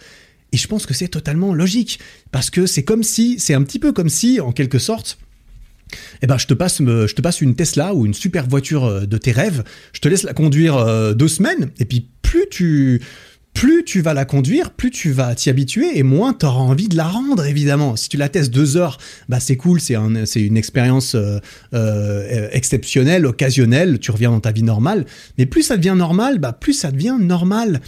Et 0.52 0.56
je 0.56 0.68
pense 0.68 0.86
que 0.86 0.94
c'est 0.94 1.08
totalement 1.08 1.52
logique, 1.52 1.98
parce 2.30 2.50
que 2.50 2.66
c'est 2.66 2.84
comme 2.84 3.02
si, 3.02 3.40
c'est 3.40 3.54
un 3.54 3.62
petit 3.64 3.80
peu 3.80 3.90
comme 3.90 4.08
si, 4.08 4.40
en 4.40 4.52
quelque 4.52 4.78
sorte, 4.78 5.18
eh 6.22 6.26
ben, 6.26 6.38
je 6.38 6.46
te 6.46 6.54
passe, 6.54 6.80
une 7.40 7.54
Tesla 7.54 7.94
ou 7.94 8.06
une 8.06 8.14
super 8.14 8.48
voiture 8.48 8.84
euh, 8.84 9.06
de 9.06 9.18
tes 9.18 9.32
rêves. 9.32 9.64
Je 9.92 10.00
te 10.00 10.08
laisse 10.08 10.22
la 10.22 10.34
conduire 10.34 10.76
euh, 10.76 11.14
deux 11.14 11.28
semaines. 11.28 11.70
Et 11.78 11.84
puis, 11.84 12.08
plus 12.22 12.46
tu, 12.50 13.02
plus 13.54 13.84
tu 13.84 14.02
vas 14.02 14.12
la 14.12 14.24
conduire, 14.24 14.72
plus 14.72 14.90
tu 14.90 15.12
vas 15.12 15.34
t'y 15.34 15.48
habituer 15.48 15.96
et 15.96 16.02
moins 16.02 16.34
tu 16.34 16.44
auras 16.44 16.58
envie 16.58 16.88
de 16.88 16.96
la 16.96 17.06
rendre, 17.06 17.46
évidemment. 17.46 17.96
Si 17.96 18.08
tu 18.08 18.16
la 18.16 18.28
testes 18.28 18.52
deux 18.52 18.76
heures, 18.76 18.98
bah 19.28 19.40
c'est 19.40 19.56
cool, 19.56 19.80
c'est 19.80 19.94
un, 19.94 20.24
une 20.24 20.56
expérience 20.56 21.14
euh, 21.14 22.48
exceptionnelle, 22.52 23.24
occasionnelle, 23.24 24.00
tu 24.00 24.10
reviens 24.10 24.30
dans 24.30 24.40
ta 24.40 24.52
vie 24.52 24.64
normale. 24.64 25.06
Mais 25.38 25.46
plus 25.46 25.62
ça 25.62 25.76
devient 25.76 25.94
normal, 25.96 26.38
bah 26.40 26.52
plus 26.52 26.74
ça 26.74 26.90
devient 26.90 27.16
normal. 27.18 27.80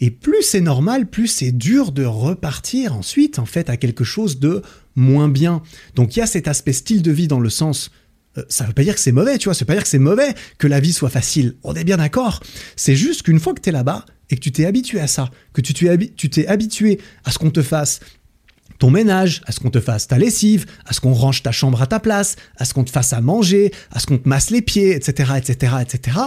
Et 0.00 0.10
plus 0.10 0.42
c'est 0.42 0.60
normal, 0.60 1.06
plus 1.06 1.26
c'est 1.26 1.52
dur 1.52 1.92
de 1.92 2.04
repartir 2.04 2.94
ensuite, 2.94 3.38
en 3.38 3.46
fait, 3.46 3.70
à 3.70 3.78
quelque 3.78 4.04
chose 4.04 4.38
de 4.38 4.62
moins 4.94 5.28
bien. 5.28 5.62
Donc 5.94 6.16
il 6.16 6.20
y 6.20 6.22
a 6.22 6.26
cet 6.26 6.46
aspect 6.46 6.74
style 6.74 7.02
de 7.02 7.10
vie 7.10 7.28
dans 7.28 7.40
le 7.40 7.50
sens 7.50 7.90
euh, 7.90 8.05
ça 8.48 8.64
veut 8.64 8.72
pas 8.72 8.82
dire 8.82 8.94
que 8.94 9.00
c'est 9.00 9.12
mauvais, 9.12 9.38
tu 9.38 9.44
vois, 9.44 9.54
ça 9.54 9.60
veut 9.60 9.66
pas 9.66 9.74
dire 9.74 9.82
que 9.82 9.88
c'est 9.88 9.98
mauvais 9.98 10.34
que 10.58 10.66
la 10.66 10.80
vie 10.80 10.92
soit 10.92 11.10
facile. 11.10 11.56
On 11.62 11.74
est 11.74 11.84
bien 11.84 11.96
d'accord. 11.96 12.40
C'est 12.76 12.96
juste 12.96 13.22
qu'une 13.22 13.40
fois 13.40 13.54
que 13.54 13.60
tu 13.60 13.68
es 13.68 13.72
là-bas 13.72 14.04
et 14.30 14.36
que 14.36 14.40
tu 14.40 14.52
t'es 14.52 14.66
habitué 14.66 15.00
à 15.00 15.06
ça, 15.06 15.30
que 15.52 15.60
tu 15.60 15.72
t'es 15.72 16.46
habitué 16.46 17.00
à 17.24 17.30
ce 17.30 17.38
qu'on 17.38 17.50
te 17.50 17.62
fasse 17.62 18.00
ton 18.78 18.90
ménage, 18.90 19.42
à 19.46 19.52
ce 19.52 19.60
qu'on 19.60 19.70
te 19.70 19.80
fasse 19.80 20.06
ta 20.06 20.18
lessive, 20.18 20.66
à 20.84 20.92
ce 20.92 21.00
qu'on 21.00 21.14
range 21.14 21.42
ta 21.42 21.52
chambre 21.52 21.80
à 21.80 21.86
ta 21.86 22.00
place, 22.00 22.36
à 22.58 22.64
ce 22.64 22.74
qu'on 22.74 22.84
te 22.84 22.90
fasse 22.90 23.12
à 23.12 23.20
manger, 23.20 23.72
à 23.90 24.00
ce 24.00 24.06
qu'on 24.06 24.18
te 24.18 24.28
masse 24.28 24.50
les 24.50 24.62
pieds, 24.62 24.94
etc., 24.94 25.32
etc., 25.38 25.74
etc. 25.80 26.18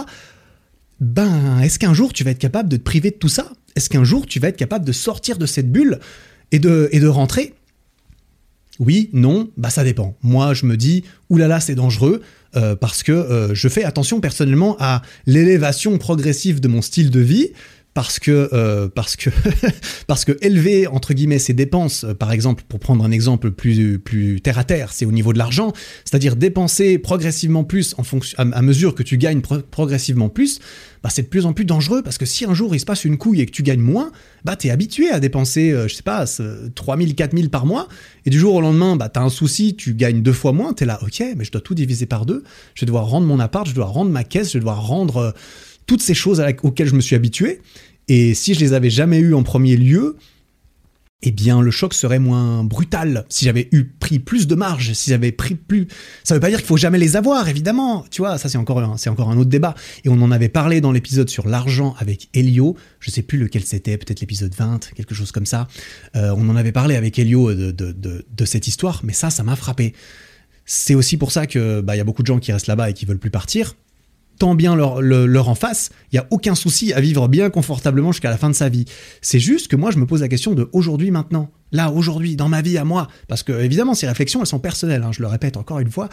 Ben, 1.00 1.60
est-ce 1.60 1.78
qu'un 1.78 1.94
jour 1.94 2.12
tu 2.12 2.24
vas 2.24 2.32
être 2.32 2.38
capable 2.38 2.68
de 2.68 2.76
te 2.76 2.82
priver 2.82 3.10
de 3.10 3.16
tout 3.16 3.28
ça? 3.28 3.52
Est-ce 3.76 3.88
qu'un 3.88 4.04
jour 4.04 4.26
tu 4.26 4.40
vas 4.40 4.48
être 4.48 4.56
capable 4.56 4.84
de 4.84 4.92
sortir 4.92 5.38
de 5.38 5.46
cette 5.46 5.70
bulle 5.70 6.00
et 6.52 6.58
de, 6.58 6.88
et 6.92 7.00
de 7.00 7.06
rentrer 7.06 7.54
oui, 8.78 9.10
non, 9.12 9.50
bah 9.56 9.70
ça 9.70 9.84
dépend. 9.84 10.16
Moi, 10.22 10.54
je 10.54 10.64
me 10.64 10.76
dis, 10.76 11.04
oulala, 11.28 11.60
c'est 11.60 11.74
dangereux, 11.74 12.22
euh, 12.56 12.74
parce 12.76 13.02
que 13.02 13.12
euh, 13.12 13.54
je 13.54 13.68
fais 13.68 13.84
attention 13.84 14.20
personnellement 14.20 14.76
à 14.80 15.02
l'élévation 15.26 15.98
progressive 15.98 16.60
de 16.60 16.68
mon 16.68 16.82
style 16.82 17.10
de 17.10 17.20
vie, 17.20 17.52
parce 17.92 18.20
que 18.20 18.48
euh, 18.52 18.88
parce 18.88 19.16
que 19.16 19.30
parce 20.06 20.24
que 20.24 20.36
élever 20.42 20.86
entre 20.86 21.12
guillemets 21.12 21.38
ses 21.38 21.54
dépenses, 21.54 22.04
euh, 22.04 22.14
par 22.14 22.30
exemple, 22.30 22.62
pour 22.68 22.78
prendre 22.78 23.04
un 23.04 23.10
exemple 23.10 23.50
plus 23.50 23.98
plus 23.98 24.40
terre 24.40 24.58
à 24.58 24.64
terre, 24.64 24.92
c'est 24.92 25.04
au 25.04 25.12
niveau 25.12 25.32
de 25.32 25.38
l'argent, 25.38 25.72
c'est-à-dire 26.04 26.36
dépenser 26.36 26.98
progressivement 26.98 27.64
plus 27.64 27.94
en 27.98 28.04
fonction 28.04 28.36
à, 28.38 28.62
mesure 28.62 28.94
que 28.94 29.02
tu 29.02 29.18
gagnes 29.18 29.40
progressivement 29.40 30.28
plus, 30.28 30.60
bah 31.02 31.10
c'est 31.10 31.22
de 31.22 31.28
plus 31.28 31.46
en 31.46 31.52
plus 31.52 31.64
dangereux 31.64 32.02
parce 32.02 32.16
que 32.16 32.26
si 32.26 32.44
un 32.44 32.54
jour 32.54 32.74
il 32.74 32.80
se 32.80 32.84
passe 32.84 33.04
une 33.04 33.18
couille 33.18 33.40
et 33.40 33.46
que 33.46 33.50
tu 33.52 33.64
gagnes 33.64 33.80
moins, 33.80 34.12
bah 34.44 34.54
t'es 34.54 34.70
habitué 34.70 35.10
à 35.10 35.18
dépenser, 35.18 35.72
euh, 35.72 35.88
je 35.88 35.96
sais 35.96 36.02
pas, 36.02 36.26
3000, 36.74 37.16
4000 37.16 37.50
par 37.50 37.66
mois, 37.66 37.88
et 38.24 38.30
du 38.30 38.38
jour 38.38 38.54
au 38.54 38.60
lendemain, 38.60 38.94
bah 38.94 39.08
t'as 39.08 39.22
un 39.22 39.30
souci, 39.30 39.74
tu 39.74 39.94
gagnes 39.94 40.22
deux 40.22 40.32
fois 40.32 40.52
moins, 40.52 40.74
t'es 40.74 40.84
là, 40.84 41.00
ok, 41.02 41.22
mais 41.36 41.44
je 41.44 41.50
dois 41.50 41.60
tout 41.60 41.74
diviser 41.74 42.06
par 42.06 42.24
deux, 42.24 42.44
je 42.74 42.84
devoir 42.84 43.06
rendre 43.06 43.26
mon 43.26 43.40
appart, 43.40 43.66
je 43.66 43.74
dois 43.74 43.86
rendre 43.86 44.10
ma 44.12 44.22
caisse, 44.22 44.52
je 44.52 44.58
dois 44.58 44.74
rendre 44.74 45.34
toutes 45.90 46.02
ces 46.02 46.14
choses 46.14 46.40
auxquelles 46.62 46.86
je 46.86 46.94
me 46.94 47.00
suis 47.00 47.16
habitué. 47.16 47.62
Et 48.06 48.32
si 48.34 48.54
je 48.54 48.60
les 48.60 48.74
avais 48.74 48.90
jamais 48.90 49.18
eues 49.18 49.34
en 49.34 49.42
premier 49.42 49.76
lieu, 49.76 50.16
eh 51.22 51.32
bien 51.32 51.60
le 51.60 51.72
choc 51.72 51.94
serait 51.94 52.20
moins 52.20 52.62
brutal 52.62 53.26
si 53.28 53.44
j'avais 53.44 53.68
eu 53.72 53.86
pris 53.86 54.20
plus 54.20 54.46
de 54.46 54.54
marge, 54.54 54.92
si 54.92 55.10
j'avais 55.10 55.32
pris 55.32 55.56
plus. 55.56 55.88
Ça 56.22 56.34
veut 56.34 56.38
pas 56.38 56.48
dire 56.48 56.58
qu'il 56.58 56.68
faut 56.68 56.76
jamais 56.76 56.98
les 56.98 57.16
avoir, 57.16 57.48
évidemment. 57.48 58.04
Tu 58.08 58.22
vois, 58.22 58.38
ça 58.38 58.48
c'est 58.48 58.56
encore 58.56 58.78
un, 58.78 58.96
c'est 58.98 59.10
encore 59.10 59.30
un 59.30 59.36
autre 59.36 59.50
débat. 59.50 59.74
Et 60.04 60.08
on 60.08 60.22
en 60.22 60.30
avait 60.30 60.48
parlé 60.48 60.80
dans 60.80 60.92
l'épisode 60.92 61.28
sur 61.28 61.48
l'argent 61.48 61.96
avec 61.98 62.28
Elio. 62.34 62.76
Je 63.00 63.10
sais 63.10 63.22
plus 63.22 63.38
lequel 63.38 63.64
c'était, 63.64 63.98
peut-être 63.98 64.20
l'épisode 64.20 64.54
20, 64.54 64.92
quelque 64.94 65.16
chose 65.16 65.32
comme 65.32 65.46
ça. 65.46 65.66
Euh, 66.14 66.32
on 66.36 66.48
en 66.48 66.54
avait 66.54 66.70
parlé 66.70 66.94
avec 66.94 67.18
Elio 67.18 67.52
de, 67.52 67.72
de, 67.72 67.90
de, 67.90 68.24
de 68.30 68.44
cette 68.44 68.68
histoire, 68.68 69.00
mais 69.02 69.12
ça, 69.12 69.30
ça 69.30 69.42
m'a 69.42 69.56
frappé. 69.56 69.92
C'est 70.66 70.94
aussi 70.94 71.16
pour 71.16 71.32
ça 71.32 71.48
que 71.48 71.80
bah 71.80 71.96
il 71.96 71.98
y 71.98 72.00
a 72.00 72.04
beaucoup 72.04 72.22
de 72.22 72.28
gens 72.28 72.38
qui 72.38 72.52
restent 72.52 72.68
là-bas 72.68 72.90
et 72.90 72.94
qui 72.94 73.06
veulent 73.06 73.18
plus 73.18 73.30
partir 73.30 73.74
tant 74.40 74.54
bien 74.54 74.74
leur, 74.74 75.48
en 75.48 75.54
face, 75.54 75.90
il 76.10 76.16
n'y 76.16 76.18
a 76.18 76.26
aucun 76.30 76.54
souci 76.54 76.94
à 76.94 77.00
vivre 77.00 77.28
bien 77.28 77.50
confortablement 77.50 78.10
jusqu'à 78.10 78.30
la 78.30 78.38
fin 78.38 78.48
de 78.48 78.54
sa 78.54 78.70
vie. 78.70 78.86
C'est 79.20 79.38
juste 79.38 79.68
que 79.68 79.76
moi, 79.76 79.90
je 79.90 79.98
me 79.98 80.06
pose 80.06 80.22
la 80.22 80.28
question 80.28 80.54
de 80.54 80.68
aujourd'hui, 80.72 81.10
maintenant. 81.10 81.50
Là, 81.72 81.92
aujourd'hui, 81.92 82.36
dans 82.36 82.48
ma 82.48 82.62
vie, 82.62 82.78
à 82.78 82.84
moi. 82.84 83.06
Parce 83.28 83.42
que, 83.42 83.52
évidemment, 83.52 83.92
ces 83.92 84.08
réflexions, 84.08 84.40
elles 84.40 84.46
sont 84.46 84.58
personnelles, 84.58 85.02
hein, 85.02 85.12
je 85.12 85.20
le 85.20 85.28
répète 85.28 85.58
encore 85.58 85.78
une 85.78 85.90
fois. 85.90 86.08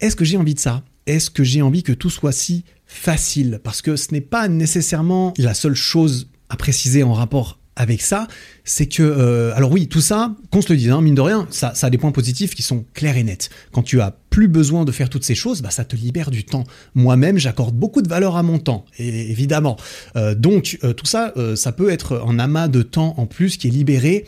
Est-ce 0.00 0.14
que 0.14 0.24
j'ai 0.24 0.36
envie 0.36 0.54
de 0.54 0.60
ça? 0.60 0.84
Est-ce 1.06 1.30
que 1.30 1.42
j'ai 1.42 1.62
envie 1.62 1.82
que 1.82 1.92
tout 1.92 2.10
soit 2.10 2.32
si 2.32 2.64
facile? 2.86 3.60
Parce 3.62 3.82
que 3.82 3.96
ce 3.96 4.12
n'est 4.12 4.20
pas 4.20 4.46
nécessairement 4.46 5.34
la 5.36 5.52
seule 5.52 5.74
chose 5.74 6.30
à 6.48 6.56
préciser 6.56 7.02
en 7.02 7.12
rapport 7.12 7.58
avec 7.76 8.02
ça, 8.02 8.28
c'est 8.64 8.86
que, 8.86 9.02
euh, 9.02 9.54
alors 9.54 9.72
oui, 9.72 9.88
tout 9.88 10.00
ça, 10.00 10.34
qu'on 10.50 10.62
se 10.62 10.72
le 10.72 10.78
dise, 10.78 10.90
hein, 10.90 11.00
mine 11.00 11.14
de 11.14 11.20
rien, 11.20 11.46
ça, 11.50 11.72
a 11.80 11.90
des 11.90 11.98
points 11.98 12.12
positifs 12.12 12.54
qui 12.54 12.62
sont 12.62 12.84
clairs 12.94 13.16
et 13.16 13.24
nets. 13.24 13.50
Quand 13.72 13.82
tu 13.82 14.00
as 14.00 14.16
plus 14.30 14.48
besoin 14.48 14.84
de 14.84 14.92
faire 14.92 15.08
toutes 15.10 15.24
ces 15.24 15.34
choses, 15.34 15.60
bah, 15.60 15.70
ça 15.70 15.84
te 15.84 15.96
libère 15.96 16.30
du 16.30 16.44
temps. 16.44 16.64
Moi-même, 16.94 17.38
j'accorde 17.38 17.74
beaucoup 17.74 18.02
de 18.02 18.08
valeur 18.08 18.36
à 18.36 18.42
mon 18.42 18.58
temps, 18.58 18.84
évidemment. 18.98 19.76
Euh, 20.16 20.34
donc, 20.34 20.78
euh, 20.84 20.92
tout 20.92 21.06
ça, 21.06 21.32
ça 21.56 21.72
peut 21.72 21.90
être 21.90 22.24
un 22.26 22.38
amas 22.38 22.68
de 22.68 22.82
temps 22.82 23.14
en 23.16 23.26
plus 23.26 23.56
qui 23.56 23.68
est 23.68 23.70
libéré 23.70 24.24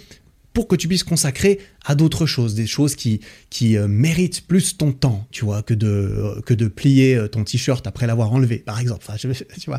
pour 0.53 0.69
que 0.69 0.75
tu 0.75 0.89
puisses 0.89 1.05
consacrer 1.05 1.59
à 1.85 1.95
d'autres 1.95 2.25
choses, 2.25 2.55
des 2.55 2.67
choses 2.67 2.97
qui, 2.97 3.21
qui 3.51 3.77
méritent 3.77 4.47
plus 4.47 4.77
ton 4.79 4.91
temps, 4.91 5.27
tu 5.31 5.45
vois, 5.45 5.63
que 5.63 5.75
de, 5.75 6.41
que 6.47 6.55
de 6.55 6.67
plier 6.67 7.21
ton 7.31 7.45
t-shirt 7.45 7.87
après 7.87 8.07
l'avoir 8.07 8.33
enlevé, 8.33 8.59
par 8.59 8.81
exemple. 8.81 9.07
Tu 9.61 9.71
vois, 9.71 9.79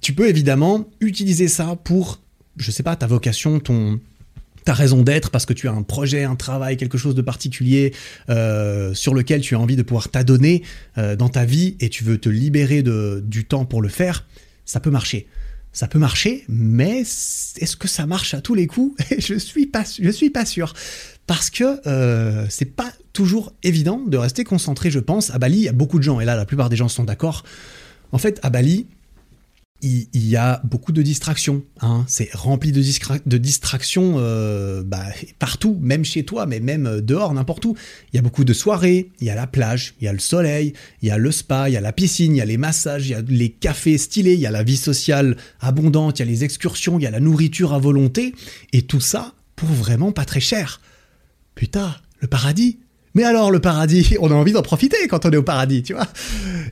tu 0.00 0.12
peux 0.12 0.28
évidemment 0.28 0.88
utiliser 1.00 1.46
ça 1.48 1.76
pour 1.84 2.20
je 2.56 2.70
sais 2.70 2.82
pas, 2.82 2.96
ta 2.96 3.06
vocation, 3.06 3.60
ton, 3.60 4.00
ta 4.66 4.74
raison 4.74 5.02
d'être 5.02 5.30
parce 5.30 5.46
que 5.46 5.52
tu 5.52 5.68
as 5.68 5.72
un 5.72 5.82
projet, 5.82 6.24
un 6.24 6.34
travail, 6.34 6.76
quelque 6.76 6.98
chose 6.98 7.14
de 7.14 7.22
particulier 7.22 7.94
euh, 8.28 8.92
sur 8.94 9.14
lequel 9.14 9.40
tu 9.40 9.54
as 9.54 9.60
envie 9.60 9.76
de 9.76 9.82
pouvoir 9.82 10.08
t'adonner 10.08 10.62
euh, 10.98 11.14
dans 11.14 11.28
ta 11.28 11.44
vie 11.44 11.76
et 11.80 11.88
tu 11.88 12.02
veux 12.02 12.18
te 12.18 12.28
libérer 12.28 12.82
de, 12.82 13.22
du 13.24 13.44
temps 13.44 13.64
pour 13.64 13.80
le 13.80 13.88
faire, 13.88 14.26
ça 14.64 14.80
peut 14.80 14.90
marcher. 14.90 15.28
Ça 15.72 15.86
peut 15.88 15.98
marcher, 15.98 16.44
mais 16.48 17.00
est-ce 17.00 17.76
que 17.76 17.86
ça 17.86 18.06
marche 18.06 18.34
à 18.34 18.40
tous 18.40 18.54
les 18.54 18.66
coups? 18.66 18.96
Je 19.18 19.34
suis 19.34 19.66
pas, 19.66 19.84
je 20.00 20.10
suis 20.10 20.30
pas 20.30 20.46
sûr 20.46 20.72
parce 21.26 21.50
que 21.50 21.86
euh, 21.86 22.46
c'est 22.48 22.74
pas 22.74 22.90
toujours 23.12 23.52
évident 23.62 24.00
de 24.06 24.16
rester 24.16 24.42
concentré. 24.42 24.90
Je 24.90 25.00
pense 25.00 25.30
à 25.30 25.38
Bali, 25.38 25.58
il 25.58 25.64
y 25.64 25.68
a 25.68 25.72
beaucoup 25.72 25.98
de 25.98 26.02
gens 26.02 26.18
et 26.18 26.24
là 26.24 26.34
la 26.34 26.46
plupart 26.46 26.70
des 26.70 26.76
gens 26.76 26.88
sont 26.88 27.04
d'accord. 27.04 27.44
En 28.10 28.18
fait, 28.18 28.40
à 28.42 28.50
Bali, 28.50 28.86
il, 29.82 30.26
y 30.26 30.36
a 30.36 30.60
beaucoup 30.64 30.92
de 30.92 31.02
distractions. 31.02 31.62
Hein. 31.80 32.04
C'est 32.08 32.34
rempli 32.34 32.72
de, 32.72 33.38
distractions 33.38 34.14
euh, 34.16 34.82
bah, 34.82 35.04
partout, 35.38 35.78
même 35.80 36.04
chez 36.04 36.24
toi, 36.24 36.46
mais 36.46 36.60
même 36.60 36.86
euh, 36.86 37.00
dehors, 37.00 37.32
n'importe 37.34 37.64
où. 37.66 37.76
Il 38.12 38.16
y 38.16 38.18
a 38.18 38.22
beaucoup 38.22 38.44
de 38.44 38.52
soirées, 38.52 39.10
il 39.20 39.26
y 39.26 39.30
a 39.30 39.34
la 39.34 39.46
plage, 39.46 39.94
il 40.00 40.04
y 40.04 40.08
a 40.08 40.12
le 40.12 40.18
soleil, 40.18 40.72
il 41.02 41.08
y 41.08 41.10
a 41.10 41.18
le 41.18 41.30
spa, 41.30 41.68
il 41.68 41.72
y 41.72 41.76
a 41.76 41.80
la 41.80 41.92
piscine, 41.92 42.34
il 42.34 42.38
y 42.38 42.42
a 42.42 42.46
les 42.46 42.56
massages, 42.56 43.06
il 43.06 43.12
y 43.12 43.14
a 43.14 43.22
les 43.22 43.50
cafés 43.50 43.98
stylés, 43.98 44.34
il 44.34 44.40
y 44.40 44.46
a 44.46 44.50
la 44.50 44.62
vie 44.62 44.76
sociale 44.76 45.36
abondante, 45.60 46.18
il 46.18 46.22
y 46.22 46.28
a 46.28 46.30
les 46.30 46.44
excursions, 46.44 46.98
il 46.98 47.02
y 47.02 47.06
a 47.06 47.10
la 47.10 47.20
nourriture 47.20 47.74
à 47.74 47.78
volonté, 47.78 48.34
et 48.72 48.82
tout 48.82 49.00
ça 49.00 49.34
pour 49.54 49.68
vraiment 49.68 50.12
pas 50.12 50.24
très 50.24 50.40
cher. 50.40 50.80
Putain, 51.54 51.94
le 52.20 52.28
paradis 52.28 52.78
mais 53.16 53.24
alors, 53.24 53.50
le 53.50 53.60
paradis, 53.60 54.14
on 54.20 54.30
a 54.30 54.34
envie 54.34 54.52
d'en 54.52 54.60
profiter 54.60 55.08
quand 55.08 55.24
on 55.24 55.30
est 55.30 55.38
au 55.38 55.42
paradis, 55.42 55.82
tu 55.82 55.94
vois. 55.94 56.06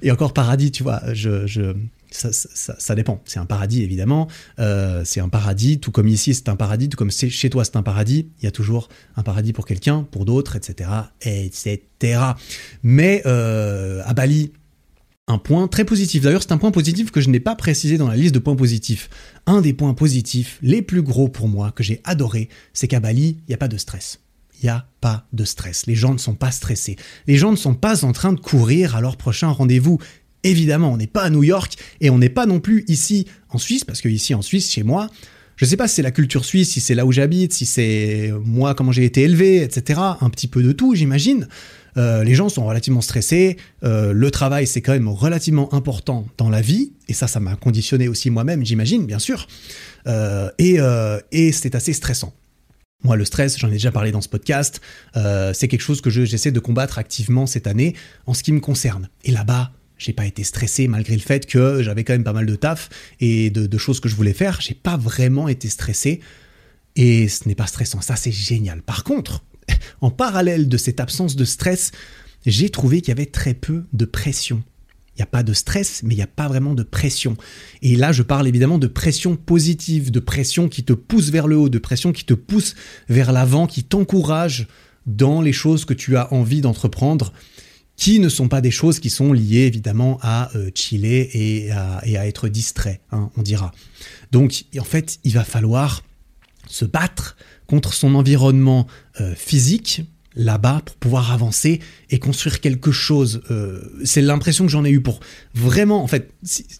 Et 0.02 0.10
encore 0.10 0.34
paradis, 0.34 0.70
tu 0.72 0.82
vois, 0.82 1.00
je, 1.14 1.72
ça, 2.14 2.94
dépend. 2.94 3.20
C'est 3.24 3.38
un 3.38 3.46
paradis, 3.46 3.82
évidemment. 3.82 4.28
Euh, 4.58 5.02
c'est 5.04 5.20
un 5.20 5.28
paradis, 5.28 5.80
tout 5.80 5.90
comme 5.90 6.08
ici, 6.08 6.34
c'est 6.34 6.48
un 6.48 6.56
paradis, 6.56 6.88
tout 6.88 6.96
comme 6.96 7.10
chez 7.10 7.50
toi, 7.50 7.64
c'est 7.64 7.76
un 7.76 7.82
paradis. 7.82 8.28
Il 8.40 8.44
y 8.44 8.48
a 8.48 8.50
toujours 8.50 8.88
un 9.16 9.22
paradis 9.22 9.52
pour 9.52 9.66
quelqu'un, 9.66 10.06
pour 10.10 10.24
d'autres, 10.24 10.56
etc., 10.56 10.90
etc. 11.22 12.20
Mais 12.82 13.22
euh, 13.26 14.02
à 14.04 14.14
Bali, 14.14 14.52
un 15.26 15.38
point 15.38 15.68
très 15.68 15.84
positif. 15.84 16.22
D'ailleurs, 16.22 16.42
c'est 16.42 16.52
un 16.52 16.58
point 16.58 16.70
positif 16.70 17.10
que 17.10 17.20
je 17.20 17.30
n'ai 17.30 17.40
pas 17.40 17.56
précisé 17.56 17.96
dans 17.98 18.08
la 18.08 18.16
liste 18.16 18.34
de 18.34 18.38
points 18.38 18.56
positifs. 18.56 19.08
Un 19.46 19.60
des 19.60 19.72
points 19.72 19.94
positifs 19.94 20.58
les 20.62 20.82
plus 20.82 21.02
gros 21.02 21.28
pour 21.28 21.48
moi, 21.48 21.72
que 21.72 21.82
j'ai 21.82 22.00
adoré, 22.04 22.48
c'est 22.72 22.88
qu'à 22.88 23.00
Bali, 23.00 23.38
il 23.40 23.48
n'y 23.48 23.54
a 23.54 23.58
pas 23.58 23.68
de 23.68 23.78
stress. 23.78 24.20
Il 24.62 24.66
n'y 24.66 24.70
a 24.70 24.86
pas 25.00 25.26
de 25.32 25.44
stress. 25.44 25.86
Les 25.86 25.94
gens 25.94 26.12
ne 26.12 26.18
sont 26.18 26.34
pas 26.34 26.50
stressés. 26.50 26.96
Les 27.26 27.36
gens 27.36 27.50
ne 27.50 27.56
sont 27.56 27.74
pas 27.74 28.04
en 28.04 28.12
train 28.12 28.32
de 28.32 28.40
courir 28.40 28.96
à 28.96 29.00
leur 29.00 29.16
prochain 29.16 29.48
rendez-vous. 29.48 29.98
Évidemment, 30.44 30.92
on 30.92 30.96
n'est 30.96 31.06
pas 31.06 31.22
à 31.22 31.30
New 31.30 31.42
York 31.42 31.74
et 32.00 32.10
on 32.10 32.18
n'est 32.18 32.28
pas 32.28 32.46
non 32.46 32.60
plus 32.60 32.84
ici 32.86 33.26
en 33.48 33.58
Suisse, 33.58 33.84
parce 33.84 34.00
que 34.00 34.08
ici 34.08 34.34
en 34.34 34.42
Suisse, 34.42 34.70
chez 34.70 34.82
moi, 34.82 35.10
je 35.56 35.64
ne 35.64 35.70
sais 35.70 35.76
pas 35.76 35.88
si 35.88 35.96
c'est 35.96 36.02
la 36.02 36.10
culture 36.10 36.44
suisse, 36.44 36.72
si 36.72 36.80
c'est 36.80 36.94
là 36.94 37.06
où 37.06 37.12
j'habite, 37.12 37.52
si 37.52 37.64
c'est 37.64 38.32
moi, 38.44 38.74
comment 38.74 38.92
j'ai 38.92 39.04
été 39.04 39.22
élevé, 39.22 39.62
etc. 39.62 40.00
Un 40.20 40.30
petit 40.30 40.48
peu 40.48 40.62
de 40.62 40.72
tout, 40.72 40.94
j'imagine. 40.94 41.48
Euh, 41.96 42.24
les 42.24 42.34
gens 42.34 42.48
sont 42.48 42.66
relativement 42.66 43.00
stressés. 43.00 43.56
Euh, 43.84 44.12
le 44.12 44.30
travail, 44.32 44.66
c'est 44.66 44.80
quand 44.80 44.92
même 44.92 45.08
relativement 45.08 45.72
important 45.72 46.26
dans 46.38 46.50
la 46.50 46.60
vie. 46.60 46.92
Et 47.08 47.12
ça, 47.12 47.28
ça 47.28 47.38
m'a 47.38 47.54
conditionné 47.54 48.08
aussi 48.08 48.30
moi-même, 48.30 48.64
j'imagine, 48.64 49.06
bien 49.06 49.20
sûr. 49.20 49.46
Euh, 50.08 50.50
et, 50.58 50.78
et 51.30 51.52
c'est 51.52 51.74
assez 51.74 51.92
stressant. 51.92 52.32
Moi, 53.04 53.16
le 53.16 53.24
stress, 53.24 53.58
j'en 53.58 53.68
ai 53.68 53.72
déjà 53.72 53.92
parlé 53.92 54.10
dans 54.12 54.22
ce 54.22 54.30
podcast, 54.30 54.80
c'est 55.14 55.68
quelque 55.68 55.82
chose 55.82 56.00
que 56.00 56.10
j'essaie 56.10 56.52
de 56.52 56.60
combattre 56.60 56.98
activement 56.98 57.46
cette 57.46 57.66
année 57.66 57.94
en 58.26 58.34
ce 58.34 58.42
qui 58.42 58.50
me 58.50 58.60
concerne. 58.60 59.08
Et 59.24 59.30
là-bas, 59.30 59.72
j'ai 59.98 60.12
pas 60.12 60.26
été 60.26 60.44
stressé 60.44 60.88
malgré 60.88 61.14
le 61.14 61.20
fait 61.20 61.46
que 61.46 61.82
j'avais 61.82 62.04
quand 62.04 62.12
même 62.12 62.24
pas 62.24 62.32
mal 62.32 62.46
de 62.46 62.56
taf 62.56 62.90
et 63.20 63.50
de, 63.50 63.78
choses 63.78 64.00
que 64.00 64.08
je 64.08 64.16
voulais 64.16 64.32
faire. 64.32 64.60
J'ai 64.60 64.74
pas 64.74 64.96
vraiment 64.96 65.48
été 65.48 65.68
stressé 65.68 66.20
et 66.96 67.28
ce 67.28 67.48
n'est 67.48 67.54
pas 67.54 67.66
stressant. 67.66 68.00
Ça, 68.00 68.16
c'est 68.16 68.32
génial. 68.32 68.82
Par 68.82 69.04
contre, 69.04 69.44
en 70.00 70.10
parallèle 70.10 70.68
de 70.68 70.76
cette 70.76 71.00
absence 71.00 71.36
de 71.36 71.44
stress, 71.44 71.92
j'ai 72.46 72.70
trouvé 72.70 73.00
qu'il 73.00 73.08
y 73.08 73.12
avait 73.12 73.26
très 73.26 73.54
peu 73.54 73.84
de 73.92 74.04
pression. 74.04 74.62
Il 75.16 75.20
n'y 75.20 75.22
a 75.22 75.26
pas 75.26 75.44
de 75.44 75.52
stress, 75.52 76.02
mais 76.02 76.14
il 76.14 76.16
n'y 76.16 76.24
a 76.24 76.28
pas 76.28 76.48
vraiment 76.48 76.74
de 76.74 76.82
pression. 76.82 77.36
Et 77.82 77.94
là, 77.94 78.10
je 78.10 78.24
parle 78.24 78.48
évidemment 78.48 78.78
de 78.78 78.88
pression 78.88 79.36
positive, 79.36 80.10
de 80.10 80.18
pression 80.18 80.68
qui 80.68 80.82
te 80.82 80.92
pousse 80.92 81.30
vers 81.30 81.46
le 81.46 81.56
haut, 81.56 81.68
de 81.68 81.78
pression 81.78 82.12
qui 82.12 82.24
te 82.24 82.34
pousse 82.34 82.74
vers 83.08 83.30
l'avant, 83.30 83.68
qui 83.68 83.84
t'encourage 83.84 84.66
dans 85.06 85.40
les 85.40 85.52
choses 85.52 85.84
que 85.84 85.94
tu 85.94 86.16
as 86.16 86.32
envie 86.32 86.62
d'entreprendre 86.62 87.32
qui 87.96 88.18
ne 88.18 88.28
sont 88.28 88.48
pas 88.48 88.60
des 88.60 88.70
choses 88.70 88.98
qui 88.98 89.10
sont 89.10 89.32
liées 89.32 89.66
évidemment 89.66 90.18
à 90.22 90.50
euh, 90.56 90.70
chiller 90.74 91.30
et 91.34 91.70
à, 91.70 92.26
être 92.26 92.48
distrait, 92.48 93.00
hein, 93.12 93.30
on 93.36 93.42
dira. 93.42 93.72
Donc 94.32 94.64
en 94.78 94.84
fait, 94.84 95.18
il 95.24 95.32
va 95.32 95.44
falloir 95.44 96.02
se 96.68 96.84
battre 96.84 97.36
contre 97.66 97.94
son 97.94 98.14
environnement 98.14 98.86
euh, 99.20 99.34
physique 99.34 100.02
là-bas 100.36 100.82
pour 100.84 100.96
pouvoir 100.96 101.30
avancer 101.30 101.78
et 102.10 102.18
construire 102.18 102.60
quelque 102.60 102.90
chose. 102.90 103.42
Euh, 103.52 103.80
c'est 104.04 104.20
l'impression 104.20 104.66
que 104.66 104.72
j'en 104.72 104.84
ai 104.84 104.90
eu 104.90 105.00
pour 105.00 105.20
vraiment, 105.54 106.02
en 106.02 106.08
fait, 106.08 106.32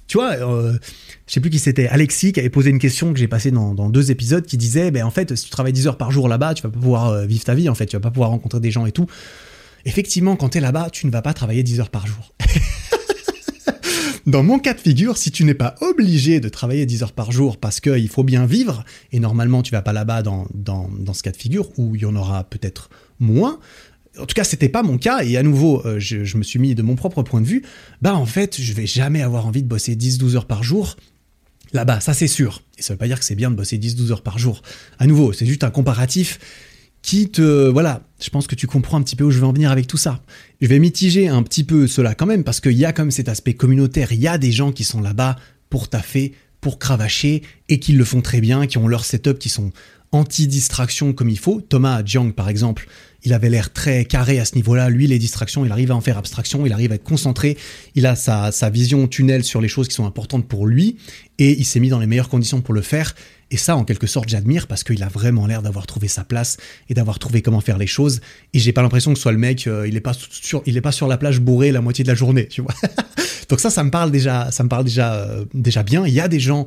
tu 0.09 0.19
vois, 0.19 0.37
je 0.37 0.79
sais 1.33 1.39
plus 1.39 1.51
qui 1.51 1.61
c'était, 1.61 1.87
Alexis 1.87 2.33
qui 2.33 2.41
avait 2.41 2.51
posé 2.51 2.71
une 2.71 2.81
question 2.81 3.13
que 3.13 3.19
j'ai 3.21 3.29
passée 3.29 3.53
dans, 3.53 3.89
deux 3.91 4.11
épisodes 4.11 4.45
qui 4.45 4.57
disait, 4.57 4.91
ben 4.91 5.05
en 5.05 5.13
fait, 5.13 5.37
si 5.37 5.45
tu 5.45 5.51
travailles 5.51 5.73
10 5.73 5.87
heures 5.87 5.99
par 5.99 6.11
jour 6.11 6.29
là-bas, 6.29 6.55
tu 6.55 6.65
vas 6.65 6.71
pas 6.71 6.81
pouvoir 6.81 7.25
vivre 7.27 7.45
ta 7.45 7.55
vie, 7.55 7.69
en 7.69 7.77
fait, 7.77 7.87
tu 7.87 7.95
vas 7.95 8.01
pas 8.01 8.11
pouvoir 8.11 8.31
rencontrer 8.31 8.59
des 8.59 8.73
gens 8.73 8.87
et 8.87 8.93
tout 8.93 9.07
effectivement, 9.85 10.37
quand 10.37 10.51
tu 10.51 10.59
es 10.59 10.61
là-bas, 10.61 10.91
tu 10.91 11.07
ne 11.07 11.13
vas 11.13 11.23
pas 11.23 11.35
travailler 11.35 11.63
10 11.63 11.81
heures 11.81 11.91
par 11.91 12.07
jour. 12.07 12.35
Dans 14.27 14.43
mon 14.43 14.59
cas 14.59 14.73
de 14.73 14.81
figure, 14.81 15.19
si 15.19 15.31
tu 15.31 15.45
n'es 15.45 15.55
pas 15.55 15.75
obligé 15.83 16.41
de 16.41 16.49
travailler 16.49 16.87
10 16.87 17.03
heures 17.03 17.13
par 17.13 17.31
jour 17.31 17.59
parce 17.59 17.81
qu'il 17.81 18.09
faut 18.09 18.23
bien 18.23 18.47
vivre, 18.47 18.83
et 19.13 19.21
normalement 19.21 19.63
tu 19.63 19.73
vas 19.73 19.83
pas 19.83 19.93
là-bas 19.93 20.23
dans, 20.23 20.47
dans, 20.55 21.13
ce 21.13 21.23
cas 21.23 21.31
de 21.31 21.37
figure, 21.37 21.69
où 21.79 21.95
il 21.95 22.03
y 22.03 22.07
en 22.07 22.17
aura 22.17 22.45
peut-être 22.45 22.89
moins, 23.21 23.59
en 24.19 24.25
tout 24.25 24.35
cas, 24.35 24.45
c'était 24.45 24.69
pas 24.71 24.83
mon 24.83 24.97
cas, 24.97 25.25
et 25.25 25.37
à 25.37 25.43
nouveau, 25.43 25.85
euh, 25.85 25.99
je, 25.99 26.37
me 26.39 26.43
suis 26.43 26.59
mis 26.59 26.75
de 26.75 26.83
mon 26.83 26.95
propre 26.95 27.23
point 27.23 27.41
de 27.41 27.47
vue, 27.47 27.65
bah 28.01 28.15
en 28.15 28.27
fait, 28.27 28.61
je 28.61 28.73
vais 28.73 28.87
jamais 28.87 29.21
avoir 29.21 29.47
envie 29.47 29.63
de 29.63 29.69
bosser 29.69 29.95
10-12 29.95 30.37
heures 30.37 30.47
par 30.47 30.63
jour 30.63 30.97
là-bas, 31.73 32.01
ça 32.01 32.15
c'est 32.15 32.29
sûr. 32.29 32.63
Et 32.79 32.83
ça 32.83 32.95
veut 32.95 32.99
pas 32.99 33.09
dire 33.09 33.19
que 33.19 33.25
c'est 33.25 33.35
bien 33.35 33.51
de 33.51 33.57
bosser 33.57 33.77
10-12 33.77 34.13
heures 34.13 34.23
par 34.23 34.39
jour. 34.39 34.63
À 34.99 35.07
nouveau, 35.07 35.33
c'est 35.33 35.47
juste 35.47 35.65
un 35.65 35.71
comparatif 35.71 36.39
qui 37.05 37.29
te... 37.29 37.69
Voilà, 37.69 38.03
je 38.19 38.31
pense 38.31 38.47
que 38.47 38.55
tu 38.55 38.67
comprends 38.67 38.97
un 38.97 39.03
petit 39.03 39.15
peu 39.15 39.25
où 39.25 39.31
je 39.31 39.39
veux 39.39 39.45
en 39.45 39.53
venir 39.53 39.71
avec 39.71 39.87
tout 39.87 39.99
ça. 39.99 40.23
Je 40.63 40.67
vais 40.67 40.79
mitiger 40.79 41.29
un 41.29 41.43
petit 41.43 41.63
peu 41.63 41.87
cela 41.87 42.15
quand 42.15 42.25
même, 42.25 42.45
parce 42.45 42.61
qu'il 42.61 42.73
y 42.73 42.87
a 42.87 42.95
comme 42.95 43.11
cet 43.11 43.29
aspect 43.29 43.53
communautaire, 43.53 44.11
il 44.13 44.21
y 44.21 44.27
a 44.27 44.39
des 44.39 44.51
gens 44.51 44.73
qui 44.73 44.85
sont 44.85 45.03
là-bas 45.03 45.37
pour 45.69 45.91
taffer, 45.91 46.33
pour 46.63 46.79
cravacher, 46.79 47.43
et 47.69 47.79
qui 47.79 47.93
le 47.93 48.07
font 48.07 48.23
très 48.23 48.41
bien, 48.41 48.67
qui 48.67 48.79
ont 48.79 48.89
leur 48.89 49.05
setup, 49.05 49.39
qui 49.39 49.51
sont 49.51 49.71
anti-distraction 50.13 51.13
comme 51.13 51.29
il 51.29 51.39
faut. 51.39 51.61
Thomas 51.61 52.03
Jiang, 52.03 52.33
par 52.33 52.49
exemple, 52.49 52.89
il 53.23 53.35
avait 53.35 53.51
l'air 53.51 53.71
très 53.75 54.07
carré 54.07 54.39
à 54.39 54.47
ce 54.47 54.55
niveau-là. 54.55 54.89
Lui, 54.89 55.07
les 55.07 55.19
distractions, 55.19 55.67
il 55.67 55.73
arrive 55.73 55.91
à 55.91 55.97
en 55.97 56.01
faire 56.01 56.17
abstraction, 56.17 56.65
il 56.65 56.73
arrive 56.73 56.91
à 56.91 56.95
être 56.95 57.05
concentré, 57.05 57.59
il 57.95 58.07
a 58.07 58.17
sa, 58.17 58.51
sa 58.51 58.71
vision 58.71 59.07
tunnel 59.09 59.45
sur 59.45 59.61
les 59.61 59.69
choses 59.69 59.89
qui 59.89 59.95
sont 59.95 60.07
importantes 60.07 60.49
pour 60.49 60.67
lui, 60.67 60.97
et 61.39 61.53
il 61.59 61.67
s'est 61.67 61.81
mis 61.81 61.91
dans 61.91 61.99
les 61.99 62.07
meilleures 62.07 62.31
conditions 62.31 62.63
pour 62.63 62.73
le 62.73 62.81
faire. 62.81 63.15
Et 63.51 63.57
ça, 63.57 63.77
en 63.77 63.85
quelque 63.85 64.07
sorte, 64.07 64.29
j'admire 64.29 64.67
parce 64.67 64.85
qu'il 64.85 65.03
a 65.03 65.09
vraiment 65.09 65.47
l'air 65.47 65.63
d'avoir 65.63 65.87
trouvé 65.87 66.09
sa 66.09 66.25
place 66.25 66.57
et 66.89 66.95
d'avoir 66.95 67.19
trouvé 67.19 67.43
comment 67.43 67.61
faire 67.61 67.79
les 67.79 67.87
choses. 67.87 68.21
Et 68.53 68.59
j'ai 68.59 68.73
pas 68.73 68.83
l'impression 68.83 69.13
que 69.13 69.19
ce 69.19 69.23
soit 69.23 69.33
le 69.33 69.39
mec, 69.39 69.67
euh, 69.67 69.87
il 69.87 69.97
est 69.97 70.01
pas 70.01 70.13
sur, 70.15 70.63
il 70.67 70.77
est 70.77 70.81
pas 70.81 70.93
sur 70.93 71.07
la 71.07 71.17
plage 71.17 71.41
bourré 71.41 71.73
la 71.73 71.81
moitié 71.81 72.05
de 72.05 72.09
la 72.09 72.15
journée, 72.15 72.49
tu 72.49 72.63
vois. 72.63 72.75
Donc 73.49 73.61
ça, 73.61 73.71
ça 73.71 73.85
me 73.85 73.91
parle 73.91 74.11
déjà, 74.11 74.51
ça 74.51 74.65
me 74.65 74.69
parle 74.69 74.85
déjà, 74.85 75.15
euh, 75.15 75.45
déjà 75.55 75.83
bien. 75.83 76.07
Il 76.07 76.15
y 76.15 76.21
a 76.21 76.29
des 76.29 76.41
gens 76.41 76.67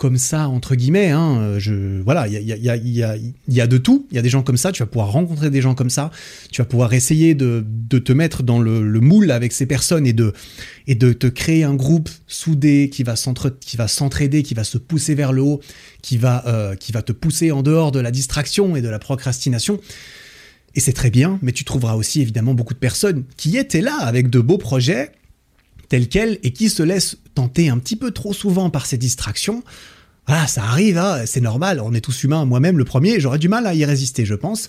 comme 0.00 0.16
ça, 0.16 0.48
entre 0.48 0.76
guillemets. 0.76 1.10
Hein, 1.10 1.58
je, 1.58 2.00
voilà, 2.00 2.26
il 2.26 2.32
y 2.32 2.36
a, 2.38 2.40
y, 2.40 2.70
a, 2.70 2.76
y, 2.76 3.02
a, 3.02 3.16
y 3.48 3.60
a, 3.60 3.66
de 3.66 3.76
tout. 3.76 4.06
Il 4.10 4.16
y 4.16 4.18
a 4.18 4.22
des 4.22 4.30
gens 4.30 4.42
comme 4.42 4.56
ça, 4.56 4.72
tu 4.72 4.82
vas 4.82 4.86
pouvoir 4.86 5.12
rencontrer 5.12 5.50
des 5.50 5.60
gens 5.60 5.74
comme 5.74 5.90
ça, 5.90 6.10
tu 6.50 6.62
vas 6.62 6.64
pouvoir 6.64 6.94
essayer 6.94 7.34
de, 7.34 7.62
de 7.68 7.98
te 7.98 8.10
mettre 8.14 8.42
dans 8.42 8.60
le, 8.60 8.82
le, 8.82 9.00
moule 9.00 9.30
avec 9.30 9.52
ces 9.52 9.66
personnes 9.66 10.06
et 10.06 10.14
de, 10.14 10.32
et 10.86 10.94
de 10.94 11.12
te 11.12 11.26
créer 11.26 11.64
un 11.64 11.74
groupe 11.74 12.08
soudé 12.26 12.88
qui 12.90 13.02
va 13.02 13.14
s'entraider, 13.14 14.42
qui 14.42 14.54
va 14.54 14.64
se 14.64 14.78
pousser 14.78 15.14
vers 15.14 15.34
le 15.34 15.42
haut, 15.42 15.60
qui 16.00 16.16
va, 16.16 16.44
euh, 16.46 16.76
qui 16.76 16.92
va 16.92 17.02
te 17.02 17.12
pousser 17.12 17.52
en 17.52 17.62
dehors 17.62 17.92
de 17.92 18.00
la 18.00 18.10
distraction 18.10 18.76
et 18.76 18.80
de 18.80 18.88
la 18.88 18.98
procrastination. 18.98 19.78
Et 20.74 20.80
c'est 20.80 20.94
très 20.94 21.10
bien, 21.10 21.38
mais 21.42 21.52
tu 21.52 21.64
trouveras 21.64 21.96
aussi 21.96 22.22
évidemment 22.22 22.54
beaucoup 22.54 22.74
de 22.74 22.78
personnes 22.78 23.24
qui 23.36 23.58
étaient 23.58 23.82
là 23.82 23.98
avec 24.00 24.30
de 24.30 24.40
beaux 24.40 24.56
projets, 24.56 25.12
tel 25.90 26.08
quel 26.08 26.38
et 26.42 26.52
qui 26.52 26.70
se 26.70 26.82
laisse 26.82 27.18
tenter 27.34 27.68
un 27.68 27.78
petit 27.78 27.96
peu 27.96 28.12
trop 28.12 28.32
souvent 28.32 28.70
par 28.70 28.86
ces 28.86 28.96
distractions. 28.96 29.62
Ah, 30.26 30.46
ça 30.46 30.62
arrive, 30.62 30.96
hein, 30.96 31.26
c'est 31.26 31.40
normal, 31.40 31.80
on 31.80 31.92
est 31.92 32.00
tous 32.00 32.22
humains, 32.22 32.46
moi-même 32.46 32.78
le 32.78 32.84
premier, 32.84 33.20
j'aurais 33.20 33.38
du 33.38 33.48
mal 33.48 33.66
à 33.66 33.74
y 33.74 33.84
résister, 33.84 34.24
je 34.24 34.34
pense. 34.34 34.68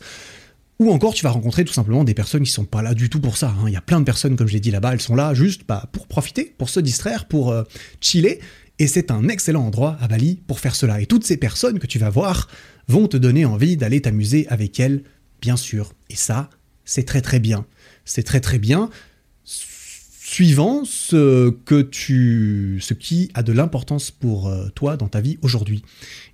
Ou 0.80 0.92
encore, 0.92 1.14
tu 1.14 1.24
vas 1.24 1.30
rencontrer 1.30 1.64
tout 1.64 1.74
simplement 1.74 2.04
des 2.04 2.16
personnes 2.16 2.42
qui 2.42 2.52
sont 2.52 2.66
pas 2.66 2.82
là 2.82 2.96
du 2.96 3.08
tout 3.08 3.22
pour 3.22 3.38
ça. 3.38 3.50
Hein. 3.50 3.66
Il 3.68 3.74
y 3.74 3.78
a 3.78 3.82
plein 3.82 4.00
de 4.00 4.06
personnes, 4.06 4.36
comme 4.36 4.48
je 4.48 4.54
l'ai 4.54 4.60
dit 4.60 4.72
là-bas, 4.72 4.94
elles 4.94 5.02
sont 5.02 5.16
là 5.16 5.36
juste 5.36 5.62
bah, 5.68 5.88
pour 5.92 6.08
profiter, 6.08 6.56
pour 6.58 6.70
se 6.70 6.80
distraire, 6.80 7.28
pour 7.28 7.52
euh, 7.52 7.64
chiller. 8.02 8.40
Et 8.80 8.88
c'est 8.88 9.12
un 9.12 9.28
excellent 9.28 9.64
endroit 9.64 9.96
à 10.02 10.08
Bali 10.08 10.42
pour 10.48 10.60
faire 10.60 10.76
cela. 10.76 11.00
Et 11.00 11.06
toutes 11.06 11.24
ces 11.24 11.38
personnes 11.38 11.78
que 11.78 11.86
tu 11.86 12.00
vas 12.00 12.10
voir 12.10 12.48
vont 12.88 13.08
te 13.08 13.16
donner 13.16 13.46
envie 13.46 13.78
d'aller 13.78 14.02
t'amuser 14.02 14.48
avec 14.50 14.80
elles, 14.80 15.04
bien 15.40 15.56
sûr. 15.56 15.94
Et 16.10 16.16
ça, 16.16 16.50
c'est 16.84 17.04
très 17.04 17.22
très 17.22 17.40
bien. 17.40 17.68
C'est 18.06 18.24
très 18.24 18.40
très 18.40 18.58
bien 18.58 18.90
suivant 20.32 20.86
ce 20.86 21.50
que 21.50 21.82
tu, 21.82 22.80
ce 22.80 22.94
qui 22.94 23.30
a 23.34 23.44
de 23.44 23.52
l'importance 23.52 24.12
pour 24.12 24.48
euh, 24.48 24.70
toi 24.74 24.96
dans 24.96 25.10
ta 25.10 25.20
vie 25.20 25.38
aujourd'hui. 25.42 25.84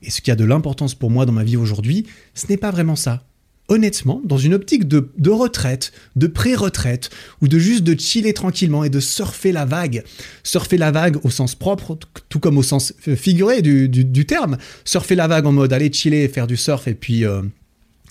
Et 0.04 0.12
ce 0.12 0.22
qui 0.22 0.30
a 0.30 0.36
de 0.36 0.46
l'importance 0.46 0.94
pour 0.94 1.10
moi 1.10 1.26
dans 1.26 1.32
ma 1.32 1.44
vie 1.44 1.58
aujourd'hui, 1.58 2.06
ce 2.36 2.46
n'est 2.48 2.58
pas 2.58 2.70
vraiment 2.70 2.96
ça. 2.96 3.24
Honnêtement, 3.70 4.22
dans 4.24 4.38
une 4.38 4.54
optique 4.54 4.88
de, 4.88 5.30
retraite, 5.32 5.94
de 6.16 6.28
pré-retraite, 6.28 7.10
ou 7.42 7.48
de 7.48 7.58
juste 7.58 7.84
de 7.84 8.00
chiller 8.00 8.36
tranquillement 8.36 8.84
et 8.84 8.92
de 8.92 9.00
surfer 9.00 9.52
la 9.52 9.66
vague, 9.66 10.04
surfer 10.44 10.78
la 10.78 10.92
vague 10.92 11.18
au 11.26 11.32
sens 11.32 11.56
propre, 11.56 11.98
tout 12.30 12.40
comme 12.40 12.60
au 12.60 12.64
sens 12.64 12.94
euh, 13.08 13.16
figuré 13.16 13.64
du, 13.64 13.90
du, 13.90 14.26
terme, 14.28 14.60
surfer 14.86 15.16
la 15.16 15.28
vague 15.28 15.48
en 15.48 15.54
mode 15.54 15.74
aller 15.74 15.92
chiller, 15.92 16.28
faire 16.28 16.46
du 16.46 16.56
surf 16.56 16.88
et 16.88 16.94
puis, 16.94 17.26
euh, 17.26 17.42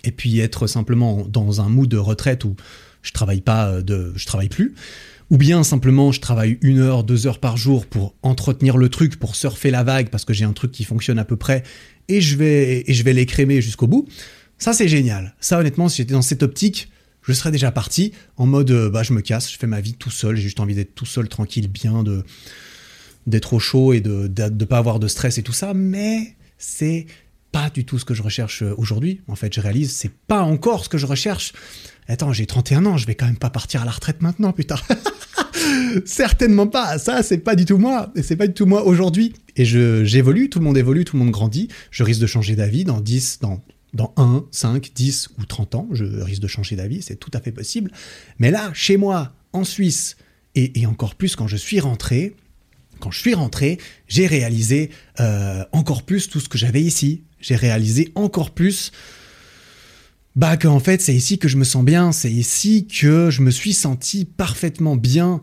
et 0.03 0.11
puis 0.11 0.41
être 0.41 0.66
simplement 0.66 1.24
dans 1.28 1.61
un 1.61 1.68
mood 1.68 1.89
de 1.89 1.97
retraite 1.97 2.43
où 2.43 2.57
je 3.03 3.12
travaille 3.12 3.41
pas, 3.41 3.82
de, 3.82 4.12
je 4.16 4.26
travaille 4.26 4.49
plus 4.49 4.74
ou 5.30 5.36
bien 5.36 5.64
simplement 5.64 6.12
je 6.12 6.20
travaille 6.20 6.58
une 6.62 6.78
heure, 6.78 7.04
deux 7.04 7.26
heures 7.26 7.40
par 7.40 7.56
jour 7.56 7.86
pour 7.86 8.14
entretenir 8.22 8.76
le 8.76 8.88
truc, 8.88 9.18
pour 9.18 9.36
surfer 9.36 9.70
la 9.70 9.84
vague 9.84 10.08
parce 10.10 10.24
que 10.24 10.32
j'ai 10.32 10.44
un 10.44 10.52
truc 10.52 10.72
qui 10.72 10.84
fonctionne 10.84 11.18
à 11.18 11.24
peu 11.24 11.36
près 11.36 11.62
et 12.08 12.20
je 12.20 12.36
vais, 12.36 12.84
et 12.86 12.94
je 12.94 13.02
vais 13.02 13.12
l'écrémer 13.12 13.60
jusqu'au 13.60 13.86
bout. 13.86 14.08
Ça 14.58 14.72
c'est 14.72 14.88
génial. 14.88 15.34
Ça 15.40 15.58
honnêtement, 15.58 15.88
si 15.88 15.98
j'étais 15.98 16.14
dans 16.14 16.22
cette 16.22 16.42
optique, 16.42 16.90
je 17.22 17.32
serais 17.32 17.50
déjà 17.50 17.72
parti 17.72 18.12
en 18.36 18.46
mode 18.46 18.70
euh, 18.70 18.90
bah 18.90 19.02
je 19.02 19.12
me 19.12 19.20
casse, 19.20 19.50
je 19.50 19.58
fais 19.58 19.66
ma 19.66 19.80
vie 19.80 19.94
tout 19.94 20.10
seul, 20.10 20.36
j'ai 20.36 20.42
juste 20.42 20.60
envie 20.60 20.74
d'être 20.74 20.94
tout 20.94 21.06
seul, 21.06 21.28
tranquille, 21.28 21.68
bien, 21.68 22.02
de 22.02 22.24
d'être 23.26 23.54
au 23.54 23.58
chaud 23.58 23.92
et 23.92 24.00
de 24.00 24.30
ne 24.38 24.64
pas 24.64 24.78
avoir 24.78 25.00
de 25.00 25.08
stress 25.08 25.36
et 25.36 25.42
tout 25.42 25.52
ça, 25.52 25.74
mais 25.74 26.36
c'est 26.58 27.06
pas 27.50 27.70
du 27.70 27.84
tout 27.84 27.98
ce 27.98 28.04
que 28.04 28.14
je 28.14 28.22
recherche 28.22 28.62
euh, 28.62 28.74
aujourd'hui. 28.76 29.20
En 29.28 29.34
fait, 29.34 29.52
je 29.54 29.60
réalise, 29.60 29.90
c'est 29.92 30.12
pas 30.12 30.42
encore 30.42 30.84
ce 30.84 30.88
que 30.88 30.98
je 30.98 31.06
recherche. 31.06 31.52
Attends, 32.09 32.32
j'ai 32.32 32.46
31 32.46 32.86
ans, 32.86 32.96
je 32.96 33.07
vais 33.07 33.14
quand 33.14 33.26
même 33.26 33.38
pas 33.38 33.50
partir 33.50 33.82
à 33.82 33.84
la 33.84 33.90
retraite 33.90 34.22
maintenant, 34.22 34.52
putain. 34.52 34.76
Certainement 36.04 36.66
pas. 36.66 36.98
Ça, 36.98 37.22
c'est 37.22 37.38
pas 37.38 37.57
du 37.57 37.64
tout 37.64 37.78
moi. 37.78 38.12
C'est 38.22 38.36
pas 38.36 38.46
du 38.46 38.54
tout 38.54 38.66
moi 38.66 38.84
aujourd'hui. 38.84 39.34
Et 39.57 39.64
je, 39.64 40.04
j'évolue, 40.04 40.48
tout 40.48 40.59
le 40.59 40.64
monde 40.64 40.78
évolue, 40.78 41.04
tout 41.04 41.16
le 41.16 41.24
monde 41.24 41.32
grandit. 41.32 41.68
Je 41.90 42.04
risque 42.04 42.20
de 42.20 42.26
changer 42.26 42.54
d'avis 42.54 42.84
dans 42.84 43.00
10, 43.00 43.40
dans, 43.40 43.62
dans 43.94 44.12
1, 44.16 44.44
5, 44.50 44.92
10 44.94 45.30
ou 45.38 45.44
30 45.44 45.74
ans. 45.74 45.88
Je 45.92 46.04
risque 46.04 46.42
de 46.42 46.46
changer 46.46 46.76
d'avis, 46.76 47.02
c'est 47.02 47.16
tout 47.16 47.30
à 47.34 47.40
fait 47.40 47.52
possible. 47.52 47.90
Mais 48.38 48.50
là, 48.50 48.70
chez 48.72 48.96
moi, 48.96 49.32
en 49.52 49.64
Suisse, 49.64 50.16
et, 50.54 50.80
et 50.80 50.86
encore 50.86 51.14
plus 51.16 51.34
quand 51.36 51.48
je 51.48 51.57
suis 51.57 51.80
rentré, 51.80 52.36
quand 53.00 53.11
je 53.11 53.20
suis 53.20 53.34
rentré, 53.34 53.78
j'ai 54.09 54.26
réalisé 54.26 54.90
euh, 55.20 55.64
encore 55.72 56.02
plus 56.02 56.28
tout 56.28 56.40
ce 56.40 56.48
que 56.48 56.59
j'avais 56.59 56.82
ici. 56.82 57.24
J'ai 57.40 57.57
réalisé 57.57 58.12
encore 58.14 58.50
plus 58.50 58.92
bah 60.37 60.57
qu'en 60.57 60.80
fait 60.80 61.01
c'est 61.01 61.14
ici 61.14 61.39
que 61.39 61.49
je 61.49 61.57
me 61.57 61.64
sens 61.64 61.84
bien, 61.84 62.12
c'est 62.12 62.30
ici 62.30 62.87
que 62.87 63.30
je 63.30 63.43
me 63.43 63.51
suis 63.51 63.72
senti 63.72 64.24
parfaitement 64.24 64.97
bien. 64.97 65.43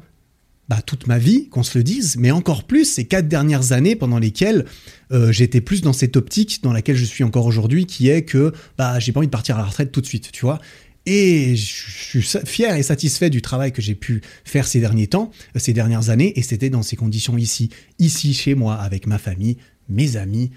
Bah, 0.70 0.82
toute 0.82 1.08
ma 1.08 1.18
vie, 1.18 1.50
qu'on 1.50 1.62
se 1.62 1.78
le 1.78 1.84
dise, 1.84 2.16
mais 2.18 2.32
encore 2.32 2.64
plus 2.64 2.86
ces 2.86 3.04
quatre 3.04 3.28
dernières 3.28 3.74
années 3.74 3.98
pendant 3.98 4.18
lesquelles 4.18 4.64
euh, 5.12 5.30
j'étais 5.30 5.60
plus 5.60 5.82
dans 5.82 5.92
cette 5.92 6.16
optique 6.16 6.64
dans 6.64 6.72
laquelle 6.72 6.96
je 6.96 7.04
suis 7.04 7.26
encore 7.26 7.46
aujourd'hui, 7.46 7.86
qui 7.86 8.08
est 8.08 8.24
que 8.24 8.54
bah 8.78 8.98
j'ai 8.98 9.12
pas 9.12 9.20
envie 9.20 9.28
de 9.28 9.32
partir 9.32 9.58
à 9.58 9.60
la 9.60 9.66
retraite 9.66 9.92
tout 9.92 10.00
de 10.00 10.06
suite, 10.06 10.32
tu 10.32 10.46
vois. 10.46 10.62
Et 11.06 11.58
je 11.58 11.64
suis 11.66 12.22
fier 12.46 12.76
et 12.76 12.82
satisfait 12.82 13.30
du 13.30 13.42
travail 13.42 13.74
que 13.74 13.82
j'ai 13.82 13.94
pu 13.94 14.22
faire 14.46 14.66
ces 14.66 14.80
derniers 14.80 15.08
temps, 15.08 15.32
euh, 15.56 15.60
ces 15.60 15.74
dernières 15.74 16.10
années, 16.10 16.40
et 16.40 16.42
c'était 16.42 16.70
dans 16.70 16.82
ces 16.82 16.96
conditions 16.96 17.38
ici, 17.38 17.70
ici 18.00 18.34
chez 18.34 18.56
moi, 18.56 18.76
avec 18.76 19.06
ma 19.06 19.18
famille, 19.18 19.58
mes 19.90 20.16
amis, 20.16 20.52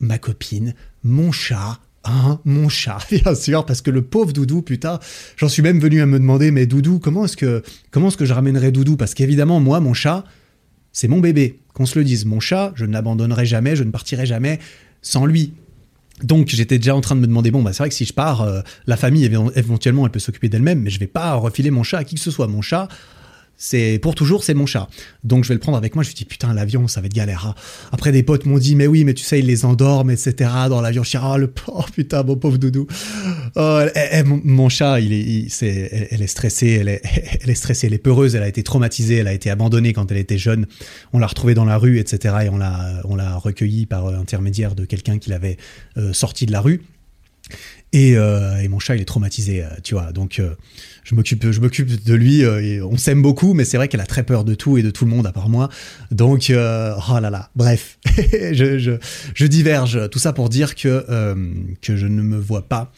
ma 0.00 0.16
copine, 0.18 0.74
mon 1.02 1.32
chat, 1.32 1.80
Hein, 2.04 2.38
mon 2.44 2.68
chat, 2.68 2.98
bien 3.10 3.34
sûr, 3.34 3.64
parce 3.64 3.80
que 3.80 3.90
le 3.90 4.02
pauvre 4.02 4.32
Doudou, 4.32 4.62
putain, 4.62 4.98
j'en 5.36 5.48
suis 5.48 5.62
même 5.62 5.80
venu 5.80 6.02
à 6.02 6.06
me 6.06 6.18
demander, 6.18 6.50
mais 6.50 6.66
Doudou, 6.66 6.98
comment 6.98 7.24
est-ce 7.24 7.36
que, 7.36 7.62
comment 7.90 8.08
est-ce 8.08 8.16
que 8.16 8.26
je 8.26 8.34
ramènerai 8.34 8.72
Doudou? 8.72 8.96
Parce 8.96 9.14
qu'évidemment, 9.14 9.58
moi, 9.60 9.80
mon 9.80 9.94
chat, 9.94 10.24
c'est 10.92 11.08
mon 11.08 11.20
bébé. 11.20 11.60
Qu'on 11.72 11.86
se 11.86 11.98
le 11.98 12.04
dise, 12.04 12.24
mon 12.24 12.40
chat, 12.40 12.72
je 12.76 12.84
ne 12.84 12.92
l'abandonnerai 12.92 13.46
jamais, 13.46 13.74
je 13.74 13.84
ne 13.84 13.90
partirai 13.90 14.26
jamais 14.26 14.60
sans 15.02 15.26
lui. 15.26 15.54
Donc 16.22 16.48
j'étais 16.48 16.78
déjà 16.78 16.94
en 16.94 17.00
train 17.00 17.16
de 17.16 17.20
me 17.20 17.26
demander, 17.26 17.50
bon, 17.50 17.62
bah, 17.62 17.72
c'est 17.72 17.82
vrai 17.82 17.88
que 17.88 17.94
si 17.94 18.04
je 18.04 18.12
pars, 18.12 18.42
euh, 18.42 18.60
la 18.86 18.96
famille, 18.96 19.24
éventuellement, 19.56 20.04
elle 20.04 20.12
peut 20.12 20.20
s'occuper 20.20 20.48
d'elle-même, 20.48 20.80
mais 20.80 20.90
je 20.90 21.00
vais 21.00 21.06
pas 21.06 21.34
refiler 21.34 21.70
mon 21.70 21.82
chat 21.82 21.98
à 21.98 22.04
qui 22.04 22.14
que 22.14 22.20
ce 22.20 22.30
soit. 22.30 22.46
Mon 22.46 22.62
chat, 22.62 22.88
c'est 23.66 23.98
pour 23.98 24.14
toujours, 24.14 24.44
c'est 24.44 24.52
mon 24.52 24.66
chat. 24.66 24.90
Donc 25.22 25.44
je 25.44 25.48
vais 25.48 25.54
le 25.54 25.58
prendre 25.58 25.78
avec 25.78 25.94
moi. 25.94 26.04
Je 26.04 26.10
me 26.10 26.14
dis 26.14 26.26
putain 26.26 26.52
l'avion, 26.52 26.86
ça 26.86 27.00
va 27.00 27.06
être 27.06 27.14
galère. 27.14 27.46
Hein. 27.46 27.54
Après 27.92 28.12
des 28.12 28.22
potes 28.22 28.44
m'ont 28.44 28.58
dit 28.58 28.76
mais 28.76 28.86
oui, 28.86 29.04
mais 29.04 29.14
tu 29.14 29.24
sais 29.24 29.38
ils 29.38 29.46
les 29.46 29.64
endorment, 29.64 30.10
etc. 30.10 30.50
Dans 30.68 30.82
l'avion, 30.82 31.02
je 31.02 31.12
dis 31.12 31.16
ah 31.18 31.38
le 31.38 31.46
pauvre 31.46 31.90
putain 31.90 32.22
mon 32.24 32.36
pauvre 32.36 32.58
doudou. 32.58 32.86
Oh, 33.56 33.80
mon, 34.26 34.68
chat, 34.68 35.00
il 35.00 35.14
est, 35.14 35.48
c'est, 35.48 36.08
elle 36.10 36.20
est 36.20 36.26
stressée, 36.26 36.72
elle 36.82 36.88
est, 37.50 37.54
stressée, 37.54 37.86
elle 37.86 37.94
est 37.94 37.98
peureuse, 37.98 38.34
elle 38.34 38.42
a 38.42 38.48
été 38.48 38.62
traumatisée, 38.62 39.16
elle 39.16 39.28
a 39.28 39.32
été 39.32 39.48
abandonnée 39.48 39.94
quand 39.94 40.12
elle 40.12 40.18
était 40.18 40.36
jeune. 40.36 40.66
On 41.14 41.18
l'a 41.18 41.26
retrouvée 41.26 41.54
dans 41.54 41.64
la 41.64 41.78
rue, 41.78 41.98
etc. 41.98 42.34
Et 42.44 42.48
on 42.50 42.58
l'a, 42.58 43.36
recueillie 43.38 43.86
par 43.86 44.08
intermédiaire 44.08 44.74
de 44.74 44.84
quelqu'un 44.84 45.18
qui 45.18 45.30
l'avait 45.30 45.56
euh, 45.96 46.12
sorti 46.12 46.44
de 46.44 46.52
la 46.52 46.60
rue. 46.60 46.82
Et, 47.94 48.18
euh, 48.18 48.58
et, 48.60 48.68
mon 48.68 48.78
chat, 48.78 48.96
il 48.96 49.00
est 49.00 49.06
traumatisé, 49.06 49.62
euh, 49.62 49.68
tu 49.82 49.94
vois. 49.94 50.12
Donc, 50.12 50.42
je 51.04 51.14
m'occupe, 51.14 51.50
je 51.50 51.60
m'occupe 51.60 52.04
de 52.04 52.14
lui. 52.14 52.40
Et 52.40 52.82
on 52.82 52.96
s'aime 52.96 53.22
beaucoup, 53.22 53.54
mais 53.54 53.64
c'est 53.64 53.76
vrai 53.76 53.88
qu'elle 53.88 54.00
a 54.00 54.06
très 54.06 54.24
peur 54.24 54.44
de 54.44 54.54
tout 54.54 54.78
et 54.78 54.82
de 54.82 54.90
tout 54.90 55.04
le 55.04 55.10
monde 55.10 55.26
à 55.26 55.32
part 55.32 55.48
moi. 55.48 55.68
Donc, 56.10 56.46
oh 56.50 56.54
là 56.54 57.30
là. 57.30 57.50
Bref, 57.54 57.98
je, 58.16 59.46
diverge. 59.46 60.08
Tout 60.10 60.18
ça 60.18 60.32
pour 60.32 60.48
dire 60.48 60.74
que 60.74 61.04
que 61.80 61.96
je 61.96 62.06
ne 62.06 62.22
me 62.22 62.38
vois 62.38 62.68
pas 62.68 62.92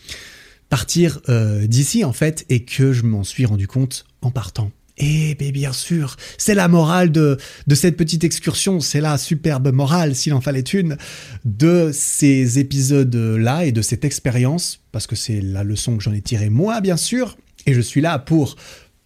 partir 0.69 1.21
d'ici 1.65 2.05
en 2.05 2.13
fait, 2.13 2.45
et 2.49 2.65
que 2.65 2.93
je 2.93 3.03
m'en 3.03 3.25
suis 3.25 3.45
rendu 3.45 3.67
compte 3.67 4.05
en 4.23 4.31
partant. 4.31 4.71
Et 4.99 5.35
bien 5.35 5.75
sûr, 5.75 6.17
c'est 6.39 6.55
la 6.55 6.69
morale 6.69 7.13
de, 7.13 7.37
de 7.67 7.75
cette 7.75 7.97
petite 7.97 8.25
excursion, 8.25 8.81
c'est 8.81 9.03
la 9.03 9.19
superbe 9.19 9.71
morale, 9.71 10.15
s'il 10.15 10.33
en 10.33 10.41
fallait 10.41 10.61
une, 10.61 10.97
de 11.45 11.91
ces 11.93 12.59
épisodes-là 12.59 13.67
et 13.67 13.73
de 13.73 13.83
cette 13.83 14.07
expérience, 14.07 14.81
parce 14.93 15.07
que 15.07 15.15
c'est 15.15 15.43
la 15.43 15.65
leçon 15.65 15.99
que 15.99 16.03
j'en 16.03 16.15
ai 16.15 16.23
tirée 16.23 16.49
moi, 16.49 16.81
bien 16.81 16.97
sûr, 16.97 17.37
et 17.67 17.75
je 17.75 17.81
suis 17.81 18.01
là 18.01 18.19
pour 18.19 18.57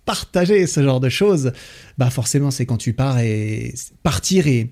partager 0.05 0.67
ce 0.67 0.83
genre 0.83 1.01
de 1.01 1.09
choses. 1.09 1.53
Bah 1.99 2.11
forcément, 2.11 2.51
c'est 2.51 2.67
quand 2.67 2.77
tu 2.77 2.93
pars 2.93 3.19
et 3.19 3.75
partir 4.03 4.47
et 4.47 4.71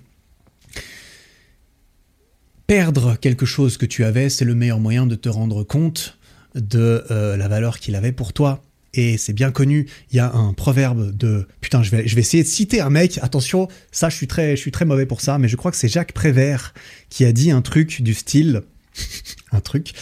perdre 2.67 3.17
quelque 3.17 3.47
chose 3.47 3.79
que 3.79 3.87
tu 3.87 4.05
avais, 4.05 4.29
c'est 4.29 4.45
le 4.45 4.55
meilleur 4.55 4.79
moyen 4.79 5.07
de 5.07 5.15
te 5.15 5.29
rendre 5.29 5.65
compte 5.65 6.19
de 6.55 7.05
euh, 7.11 7.37
la 7.37 7.49
valeur 7.49 7.79
qu'il 7.79 7.95
avait 7.95 8.13
pour 8.13 8.33
toi 8.33 8.63
et 8.95 9.17
c'est 9.19 9.33
bien 9.33 9.51
connu, 9.51 9.87
il 10.11 10.17
y 10.17 10.19
a 10.19 10.33
un 10.33 10.53
proverbe 10.53 11.17
de 11.17 11.47
putain, 11.61 11.83
je 11.83 11.91
vais 11.91 12.09
je 12.09 12.15
vais 12.15 12.23
essayer 12.23 12.43
de 12.43 12.49
citer 12.49 12.81
un 12.81 12.91
mec, 12.91 13.19
attention, 13.23 13.69
ça 13.93 14.09
je 14.09 14.17
suis 14.17 14.27
très 14.27 14.57
je 14.57 14.61
suis 14.61 14.71
très 14.71 14.85
mauvais 14.85 15.07
pour 15.07 15.21
ça, 15.21 15.39
mais 15.39 15.49
je 15.49 15.57
crois 15.57 15.71
que 15.71 15.77
c'est 15.77 15.89
Jacques 15.89 16.13
Prévert 16.13 16.75
qui 17.11 17.25
a 17.25 17.33
dit 17.33 17.51
un 17.51 17.63
truc 17.63 18.03
du 18.03 18.15
style 18.15 18.63
un 19.53 19.61
truc, 19.61 19.93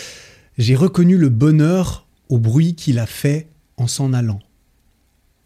j'ai 0.56 0.76
reconnu 0.76 1.18
le 1.18 1.28
bonheur 1.28 2.06
au 2.28 2.38
bruit 2.38 2.74
qu'il 2.74 2.98
a 2.98 3.06
fait 3.06 3.48
en 3.76 3.86
s'en 3.86 4.12
allant. 4.12 4.40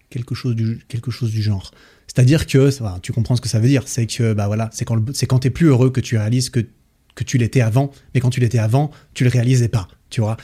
Quelque 0.08 0.34
chose 0.34 0.56
du 0.56 0.80
quelque 0.88 1.10
chose 1.10 1.30
du 1.30 1.42
genre. 1.42 1.70
C'est-à-dire 2.06 2.46
que 2.46 2.98
tu 2.98 3.12
comprends 3.12 3.36
ce 3.36 3.40
que 3.40 3.48
ça 3.48 3.60
veut 3.60 3.68
dire, 3.68 3.84
c'est 3.86 4.06
que 4.06 4.32
bah 4.32 4.48
voilà, 4.48 4.68
c'est 4.72 4.84
quand 4.84 5.00
c'est 5.14 5.26
quand 5.26 5.38
t'es 5.40 5.50
plus 5.50 5.68
heureux 5.68 5.90
que 5.90 6.00
tu 6.00 6.16
réalises 6.16 6.50
que 6.50 6.66
que 7.14 7.24
tu 7.24 7.38
l'étais 7.38 7.60
avant, 7.60 7.92
mais 8.14 8.20
quand 8.20 8.30
tu 8.30 8.40
l'étais 8.40 8.58
avant, 8.58 8.90
tu 9.14 9.24
le 9.24 9.30
réalisais 9.30 9.68
pas, 9.68 9.88
tu 10.10 10.20
vois. 10.20 10.36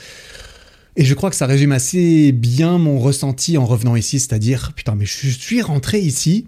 Et 0.96 1.04
je 1.04 1.14
crois 1.14 1.30
que 1.30 1.36
ça 1.36 1.46
résume 1.46 1.72
assez 1.72 2.32
bien 2.32 2.78
mon 2.78 2.98
ressenti 2.98 3.58
en 3.58 3.66
revenant 3.66 3.96
ici, 3.96 4.18
c'est-à-dire, 4.18 4.72
putain, 4.74 4.94
mais 4.94 5.04
je 5.04 5.28
suis 5.28 5.60
rentré 5.60 6.00
ici, 6.00 6.46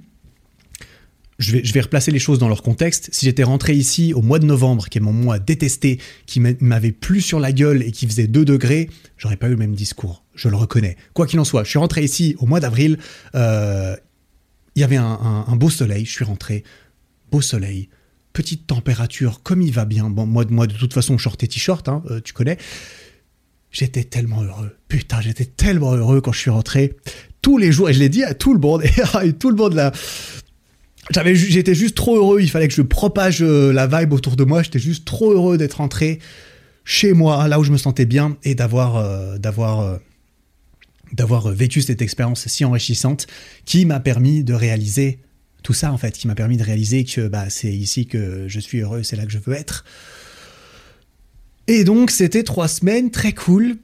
je 1.39 1.53
vais, 1.53 1.64
je 1.64 1.72
vais 1.72 1.80
replacer 1.82 2.11
les 2.11 2.18
choses 2.18 2.39
dans 2.39 2.49
leur 2.49 2.62
contexte. 2.62 3.11
Si 3.12 3.26
j'étais 3.26 3.45
rentré 3.45 3.74
ici 3.74 4.14
au 4.14 4.22
mois 4.22 4.39
de 4.39 4.47
novembre, 4.47 4.89
qui 4.89 4.99
est 4.99 5.01
mon 5.01 5.12
mois 5.12 5.39
détesté, 5.39 6.01
qui 6.26 6.41
m'avait 6.41 6.93
plu 6.93 7.20
sur 7.20 7.41
la 7.41 7.53
gueule 7.53 7.82
et 7.82 7.93
qui 7.93 8.07
faisait 8.07 8.26
2 8.26 8.45
degrés, 8.45 8.91
j'aurais 9.18 9.36
pas 9.36 9.49
eu 9.49 9.53
le 9.53 9.57
même 9.57 9.74
discours. 9.74 10.24
Je 10.39 10.49
le 10.49 10.57
reconnais. 10.57 10.97
Quoi 11.14 11.26
qu'il 11.26 11.41
en 11.41 11.45
soit, 11.45 11.64
je 11.64 11.70
suis 11.70 11.80
rentré 11.80 12.05
ici 12.05 12.36
au 12.39 12.47
mois 12.47 12.61
d'avril. 12.61 12.99
Euh, 13.34 13.97
il 14.76 14.80
y 14.80 14.84
avait 14.84 14.97
un, 14.97 15.57
beau 15.57 15.68
soleil. 15.68 16.05
Je 16.05 16.12
suis 16.12 16.24
rentré. 16.24 16.62
Beau 17.32 17.41
soleil. 17.41 17.89
Petite 18.32 18.68
température, 18.68 19.43
comme 19.43 19.61
il 19.62 19.72
va 19.72 19.84
bien. 19.84 20.09
Bon, 20.11 20.26
moi, 20.26 20.45
de 20.45 20.74
toute 20.74 20.95
façon, 20.95 21.18
short 21.18 21.43
et 21.43 21.49
t-shirt, 21.49 21.89
hein, 21.89 22.05
euh, 22.11 22.20
tu 22.20 22.32
connais. 22.32 22.57
J'étais 23.72 24.05
tellement 24.05 24.43
heureux. 24.43 24.76
Putain, 24.86 25.20
j'étais 25.20 25.45
tellement 25.45 25.93
heureux 25.95 26.20
quand 26.20 26.30
je 26.30 26.39
suis 26.39 26.51
rentré. 26.51 26.95
Tous 27.43 27.59
les 27.59 27.72
jours, 27.72 27.91
et 27.91 27.93
je 27.93 27.99
l'ai 27.99 28.09
dit 28.09 28.22
à 28.22 28.32
tout 28.32 28.55
le 28.55 28.61
monde, 28.61 28.84
et 29.24 29.32
tout 29.32 29.51
le 29.51 29.57
monde 29.57 29.74
là, 29.74 29.91
j'avais, 31.11 31.34
j'étais 31.34 31.75
juste 31.75 31.96
trop 31.96 32.17
heureux. 32.17 32.41
Il 32.41 32.49
fallait 32.49 32.68
que 32.68 32.75
je 32.75 32.83
propage 32.83 33.42
euh, 33.42 33.72
la 33.72 33.88
vibe 33.88 34.13
autour 34.13 34.37
de 34.37 34.45
moi. 34.45 34.63
J'étais 34.63 34.79
juste 34.79 35.04
trop 35.04 35.33
heureux 35.33 35.58
d'être 35.58 35.79
rentré 35.79 36.21
chez 36.84 37.13
moi, 37.13 37.49
là 37.49 37.58
où 37.58 37.64
je 37.64 37.72
me 37.72 37.76
sentais 37.79 38.07
bien, 38.07 38.37
et 38.45 38.54
d'avoir, 38.54 39.38
d'avoir, 39.38 39.99
d'avoir 41.13 41.49
vécu 41.51 41.83
cette 41.83 42.03
expérience 42.03 42.47
si 42.47 42.64
enrichissante 42.64 43.26
qui 43.64 43.85
m'a 43.85 44.01
permis 44.01 44.45
de 44.45 44.55
réaliser 44.55 45.21
tout 45.63 45.75
ça 45.75 45.93
en 45.93 45.99
fait, 45.99 46.13
qui 46.13 46.26
m'a 46.26 46.35
permis 46.35 46.57
de 46.57 46.63
réaliser 46.63 47.05
que 47.05 47.29
bah, 47.29 47.51
c'est 47.51 47.72
ici 47.72 48.07
que 48.07 48.47
je 48.47 48.61
suis 48.61 48.80
heureux, 48.80 49.03
c'est 49.03 49.17
là 49.17 49.26
que 49.26 49.33
je 49.33 49.39
veux 49.39 49.55
être. 49.55 49.85
Et 51.67 51.85
donc 51.85 52.11
c'était 52.11 52.43
trois 52.43 52.68
semaines 52.68 53.11
très 53.11 53.33
cool 53.33 53.76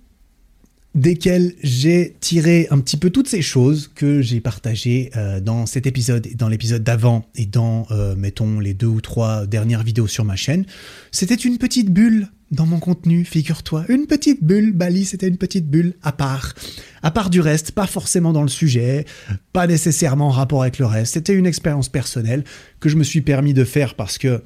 desquels 0.95 1.55
j'ai 1.63 2.15
tiré 2.21 2.69
un 2.71 2.79
petit 2.79 2.97
peu 2.97 3.11
toutes 3.11 3.29
ces 3.29 3.43
choses 3.43 3.91
que 3.95 4.23
j'ai 4.23 4.41
partagées 4.41 5.11
euh, 5.17 5.41
dans 5.41 5.67
cet 5.67 5.87
épisode 5.87 6.29
dans 6.37 6.49
l'épisode 6.49 6.85
d'avant 6.85 7.27
et 7.35 7.47
dans, 7.47 7.87
euh, 7.91 8.15
mettons, 8.17 8.61
les 8.61 8.75
deux 8.75 8.87
ou 8.87 9.01
trois 9.01 9.47
dernières 9.47 9.83
vidéos 9.83 10.07
sur 10.07 10.25
ma 10.25 10.37
chaîne. 10.37 10.65
C'était 11.11 11.35
une 11.35 11.59
petite 11.59 11.91
bulle 11.91 12.29
dans 12.55 12.67
mon 12.67 12.79
contenu, 12.79 13.25
figure-toi. 13.25 13.85
Une 13.89 14.07
petite 14.07 14.43
bulle, 14.43 14.73
Bali, 14.73 15.05
c'était 15.05 15.29
une 15.29 15.37
petite 15.37 15.69
bulle 15.69 15.95
à 16.03 16.13
part. 16.13 16.55
À 17.03 17.11
part 17.11 17.31
du 17.31 17.41
reste, 17.41 17.73
pas 17.73 17.87
forcément 17.87 18.33
dans 18.33 18.43
le 18.43 18.49
sujet, 18.49 19.05
pas 19.53 19.67
nécessairement 19.67 20.29
en 20.29 20.31
rapport 20.31 20.63
avec 20.63 20.79
le 20.79 20.87
reste. 20.87 21.15
C'était 21.15 21.35
une 21.35 21.47
expérience 21.47 21.89
personnelle 21.89 22.45
que 22.81 22.89
je 22.89 22.97
me 22.97 23.05
suis 23.05 23.21
permis 23.21 23.55
de 23.55 23.65
faire 23.65 23.95
parce 23.95 24.19
que 24.19 24.43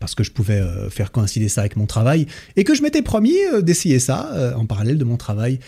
parce 0.00 0.14
que 0.14 0.22
je 0.22 0.30
pouvais 0.30 0.60
euh, 0.60 0.90
faire 0.90 1.10
coïncider 1.10 1.48
ça 1.48 1.62
avec 1.62 1.74
mon 1.74 1.86
travail, 1.86 2.26
et 2.54 2.62
que 2.62 2.74
je 2.74 2.82
m'étais 2.82 3.02
promis 3.02 3.34
euh, 3.52 3.62
d'essayer 3.62 3.98
ça 3.98 4.30
euh, 4.32 4.54
en 4.54 4.64
parallèle 4.64 4.96
de 4.96 5.04
mon 5.04 5.16
travail 5.16 5.58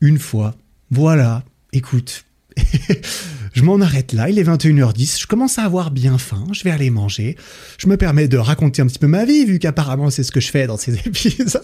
une 0.00 0.18
fois. 0.18 0.54
Voilà, 0.90 1.44
écoute, 1.72 2.24
je 3.54 3.62
m'en 3.62 3.80
arrête 3.80 4.12
là, 4.12 4.28
il 4.28 4.38
est 4.38 4.44
21h10, 4.44 5.22
je 5.22 5.26
commence 5.26 5.58
à 5.58 5.62
avoir 5.62 5.90
bien 5.90 6.18
faim, 6.18 6.44
je 6.52 6.62
vais 6.64 6.70
aller 6.70 6.90
manger, 6.90 7.36
je 7.78 7.86
me 7.86 7.96
permets 7.96 8.28
de 8.28 8.36
raconter 8.36 8.82
un 8.82 8.86
petit 8.86 8.98
peu 8.98 9.06
ma 9.06 9.24
vie, 9.24 9.46
vu 9.46 9.58
qu'apparemment 9.58 10.10
c'est 10.10 10.22
ce 10.22 10.32
que 10.32 10.40
je 10.40 10.50
fais 10.50 10.66
dans 10.66 10.76
ces 10.76 10.94
épisodes. 11.06 11.62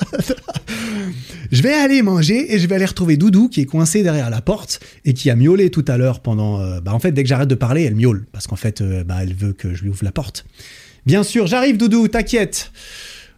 je 1.52 1.62
vais 1.62 1.74
aller 1.74 2.00
manger 2.00 2.54
et 2.54 2.58
je 2.58 2.66
vais 2.66 2.76
aller 2.76 2.86
retrouver 2.86 3.16
Doudou 3.16 3.48
qui 3.48 3.60
est 3.60 3.66
coincé 3.66 4.02
derrière 4.02 4.30
la 4.30 4.40
porte 4.40 4.80
et 5.04 5.12
qui 5.12 5.28
a 5.28 5.36
miaulé 5.36 5.70
tout 5.70 5.84
à 5.88 5.98
l'heure 5.98 6.20
pendant... 6.20 6.80
bah 6.80 6.94
en 6.94 6.98
fait 6.98 7.12
dès 7.12 7.22
que 7.22 7.28
j'arrête 7.28 7.48
de 7.48 7.54
parler, 7.54 7.82
elle 7.82 7.96
miaule, 7.96 8.24
parce 8.32 8.46
qu'en 8.46 8.56
fait 8.56 8.82
bah, 8.82 9.18
elle 9.20 9.34
veut 9.34 9.52
que 9.52 9.74
je 9.74 9.82
lui 9.82 9.90
ouvre 9.90 10.04
la 10.04 10.12
porte. 10.12 10.46
Bien 11.06 11.22
sûr, 11.22 11.46
j'arrive, 11.46 11.76
Doudou, 11.76 12.08
t'inquiète. 12.08 12.72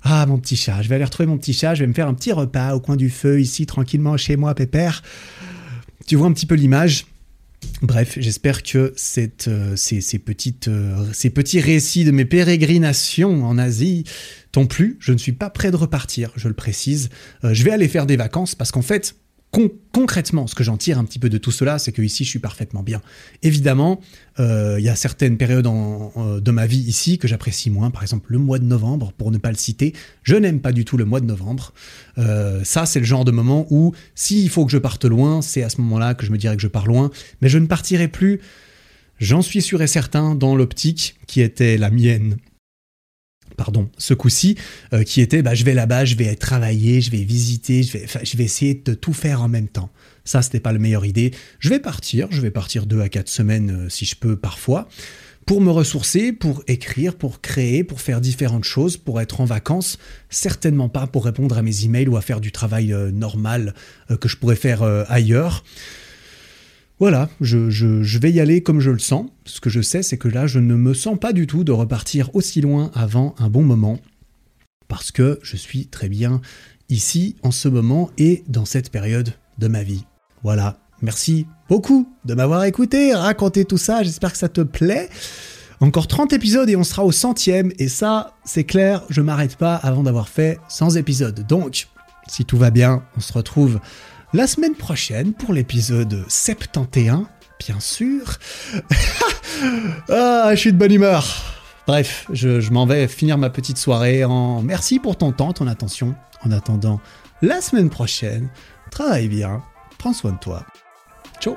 Ah, 0.02 0.26
mon 0.26 0.38
petit 0.38 0.56
chat, 0.56 0.82
je 0.82 0.88
vais 0.88 0.96
aller 0.96 1.04
retrouver 1.04 1.28
mon 1.28 1.38
petit 1.38 1.52
chat, 1.52 1.74
je 1.74 1.80
vais 1.84 1.86
me 1.86 1.94
faire 1.94 2.08
un 2.08 2.14
petit 2.14 2.32
repas 2.32 2.74
au 2.74 2.80
coin 2.80 2.96
du 2.96 3.08
feu, 3.08 3.40
ici, 3.40 3.66
tranquillement, 3.66 4.16
chez 4.16 4.36
moi, 4.36 4.54
pépère. 4.54 5.02
Tu 6.06 6.16
vois 6.16 6.26
un 6.26 6.32
petit 6.32 6.46
peu 6.46 6.56
l'image? 6.56 7.06
Bref, 7.82 8.16
j'espère 8.20 8.62
que 8.62 8.94
euh, 9.18 9.28
euh, 9.48 9.76
ces 9.76 11.30
petits 11.30 11.60
récits 11.60 12.04
de 12.04 12.12
mes 12.12 12.24
pérégrinations 12.24 13.44
en 13.44 13.58
Asie 13.58 14.04
t'ont 14.52 14.66
plu. 14.66 14.96
Je 15.00 15.12
ne 15.12 15.18
suis 15.18 15.32
pas 15.32 15.50
prêt 15.50 15.70
de 15.70 15.76
repartir, 15.76 16.30
je 16.36 16.46
le 16.46 16.54
précise. 16.54 17.10
Euh, 17.44 17.54
je 17.54 17.64
vais 17.64 17.72
aller 17.72 17.88
faire 17.88 18.06
des 18.06 18.16
vacances 18.16 18.54
parce 18.54 18.70
qu'en 18.70 18.82
fait, 18.82 19.16
concrètement, 19.92 20.46
ce 20.46 20.54
que 20.54 20.64
j'en 20.64 20.76
tire 20.78 20.98
un 20.98 21.04
petit 21.04 21.18
peu 21.18 21.28
de 21.28 21.36
tout 21.36 21.50
cela, 21.50 21.78
c'est 21.78 21.92
que 21.92 22.00
ici, 22.00 22.24
je 22.24 22.30
suis 22.30 22.38
parfaitement 22.38 22.82
bien. 22.82 23.02
Évidemment, 23.42 24.00
euh, 24.40 24.76
il 24.78 24.84
y 24.84 24.88
a 24.88 24.96
certaines 24.96 25.36
périodes 25.36 25.66
de 25.66 26.50
ma 26.50 26.66
vie 26.66 26.78
ici 26.78 27.18
que 27.18 27.28
j'apprécie 27.28 27.68
moins. 27.68 27.90
Par 27.90 28.02
exemple, 28.02 28.32
le 28.32 28.38
mois 28.38 28.58
de 28.58 28.64
novembre, 28.64 29.12
pour 29.12 29.30
ne 29.30 29.38
pas 29.38 29.50
le 29.50 29.56
citer, 29.56 29.92
je 30.22 30.36
n'aime 30.36 30.60
pas 30.60 30.72
du 30.72 30.84
tout 30.84 30.96
le 30.96 31.04
mois 31.04 31.20
de 31.20 31.26
novembre. 31.26 31.74
Euh, 32.16 32.64
ça, 32.64 32.86
c'est 32.86 33.00
le 33.00 33.04
genre 33.04 33.24
de 33.24 33.32
moment 33.32 33.66
où, 33.70 33.94
s'il 34.14 34.48
faut 34.48 34.64
que 34.64 34.72
je 34.72 34.78
parte 34.78 35.04
loin, 35.04 35.42
c'est 35.42 35.62
à 35.62 35.68
ce 35.68 35.80
moment-là 35.82 36.14
que 36.14 36.24
je 36.24 36.32
me 36.32 36.38
dirais 36.38 36.56
que 36.56 36.62
je 36.62 36.68
pars 36.68 36.86
loin. 36.86 37.10
Mais 37.42 37.50
je 37.50 37.58
ne 37.58 37.66
partirai 37.66 38.08
plus, 38.08 38.40
j'en 39.18 39.42
suis 39.42 39.60
sûr 39.60 39.82
et 39.82 39.86
certain, 39.86 40.34
dans 40.34 40.56
l'optique 40.56 41.16
qui 41.26 41.42
était 41.42 41.76
la 41.76 41.90
mienne 41.90 42.38
pardon, 43.56 43.88
ce 43.98 44.14
coup-ci, 44.14 44.56
euh, 44.92 45.02
qui 45.02 45.20
était 45.20 45.42
bah, 45.42 45.54
je 45.54 45.64
vais 45.64 45.74
là-bas, 45.74 46.04
je 46.04 46.14
vais 46.14 46.34
travailler, 46.34 47.00
je 47.00 47.10
vais 47.10 47.24
visiter, 47.24 47.82
je 47.82 48.36
vais, 48.36 48.44
essayer 48.44 48.74
de 48.74 48.94
tout 48.94 49.12
faire 49.12 49.42
en 49.42 49.48
même 49.48 49.68
temps. 49.68 49.90
Ça, 50.24 50.42
c'était 50.42 50.60
pas 50.60 50.72
la 50.72 50.78
meilleure 50.78 51.04
idée. 51.04 51.32
Je 51.58 51.68
vais 51.68 51.80
partir, 51.80 52.28
je 52.30 52.40
vais 52.40 52.50
partir 52.50 52.86
deux 52.86 53.00
à 53.00 53.08
quatre 53.08 53.28
semaines 53.28 53.84
euh, 53.86 53.88
si 53.88 54.04
je 54.04 54.16
peux 54.16 54.36
parfois, 54.36 54.88
pour 55.46 55.60
me 55.60 55.70
ressourcer, 55.70 56.32
pour 56.32 56.62
écrire, 56.68 57.16
pour 57.16 57.40
créer, 57.40 57.82
pour 57.82 58.00
faire 58.00 58.20
différentes 58.20 58.64
choses, 58.64 58.96
pour 58.96 59.20
être 59.20 59.40
en 59.40 59.44
vacances, 59.44 59.98
certainement 60.30 60.88
pas 60.88 61.08
pour 61.08 61.24
répondre 61.24 61.58
à 61.58 61.62
mes 61.62 61.84
emails 61.84 62.08
ou 62.08 62.16
à 62.16 62.20
faire 62.20 62.40
du 62.40 62.52
travail 62.52 62.92
euh, 62.92 63.10
normal 63.10 63.74
que 64.20 64.28
je 64.28 64.36
pourrais 64.36 64.56
faire 64.56 64.82
ailleurs. 65.08 65.64
Voilà, 67.02 67.28
je, 67.40 68.18
vais 68.18 68.30
y 68.30 68.38
aller 68.38 68.62
comme 68.62 68.78
je 68.78 68.92
le 68.92 69.00
sens. 69.00 69.26
Ce 69.44 69.60
que 69.60 69.68
je 69.68 69.80
sais, 69.80 70.04
c'est 70.04 70.18
que 70.18 70.28
là, 70.28 70.46
je 70.46 70.60
ne 70.60 70.76
me 70.76 70.94
sens 70.94 71.18
pas 71.18 71.32
du 71.32 71.48
tout 71.48 71.64
de 71.64 71.72
repartir 71.72 72.30
aussi 72.32 72.60
loin 72.60 72.92
avant 72.94 73.34
un 73.40 73.50
bon 73.50 73.64
moment, 73.64 73.98
parce 74.86 75.10
que 75.10 75.40
je 75.42 75.56
suis 75.56 75.88
très 75.88 76.08
bien 76.08 76.40
ici, 76.90 77.34
en 77.42 77.50
ce 77.50 77.66
moment 77.66 78.10
et 78.18 78.44
dans 78.46 78.64
cette 78.64 78.92
période 78.92 79.32
de 79.58 79.66
ma 79.66 79.82
vie. 79.82 80.04
Voilà, 80.44 80.78
merci 81.00 81.48
beaucoup 81.68 82.08
de 82.24 82.34
m'avoir 82.34 82.62
écouté, 82.62 83.12
raconter 83.12 83.64
tout 83.64 83.78
ça, 83.78 84.04
j'espère 84.04 84.30
que 84.30 84.38
ça 84.38 84.48
te 84.48 84.60
plaît. 84.60 85.08
Encore 85.80 86.06
30 86.06 86.32
épisodes 86.32 86.70
et 86.70 86.76
on 86.76 86.84
sera 86.84 87.04
au 87.04 87.10
centième, 87.10 87.72
et 87.80 87.88
ça, 87.88 88.36
c'est 88.44 88.62
clair, 88.62 89.02
je 89.10 89.22
m'arrête 89.22 89.56
pas 89.56 89.74
avant 89.74 90.04
d'avoir 90.04 90.28
fait 90.28 90.60
100 90.68 90.90
épisodes. 90.90 91.44
Donc, 91.48 91.88
si 92.28 92.44
tout 92.44 92.58
va 92.58 92.70
bien, 92.70 93.02
on 93.16 93.20
se 93.20 93.32
retrouve 93.32 93.80
la 94.32 94.46
semaine 94.46 94.74
prochaine 94.74 95.32
pour 95.32 95.52
l'épisode 95.52 96.24
71, 96.28 97.26
bien 97.58 97.80
sûr. 97.80 98.38
ah, 100.08 100.50
je 100.50 100.56
suis 100.56 100.72
de 100.72 100.78
bonne 100.78 100.92
humeur. 100.92 101.26
Bref, 101.86 102.26
je, 102.32 102.70
m'en 102.70 102.86
vais 102.86 103.08
finir 103.08 103.38
ma 103.38 103.50
petite 103.50 103.78
soirée 103.78 104.24
en 104.24 104.62
merci 104.62 104.98
pour 104.98 105.16
ton 105.16 105.32
temps, 105.32 105.52
ton 105.52 105.66
attention. 105.66 106.14
En 106.44 106.50
attendant 106.50 107.00
la 107.40 107.60
semaine 107.60 107.90
prochaine, 107.90 108.48
travaille 108.90 109.28
bien, 109.28 109.62
prends 109.98 110.12
soin 110.12 110.32
de 110.32 110.38
toi. 110.38 110.64
Ciao 111.40 111.56